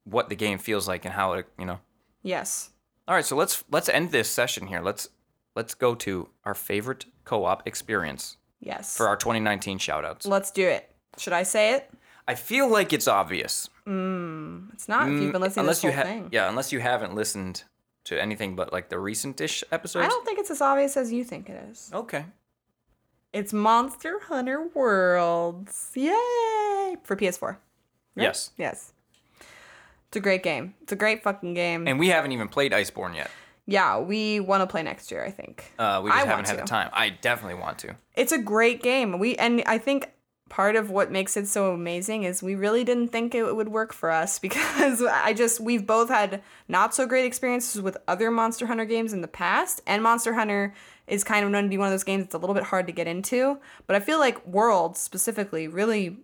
what 0.04 0.28
the 0.28 0.36
game 0.36 0.58
feels 0.58 0.86
like 0.88 1.04
and 1.04 1.14
how 1.14 1.32
it, 1.34 1.46
you 1.58 1.66
know. 1.66 1.80
Yes. 2.22 2.70
All 3.06 3.14
right, 3.14 3.24
so 3.24 3.36
let's 3.36 3.64
let's 3.70 3.88
end 3.88 4.10
this 4.12 4.30
session 4.30 4.66
here. 4.66 4.80
Let's 4.80 5.08
let's 5.56 5.74
go 5.74 5.94
to 5.96 6.28
our 6.44 6.54
favorite 6.54 7.06
co-op 7.24 7.66
experience 7.66 8.36
Yes. 8.60 8.96
for 8.96 9.08
our 9.08 9.16
2019 9.16 9.78
shoutouts. 9.78 10.26
Let's 10.26 10.50
do 10.50 10.66
it. 10.66 10.90
Should 11.16 11.32
I 11.32 11.42
say 11.42 11.72
it? 11.74 11.90
I 12.26 12.34
feel 12.34 12.68
like 12.68 12.92
it's 12.92 13.08
obvious. 13.08 13.70
It's 13.86 14.88
not 14.88 15.08
if 15.08 15.22
you've 15.22 15.32
been 15.32 15.40
listening 15.40 15.54
to 15.54 15.60
Mm, 15.60 15.62
unless 15.64 15.82
you 15.84 15.90
whole 15.90 15.96
ha- 15.98 16.04
thing. 16.04 16.28
yeah, 16.30 16.48
unless 16.48 16.72
you 16.72 16.80
haven't 16.80 17.14
listened 17.14 17.64
to 18.04 18.20
anything 18.20 18.54
but 18.54 18.72
like 18.72 18.90
the 18.90 18.98
recent-ish 18.98 19.64
episodes. 19.72 20.04
I 20.04 20.08
don't 20.08 20.24
think 20.26 20.38
it's 20.38 20.50
as 20.50 20.60
obvious 20.60 20.96
as 20.98 21.10
you 21.12 21.24
think 21.24 21.48
it 21.48 21.62
is. 21.70 21.90
Okay. 21.94 22.26
It's 23.32 23.52
Monster 23.54 24.20
Hunter 24.20 24.66
Worlds. 24.74 25.90
Yay! 25.94 26.96
For 27.02 27.16
PS4. 27.16 27.56
Right? 28.16 28.24
Yes. 28.24 28.50
Yes. 28.56 28.92
It's 30.08 30.16
a 30.16 30.20
great 30.20 30.42
game. 30.42 30.74
It's 30.82 30.92
a 30.92 30.96
great 30.96 31.22
fucking 31.22 31.54
game. 31.54 31.86
And 31.86 31.98
we 31.98 32.08
haven't 32.08 32.32
even 32.32 32.48
played 32.48 32.72
Iceborne 32.72 33.14
yet. 33.14 33.30
yeah, 33.66 33.98
we 33.98 34.40
want 34.40 34.62
to 34.62 34.66
play 34.66 34.82
next 34.82 35.10
year, 35.10 35.22
I 35.24 35.30
think. 35.30 35.70
Uh, 35.78 36.00
we 36.02 36.10
just 36.10 36.22
I 36.22 36.26
haven't 36.26 36.46
had 36.46 36.54
to. 36.56 36.60
the 36.62 36.66
time. 36.66 36.88
I 36.92 37.10
definitely 37.10 37.60
want 37.60 37.78
to. 37.80 37.94
It's 38.16 38.32
a 38.32 38.38
great 38.38 38.82
game. 38.82 39.18
We 39.18 39.36
and 39.36 39.62
I 39.66 39.76
think 39.76 40.10
part 40.48 40.76
of 40.76 40.88
what 40.88 41.12
makes 41.12 41.36
it 41.36 41.46
so 41.46 41.74
amazing 41.74 42.24
is 42.24 42.42
we 42.42 42.54
really 42.54 42.82
didn't 42.82 43.08
think 43.08 43.34
it 43.34 43.54
would 43.54 43.68
work 43.68 43.92
for 43.92 44.10
us 44.10 44.38
because 44.46 45.02
I 45.02 45.34
just 45.34 45.60
we've 45.60 45.86
both 45.86 46.08
had 46.08 46.42
not 46.68 46.94
so 46.94 47.06
great 47.06 47.26
experiences 47.26 47.82
with 47.82 47.98
other 48.08 48.30
Monster 48.30 48.64
Hunter 48.64 48.86
games 48.86 49.12
in 49.12 49.20
the 49.20 49.28
past 49.28 49.82
and 49.86 50.02
Monster 50.02 50.32
Hunter 50.32 50.72
is 51.06 51.22
kind 51.22 51.44
of 51.44 51.50
known 51.50 51.64
to 51.64 51.68
be 51.68 51.76
one 51.76 51.88
of 51.88 51.92
those 51.92 52.04
games 52.04 52.24
that's 52.24 52.34
a 52.34 52.38
little 52.38 52.54
bit 52.54 52.64
hard 52.64 52.86
to 52.86 52.92
get 52.94 53.06
into, 53.06 53.58
but 53.86 53.94
I 53.94 54.00
feel 54.00 54.18
like 54.18 54.46
World 54.46 54.96
specifically 54.96 55.68
really 55.68 56.16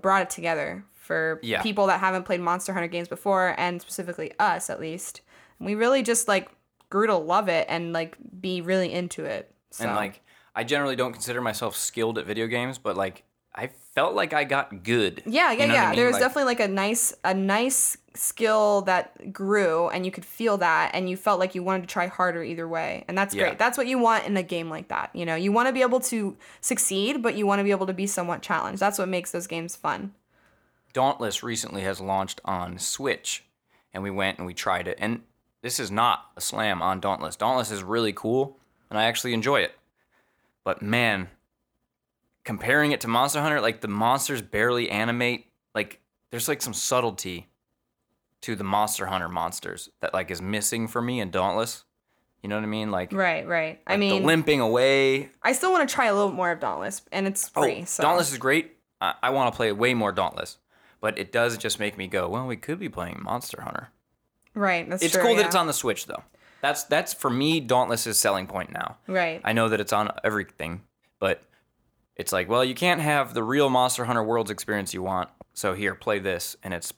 brought 0.00 0.22
it 0.22 0.30
together 0.30 0.84
for 1.04 1.38
Yeah. 1.42 1.62
people 1.62 1.86
that 1.88 2.00
haven't 2.00 2.24
played 2.24 2.40
Monster 2.40 2.72
Hunter 2.72 2.88
games 2.88 3.08
before 3.08 3.54
and 3.58 3.80
specifically 3.80 4.32
us 4.38 4.70
at 4.70 4.80
least. 4.80 5.20
We 5.60 5.74
really 5.74 6.02
just 6.02 6.26
like 6.28 6.48
grew 6.90 7.06
to 7.06 7.14
love 7.16 7.48
it 7.48 7.66
and 7.68 7.92
like 7.92 8.16
be 8.40 8.60
really 8.60 8.92
into 8.92 9.24
it. 9.24 9.52
So. 9.70 9.84
And 9.84 9.94
like, 9.94 10.22
I 10.56 10.64
generally 10.64 10.96
don't 10.96 11.12
consider 11.12 11.40
myself 11.40 11.76
skilled 11.76 12.18
at 12.18 12.26
video 12.26 12.46
games, 12.46 12.78
but 12.78 12.96
like, 12.96 13.24
I 13.56 13.68
felt 13.94 14.14
like 14.14 14.32
I 14.32 14.42
got 14.42 14.82
good. 14.82 15.22
Yeah, 15.26 15.52
yeah, 15.52 15.52
You 15.52 15.58
know 15.58 15.64
what 15.66 15.70
I 15.70 15.74
yeah. 15.74 15.86
mean? 15.90 15.96
There 15.96 16.06
was 16.06 16.14
Like- 16.14 16.22
definitely 16.22 16.44
like 16.44 16.60
a 16.60 16.68
nice, 16.68 17.14
a 17.22 17.34
nice 17.34 17.96
skill 18.14 18.82
that 18.82 19.32
grew, 19.32 19.88
and 19.90 20.04
you 20.04 20.10
could 20.10 20.24
feel 20.24 20.56
that, 20.58 20.90
and 20.92 21.08
you 21.08 21.16
felt 21.16 21.38
like 21.38 21.54
you 21.54 21.62
wanted 21.62 21.82
to 21.82 21.86
try 21.88 22.08
harder 22.08 22.42
either 22.42 22.66
way, 22.66 23.04
and 23.06 23.16
that's 23.16 23.32
Yeah. 23.32 23.44
great. 23.44 23.58
That's 23.58 23.78
what 23.78 23.86
you 23.86 23.98
want 23.98 24.24
in 24.26 24.36
a 24.36 24.42
game 24.42 24.70
like 24.70 24.88
that. 24.88 25.10
You 25.14 25.24
know, 25.24 25.36
you 25.36 25.52
want 25.52 25.68
to 25.68 25.72
be 25.72 25.82
able 25.82 26.00
to 26.00 26.36
succeed, 26.60 27.22
but 27.22 27.36
you 27.36 27.46
want 27.46 27.60
to 27.60 27.64
be 27.64 27.70
able 27.70 27.86
to 27.86 27.92
be 27.92 28.06
somewhat 28.08 28.42
challenged. 28.42 28.80
That's 28.80 28.98
what 28.98 29.08
makes 29.08 29.30
those 29.30 29.46
games 29.46 29.76
fun. 29.76 30.12
Dauntless 30.94 31.42
recently 31.42 31.82
has 31.82 32.00
launched 32.00 32.40
on 32.44 32.78
Switch, 32.78 33.44
and 33.92 34.02
we 34.02 34.10
went 34.10 34.38
and 34.38 34.46
we 34.46 34.54
tried 34.54 34.88
it. 34.88 34.96
And 34.98 35.20
this 35.60 35.78
is 35.78 35.90
not 35.90 36.30
a 36.36 36.40
slam 36.40 36.80
on 36.80 37.00
Dauntless. 37.00 37.36
Dauntless 37.36 37.70
is 37.70 37.82
really 37.82 38.14
cool, 38.14 38.58
and 38.88 38.98
I 38.98 39.04
actually 39.04 39.34
enjoy 39.34 39.60
it. 39.60 39.76
But 40.64 40.80
man, 40.80 41.28
comparing 42.44 42.92
it 42.92 43.00
to 43.02 43.08
Monster 43.08 43.40
Hunter, 43.40 43.60
like 43.60 43.80
the 43.80 43.88
monsters 43.88 44.40
barely 44.40 44.88
animate. 44.88 45.46
Like 45.74 46.00
there's 46.30 46.48
like 46.48 46.62
some 46.62 46.74
subtlety 46.74 47.48
to 48.42 48.54
the 48.54 48.64
Monster 48.64 49.06
Hunter 49.06 49.28
monsters 49.28 49.90
that 50.00 50.14
like 50.14 50.30
is 50.30 50.40
missing 50.40 50.86
for 50.86 51.02
me 51.02 51.20
in 51.20 51.30
Dauntless. 51.30 51.84
You 52.42 52.48
know 52.48 52.56
what 52.56 52.64
I 52.64 52.66
mean? 52.66 52.90
Like, 52.90 53.10
Right, 53.10 53.48
right. 53.48 53.80
I 53.86 53.96
mean, 53.96 54.20
the 54.20 54.26
limping 54.26 54.60
away. 54.60 55.30
I 55.42 55.52
still 55.52 55.72
want 55.72 55.88
to 55.88 55.94
try 55.94 56.06
a 56.06 56.14
little 56.14 56.30
more 56.30 56.50
of 56.50 56.60
Dauntless, 56.60 57.00
and 57.10 57.26
it's 57.26 57.50
oh, 57.56 57.62
free. 57.62 57.78
Oh, 57.80 57.84
so. 57.86 58.02
Dauntless 58.02 58.32
is 58.32 58.38
great. 58.38 58.76
I, 59.00 59.14
I 59.22 59.30
want 59.30 59.52
to 59.52 59.56
play 59.56 59.72
way 59.72 59.94
more 59.94 60.12
Dauntless, 60.12 60.58
but 61.04 61.18
it 61.18 61.32
does 61.32 61.58
just 61.58 61.78
make 61.78 61.98
me 61.98 62.06
go, 62.06 62.30
well, 62.30 62.46
we 62.46 62.56
could 62.56 62.78
be 62.78 62.88
playing 62.88 63.20
Monster 63.22 63.60
Hunter. 63.60 63.90
right. 64.54 64.88
That's 64.88 65.02
It's 65.02 65.12
true, 65.12 65.20
cool 65.20 65.30
yeah. 65.32 65.36
that 65.36 65.46
it's 65.48 65.54
on 65.54 65.66
the 65.66 65.74
Switch 65.74 66.06
though. 66.06 66.22
That's 66.62 66.84
that's 66.84 67.12
for 67.12 67.28
me 67.28 67.60
Dauntless's 67.60 68.16
selling 68.16 68.46
point 68.46 68.72
now. 68.72 68.96
Right. 69.06 69.42
I 69.44 69.52
know 69.52 69.68
that 69.68 69.80
it's 69.80 69.92
on 69.92 70.10
everything, 70.24 70.80
but 71.18 71.42
it's 72.16 72.32
like, 72.32 72.48
well, 72.48 72.64
you 72.64 72.74
can't 72.74 73.02
have 73.02 73.34
the 73.34 73.42
real 73.42 73.68
Monster 73.68 74.06
Hunter 74.06 74.24
Worlds 74.24 74.50
experience 74.50 74.94
you 74.94 75.02
want. 75.02 75.28
So 75.52 75.74
here, 75.74 75.94
play 75.94 76.20
this, 76.20 76.56
and 76.62 76.72
it's 76.72 76.94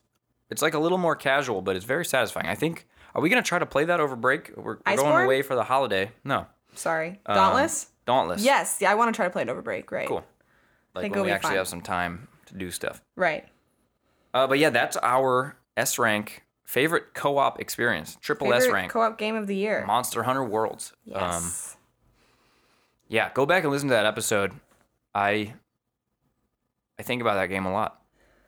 it's 0.51 0.63
like 0.63 0.75
a 0.75 0.79
little 0.79 0.99
more 0.99 1.17
casual, 1.17 1.61
but 1.61 1.75
it's 1.75 1.85
very 1.85 2.05
satisfying. 2.05 2.47
I 2.47 2.55
think. 2.55 2.87
Are 3.13 3.21
we 3.21 3.29
gonna 3.29 3.43
try 3.43 3.59
to 3.59 3.67
play 3.67 3.87
that 3.87 3.99
over 3.99 4.15
break? 4.15 4.57
We're, 4.57 4.79
we're 4.87 4.97
going 4.97 5.25
away 5.25 5.43
for 5.43 5.57
the 5.57 5.65
holiday. 5.65 6.13
No, 6.23 6.47
Sorry. 6.75 7.19
Um, 7.27 7.35
Dauntless. 7.35 7.89
Dauntless. 8.07 8.45
yes. 8.45 8.79
Yeah, 8.81 8.93
I 8.93 8.95
want 8.95 9.13
to 9.13 9.17
try 9.17 9.27
to 9.27 9.33
play 9.33 9.43
it 9.43 9.49
over 9.49 9.63
break. 9.63 9.91
Right. 9.91 10.07
Cool. 10.07 10.25
Like 10.95 11.03
think 11.03 11.17
when 11.17 11.25
we 11.25 11.33
actually 11.33 11.49
fun. 11.49 11.57
have 11.57 11.67
some 11.67 11.81
time 11.83 12.29
to 12.47 12.55
do 12.55 12.71
stuff. 12.71 13.03
Right. 13.17 13.49
Uh, 14.35 14.47
but 14.47 14.59
yeah, 14.59 14.71
that's 14.71 14.97
our 15.03 15.57
S 15.77 15.99
rank 15.99 16.45
favorite 16.65 17.15
co-op 17.15 17.61
experience. 17.61 18.17
Triple 18.21 18.53
S 18.53 18.69
rank 18.69 18.93
co-op 18.93 19.19
game 19.19 19.37
of 19.37 19.47
the 19.47 19.57
year. 19.57 19.85
Monster 19.87 20.23
Hunter 20.25 20.45
Worlds. 20.45 20.93
Um, 21.13 21.23
yes. 21.23 21.77
yeah, 23.09 23.31
go 23.33 23.47
back 23.47 23.65
and 23.65 23.73
listen 23.73 23.89
to 23.89 23.95
that 23.95 24.07
episode. 24.07 24.53
I 25.15 25.55
I 26.99 27.03
think 27.03 27.21
about 27.23 27.35
that 27.35 27.47
game 27.47 27.67
a 27.67 27.73
lot. 27.73 28.03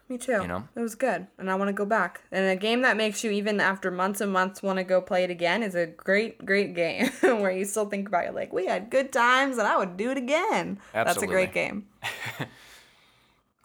Me 0.08 0.16
too. 0.16 0.32
You 0.32 0.48
know? 0.48 0.66
It 0.74 0.80
was 0.80 0.94
good, 0.94 1.26
and 1.36 1.50
I 1.50 1.54
want 1.56 1.68
to 1.68 1.74
go 1.74 1.84
back. 1.84 2.22
And 2.32 2.48
a 2.48 2.56
game 2.56 2.80
that 2.80 2.96
makes 2.96 3.22
you, 3.22 3.30
even 3.30 3.60
after 3.60 3.90
months 3.90 4.22
and 4.22 4.32
months, 4.32 4.62
want 4.62 4.78
to 4.78 4.84
go 4.84 5.02
play 5.02 5.22
it 5.22 5.30
again 5.30 5.62
is 5.62 5.74
a 5.74 5.84
great, 5.84 6.42
great 6.46 6.74
game 6.74 7.08
where 7.20 7.50
you 7.50 7.66
still 7.66 7.84
think 7.84 8.08
about 8.08 8.24
it 8.24 8.34
like, 8.34 8.50
we 8.50 8.64
had 8.64 8.88
good 8.88 9.12
times 9.12 9.58
and 9.58 9.68
I 9.68 9.76
would 9.76 9.98
do 9.98 10.10
it 10.10 10.16
again. 10.16 10.78
Absolutely. 10.94 11.04
That's 11.04 11.22
a 11.22 11.26
great 11.26 11.52
game. 11.52 11.88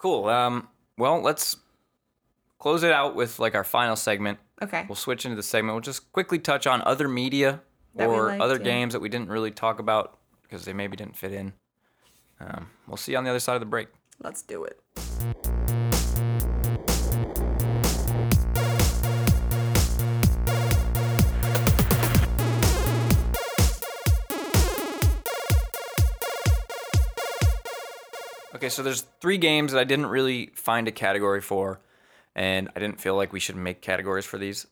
Cool. 0.04 0.28
Um, 0.28 0.68
well, 0.98 1.22
let's 1.22 1.56
close 2.64 2.82
it 2.82 2.92
out 2.92 3.14
with 3.14 3.38
like 3.38 3.54
our 3.54 3.62
final 3.62 3.94
segment. 3.94 4.38
Okay. 4.62 4.86
We'll 4.88 4.96
switch 4.96 5.26
into 5.26 5.36
the 5.36 5.42
segment. 5.42 5.74
We'll 5.74 5.82
just 5.82 6.10
quickly 6.12 6.38
touch 6.38 6.66
on 6.66 6.80
other 6.86 7.08
media 7.08 7.60
That 7.94 8.08
or 8.08 8.28
liked, 8.28 8.40
other 8.40 8.56
yeah. 8.56 8.62
games 8.62 8.94
that 8.94 9.00
we 9.00 9.10
didn't 9.10 9.28
really 9.28 9.50
talk 9.50 9.80
about 9.80 10.16
because 10.40 10.64
they 10.64 10.72
maybe 10.72 10.96
didn't 10.96 11.14
fit 11.14 11.34
in. 11.34 11.52
Um, 12.40 12.70
we'll 12.88 12.96
see 12.96 13.12
you 13.12 13.18
on 13.18 13.24
the 13.24 13.28
other 13.28 13.38
side 13.38 13.52
of 13.52 13.60
the 13.60 13.66
break. 13.66 13.88
Let's 14.18 14.40
do 14.40 14.64
it. 14.64 14.80
Okay, 28.54 28.70
so 28.70 28.82
there's 28.82 29.02
three 29.20 29.36
games 29.36 29.72
that 29.72 29.80
I 29.80 29.84
didn't 29.84 30.06
really 30.06 30.46
find 30.54 30.88
a 30.88 30.92
category 30.92 31.42
for, 31.42 31.80
and 32.34 32.68
I 32.74 32.80
didn't 32.80 33.00
feel 33.00 33.14
like 33.16 33.32
we 33.32 33.40
should 33.40 33.56
make 33.56 33.80
categories 33.82 34.24
for 34.24 34.38
these. 34.38 34.66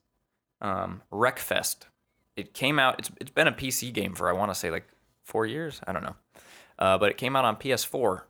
Um, 0.61 1.03
Wreckfest. 1.13 1.87
It 2.37 2.55
came 2.55 2.79
out. 2.79 2.99
It's 2.99 3.11
it's 3.21 3.31
been 3.31 3.49
a 3.49 3.53
PC 3.53 3.93
game 3.93 4.15
for 4.15 4.29
I 4.29 4.33
want 4.33 4.51
to 4.51 4.55
say 4.55 4.71
like 4.71 4.87
four 5.25 5.45
years. 5.47 5.81
I 5.87 5.93
don't 5.93 6.03
know, 6.03 6.17
uh, 6.79 6.99
but 6.99 7.11
it 7.11 7.17
came 7.19 7.37
out 7.37 7.45
on 7.45 7.57
PS4 7.57 8.23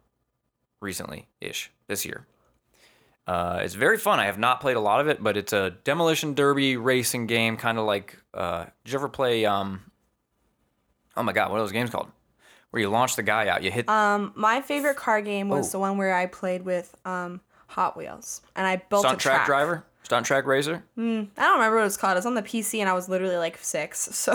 recently 0.81 1.29
ish 1.41 1.71
this 1.89 2.05
year. 2.05 2.27
Uh, 3.27 3.61
it's 3.63 3.75
very 3.75 3.99
fun. 3.99 4.19
I 4.19 4.25
have 4.27 4.39
not 4.39 4.61
played 4.61 4.77
a 4.77 4.81
lot 4.81 5.01
of 5.01 5.07
it, 5.09 5.23
but 5.23 5.37
it's 5.37 5.53
a 5.53 5.71
demolition 5.85 6.35
derby 6.35 6.77
racing 6.77 7.27
game, 7.29 7.57
kind 7.57 7.79
of 7.79 7.85
like. 7.85 8.19
Uh, 8.35 8.65
did 8.85 8.93
you 8.93 8.99
ever 8.99 9.09
play? 9.09 9.45
Um, 9.47 9.93
oh 11.17 11.23
my 11.23 11.33
god, 11.33 11.51
what 11.51 11.59
are 11.59 11.61
those 11.63 11.73
games 11.73 11.91
called? 11.91 12.11
Where 12.71 12.81
you 12.83 12.89
launch 12.89 13.17
the 13.17 13.23
guy 13.23 13.49
out, 13.49 13.63
you 13.63 13.71
hit 13.71 13.89
Um, 13.89 14.33
my 14.35 14.63
favorite 14.63 14.97
car 14.97 15.21
game 15.21 15.49
was 15.49 15.69
Oh. 15.69 15.73
the 15.73 15.79
one 15.79 15.99
where 15.99 16.15
I 16.15 16.27
played 16.27 16.63
with 16.65 16.97
um 17.05 17.41
Hot 17.73 17.97
Wheels, 17.97 18.43
and 18.57 18.67
I 18.67 18.77
built 18.77 19.03
stunt 19.03 19.19
a 19.19 19.21
track. 19.21 19.37
track 19.39 19.47
driver, 19.47 19.85
stunt 20.03 20.27
track 20.27 20.47
racer. 20.47 20.85
I 20.97 21.01
don't 21.01 21.31
remember 21.37 21.77
what 21.77 21.83
it 21.83 21.85
was 21.85 21.97
called. 21.97 22.13
It 22.13 22.17
was 22.17 22.27
on 22.27 22.35
the 22.35 22.43
PC, 22.43 22.81
and 22.81 22.89
I 22.89 22.93
was 22.93 23.09
literally 23.09 23.37
like 23.37 23.59
six, 23.59 23.99
so 24.17 24.33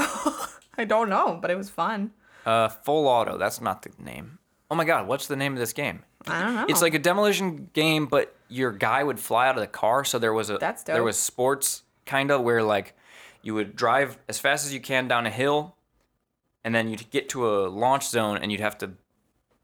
I 0.77 0.85
don't 0.85 1.09
know, 1.09 1.37
but 1.41 1.51
it 1.51 1.57
was 1.57 1.69
fun. 1.69 2.11
Uh, 2.45 2.69
full 2.69 3.07
auto. 3.07 3.37
That's 3.37 3.61
not 3.61 3.81
the 3.81 3.91
name. 4.01 4.39
Oh 4.69 4.75
my 4.75 4.85
god, 4.85 5.07
what's 5.07 5.27
the 5.27 5.35
name 5.35 5.53
of 5.53 5.59
this 5.59 5.73
game? 5.73 6.03
I 6.27 6.41
don't 6.43 6.55
know. 6.55 6.65
It's 6.67 6.81
like 6.81 6.93
a 6.93 6.99
demolition 6.99 7.69
game, 7.73 8.05
but 8.05 8.35
your 8.49 8.71
guy 8.71 9.03
would 9.03 9.19
fly 9.19 9.47
out 9.47 9.55
of 9.55 9.61
the 9.61 9.67
car. 9.67 10.03
So 10.03 10.19
there 10.19 10.33
was 10.33 10.49
a 10.49 10.57
That's 10.57 10.83
there 10.83 11.03
was 11.03 11.17
sports 11.17 11.83
kind 12.05 12.31
of 12.31 12.41
where 12.41 12.63
like 12.63 12.93
you 13.41 13.53
would 13.53 13.75
drive 13.75 14.17
as 14.27 14.39
fast 14.39 14.65
as 14.65 14.73
you 14.73 14.81
can 14.81 15.07
down 15.07 15.25
a 15.25 15.29
hill, 15.29 15.75
and 16.63 16.73
then 16.75 16.89
you'd 16.89 17.09
get 17.11 17.29
to 17.29 17.47
a 17.47 17.67
launch 17.67 18.09
zone, 18.09 18.37
and 18.37 18.51
you'd 18.51 18.61
have 18.61 18.77
to 18.79 18.91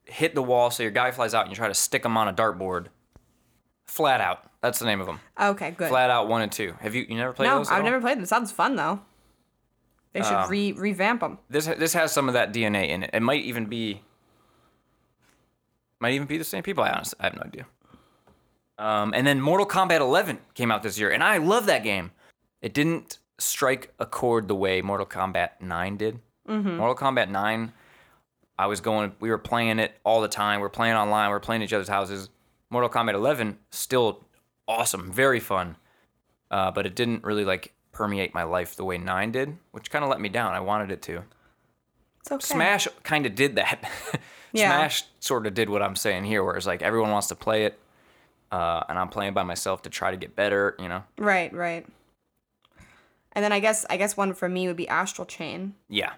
hit 0.05 0.35
the 0.35 0.43
wall. 0.43 0.69
So 0.71 0.83
your 0.83 0.91
guy 0.91 1.11
flies 1.11 1.33
out, 1.33 1.41
and 1.41 1.51
you 1.51 1.55
try 1.55 1.67
to 1.67 1.73
stick 1.73 2.05
him 2.05 2.15
on 2.15 2.27
a 2.27 2.33
dartboard. 2.33 2.87
Flat 3.85 4.21
out. 4.21 4.49
That's 4.61 4.79
the 4.79 4.85
name 4.85 5.01
of 5.01 5.07
them. 5.07 5.19
okay, 5.39 5.71
good. 5.71 5.89
Flat 5.89 6.09
out 6.09 6.27
one 6.27 6.41
and 6.41 6.51
two. 6.51 6.73
Have 6.79 6.95
you 6.95 7.05
you 7.07 7.15
never 7.15 7.33
played 7.33 7.47
no, 7.47 7.57
those? 7.57 7.67
at 7.69 7.73
I've 7.73 7.79
all? 7.79 7.85
never 7.85 8.01
played 8.01 8.17
them. 8.17 8.25
Sounds 8.25 8.51
fun 8.51 8.75
though. 8.75 9.01
They 10.13 10.21
should 10.21 10.31
Um, 10.33 10.49
re 10.49 10.71
revamp 10.73 11.21
them. 11.21 11.39
this 11.49 11.65
this 11.65 11.93
has 11.93 12.11
some 12.11 12.27
of 12.27 12.33
that 12.33 12.53
DNA 12.53 12.89
in 12.89 13.03
it. 13.03 13.09
It 13.13 13.21
might 13.21 13.43
even 13.43 13.65
be 13.65 14.01
might 15.99 16.13
even 16.13 16.27
be 16.27 16.37
the 16.37 16.43
same 16.43 16.63
people. 16.63 16.83
I 16.83 16.89
honestly 16.91 17.17
I 17.19 17.23
have 17.25 17.35
no 17.35 17.41
idea. 17.43 17.65
Um, 18.79 19.13
and 19.15 19.25
then 19.25 19.39
Mortal 19.39 19.67
Kombat 19.67 19.99
11 19.99 20.39
came 20.55 20.71
out 20.71 20.81
this 20.83 20.97
year, 20.99 21.11
and 21.11 21.23
I 21.23 21.37
love 21.37 21.67
that 21.67 21.83
game. 21.83 22.11
It 22.61 22.73
didn't 22.73 23.19
strike 23.37 23.93
a 23.99 24.05
chord 24.05 24.47
the 24.47 24.55
way 24.55 24.81
Mortal 24.81 25.05
Kombat 25.05 25.61
9 25.61 25.97
did. 25.97 26.19
Mortal 26.47 26.95
Kombat 26.95 27.29
9, 27.29 27.71
I 28.57 28.65
was 28.65 28.81
going, 28.81 29.13
we 29.19 29.29
were 29.29 29.37
playing 29.37 29.79
it 29.79 29.93
all 30.03 30.21
the 30.21 30.27
time. 30.27 30.59
We 30.59 30.65
are 30.65 30.69
playing 30.69 30.95
online. 30.95 31.29
We 31.29 31.35
are 31.35 31.39
playing 31.39 31.61
each 31.61 31.71
other's 31.71 31.87
houses. 31.87 32.29
Mortal 32.73 32.89
Kombat 32.89 33.13
11, 33.13 33.59
still 33.69 34.25
awesome, 34.67 35.11
very 35.11 35.39
fun, 35.39 35.77
uh, 36.49 36.71
but 36.71 36.87
it 36.87 36.95
didn't 36.95 37.23
really 37.23 37.45
like 37.45 37.71
permeate 37.91 38.33
my 38.33 38.41
life 38.41 38.75
the 38.75 38.83
way 38.83 38.97
9 38.97 39.31
did, 39.31 39.57
which 39.71 39.91
kind 39.91 40.03
of 40.03 40.09
let 40.09 40.19
me 40.19 40.27
down. 40.27 40.53
I 40.53 40.59
wanted 40.59 40.89
it 40.89 41.03
to. 41.03 41.21
It's 42.21 42.31
okay. 42.31 42.43
Smash 42.43 42.87
kind 43.03 43.25
of 43.25 43.35
did 43.35 43.55
that. 43.55 43.89
Yeah. 44.55 44.67
Smash 44.67 45.05
sort 45.19 45.47
of 45.47 45.55
did 45.55 45.67
what 45.67 45.81
I'm 45.81 45.95
saying 45.95 46.25
here, 46.25 46.43
where 46.43 46.55
it's 46.55 46.67
like 46.67 46.83
everyone 46.83 47.09
wants 47.09 47.25
to 47.29 47.35
play 47.35 47.65
it, 47.65 47.79
uh, 48.51 48.83
and 48.87 48.99
I'm 48.99 49.09
playing 49.09 49.33
by 49.33 49.41
myself 49.41 49.81
to 49.81 49.89
try 49.89 50.11
to 50.11 50.17
get 50.17 50.35
better. 50.35 50.75
You 50.77 50.89
know? 50.89 51.03
Right, 51.17 51.51
right. 51.51 51.87
And 53.31 53.43
then 53.43 53.51
I 53.51 53.59
guess 53.59 53.83
I 53.89 53.97
guess 53.97 54.15
one 54.15 54.35
for 54.35 54.47
me 54.47 54.67
would 54.67 54.77
be 54.77 54.87
Astral 54.87 55.25
Chain. 55.25 55.73
Yeah. 55.89 56.13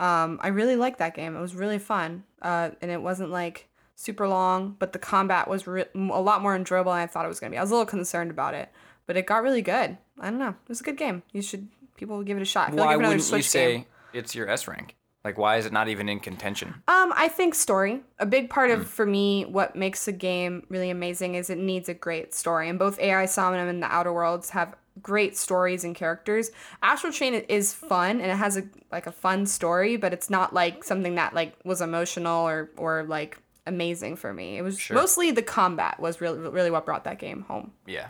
Um, 0.00 0.38
I 0.42 0.48
really 0.48 0.76
liked 0.76 0.98
that 0.98 1.14
game. 1.14 1.34
It 1.34 1.40
was 1.40 1.54
really 1.54 1.78
fun. 1.78 2.24
Uh, 2.42 2.72
and 2.82 2.90
it 2.90 3.00
wasn't 3.00 3.30
like 3.30 3.67
super 3.98 4.28
long, 4.28 4.76
but 4.78 4.92
the 4.92 4.98
combat 4.98 5.48
was 5.48 5.66
re- 5.66 5.84
a 5.92 5.98
lot 5.98 6.40
more 6.40 6.54
enjoyable 6.54 6.92
than 6.92 7.00
I 7.00 7.06
thought 7.08 7.24
it 7.24 7.28
was 7.28 7.40
gonna 7.40 7.50
be. 7.50 7.58
I 7.58 7.60
was 7.60 7.72
a 7.72 7.74
little 7.74 7.84
concerned 7.84 8.30
about 8.30 8.54
it, 8.54 8.70
but 9.06 9.16
it 9.16 9.26
got 9.26 9.42
really 9.42 9.60
good. 9.60 9.98
I 10.20 10.30
don't 10.30 10.38
know. 10.38 10.50
It 10.50 10.68
was 10.68 10.80
a 10.80 10.84
good 10.84 10.96
game. 10.96 11.24
You 11.32 11.42
should 11.42 11.66
people 11.96 12.22
give 12.22 12.36
it 12.36 12.42
a 12.42 12.46
shot. 12.46 12.72
Why 12.72 12.86
like 12.86 12.96
wouldn't 12.98 13.32
you 13.32 13.42
say 13.42 13.72
game. 13.72 13.86
it's 14.12 14.36
your 14.36 14.48
S 14.48 14.68
rank? 14.68 14.94
Like, 15.24 15.36
why 15.36 15.56
is 15.56 15.66
it 15.66 15.72
not 15.72 15.88
even 15.88 16.08
in 16.08 16.20
contention? 16.20 16.68
Um, 16.86 17.12
I 17.14 17.28
think 17.28 17.56
story. 17.56 18.00
A 18.20 18.24
big 18.24 18.48
part 18.50 18.70
of 18.70 18.88
for 18.88 19.04
me 19.04 19.44
what 19.44 19.74
makes 19.74 20.06
a 20.06 20.12
game 20.12 20.64
really 20.68 20.90
amazing 20.90 21.34
is 21.34 21.50
it 21.50 21.58
needs 21.58 21.88
a 21.88 21.94
great 21.94 22.32
story. 22.34 22.68
And 22.68 22.78
both 22.78 23.00
AI 23.00 23.26
Somnium 23.26 23.66
and 23.66 23.82
the 23.82 23.92
Outer 23.92 24.12
Worlds 24.12 24.50
have 24.50 24.76
great 25.02 25.36
stories 25.36 25.82
and 25.82 25.94
characters. 25.94 26.52
Astral 26.82 27.12
Chain 27.12 27.34
is 27.34 27.74
fun 27.74 28.20
and 28.20 28.30
it 28.30 28.36
has 28.36 28.56
a 28.56 28.62
like 28.92 29.08
a 29.08 29.12
fun 29.12 29.44
story, 29.44 29.96
but 29.96 30.12
it's 30.12 30.30
not 30.30 30.54
like 30.54 30.84
something 30.84 31.16
that 31.16 31.34
like 31.34 31.56
was 31.64 31.80
emotional 31.80 32.46
or 32.46 32.70
or 32.76 33.02
like 33.02 33.38
amazing 33.68 34.16
for 34.16 34.32
me. 34.32 34.56
It 34.58 34.62
was 34.62 34.78
Sure. 34.80 34.96
mostly 34.96 35.30
the 35.30 35.42
combat 35.42 36.00
was 36.00 36.20
really 36.20 36.38
really 36.38 36.70
what 36.70 36.84
brought 36.86 37.04
that 37.04 37.18
game 37.18 37.42
home. 37.42 37.72
Yeah. 37.86 38.08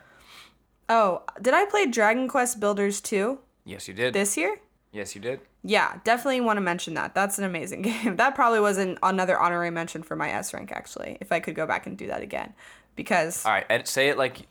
Oh, 0.89 1.23
did 1.43 1.53
I 1.55 1.67
play 1.67 1.87
Dragon 1.87 2.29
Quest 2.29 2.61
Builders 2.61 3.01
2 3.01 3.39
Yes, 3.65 3.89
you 3.89 3.95
did. 3.95 4.15
this 4.15 4.37
year? 4.37 4.59
yes, 4.93 5.15
you 5.15 5.21
did. 5.21 5.41
Yeah, 5.63 5.99
definitely 6.05 6.41
want 6.41 6.57
to 6.57 6.61
mention 6.63 6.95
that. 6.95 7.15
That's 7.15 7.37
an 7.39 7.45
amazing 7.45 7.83
game. 7.91 8.17
That 8.17 8.35
probably 8.35 8.61
was 8.61 8.79
an, 8.79 8.97
another 9.03 9.39
honorary 9.39 9.71
mention 9.71 10.03
for 10.03 10.17
my 10.17 10.31
S 10.31 10.55
rank 10.55 10.73
actually, 10.73 11.19
if 11.21 11.31
I 11.33 11.41
could 11.41 11.55
go 11.55 11.67
back 11.67 11.87
and 11.87 11.99
do 11.99 12.07
that 12.07 12.23
again. 12.23 12.55
Because 12.97 13.45
All 13.45 13.53
right, 13.53 13.67
ed- 13.69 13.87
say 13.87 14.09
it 14.09 14.17
like, 14.17 14.47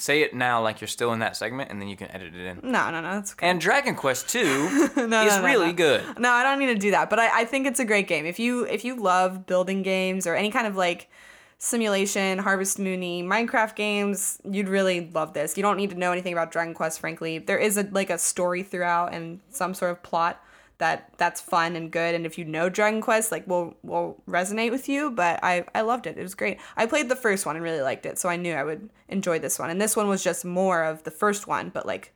say 0.00 0.22
it 0.22 0.34
now 0.34 0.62
like 0.62 0.80
you're 0.80 0.88
still 0.88 1.12
in 1.12 1.18
that 1.20 1.36
segment, 1.36 1.70
and 1.70 1.80
then 1.80 1.88
you 1.88 1.96
can 1.96 2.10
edit 2.10 2.34
it 2.34 2.46
in. 2.46 2.60
no, 2.70 2.90
no, 2.90 3.00
no, 3.00 3.12
that's 3.14 3.32
okay. 3.32 3.48
And 3.48 3.60
Dragon 3.60 3.94
Quest 3.94 4.28
Two 4.28 4.88
No, 4.96 5.26
is 5.26 5.36
no, 5.36 5.42
really 5.44 5.66
no. 5.68 5.72
good. 5.72 6.18
No, 6.18 6.30
I 6.30 6.42
don't 6.42 6.58
need 6.58 6.66
to 6.66 6.74
do 6.74 6.90
that, 6.92 7.10
but 7.10 7.18
I, 7.18 7.40
I 7.40 7.44
think 7.44 7.66
it's 7.66 7.80
a 7.80 7.84
great 7.84 8.08
game. 8.08 8.26
If 8.26 8.38
you 8.38 8.64
if 8.66 8.84
you 8.84 8.96
love 8.96 9.46
building 9.46 9.82
games 9.82 10.26
or 10.26 10.34
any 10.34 10.50
kind 10.50 10.66
of 10.66 10.76
like 10.76 11.08
simulation, 11.58 12.38
Harvest 12.38 12.78
Moony, 12.78 13.22
Minecraft 13.22 13.76
games, 13.76 14.38
you'd 14.50 14.68
really 14.68 15.10
love 15.12 15.34
this. 15.34 15.56
You 15.56 15.62
don't 15.62 15.76
need 15.76 15.90
to 15.90 15.96
know 15.98 16.10
anything 16.12 16.32
about 16.32 16.50
Dragon 16.50 16.72
Quest, 16.74 16.98
frankly. 17.00 17.38
There 17.38 17.58
is 17.58 17.76
a 17.76 17.82
like 17.90 18.10
a 18.10 18.18
story 18.18 18.62
throughout 18.62 19.12
and 19.12 19.40
some 19.50 19.74
sort 19.74 19.90
of 19.92 20.02
plot 20.02 20.42
that 20.80 21.12
that's 21.16 21.40
fun 21.40 21.76
and 21.76 21.90
good. 21.90 22.14
And 22.14 22.26
if 22.26 22.36
you 22.36 22.44
know 22.44 22.68
Dragon 22.68 23.00
Quest, 23.00 23.30
like 23.30 23.46
will 23.46 23.76
will 23.82 24.20
resonate 24.28 24.70
with 24.70 24.88
you. 24.88 25.10
But 25.12 25.38
I 25.42 25.64
I 25.74 25.82
loved 25.82 26.06
it. 26.06 26.18
It 26.18 26.22
was 26.22 26.34
great. 26.34 26.58
I 26.76 26.86
played 26.86 27.08
the 27.08 27.16
first 27.16 27.46
one 27.46 27.54
and 27.54 27.64
really 27.64 27.80
liked 27.82 28.04
it, 28.04 28.18
so 28.18 28.28
I 28.28 28.36
knew 28.36 28.54
I 28.54 28.64
would 28.64 28.90
enjoy 29.08 29.38
this 29.38 29.58
one. 29.58 29.70
And 29.70 29.80
this 29.80 29.94
one 29.94 30.08
was 30.08 30.24
just 30.24 30.44
more 30.44 30.82
of 30.82 31.04
the 31.04 31.10
first 31.10 31.46
one, 31.46 31.70
but 31.70 31.86
like 31.86 32.12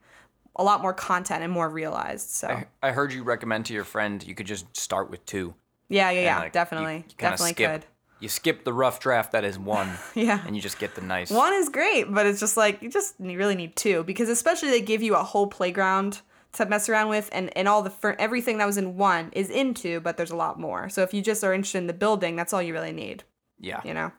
a 0.56 0.64
lot 0.64 0.82
more 0.82 0.92
content 0.94 1.42
and 1.42 1.52
more 1.52 1.68
realized. 1.68 2.30
So. 2.30 2.48
I, 2.48 2.66
I 2.82 2.92
heard 2.92 3.12
you 3.12 3.22
recommend 3.22 3.66
to 3.66 3.74
your 3.74 3.84
friend 3.84 4.24
you 4.26 4.34
could 4.34 4.46
just 4.46 4.76
start 4.76 5.10
with 5.10 5.24
two. 5.26 5.54
Yeah, 5.88 6.10
yeah, 6.10 6.20
yeah, 6.22 6.38
like, 6.40 6.52
definitely, 6.52 6.96
you 6.96 7.02
kinda 7.02 7.32
definitely 7.36 7.52
skip, 7.52 7.72
could. 7.72 7.86
You 8.20 8.28
skip 8.28 8.64
the 8.64 8.72
rough 8.72 9.00
draft 9.00 9.32
that 9.32 9.44
is 9.44 9.58
one, 9.58 9.90
Yeah. 10.14 10.42
and 10.46 10.56
you 10.56 10.62
just 10.62 10.78
get 10.78 10.94
the 10.94 11.02
nice. 11.02 11.30
One 11.30 11.52
is 11.52 11.68
great, 11.68 12.04
but 12.12 12.24
it's 12.24 12.40
just 12.40 12.56
like 12.56 12.80
you 12.82 12.90
just 12.90 13.14
you 13.20 13.36
really 13.36 13.54
need 13.54 13.76
two 13.76 14.02
because 14.04 14.28
especially 14.28 14.70
they 14.70 14.80
give 14.80 15.02
you 15.02 15.14
a 15.14 15.22
whole 15.22 15.46
playground 15.46 16.22
to 16.54 16.66
mess 16.66 16.88
around 16.88 17.08
with, 17.08 17.28
and 17.32 17.56
and 17.56 17.68
all 17.68 17.82
the 17.82 17.90
fur- 17.90 18.16
everything 18.18 18.58
that 18.58 18.66
was 18.66 18.76
in 18.76 18.96
one 18.96 19.30
is 19.32 19.50
in 19.50 19.74
two, 19.74 20.00
but 20.00 20.16
there's 20.16 20.30
a 20.30 20.36
lot 20.36 20.58
more. 20.58 20.88
So 20.88 21.02
if 21.02 21.12
you 21.14 21.22
just 21.22 21.42
are 21.44 21.52
interested 21.54 21.78
in 21.78 21.86
the 21.86 21.92
building, 21.92 22.36
that's 22.36 22.52
all 22.52 22.62
you 22.62 22.72
really 22.72 22.92
need, 22.92 23.24
Yeah. 23.60 23.80
you 23.84 23.94
know. 23.94 24.12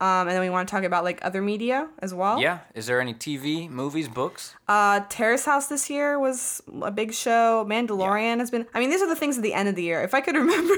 Um, 0.00 0.26
and 0.26 0.30
then 0.30 0.40
we 0.40 0.50
want 0.50 0.68
to 0.68 0.74
talk 0.74 0.82
about 0.84 1.04
like 1.04 1.20
other 1.22 1.40
media 1.40 1.88
as 2.00 2.12
well. 2.12 2.40
Yeah. 2.40 2.58
Is 2.74 2.86
there 2.86 3.00
any 3.00 3.14
TV, 3.14 3.70
movies, 3.70 4.08
books? 4.08 4.54
Uh, 4.68 5.00
Terrace 5.08 5.44
House 5.46 5.68
this 5.68 5.88
year 5.88 6.18
was 6.18 6.62
a 6.82 6.90
big 6.90 7.14
show. 7.14 7.64
Mandalorian 7.66 8.38
has 8.40 8.50
been. 8.50 8.66
I 8.74 8.80
mean, 8.80 8.90
these 8.90 9.00
are 9.00 9.08
the 9.08 9.16
things 9.16 9.36
at 9.36 9.42
the 9.42 9.54
end 9.54 9.68
of 9.68 9.76
the 9.76 9.82
year. 9.84 10.02
If 10.02 10.12
I 10.12 10.20
could 10.20 10.34
remember, 10.44 10.74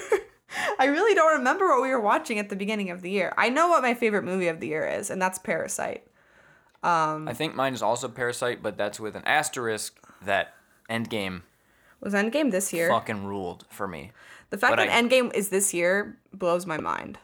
I 0.78 0.84
really 0.84 1.14
don't 1.14 1.38
remember 1.38 1.66
what 1.68 1.82
we 1.82 1.88
were 1.88 2.00
watching 2.00 2.38
at 2.38 2.50
the 2.50 2.56
beginning 2.56 2.90
of 2.90 3.00
the 3.02 3.10
year. 3.10 3.32
I 3.36 3.48
know 3.48 3.68
what 3.68 3.82
my 3.82 3.94
favorite 3.94 4.22
movie 4.24 4.48
of 4.48 4.60
the 4.60 4.68
year 4.68 4.86
is, 4.86 5.10
and 5.10 5.20
that's 5.20 5.38
Parasite. 5.38 6.06
Um, 6.86 7.26
I 7.28 7.34
think 7.34 7.54
mine 7.54 7.74
is 7.74 7.82
also 7.82 8.08
Parasite, 8.08 8.62
but 8.62 8.76
that's 8.76 9.00
with 9.00 9.16
an 9.16 9.24
asterisk 9.24 9.98
that 10.24 10.54
Endgame 10.88 11.42
Was 12.00 12.14
Endgame 12.14 12.50
this 12.50 12.72
year? 12.72 12.88
fucking 12.88 13.24
ruled 13.26 13.64
for 13.70 13.88
me. 13.88 14.12
The 14.50 14.58
fact 14.58 14.76
but 14.76 14.86
that 14.86 14.90
I- 14.94 15.02
Endgame 15.02 15.34
is 15.34 15.48
this 15.48 15.74
year 15.74 16.16
blows 16.32 16.64
my 16.66 16.78
mind. 16.78 17.18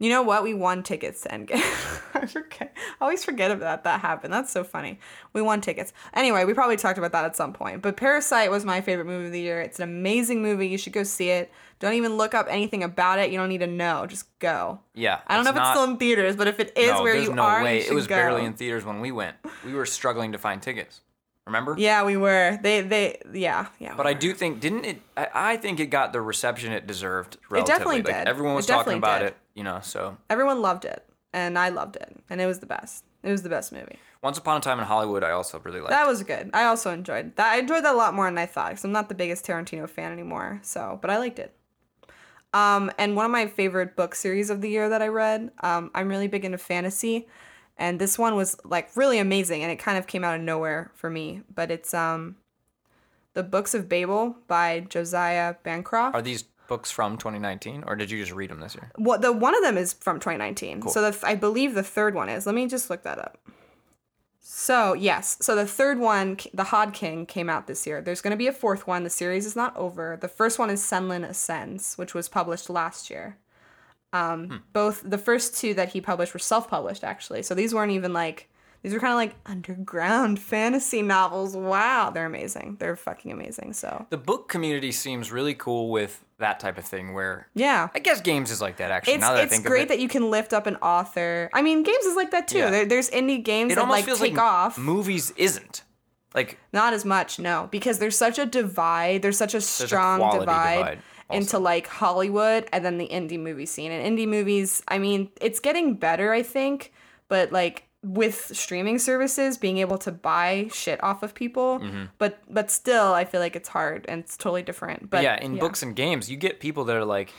You 0.00 0.08
know 0.08 0.22
what? 0.22 0.42
We 0.42 0.54
won 0.54 0.82
tickets 0.82 1.20
to 1.22 1.28
Endgame. 1.28 1.62
I 2.14 2.24
forget. 2.26 2.74
I 3.00 3.04
always 3.04 3.22
forget 3.22 3.50
about 3.50 3.60
that. 3.60 3.84
that 3.84 4.00
happened. 4.00 4.32
That's 4.32 4.50
so 4.50 4.64
funny. 4.64 4.98
We 5.34 5.42
won 5.42 5.60
tickets. 5.60 5.92
Anyway, 6.14 6.44
we 6.46 6.54
probably 6.54 6.78
talked 6.78 6.96
about 6.96 7.12
that 7.12 7.26
at 7.26 7.36
some 7.36 7.52
point. 7.52 7.82
But 7.82 7.98
Parasite 7.98 8.50
was 8.50 8.64
my 8.64 8.80
favorite 8.80 9.04
movie 9.04 9.26
of 9.26 9.32
the 9.32 9.40
year. 9.40 9.60
It's 9.60 9.78
an 9.78 9.84
amazing 9.88 10.40
movie. 10.42 10.68
You 10.68 10.78
should 10.78 10.94
go 10.94 11.02
see 11.02 11.28
it. 11.28 11.52
Don't 11.80 11.94
even 11.94 12.16
look 12.16 12.34
up 12.34 12.46
anything 12.48 12.84
about 12.84 13.18
it. 13.18 13.30
You 13.30 13.38
don't 13.38 13.48
need 13.48 13.58
to 13.58 13.66
know. 13.66 14.06
Just 14.06 14.38
go. 14.38 14.80
Yeah. 14.94 15.20
I 15.26 15.34
don't 15.34 15.44
know 15.44 15.50
if 15.50 15.56
it's 15.56 15.70
still 15.70 15.84
in 15.84 15.96
theaters, 15.96 16.36
but 16.36 16.46
if 16.46 16.60
it 16.60 16.76
is 16.76 16.90
no, 16.90 17.02
where 17.02 17.16
you 17.16 17.32
no 17.32 17.42
are, 17.42 17.64
way. 17.64 17.82
you 17.82 17.90
It 17.90 17.94
was 17.94 18.06
go. 18.06 18.16
barely 18.16 18.44
in 18.44 18.52
theaters 18.52 18.84
when 18.84 19.00
we 19.00 19.10
went. 19.10 19.36
We 19.64 19.72
were 19.72 19.86
struggling 19.86 20.32
to 20.32 20.38
find 20.38 20.62
tickets. 20.62 21.00
Remember? 21.46 21.74
Yeah, 21.78 22.04
we 22.04 22.16
were. 22.18 22.58
They 22.62 22.82
they 22.82 23.20
yeah 23.32 23.66
yeah. 23.78 23.94
But 23.96 24.06
I 24.06 24.12
do 24.12 24.34
think 24.34 24.60
didn't 24.60 24.84
it? 24.84 25.02
I, 25.16 25.28
I 25.34 25.56
think 25.56 25.80
it 25.80 25.86
got 25.86 26.12
the 26.12 26.20
reception 26.20 26.72
it 26.72 26.86
deserved. 26.86 27.38
Relatively. 27.48 27.60
It 27.60 27.66
definitely 27.78 28.02
like, 28.02 28.24
did. 28.24 28.28
Everyone 28.28 28.54
was 28.54 28.66
talking 28.66 28.98
about 28.98 29.20
did. 29.20 29.28
it. 29.28 29.36
You 29.54 29.64
know. 29.64 29.80
So 29.82 30.18
everyone 30.28 30.60
loved 30.60 30.84
it, 30.84 31.04
and 31.32 31.58
I 31.58 31.70
loved 31.70 31.96
it, 31.96 32.14
and 32.28 32.40
it 32.40 32.46
was 32.46 32.60
the 32.60 32.66
best. 32.66 33.04
It 33.22 33.30
was 33.30 33.42
the 33.42 33.48
best 33.48 33.72
movie. 33.72 33.98
Once 34.22 34.36
Upon 34.36 34.58
a 34.58 34.60
Time 34.60 34.78
in 34.78 34.84
Hollywood, 34.84 35.24
I 35.24 35.30
also 35.30 35.58
really 35.60 35.80
liked. 35.80 35.90
That 35.90 36.06
was 36.06 36.22
good. 36.22 36.50
I 36.52 36.64
also 36.64 36.92
enjoyed 36.92 37.34
that. 37.36 37.54
I 37.54 37.58
enjoyed 37.58 37.84
that 37.84 37.94
a 37.94 37.96
lot 37.96 38.14
more 38.14 38.26
than 38.26 38.36
I 38.36 38.46
thought 38.46 38.68
because 38.68 38.84
I'm 38.84 38.92
not 38.92 39.08
the 39.08 39.14
biggest 39.14 39.46
Tarantino 39.46 39.88
fan 39.88 40.12
anymore. 40.12 40.60
So, 40.62 40.98
but 41.00 41.10
I 41.10 41.16
liked 41.18 41.38
it. 41.38 41.54
Um, 42.52 42.90
and 42.98 43.16
one 43.16 43.24
of 43.24 43.30
my 43.30 43.46
favorite 43.46 43.96
book 43.96 44.14
series 44.14 44.50
of 44.50 44.60
the 44.60 44.68
year 44.68 44.88
that 44.88 45.02
I 45.02 45.08
read. 45.08 45.50
Um, 45.62 45.90
I'm 45.94 46.08
really 46.08 46.26
big 46.26 46.44
into 46.44 46.58
fantasy, 46.58 47.28
and 47.76 48.00
this 48.00 48.18
one 48.18 48.34
was 48.34 48.56
like 48.64 48.90
really 48.96 49.18
amazing, 49.18 49.62
and 49.62 49.70
it 49.70 49.78
kind 49.78 49.96
of 49.98 50.06
came 50.06 50.24
out 50.24 50.34
of 50.34 50.40
nowhere 50.40 50.90
for 50.94 51.08
me. 51.10 51.42
But 51.54 51.70
it's 51.70 51.94
um, 51.94 52.36
the 53.34 53.42
Books 53.42 53.74
of 53.74 53.88
Babel 53.88 54.36
by 54.48 54.80
Josiah 54.80 55.54
Bancroft. 55.62 56.14
Are 56.14 56.22
these 56.22 56.44
books 56.66 56.90
from 56.90 57.18
2019, 57.18 57.84
or 57.86 57.96
did 57.96 58.10
you 58.10 58.18
just 58.18 58.32
read 58.32 58.50
them 58.50 58.60
this 58.60 58.74
year? 58.74 58.90
What 58.96 59.22
the 59.22 59.32
one 59.32 59.54
of 59.56 59.62
them 59.62 59.76
is 59.78 59.92
from 59.92 60.18
2019. 60.18 60.88
So 60.88 61.10
the, 61.10 61.26
I 61.26 61.34
believe 61.34 61.74
the 61.74 61.82
third 61.82 62.14
one 62.14 62.28
is. 62.28 62.46
Let 62.46 62.54
me 62.54 62.66
just 62.66 62.90
look 62.90 63.02
that 63.02 63.18
up. 63.18 63.38
So 64.40 64.94
yes, 64.94 65.36
so 65.40 65.54
the 65.54 65.66
third 65.66 65.98
one, 65.98 66.38
the 66.52 66.64
Hod 66.64 66.92
King, 66.92 67.26
came 67.26 67.48
out 67.48 67.66
this 67.66 67.86
year. 67.86 68.00
There's 68.00 68.20
going 68.20 68.32
to 68.32 68.36
be 68.36 68.46
a 68.46 68.52
fourth 68.52 68.86
one. 68.86 69.04
The 69.04 69.10
series 69.10 69.46
is 69.46 69.54
not 69.54 69.76
over. 69.76 70.18
The 70.20 70.28
first 70.28 70.58
one 70.58 70.70
is 70.70 70.82
Senlin 70.82 71.28
Ascends, 71.28 71.96
which 71.96 72.14
was 72.14 72.28
published 72.28 72.68
last 72.68 73.10
year. 73.10 73.38
Um, 74.12 74.64
Both 74.72 75.02
the 75.08 75.18
first 75.18 75.56
two 75.56 75.72
that 75.74 75.90
he 75.90 76.00
published 76.00 76.34
were 76.34 76.40
self-published, 76.40 77.04
actually. 77.04 77.42
So 77.42 77.54
these 77.54 77.72
weren't 77.72 77.92
even 77.92 78.12
like 78.12 78.49
these 78.82 78.94
are 78.94 79.00
kind 79.00 79.12
of 79.12 79.16
like 79.16 79.34
underground 79.46 80.38
fantasy 80.40 81.02
novels. 81.02 81.56
Wow, 81.56 82.10
they're 82.10 82.26
amazing. 82.26 82.76
They're 82.78 82.96
fucking 82.96 83.30
amazing. 83.30 83.72
So 83.74 84.06
The 84.10 84.16
book 84.16 84.48
community 84.48 84.92
seems 84.92 85.30
really 85.30 85.54
cool 85.54 85.90
with 85.90 86.24
that 86.38 86.60
type 86.60 86.78
of 86.78 86.84
thing. 86.84 87.12
Where 87.12 87.48
yeah, 87.54 87.88
I 87.94 87.98
guess 87.98 88.20
games 88.20 88.50
is 88.50 88.60
like 88.60 88.76
that. 88.78 88.90
Actually, 88.90 89.14
it's 89.14 89.20
now 89.20 89.34
that 89.34 89.40
I 89.40 89.42
it's 89.44 89.52
think 89.52 89.66
great 89.66 89.82
of 89.82 89.84
it, 89.86 89.88
that 89.88 90.00
you 90.00 90.08
can 90.08 90.30
lift 90.30 90.52
up 90.52 90.66
an 90.66 90.76
author. 90.76 91.50
I 91.52 91.62
mean, 91.62 91.82
games 91.82 92.04
is 92.04 92.16
like 92.16 92.30
that 92.30 92.48
too. 92.48 92.58
Yeah. 92.58 92.70
There, 92.70 92.86
there's 92.86 93.10
indie 93.10 93.42
games 93.42 93.72
it 93.72 93.76
that 93.76 93.88
like 93.88 94.04
feels 94.04 94.20
take 94.20 94.34
like 94.34 94.42
off. 94.42 94.78
movies 94.78 95.32
isn't 95.36 95.82
like 96.34 96.58
Not 96.72 96.92
as 96.92 97.04
much, 97.04 97.38
no, 97.38 97.68
because 97.70 97.98
there's 97.98 98.16
such 98.16 98.38
a 98.38 98.46
divide. 98.46 99.22
There's 99.22 99.36
such 99.38 99.54
a 99.54 99.58
a 99.58 99.60
strong 99.60 100.20
quality 100.20 100.40
divide, 100.40 100.76
divide 100.76 100.98
into 101.30 101.58
like 101.58 101.86
Hollywood 101.86 102.66
and 102.72 102.84
then 102.84 102.98
the 102.98 103.08
indie 103.08 103.38
movie 103.38 103.66
scene. 103.66 103.92
And 103.92 104.18
indie 104.18 104.28
movies, 104.28 104.82
I 104.88 104.98
mean, 104.98 105.30
it's 105.40 105.60
getting 105.60 105.94
better, 105.94 106.32
I 106.32 106.42
think, 106.42 106.92
but 107.28 107.52
like 107.52 107.84
with 108.02 108.50
streaming 108.56 108.98
services 108.98 109.58
being 109.58 109.78
able 109.78 109.98
to 109.98 110.10
buy 110.10 110.68
shit 110.72 111.02
off 111.04 111.22
of 111.22 111.34
people, 111.34 111.80
Mm-hmm. 111.80 112.04
but 112.18 112.38
but 112.48 112.70
still, 112.70 113.12
I 113.12 113.24
feel 113.24 113.40
like 113.40 113.54
it's 113.56 113.68
hard 113.68 114.06
and 114.08 114.20
it's 114.22 114.36
totally 114.36 114.62
different. 114.62 115.10
But 115.10 115.22
yeah, 115.22 115.38
in 115.40 115.58
books 115.58 115.82
and 115.82 115.94
games, 115.94 116.30
you 116.30 116.36
get 116.36 116.60
people 116.60 116.84
that 116.84 116.96
are 116.96 117.04
like 117.04 117.30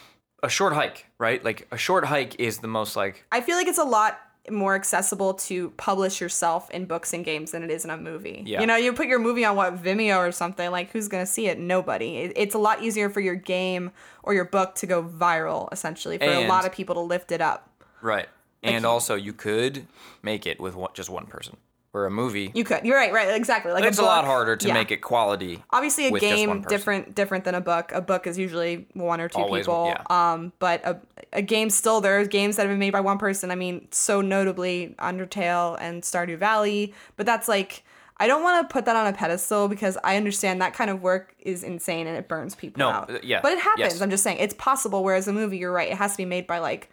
a 0.44 0.50
short 0.50 0.74
hike, 0.74 1.08
right? 1.18 1.44
Like 1.44 1.68
a 1.72 1.78
short 1.78 2.06
hike 2.06 2.40
is 2.40 2.60
the 2.60 2.68
most 2.68 2.96
like 2.96 3.26
I 3.32 3.42
feel 3.42 3.56
like 3.58 3.68
it's 3.68 3.78
a 3.80 3.84
lot 3.84 4.20
more 4.50 4.74
accessible 4.74 5.36
to 5.36 5.70
publish 5.78 6.20
yourself 6.20 6.70
in 6.72 6.86
books 6.86 7.14
and 7.14 7.24
games 7.24 7.52
than 7.52 7.62
it 7.62 7.70
is 7.70 7.86
in 7.86 7.92
a 7.92 7.98
movie. 7.98 8.42
Yeah. 8.46 8.62
You 8.62 8.66
know, 8.68 8.76
you 8.76 8.92
put 8.92 9.06
your 9.06 9.20
movie 9.20 9.46
on 9.46 9.56
what 9.56 9.82
Vimeo 9.84 10.18
or 10.18 10.32
something, 10.32 10.70
like 10.72 10.92
who's 10.92 11.08
gonna 11.08 11.28
see 11.28 11.48
it? 11.48 11.60
Nobody. 11.60 12.18
It, 12.18 12.34
it's 12.36 12.56
a 12.56 12.60
lot 12.60 12.82
easier 12.84 13.10
for 13.10 13.20
your 13.20 13.36
game 13.36 13.92
or 14.24 14.34
your 14.34 14.46
book 14.46 14.74
to 14.76 14.88
go 14.88 15.04
viral, 15.04 15.72
essentially, 15.72 16.18
for 16.18 16.26
a 16.26 16.48
lot 16.48 16.66
of 16.66 16.72
people 16.72 16.96
to 16.96 17.02
lift 17.02 17.32
it 17.32 17.42
up. 17.42 17.70
right. 18.02 18.28
And 18.64 18.86
also, 18.86 19.16
you 19.16 19.34
could 19.34 19.88
make 20.22 20.46
it 20.46 20.60
with 20.60 20.76
one, 20.76 20.92
just 20.94 21.10
one 21.10 21.26
person. 21.26 21.58
Where 21.92 22.06
a 22.06 22.10
movie, 22.12 22.52
You 22.56 22.64
could. 22.64 22.86
You're 22.86 22.96
right. 22.96 23.12
Right. 23.12 23.36
Exactly. 23.36 23.74
Like 23.74 23.84
it's 23.84 23.98
a, 23.98 24.02
lot 24.02 24.24
harder 24.24 24.56
to 24.56 24.68
yeah. 24.70 24.74
make 24.74 24.92
it 24.92 25.02
quality. 25.02 25.62
Obviously, 25.72 26.08
a 26.08 26.12
with 26.12 26.22
just 26.22 26.48
one 26.48 26.60
game 26.60 26.66
different 26.70 27.16
different 27.16 27.44
than 27.44 27.54
a 27.54 27.60
book. 27.60 27.92
A 27.92 28.00
book 28.00 28.28
is 28.28 28.38
usually 28.38 28.88
one 28.94 29.20
or 29.20 29.28
two 29.28 29.40
Always, 29.42 29.66
people. 29.66 29.88
yeah. 29.88 30.04
Um, 30.34 30.54
but 30.60 30.86
a 30.86 31.02
a 31.34 31.42
game 31.42 31.70
still 31.70 32.00
there 32.00 32.18
are 32.22 32.26
games 32.26 32.56
that 32.56 32.62
have 32.62 32.72
been 32.72 32.80
made 32.80 32.92
by 32.94 33.02
one 33.02 33.18
person. 33.18 33.52
I 33.52 33.56
mean, 33.56 33.90
so 33.92 34.22
notably 34.22 34.96
Undertale 35.00 35.78
and 35.82 36.02
Stardew 36.02 36.38
Valley. 36.38 36.94
But 37.18 37.26
that's 37.26 37.50
like 37.50 37.84
I 38.22 38.28
don't 38.28 38.42
want 38.42 38.70
to 38.70 38.72
put 38.72 38.86
that 38.86 38.96
on 38.96 39.08
a 39.08 39.12
pedestal 39.12 39.68
because 39.68 39.98
I 40.02 40.16
understand 40.16 40.62
that 40.62 40.74
kind 40.74 40.90
of 40.90 41.02
work 41.02 41.36
is 41.40 41.62
insane 41.62 42.08
and 42.08 42.16
it 42.16 42.30
burns 42.30 42.56
people 42.56 42.80
No, 42.80 42.90
out. 42.90 43.24
yeah, 43.26 43.42
But 43.42 43.52
it 43.52 43.60
happens. 43.60 43.94
yes. 43.96 44.02
I'm 44.02 44.12
just 44.12 44.24
saying 44.24 44.38
it's 44.40 44.54
possible. 44.54 45.04
Whereas 45.04 45.28
a 45.28 45.34
movie, 45.34 45.58
you're 45.58 45.74
right, 45.74 45.90
it 45.92 45.98
has 45.98 46.12
to 46.12 46.18
be 46.18 46.26
made 46.26 46.48
by 46.48 46.60
like 46.60 46.90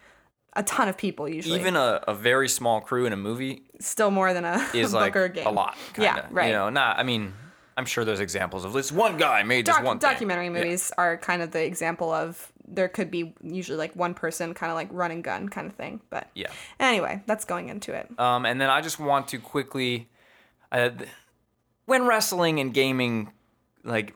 a 0.53 0.63
ton 0.63 0.87
of 0.87 0.97
people 0.97 1.27
usually. 1.29 1.59
Even 1.59 1.75
a, 1.75 2.01
a 2.07 2.13
very 2.13 2.49
small 2.49 2.81
crew 2.81 3.05
in 3.05 3.13
a 3.13 3.17
movie 3.17 3.63
still 3.79 4.11
more 4.11 4.33
than 4.33 4.45
a, 4.45 4.65
is 4.73 4.93
like 5.03 5.15
a 5.15 5.29
game. 5.29 5.47
a 5.47 5.51
lot. 5.51 5.77
Yeah, 5.97 6.13
Kinda. 6.15 6.29
right. 6.31 6.47
You 6.47 6.53
know, 6.53 6.69
not. 6.69 6.97
I 6.99 7.03
mean, 7.03 7.33
I'm 7.77 7.85
sure 7.85 8.03
there's 8.03 8.19
examples 8.19 8.65
of 8.65 8.73
this 8.73 8.91
one 8.91 9.17
guy 9.17 9.43
made 9.43 9.65
this 9.65 9.75
Doc- 9.75 9.85
one 9.85 9.99
thing. 9.99 10.09
documentary 10.11 10.45
Yeah. 10.45 10.51
movies 10.51 10.91
are 10.97 11.17
kind 11.17 11.41
of 11.41 11.51
the 11.51 11.63
example 11.63 12.11
of 12.11 12.51
there 12.71 12.87
could 12.87 13.09
be 13.09 13.33
usually 13.41 13.77
like 13.77 13.95
one 13.95 14.13
person 14.13 14.53
kind 14.53 14.69
of 14.71 14.75
like 14.75 14.89
run 14.91 15.09
and 15.11 15.23
gun 15.23 15.49
kind 15.49 15.65
of 15.65 15.73
thing 15.73 16.01
but 16.11 16.27
Yeah. 16.35 16.49
anyway 16.79 17.23
that's 17.25 17.43
going 17.45 17.67
into 17.69 17.93
it 17.93 18.07
Um, 18.19 18.45
and 18.45 18.61
then 18.61 18.69
I 18.69 18.81
just 18.81 18.99
want 18.99 19.27
to 19.29 19.39
quickly, 19.39 20.07
uh, 20.71 20.91
when 21.85 22.05
wrestling 22.05 22.59
and 22.59 22.71
gaming, 22.73 23.31
like 23.83 24.13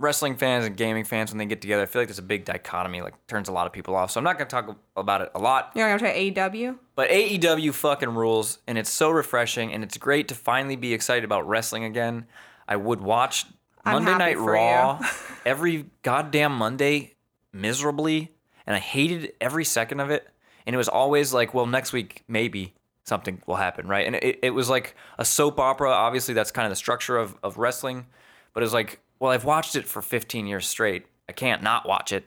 wrestling 0.00 0.36
fans 0.36 0.64
and 0.64 0.76
gaming 0.76 1.04
fans, 1.04 1.30
when 1.30 1.38
they 1.38 1.46
get 1.46 1.60
together, 1.60 1.82
I 1.82 1.86
feel 1.86 2.00
like 2.00 2.08
there's 2.08 2.18
a 2.18 2.22
big 2.22 2.44
dichotomy, 2.44 3.02
like 3.02 3.14
turns 3.26 3.48
a 3.48 3.52
lot 3.52 3.66
of 3.66 3.72
people 3.72 3.94
off. 3.94 4.10
So 4.10 4.18
I'm 4.18 4.24
not 4.24 4.38
gonna 4.38 4.50
talk 4.50 4.76
about 4.96 5.20
it 5.20 5.30
a 5.34 5.38
lot. 5.38 5.72
you're 5.74 5.86
gonna 5.88 5.98
try 5.98 6.12
aew 6.12 6.78
But 6.96 7.10
AEW 7.10 7.72
fucking 7.72 8.14
rules, 8.14 8.58
and 8.66 8.78
it's 8.78 8.90
so 8.90 9.10
refreshing, 9.10 9.72
and 9.72 9.84
it's 9.84 9.98
great 9.98 10.28
to 10.28 10.34
finally 10.34 10.76
be 10.76 10.94
excited 10.94 11.24
about 11.24 11.46
wrestling 11.46 11.84
again. 11.84 12.26
I 12.66 12.76
would 12.76 13.00
watch 13.00 13.46
I'm 13.84 14.04
Monday 14.04 14.18
Night 14.18 14.38
Raw 14.38 15.00
every 15.46 15.86
goddamn 16.02 16.52
Monday 16.52 17.14
miserably, 17.52 18.32
and 18.66 18.74
I 18.74 18.78
hated 18.78 19.32
every 19.40 19.64
second 19.64 20.00
of 20.00 20.10
it. 20.10 20.26
And 20.66 20.74
it 20.74 20.76
was 20.76 20.88
always 20.88 21.32
like, 21.32 21.54
well, 21.54 21.66
next 21.66 21.92
week 21.92 22.22
maybe 22.28 22.74
something 23.04 23.42
will 23.46 23.56
happen, 23.56 23.88
right? 23.88 24.06
And 24.06 24.16
it, 24.16 24.38
it 24.42 24.50
was 24.50 24.68
like 24.68 24.94
a 25.18 25.24
soap 25.24 25.58
opera. 25.58 25.90
Obviously, 25.90 26.34
that's 26.34 26.50
kind 26.50 26.66
of 26.66 26.70
the 26.70 26.76
structure 26.76 27.16
of, 27.16 27.36
of 27.42 27.58
wrestling. 27.58 28.06
But 28.52 28.62
it 28.62 28.66
was 28.66 28.74
like, 28.74 29.00
well, 29.20 29.30
I've 29.30 29.44
watched 29.44 29.76
it 29.76 29.86
for 29.86 30.02
15 30.02 30.46
years 30.46 30.66
straight. 30.66 31.06
I 31.28 31.32
can't 31.32 31.62
not 31.62 31.86
watch 31.86 32.10
it. 32.12 32.24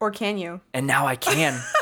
or 0.00 0.10
can 0.10 0.38
you 0.38 0.60
And 0.72 0.86
now 0.86 1.06
I 1.06 1.16
can. 1.16 1.60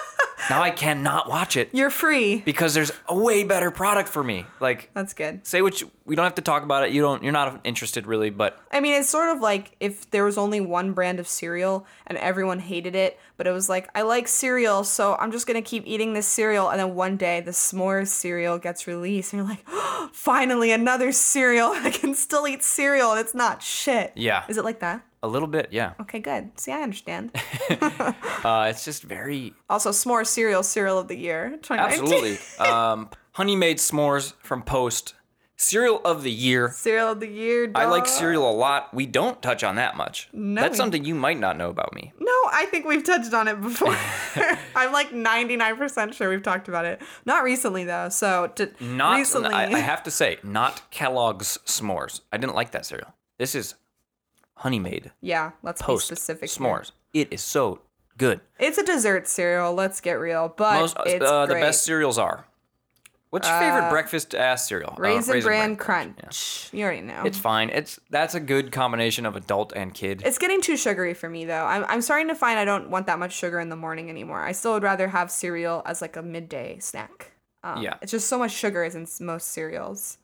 now 0.51 0.63
I 0.63 0.71
cannot 0.71 1.29
watch 1.29 1.57
it 1.57 1.71
you're 1.73 1.91
free 1.91 2.39
because 2.45 2.75
there's 2.75 2.93
a 3.09 3.17
way 3.19 3.45
better 3.45 3.71
product 3.71 4.09
for 4.09 4.23
me. 4.25 4.47
Like, 4.61 4.91
that's 4.95 5.15
good 5.15 5.47
say 5.47 5.63
what 5.63 5.81
you, 5.81 5.91
we 6.05 6.17
don't 6.17 6.25
have 6.25 6.37
to 6.37 6.43
talk 6.43 6.63
about 6.63 6.85
it. 6.85 6.93
You 6.93 7.03
don't. 7.03 7.23
You're 7.23 7.33
not 7.33 7.61
interested 7.65 8.07
really, 8.07 8.31
but 8.31 8.59
i 8.73 8.81
mean 8.81 8.95
it's 8.95 9.09
sort 9.09 9.29
of 9.35 9.41
like 9.41 9.77
if 9.81 10.11
there 10.11 10.25
was 10.25 10.37
only 10.39 10.61
one 10.61 10.93
brand 10.93 11.19
of 11.21 11.27
cereal 11.29 11.87
and 12.07 12.17
everyone 12.19 12.59
hated 12.59 12.95
it 12.95 13.19
but 13.37 13.47
it 13.47 13.53
was 13.53 13.69
like 13.69 13.89
i 13.95 14.03
like 14.03 14.29
cereal 14.29 14.85
so 14.85 15.17
i'm 15.17 15.33
just 15.33 15.47
gonna 15.47 15.63
keep 15.63 15.85
eating 15.87 16.13
this 16.13 16.27
cereal 16.27 16.69
and 16.71 16.79
then 16.79 16.95
one 16.95 17.17
day 17.17 17.41
the 17.41 17.51
s'mores 17.51 18.09
cereal 18.09 18.59
gets 18.59 18.87
released 18.87 19.33
and 19.33 19.41
you're 19.41 19.49
like 19.49 19.65
oh, 19.69 20.11
finally 20.13 20.71
another 20.71 21.13
cereal 21.13 21.69
i 21.75 21.91
can 21.91 22.15
still 22.15 22.47
eat 22.47 22.63
cereal 22.63 23.11
and 23.13 23.21
it's 23.21 23.35
not 23.35 23.63
shit 23.63 24.13
Yeah. 24.17 24.45
is 24.49 24.57
it 24.59 24.65
like 24.65 24.81
that 24.81 25.03
a 25.23 25.29
little 25.29 25.49
bit, 25.49 25.69
yeah. 25.73 25.93
Okay, 26.01 26.19
good. 26.21 26.51
See, 26.59 26.73
I 26.73 26.83
understand. 26.83 27.33
Uh, 28.45 28.69
it's 28.71 28.85
just 28.85 29.03
very 29.03 29.53
also, 29.69 29.91
s'more 29.91 30.25
cereal, 30.25 30.63
cereal 30.63 30.97
of 30.97 31.09
the 31.09 31.17
year, 31.17 31.59
2019. 31.63 32.03
absolutely. 32.05 32.39
um, 32.65 33.11
Honey 33.33 33.57
Maid 33.57 33.79
s'mores 33.79 34.35
from 34.45 34.63
Post, 34.63 35.15
cereal 35.57 36.01
of 36.05 36.23
the 36.23 36.31
year. 36.31 36.71
cereal 36.71 37.11
of 37.11 37.19
the 37.21 37.27
year. 37.29 37.71
I 37.75 37.87
like 37.87 38.05
dog. 38.05 38.09
cereal 38.13 38.49
a 38.49 38.53
lot. 38.55 38.95
We 38.95 39.07
don't 39.07 39.43
touch 39.43 39.65
on 39.65 39.75
that 39.77 39.97
much. 39.97 40.29
No, 40.33 40.61
That's 40.63 40.73
we- 40.73 40.77
something 40.77 41.05
you 41.05 41.17
might 41.17 41.39
not 41.41 41.57
know 41.57 41.69
about 41.69 41.93
me. 41.95 42.13
No, 42.21 42.33
I 42.53 42.67
think 42.71 42.87
we've 42.87 43.03
touched 43.03 43.35
on 43.35 43.49
it 43.49 43.61
before. 43.61 43.97
I'm 44.77 44.93
like 44.93 45.11
99% 45.11 46.13
sure 46.15 46.29
we've 46.31 46.43
talked 46.43 46.69
about 46.69 46.85
it. 46.85 47.03
Not 47.27 47.43
recently 47.43 47.83
though. 47.85 48.09
So 48.09 48.53
to, 48.55 48.71
Not 48.81 49.17
recently. 49.17 49.53
I, 49.53 49.65
I 49.65 49.79
have 49.81 50.05
to 50.05 50.13
say, 50.13 50.39
not 50.45 50.89
Kellogg's 50.93 51.59
s'mores. 51.67 52.21
I 52.33 52.37
didn't 52.39 52.55
like 52.55 52.71
that 52.71 52.87
cereal. 52.87 53.13
This 53.39 53.57
is 53.57 53.75
Honey 54.59 54.79
Maid 54.79 55.13
yeah, 55.21 55.53
let's 55.63 55.81
Post 55.83 56.11
be 56.11 56.17
specific. 56.17 56.51
here. 56.51 56.67
s'mores. 56.67 56.93
It 57.13 57.33
is 57.33 57.43
so 57.43 57.81
good. 58.17 58.41
It's 58.59 58.79
a 58.79 58.85
dessert 58.85 59.27
cereal. 59.29 59.73
Let's 59.75 60.01
get 60.01 60.15
real, 60.15 60.53
but 60.57 60.81
Most 60.81 60.97
it's 61.07 61.25
uh, 61.25 61.47
the 61.47 61.55
best 61.55 61.83
cereals 61.85 62.19
are. 62.19 62.45
What's 63.31 63.47
your 63.47 63.59
favorite 63.59 63.91
breakfast 63.91 64.35
ass 64.35 64.67
cereal? 64.67 64.95
Uh, 64.97 65.03
Raisin, 65.03 65.43
Bran 65.43 65.77
Crunch. 65.77 66.17
Crunch. 66.17 66.71
You 66.73 66.83
already 66.85 67.03
know. 67.03 67.25
It's 67.27 67.37
fine. 67.37 67.69
It's 67.69 68.01
that's 68.11 68.35
a 68.35 68.41
good 68.41 68.73
combination 68.73 69.27
of 69.27 69.37
adult 69.37 69.73
and 69.77 69.93
kid. 69.93 70.23
It's 70.25 70.39
getting 70.39 70.63
too 70.63 70.79
sugary 70.79 71.13
for 71.13 71.29
me 71.29 71.45
though. 71.45 71.65
I'm, 71.67 71.85
I'm 71.89 72.01
starting 72.01 72.29
to 72.29 72.35
find 72.35 72.59
I 72.59 72.65
don't 72.65 72.89
want 72.89 73.07
that 73.07 73.19
much 73.19 73.35
sugar 73.35 73.61
in 73.61 73.69
the 73.69 73.77
morning 73.77 74.09
anymore. 74.09 74.41
I 74.41 74.53
still 74.53 74.73
would 74.73 74.83
rather 74.83 75.09
have 75.09 75.31
cereal 75.31 75.83
as 75.85 76.01
like 76.01 76.17
a 76.17 76.23
midday 76.23 76.79
snack. 76.79 77.33
Um, 77.63 77.83
Yeah. 77.83 77.95
It's 78.01 78.13
just 78.13 78.29
so 78.29 78.39
much 78.39 78.53
sugar 78.53 78.83
is 78.83 78.95
in 78.95 79.07
most 79.25 79.49
cereals. 79.49 80.17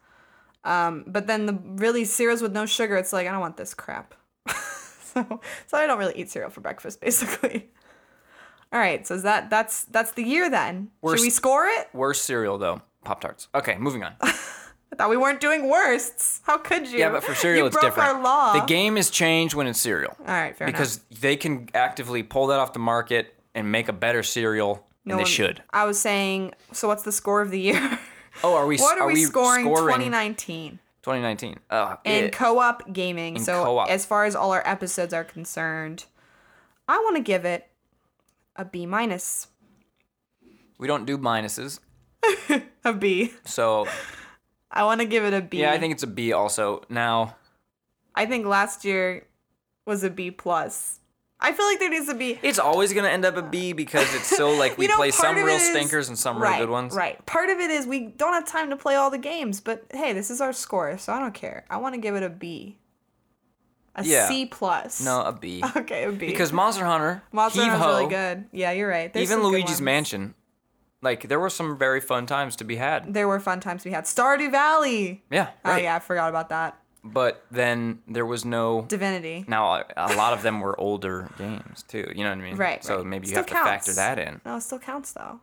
Um, 0.64 1.04
but 1.06 1.26
then 1.26 1.44
the 1.44 1.58
really 1.62 2.06
cereals 2.06 2.40
with 2.40 2.52
no 2.52 2.64
sugar, 2.64 2.96
it's 2.96 3.12
like 3.12 3.26
I 3.26 3.32
don't 3.32 3.40
want 3.40 3.58
this 3.58 3.74
crap. 3.74 4.14
so 5.28 5.40
so 5.66 5.78
I 5.78 5.86
don't 5.86 5.98
really 5.98 6.14
eat 6.16 6.30
cereal 6.30 6.50
for 6.50 6.60
breakfast 6.60 7.00
basically. 7.00 7.70
All 8.72 8.80
right, 8.80 9.06
so 9.06 9.14
is 9.14 9.22
that 9.22 9.50
that's 9.50 9.84
that's 9.84 10.12
the 10.12 10.24
year 10.24 10.50
then. 10.50 10.90
Worst- 11.00 11.18
Should 11.18 11.26
we 11.26 11.30
score 11.30 11.66
it? 11.66 11.88
Worst 11.92 12.24
cereal 12.24 12.58
though, 12.58 12.82
Pop 13.04 13.20
Tarts. 13.20 13.48
Okay, 13.54 13.76
moving 13.78 14.02
on. 14.02 14.14
I 14.22 14.96
thought 14.96 15.10
we 15.10 15.16
weren't 15.16 15.40
doing 15.40 15.68
worsts. 15.68 16.40
How 16.44 16.58
could 16.58 16.86
you? 16.88 16.98
Yeah, 17.00 17.10
but 17.10 17.24
for 17.24 17.34
cereal 17.34 17.62
you 17.64 17.66
it's 17.66 17.74
broke 17.74 17.94
different. 17.94 18.16
Our 18.16 18.22
law. 18.22 18.52
The 18.52 18.66
game 18.66 18.96
is 18.96 19.10
changed 19.10 19.54
when 19.54 19.66
it's 19.66 19.80
cereal. 19.80 20.16
All 20.20 20.26
right, 20.26 20.56
fair 20.56 20.68
enough. 20.68 20.78
because 20.78 20.98
they 21.20 21.36
can 21.36 21.68
actively 21.74 22.22
pull 22.22 22.48
that 22.48 22.60
off 22.60 22.72
the 22.72 22.78
market 22.78 23.34
and 23.56 23.70
make 23.72 23.88
a 23.88 23.92
better 23.92 24.22
cereal 24.22 24.86
No 25.04 25.16
and 25.16 25.26
they 25.26 25.28
should. 25.28 25.62
I 25.70 25.84
was 25.84 25.98
saying, 25.98 26.54
so 26.72 26.86
what's 26.88 27.02
the 27.02 27.12
score 27.12 27.40
of 27.40 27.50
the 27.50 27.60
year? 27.60 27.98
Oh, 28.42 28.54
are 28.54 28.66
we 28.66 28.76
what 28.78 29.00
are, 29.00 29.06
we, 29.08 29.24
scoring, 29.24 29.64
scoring 29.64 29.96
2019 29.96 30.78
2019? 31.04 31.58
Uh, 31.70 31.96
in 32.04 32.24
it- 32.24 32.32
co-op 32.32 32.90
gaming? 32.92 33.38
so 33.38 33.62
co-op. 33.62 33.88
as 33.90 34.06
far 34.06 34.24
as 34.24 34.34
all 34.34 34.52
our 34.52 34.66
episodes 34.66 35.12
are 35.12 35.22
concerned, 35.24 36.06
I 36.88 36.96
want 36.98 37.16
to 37.16 37.22
give 37.22 37.44
it 37.44 37.68
a 38.56 38.64
B 38.64 38.86
minus. 38.86 39.48
we 40.78 40.86
don't 40.88 41.04
do 41.04 41.18
minuses. 41.18 41.78
A 42.84 42.92
B. 42.92 43.32
So, 43.44 43.86
I 44.70 44.84
want 44.84 45.00
to 45.00 45.06
give 45.06 45.24
it 45.24 45.34
a 45.34 45.40
B. 45.42 45.60
yeah, 45.60 45.72
I 45.72 45.78
think 45.78 45.92
it's 45.92 46.02
a 46.02 46.06
B 46.08 46.32
also. 46.32 46.82
Now, 46.88 47.36
I 48.14 48.24
think 48.26 48.46
last 48.46 48.84
year 48.84 49.26
was 49.86 50.04
a 50.04 50.10
B 50.10 50.30
plus. 50.30 51.00
I 51.40 51.52
feel 51.52 51.66
like 51.66 51.78
there 51.78 51.90
needs 51.90 52.06
to 52.06 52.14
be. 52.14 52.38
it's 52.42 52.58
always 52.58 52.92
going 52.92 53.04
to 53.04 53.10
end 53.10 53.24
up 53.24 53.36
a 53.36 53.42
B 53.42 53.72
because 53.72 54.12
it's 54.14 54.34
so 54.34 54.52
like 54.52 54.78
we 54.78 54.84
You 54.86 54.90
know, 54.90 54.96
play 54.96 55.10
some 55.10 55.36
real 55.36 55.48
is- 55.56 55.68
stinkers 55.68 56.08
and 56.08 56.18
some 56.18 56.38
right, 56.38 56.56
real 56.58 56.66
good 56.66 56.72
ones. 56.72 56.94
Right. 56.94 57.24
Part 57.26 57.50
of 57.50 57.58
it 57.58 57.70
is 57.70 57.86
we 57.86 58.06
don't 58.06 58.32
have 58.32 58.46
time 58.46 58.70
to 58.70 58.76
play 58.76 58.94
all 58.94 59.10
the 59.10 59.18
games, 59.18 59.60
but 59.60 59.84
hey, 59.92 60.12
this 60.12 60.30
is 60.30 60.40
our 60.40 60.52
score, 60.52 60.96
so 60.96 61.12
I 61.12 61.18
don't 61.20 61.34
care. 61.34 61.64
I 61.68 61.76
want 61.78 61.94
to 61.94 62.00
give 62.00 62.14
it 62.14 62.22
a 62.22 62.30
B. 62.30 62.78
A 63.96 64.02
C 64.04 64.10
Yeah. 64.12 64.46
plus. 64.50 65.04
No, 65.04 65.22
a 65.22 65.32
B. 65.32 65.62
Okay, 65.76 66.04
a 66.04 66.12
B. 66.12 66.26
Because 66.26 66.52
Monster 66.52 66.84
Hunter, 66.84 67.22
Monster 67.30 67.62
Heave 67.62 67.70
Hunter's 67.72 67.86
Ho, 67.86 67.98
really 67.98 68.10
good. 68.10 68.44
Yeah, 68.52 68.72
you're 68.72 68.88
right. 68.88 69.12
There's 69.12 69.30
even 69.30 69.44
Luigi's. 69.44 69.80
Mansion, 69.80 70.34
like 71.02 71.28
there 71.28 71.38
were 71.38 71.50
some 71.50 71.76
very 71.78 72.00
fun 72.00 72.26
times 72.26 72.56
to 72.56 72.64
be 72.64 72.76
had. 72.76 73.12
There 73.12 73.28
were 73.28 73.38
fun 73.38 73.60
times 73.60 73.84
we 73.84 73.90
had. 73.92 74.04
Stardew 74.04 74.50
Valley. 74.50 75.22
Yeah, 75.30 75.50
Oh 75.64 75.76
yeah, 75.76 75.94
I 75.96 75.98
forgot 75.98 76.28
about 76.30 76.48
that. 76.48 76.78
But 77.06 77.44
then 77.50 77.98
there 78.08 78.24
was 78.24 78.44
no. 78.46 78.82
Divinity. 78.88 79.44
Now 79.46 79.74
a 79.74 79.84
a 79.96 80.14
lot 80.16 80.32
of 80.32 80.42
them 80.42 80.60
were 80.60 80.78
older 80.80 81.28
games 81.36 81.82
too. 81.86 82.10
You 82.16 82.24
know 82.24 82.30
what 82.30 82.38
I 82.38 82.42
mean? 82.42 82.56
Right. 82.56 82.82
So 82.82 82.96
right. 82.96 83.06
maybe 83.06 83.26
you 83.26 83.32
Still 83.32 83.42
have 83.42 83.46
to 83.48 83.54
factor 83.54 83.92
that 83.92 84.18
in. 84.18 84.40
No, 84.46 84.56
it 84.56 84.62
still 84.62 84.78
counts 84.78 85.12
though. 85.12 85.40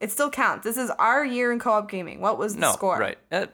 It 0.00 0.10
still 0.10 0.30
counts. 0.30 0.64
This 0.64 0.76
is 0.78 0.90
our 0.98 1.24
year 1.24 1.52
in 1.52 1.58
co-op 1.58 1.90
gaming. 1.90 2.20
What 2.20 2.38
was 2.38 2.54
the 2.54 2.60
No, 2.62 2.72
score? 2.72 2.98
right. 2.98 3.18
That, 3.28 3.52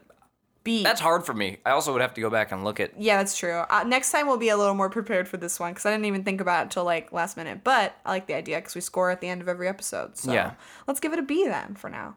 B. 0.64 0.82
that's 0.84 1.00
hard 1.00 1.26
for 1.26 1.34
me. 1.34 1.58
I 1.66 1.70
also 1.72 1.92
would 1.92 2.00
have 2.00 2.14
to 2.14 2.20
go 2.20 2.30
back 2.30 2.52
and 2.52 2.62
look 2.64 2.78
at. 2.80 2.92
yeah, 3.00 3.16
that's 3.18 3.36
true. 3.36 3.64
Uh, 3.68 3.84
next 3.86 4.12
time 4.12 4.26
we'll 4.28 4.36
be 4.38 4.48
a 4.50 4.56
little 4.56 4.74
more 4.74 4.88
prepared 4.88 5.26
for 5.28 5.36
this 5.36 5.58
one 5.58 5.72
because 5.72 5.84
I 5.84 5.90
didn't 5.90 6.04
even 6.06 6.24
think 6.24 6.40
about 6.40 6.66
it 6.66 6.70
till 6.70 6.84
like 6.84 7.12
last 7.12 7.36
minute. 7.36 7.64
But 7.64 7.96
I 8.06 8.10
like 8.10 8.26
the 8.28 8.34
idea 8.34 8.56
because 8.58 8.74
we 8.74 8.80
score 8.80 9.10
at 9.10 9.20
the 9.20 9.28
end 9.28 9.40
of 9.42 9.48
every 9.48 9.66
episode. 9.68 10.16
So 10.16 10.32
Yeah. 10.32 10.52
let's 10.86 11.00
give 11.00 11.12
it 11.12 11.18
a 11.18 11.22
B 11.22 11.44
then 11.46 11.74
for 11.74 11.90
now. 11.90 12.16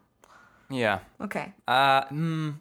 Yeah. 0.70 1.00
Okay. 1.20 1.52
Uh, 1.66 2.04
mm, 2.04 2.54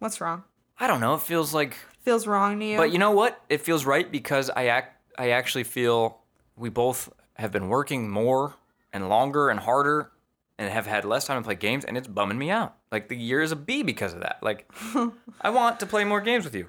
What's 0.00 0.20
wrong? 0.20 0.42
I 0.82 0.88
don't 0.88 1.00
know. 1.00 1.14
It 1.14 1.20
feels 1.22 1.54
like, 1.54 1.76
Feels 2.00 2.26
wrong 2.26 2.58
to 2.58 2.66
you? 2.66 2.76
but 2.76 2.90
you 2.90 2.98
know 2.98 3.12
what? 3.12 3.40
It 3.48 3.60
feels 3.60 3.86
right 3.86 4.10
because 4.10 4.50
I 4.50 4.66
act. 4.66 5.00
I 5.16 5.30
actually 5.30 5.62
feel 5.62 6.18
we 6.56 6.70
both 6.70 7.08
have 7.34 7.52
been 7.52 7.68
working 7.68 8.10
more 8.10 8.56
and 8.92 9.08
longer 9.08 9.48
and 9.48 9.60
harder, 9.60 10.10
and 10.58 10.68
have 10.68 10.86
had 10.86 11.04
less 11.04 11.24
time 11.26 11.40
to 11.40 11.46
play 11.46 11.54
games, 11.54 11.84
and 11.84 11.96
it's 11.96 12.08
bumming 12.08 12.36
me 12.36 12.50
out. 12.50 12.74
Like 12.90 13.08
the 13.08 13.16
year 13.16 13.40
is 13.42 13.52
a 13.52 13.56
B 13.56 13.84
because 13.84 14.12
of 14.12 14.20
that. 14.22 14.38
Like, 14.42 14.68
I 15.40 15.50
want 15.50 15.78
to 15.80 15.86
play 15.86 16.02
more 16.02 16.20
games 16.20 16.44
with 16.44 16.56
you. 16.56 16.66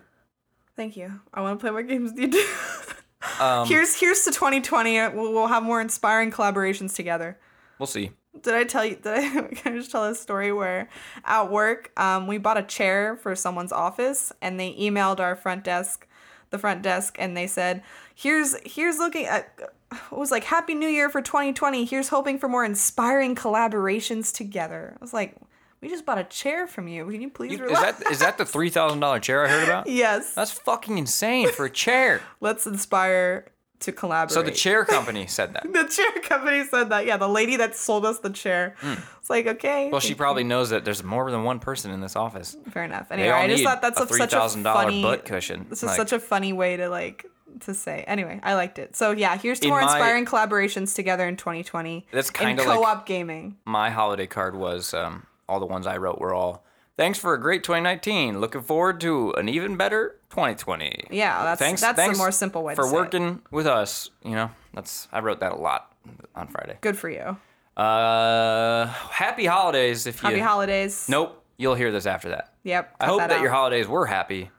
Thank 0.76 0.96
you. 0.96 1.20
I 1.34 1.42
want 1.42 1.60
to 1.60 1.64
play 1.64 1.72
more 1.72 1.82
games 1.84 2.12
with 2.12 2.20
you 2.20 2.32
too. 2.32 2.48
Um, 3.40 3.66
here's 3.70 3.98
here's 3.98 4.26
to 4.26 4.32
2020. 4.32 5.00
We'll, 5.16 5.32
we'll 5.32 5.48
have 5.48 5.64
more 5.64 5.80
inspiring 5.80 6.30
collaborations 6.30 6.94
together. 6.94 7.40
We'll 7.80 7.88
see. 7.88 8.12
Did 8.42 8.54
I 8.56 8.64
tell 8.64 8.84
you? 8.86 8.96
Did 8.96 9.08
I, 9.14 9.42
can 9.56 9.74
I 9.74 9.78
just 9.78 9.92
tell 9.92 10.04
a 10.06 10.16
story 10.16 10.52
where 10.52 10.90
at 11.24 11.52
work, 11.52 11.92
um, 11.98 12.28
we 12.28 12.38
bought 12.38 12.58
a 12.58 12.64
chair 12.64 13.16
for 13.16 13.36
someone's 13.36 13.72
office, 13.72 14.32
and 14.42 14.60
they 14.60 14.74
emailed 14.74 15.20
our 15.20 15.36
front 15.36 15.64
desk, 15.64 16.08
the 16.50 16.58
front 16.58 16.82
desk, 16.82 17.16
and 17.20 17.38
they 17.38 17.48
said, 17.48 17.84
"Here's 18.16 18.56
here's 18.66 18.98
looking 18.98 19.26
at." 19.26 19.54
It 19.92 20.18
was 20.18 20.32
like 20.32 20.44
Happy 20.46 20.74
New 20.74 20.88
Year 20.88 21.08
for 21.08 21.22
2020. 21.22 21.86
Here's 21.86 22.10
hoping 22.10 22.40
for 22.40 22.48
more 22.50 22.66
inspiring 22.66 23.36
collaborations 23.36 24.34
together. 24.36 24.96
I 25.00 25.04
was 25.04 25.14
like, 25.14 25.36
we 25.82 25.88
just 25.90 26.04
bought 26.04 26.18
a 26.18 26.24
chair 26.24 26.66
from 26.66 26.88
you. 26.88 27.06
Can 27.12 27.22
you 27.22 27.30
please 27.30 27.52
You- 27.60 27.66
Is 27.68 27.80
that 27.80 28.12
is 28.12 28.20
that 28.20 28.40
the 28.40 28.46
three 28.54 28.72
thousand 28.72 29.02
dollar 29.02 29.20
chair 29.20 29.46
I 29.46 29.50
heard 29.50 29.64
about? 29.64 29.86
yes. 29.88 30.34
That's 30.34 30.52
fucking 30.52 30.98
insane 30.98 31.52
for 31.52 31.66
a 31.66 31.70
chair. 31.70 32.22
Let's 32.42 32.66
inspire 32.66 33.46
to 33.84 33.92
collaborate. 33.92 34.32
So 34.34 34.42
the 34.42 34.52
chair 34.52 34.84
company 34.98 35.28
said 35.28 35.54
that. 35.54 35.64
The 35.72 35.84
chair 35.86 36.12
company 36.24 36.64
said 36.66 36.90
that. 36.90 37.06
Yeah, 37.06 37.18
the 37.18 37.28
lady 37.30 37.56
that 37.58 37.76
sold 37.76 38.06
us 38.06 38.20
the 38.20 38.30
chair. 38.30 38.76
It's 39.20 39.30
like 39.30 39.48
okay. 39.48 39.90
Well, 39.92 40.02
she 40.02 40.16
probably 40.16 40.44
knows 40.44 40.70
that 40.72 40.84
there's 40.86 41.04
more 41.04 41.30
than 41.32 41.44
one 41.44 41.60
person 41.60 41.92
in 41.92 42.02
this 42.02 42.16
office. 42.16 42.58
fair 42.72 42.84
enough. 42.84 43.12
Anyway, 43.12 43.30
I 43.30 43.48
just 43.48 43.64
thought 43.64 43.82
that's 43.82 44.00
a 44.00 44.06
three 44.06 44.18
such 44.18 44.34
a 44.34 44.38
thousand 44.38 44.64
dollar 44.64 44.84
funny. 44.86 45.02
butt 45.02 45.26
cushion. 45.26 45.66
This 45.70 45.84
is 45.84 45.88
Like, 45.88 45.98
such 45.98 46.12
a 46.14 46.20
funny 46.20 46.54
way 46.54 46.78
to 46.78 46.90
like 46.90 47.26
to 47.62 47.74
say. 47.74 48.04
Anyway, 48.08 48.40
I 48.44 48.56
liked 48.56 48.80
it. 48.80 48.96
So 48.96 49.12
yeah, 49.12 49.38
here's 49.38 49.60
to 49.60 49.68
In 49.68 49.70
more 49.72 49.82
my- 49.82 49.86
inspiring 49.88 50.26
collaborations 50.26 50.96
together 50.96 51.28
in 51.28 51.38
2020. 51.38 52.08
That's 52.12 52.30
in 52.30 52.34
kinda 52.34 52.64
co-op 52.64 53.06
gaming. 53.06 53.58
my 53.66 53.90
holiday 53.92 54.26
card 54.28 54.56
was 54.56 54.94
um, 54.94 55.28
all 55.48 55.60
the 55.60 55.66
ones 55.68 55.86
I 55.86 55.98
wrote 55.98 56.20
were 56.20 56.34
all 56.34 56.66
thanks 56.98 57.18
for 57.20 57.34
a 57.34 57.40
great 57.42 57.64
2019. 57.64 58.40
Looking 58.40 58.62
forward 58.62 59.00
to 59.02 59.32
an 59.34 59.50
even 59.50 59.78
better 59.78 60.20
2020. 60.32 61.08
Yeah, 61.12 61.44
that's 61.44 61.60
thanks. 61.60 61.82
that's 61.82 61.96
thanks 61.96 62.18
the 62.18 62.24
more 62.24 62.32
simple 62.32 62.64
way 62.64 62.76
for 62.76 62.84
to 62.84 62.88
say 62.90 62.96
it. 62.96 63.00
working 63.00 63.42
with 63.52 63.68
us. 63.68 64.10
You 64.24 64.32
know, 64.32 64.52
that's 64.74 65.08
I 65.12 65.20
wrote 65.20 65.40
that 65.42 65.52
a 65.54 65.56
lot 65.58 65.94
on 66.36 66.48
Friday. 66.48 66.78
Good 66.82 66.98
for 66.98 67.10
you. 67.10 67.38
Uh, 67.76 68.86
happy 68.88 69.46
holidays. 69.46 70.06
If 70.06 70.20
Happy 70.20 70.36
you 70.36 70.42
Happy 70.42 70.48
holidays. 70.50 71.08
nope, 71.10 71.44
you'll 71.58 71.76
hear 71.76 71.92
this 71.92 72.06
after 72.06 72.30
that. 72.30 72.54
Yep. 72.64 72.96
I 73.00 73.06
hope 73.08 73.20
that, 73.20 73.32
out. 73.32 73.42
your 73.42 73.52
holidays 73.52 73.88
were 73.88 74.06
happy. 74.06 74.50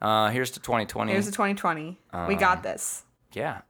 Uh, 0.00 0.30
here's 0.30 0.50
to 0.52 0.60
2020. 0.60 1.12
Here's 1.12 1.26
to 1.26 1.32
2020. 1.32 1.98
we 2.12 2.18
Um, 2.18 2.36
got 2.36 2.62
this. 2.62 3.04
yeah, 3.32 3.62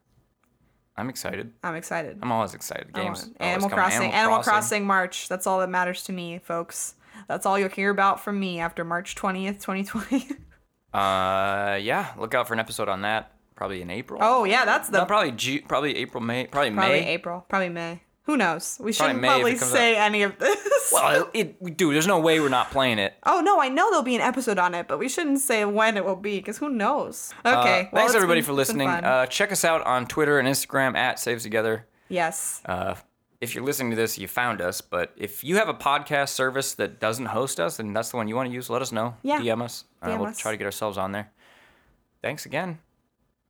I'm 0.96 1.08
excited. 1.10 1.52
I'm 1.62 1.74
excited. 1.74 2.18
I'm 2.22 2.30
always 2.32 2.54
excited. 2.54 2.92
Games. 2.92 3.30
Animal 3.40 3.68
coming. 3.70 3.84
Crossing. 3.84 4.12
Animal, 4.12 4.42
Crossing 4.42 4.86
March. 4.86 5.28
That's 5.28 5.46
all 5.46 5.60
that 5.60 5.68
matters 5.70 6.04
to 6.04 6.12
me, 6.12 6.38
folks. 6.38 6.94
That's 7.28 7.46
all 7.46 7.58
you'll 7.58 7.68
hear 7.68 7.90
about 7.90 8.20
from 8.22 8.38
me 8.40 8.60
after 8.60 8.84
March 8.84 9.14
20th, 9.14 9.60
2020. 9.60 10.28
Uh, 10.94 11.78
yeah. 11.80 12.12
Look 12.18 12.34
out 12.34 12.46
for 12.46 12.52
an 12.54 12.60
episode 12.60 12.86
on 12.88 13.00
that. 13.00 13.32
Probably 13.54 13.80
in 13.80 13.90
April. 13.90 14.20
oh, 14.22 14.44
yeah, 14.44 14.64
that's 14.64 14.88
the 14.90 14.98
No, 14.98 15.04
probably 15.06 15.32
Ju- 15.32 15.62
probably 15.66 15.96
April, 15.96 16.22
May, 16.22 16.46
probably, 16.46 16.70
probably 16.72 17.00
May. 17.00 17.06
April, 17.14 17.46
probably 17.48 17.68
May. 17.70 18.02
Who 18.24 18.36
knows? 18.36 18.78
We 18.80 18.92
shouldn't 18.92 19.20
probably 19.22 19.56
comes 19.56 19.70
say 19.72 19.96
any 19.96 20.22
of 20.22 20.38
this. 20.38 20.90
Well, 20.92 21.30
it, 21.32 21.56
it, 21.62 21.76
dude, 21.76 21.94
there's 21.94 22.06
no 22.06 22.18
way 22.20 22.40
we're 22.40 22.48
not 22.50 22.70
playing 22.70 22.98
it. 22.98 23.14
oh 23.24 23.40
no, 23.40 23.60
I 23.60 23.68
know 23.68 23.88
there'll 23.90 24.02
be 24.04 24.16
an 24.16 24.20
episode 24.20 24.58
on 24.58 24.74
it, 24.74 24.86
but 24.88 24.98
we 24.98 25.08
shouldn't 25.08 25.38
say 25.40 25.64
when 25.64 25.96
it 25.96 26.04
will 26.04 26.16
be 26.16 26.38
because 26.38 26.58
who 26.58 26.68
knows? 26.68 27.32
Okay. 27.46 27.52
Uh, 27.52 27.84
well, 27.84 27.88
thanks 27.94 28.14
everybody 28.14 28.40
been- 28.40 28.46
for 28.46 28.52
listening. 28.52 28.88
Uh, 28.88 29.26
check 29.26 29.50
us 29.52 29.64
out 29.64 29.80
on 29.86 30.06
Twitter 30.06 30.38
and 30.38 30.46
Instagram 30.46 30.94
at 30.96 31.18
Saves 31.18 31.42
Together. 31.42 31.86
yes. 32.08 32.60
Uh, 32.66 32.94
if 33.42 33.54
you're 33.56 33.64
listening 33.64 33.90
to 33.90 33.96
this, 33.96 34.16
you 34.16 34.28
found 34.28 34.60
us. 34.60 34.80
But 34.80 35.12
if 35.16 35.42
you 35.42 35.56
have 35.56 35.68
a 35.68 35.74
podcast 35.74 36.28
service 36.30 36.74
that 36.74 37.00
doesn't 37.00 37.26
host 37.26 37.58
us 37.58 37.80
and 37.80 37.94
that's 37.94 38.10
the 38.10 38.16
one 38.16 38.28
you 38.28 38.36
want 38.36 38.48
to 38.48 38.54
use, 38.54 38.70
let 38.70 38.80
us 38.82 38.92
know. 38.92 39.16
Yeah. 39.22 39.40
DM 39.40 39.60
us. 39.60 39.84
Uh, 40.00 40.16
we'll 40.18 40.28
us. 40.28 40.38
try 40.38 40.52
to 40.52 40.56
get 40.56 40.64
ourselves 40.64 40.96
on 40.96 41.10
there. 41.12 41.30
Thanks 42.22 42.46
again. 42.46 42.78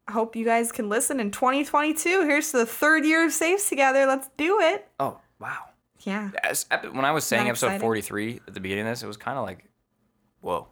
I 0.08 0.12
hope 0.12 0.34
you 0.34 0.44
guys 0.46 0.72
can 0.72 0.88
listen 0.88 1.20
in 1.20 1.30
2022. 1.30 2.22
Here's 2.22 2.50
the 2.52 2.64
third 2.66 3.04
year 3.04 3.24
of 3.26 3.32
Saves 3.32 3.68
Together. 3.68 4.06
Let's 4.06 4.28
do 4.36 4.58
it. 4.60 4.88
Oh 4.98 5.20
wow. 5.38 5.58
Yeah. 6.00 6.30
As, 6.42 6.66
when 6.90 7.04
I 7.04 7.12
was 7.12 7.24
saying 7.24 7.48
episode 7.48 7.66
exciting? 7.66 7.80
43 7.82 8.40
at 8.48 8.54
the 8.54 8.60
beginning 8.60 8.86
of 8.86 8.92
this, 8.92 9.02
it 9.02 9.06
was 9.06 9.16
kind 9.18 9.38
of 9.38 9.44
like, 9.44 9.64
whoa. 10.40 10.68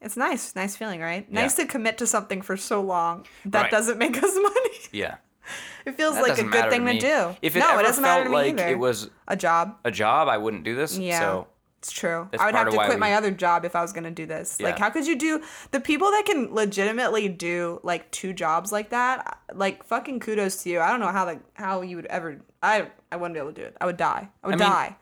It's 0.00 0.16
nice. 0.16 0.56
Nice 0.56 0.74
feeling, 0.74 1.00
right? 1.00 1.26
Yeah. 1.30 1.42
Nice 1.42 1.54
to 1.56 1.66
commit 1.66 1.98
to 1.98 2.06
something 2.08 2.42
for 2.42 2.56
so 2.56 2.80
long. 2.82 3.26
That 3.44 3.62
Right. 3.62 3.70
doesn't 3.70 3.98
make 3.98 4.16
us 4.20 4.34
money. 4.34 4.78
Yeah. 4.90 5.16
It 5.84 5.96
feels 5.96 6.14
That 6.14 6.22
like 6.22 6.38
a 6.38 6.44
good 6.44 6.70
thing 6.70 6.86
to, 6.86 6.92
me. 6.92 6.98
do. 7.00 7.36
If 7.42 7.56
it 7.56 7.58
no, 7.60 7.78
it 7.78 7.82
doesn't 7.82 8.04
felt 8.04 8.18
matter 8.18 8.24
to 8.24 8.30
me 8.30 8.36
like 8.36 8.52
either. 8.52 8.68
it 8.68 8.78
was 8.78 9.10
a 9.26 9.36
job. 9.36 9.78
a 9.84 9.90
job, 9.90 10.28
I 10.28 10.38
wouldn't 10.38 10.62
do 10.64 10.76
this. 10.76 10.96
Yeah. 10.96 11.18
So 11.18 11.46
It's 11.80 11.90
true. 11.90 12.28
I 12.38 12.46
would 12.46 12.54
have 12.54 12.70
to 12.70 12.76
quit 12.76 12.98
my 13.00 13.14
other 13.14 13.32
job 13.32 13.64
if 13.64 13.74
I 13.74 13.82
was 13.82 13.92
going 13.92 14.04
to 14.04 14.10
do 14.12 14.24
this. 14.24 14.60
Like, 14.60 14.78
how 14.78 14.90
could 14.90 15.06
you 15.08 15.16
do 15.16 15.42
the 15.72 15.80
people 15.80 16.08
that 16.12 16.22
can 16.24 16.54
legitimately 16.54 17.28
do 17.28 17.80
like 17.82 18.08
two 18.12 18.32
jobs 18.32 18.70
like 18.70 18.90
that? 18.90 19.38
Like, 19.52 19.82
fucking 19.84 20.20
kudos 20.20 20.62
to 20.62 20.70
you. 20.70 20.80
I 20.80 20.90
don't 20.90 21.00
know 21.00 21.08
how 21.08 21.24
like 21.26 21.40
how 21.54 21.80
you 21.82 21.96
would 21.96 22.06
ever. 22.06 22.40
I 22.62 22.88
I 23.10 23.16
wouldn't 23.16 23.34
be 23.34 23.40
able 23.40 23.52
to 23.52 23.60
do 23.60 23.66
it. 23.66 23.76
I 23.80 23.86
would 23.86 23.96
die. 23.96 24.28
I 24.44 24.46
would 24.46 24.54
I 24.62 24.64
mean, 24.64 24.70
die. 24.70 24.96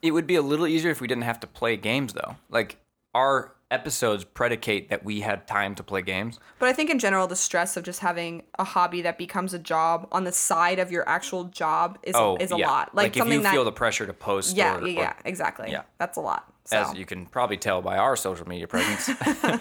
it 0.00 0.12
would 0.12 0.26
be 0.26 0.36
a 0.36 0.42
little 0.42 0.66
easier 0.66 0.90
if 0.90 1.02
we 1.02 1.06
didn't 1.06 1.24
have 1.24 1.40
to 1.40 1.46
play 1.46 1.76
games, 1.76 2.14
though. 2.14 2.36
Like 2.48 2.78
our 3.14 3.52
episodes 3.72 4.24
predicate 4.24 4.90
that 4.90 5.04
we 5.04 5.20
had 5.20 5.46
time 5.46 5.74
to 5.76 5.82
play 5.82 6.02
games. 6.02 6.38
But 6.58 6.68
I 6.68 6.72
think 6.72 6.90
in 6.90 6.98
general, 6.98 7.26
the 7.26 7.36
stress 7.36 7.76
of 7.76 7.84
just 7.84 8.00
having 8.00 8.42
a 8.58 8.64
hobby 8.64 9.02
that 9.02 9.18
becomes 9.18 9.54
a 9.54 9.58
job 9.58 10.06
on 10.12 10.24
the 10.24 10.32
side 10.32 10.78
of 10.78 10.90
your 10.92 11.08
actual 11.08 11.44
job 11.44 11.98
is 12.02 12.14
Oh, 12.16 12.36
is 12.36 12.52
a 12.52 12.56
yeah. 12.58 12.68
lot. 12.68 12.94
Like, 12.94 13.08
if 13.16 13.20
something 13.20 13.38
you 13.38 13.42
that 13.42 13.52
feel 13.52 13.64
the 13.64 13.72
pressure 13.72 14.06
to 14.06 14.12
post, 14.12 14.56
yeah 14.56 14.78
or, 14.78 14.86
yeah 14.86 15.14
exactly. 15.24 15.70
yeah. 15.70 15.82
that's 15.98 16.16
a 16.16 16.20
lot. 16.20 16.52
So 16.64 16.76
as 16.76 16.94
you 16.94 17.04
can 17.04 17.26
probably 17.26 17.56
tell 17.56 17.82
by 17.82 17.96
our 17.96 18.14
social 18.16 18.46
media 18.46 18.66
presence. 18.68 19.08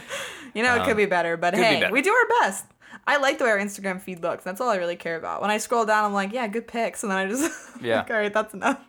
You 0.54 0.64
know, 0.64 0.76
it 0.76 0.84
could 0.86 0.98
be 0.98 1.06
better, 1.06 1.38
but 1.38 1.54
Um, 1.54 1.62
could 1.62 1.70
be 1.70 1.76
hey, 1.76 1.80
better. 1.82 1.94
we 1.94 2.02
do 2.02 2.12
our 2.12 2.28
best. 2.42 2.66
I 3.08 3.16
like 3.18 3.38
the 3.38 3.46
way 3.46 3.52
our 3.52 3.58
Instagram 3.58 4.02
feed 4.02 4.22
looks. 4.22 4.44
That's 4.44 4.60
all 4.60 4.70
I 4.70 4.76
really 4.76 4.98
care 4.98 5.16
about. 5.16 5.42
When 5.42 5.50
I 5.50 5.58
scroll 5.60 5.86
down, 5.86 6.04
I'm 6.04 6.14
like, 6.14 6.34
yeah, 6.34 6.46
good 6.50 6.68
pics, 6.68 7.04
and 7.04 7.12
then 7.12 7.18
I 7.20 7.26
just 7.30 7.50
Yeah. 7.82 8.00
like, 8.00 8.10
all 8.12 8.18
right, 8.18 8.34
that's 8.34 8.54
enough. 8.54 8.80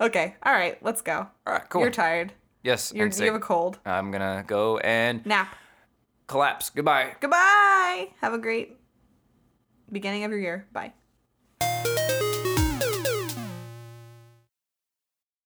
Okay, 0.00 0.36
all 0.44 0.52
right, 0.52 0.82
let's 0.82 1.00
go. 1.00 1.26
All 1.46 1.52
right, 1.54 1.66
cool. 1.70 1.80
You're 1.82 1.90
tired. 1.90 2.32
Yes, 2.66 2.92
You're, 2.94 3.06
you 3.08 3.26
have 3.26 3.34
a 3.34 3.38
cold. 3.40 3.78
I'm 3.86 4.10
gonna 4.10 4.44
go 4.46 4.78
and 4.78 5.24
Nap. 5.24 5.54
collapse. 6.26 6.70
Goodbye. 6.70 7.14
Goodbye. 7.20 8.08
Have 8.20 8.34
a 8.34 8.38
great 8.38 8.76
beginning 9.90 10.24
of 10.24 10.30
your 10.32 10.40
year. 10.40 10.66
Bye. 10.72 10.92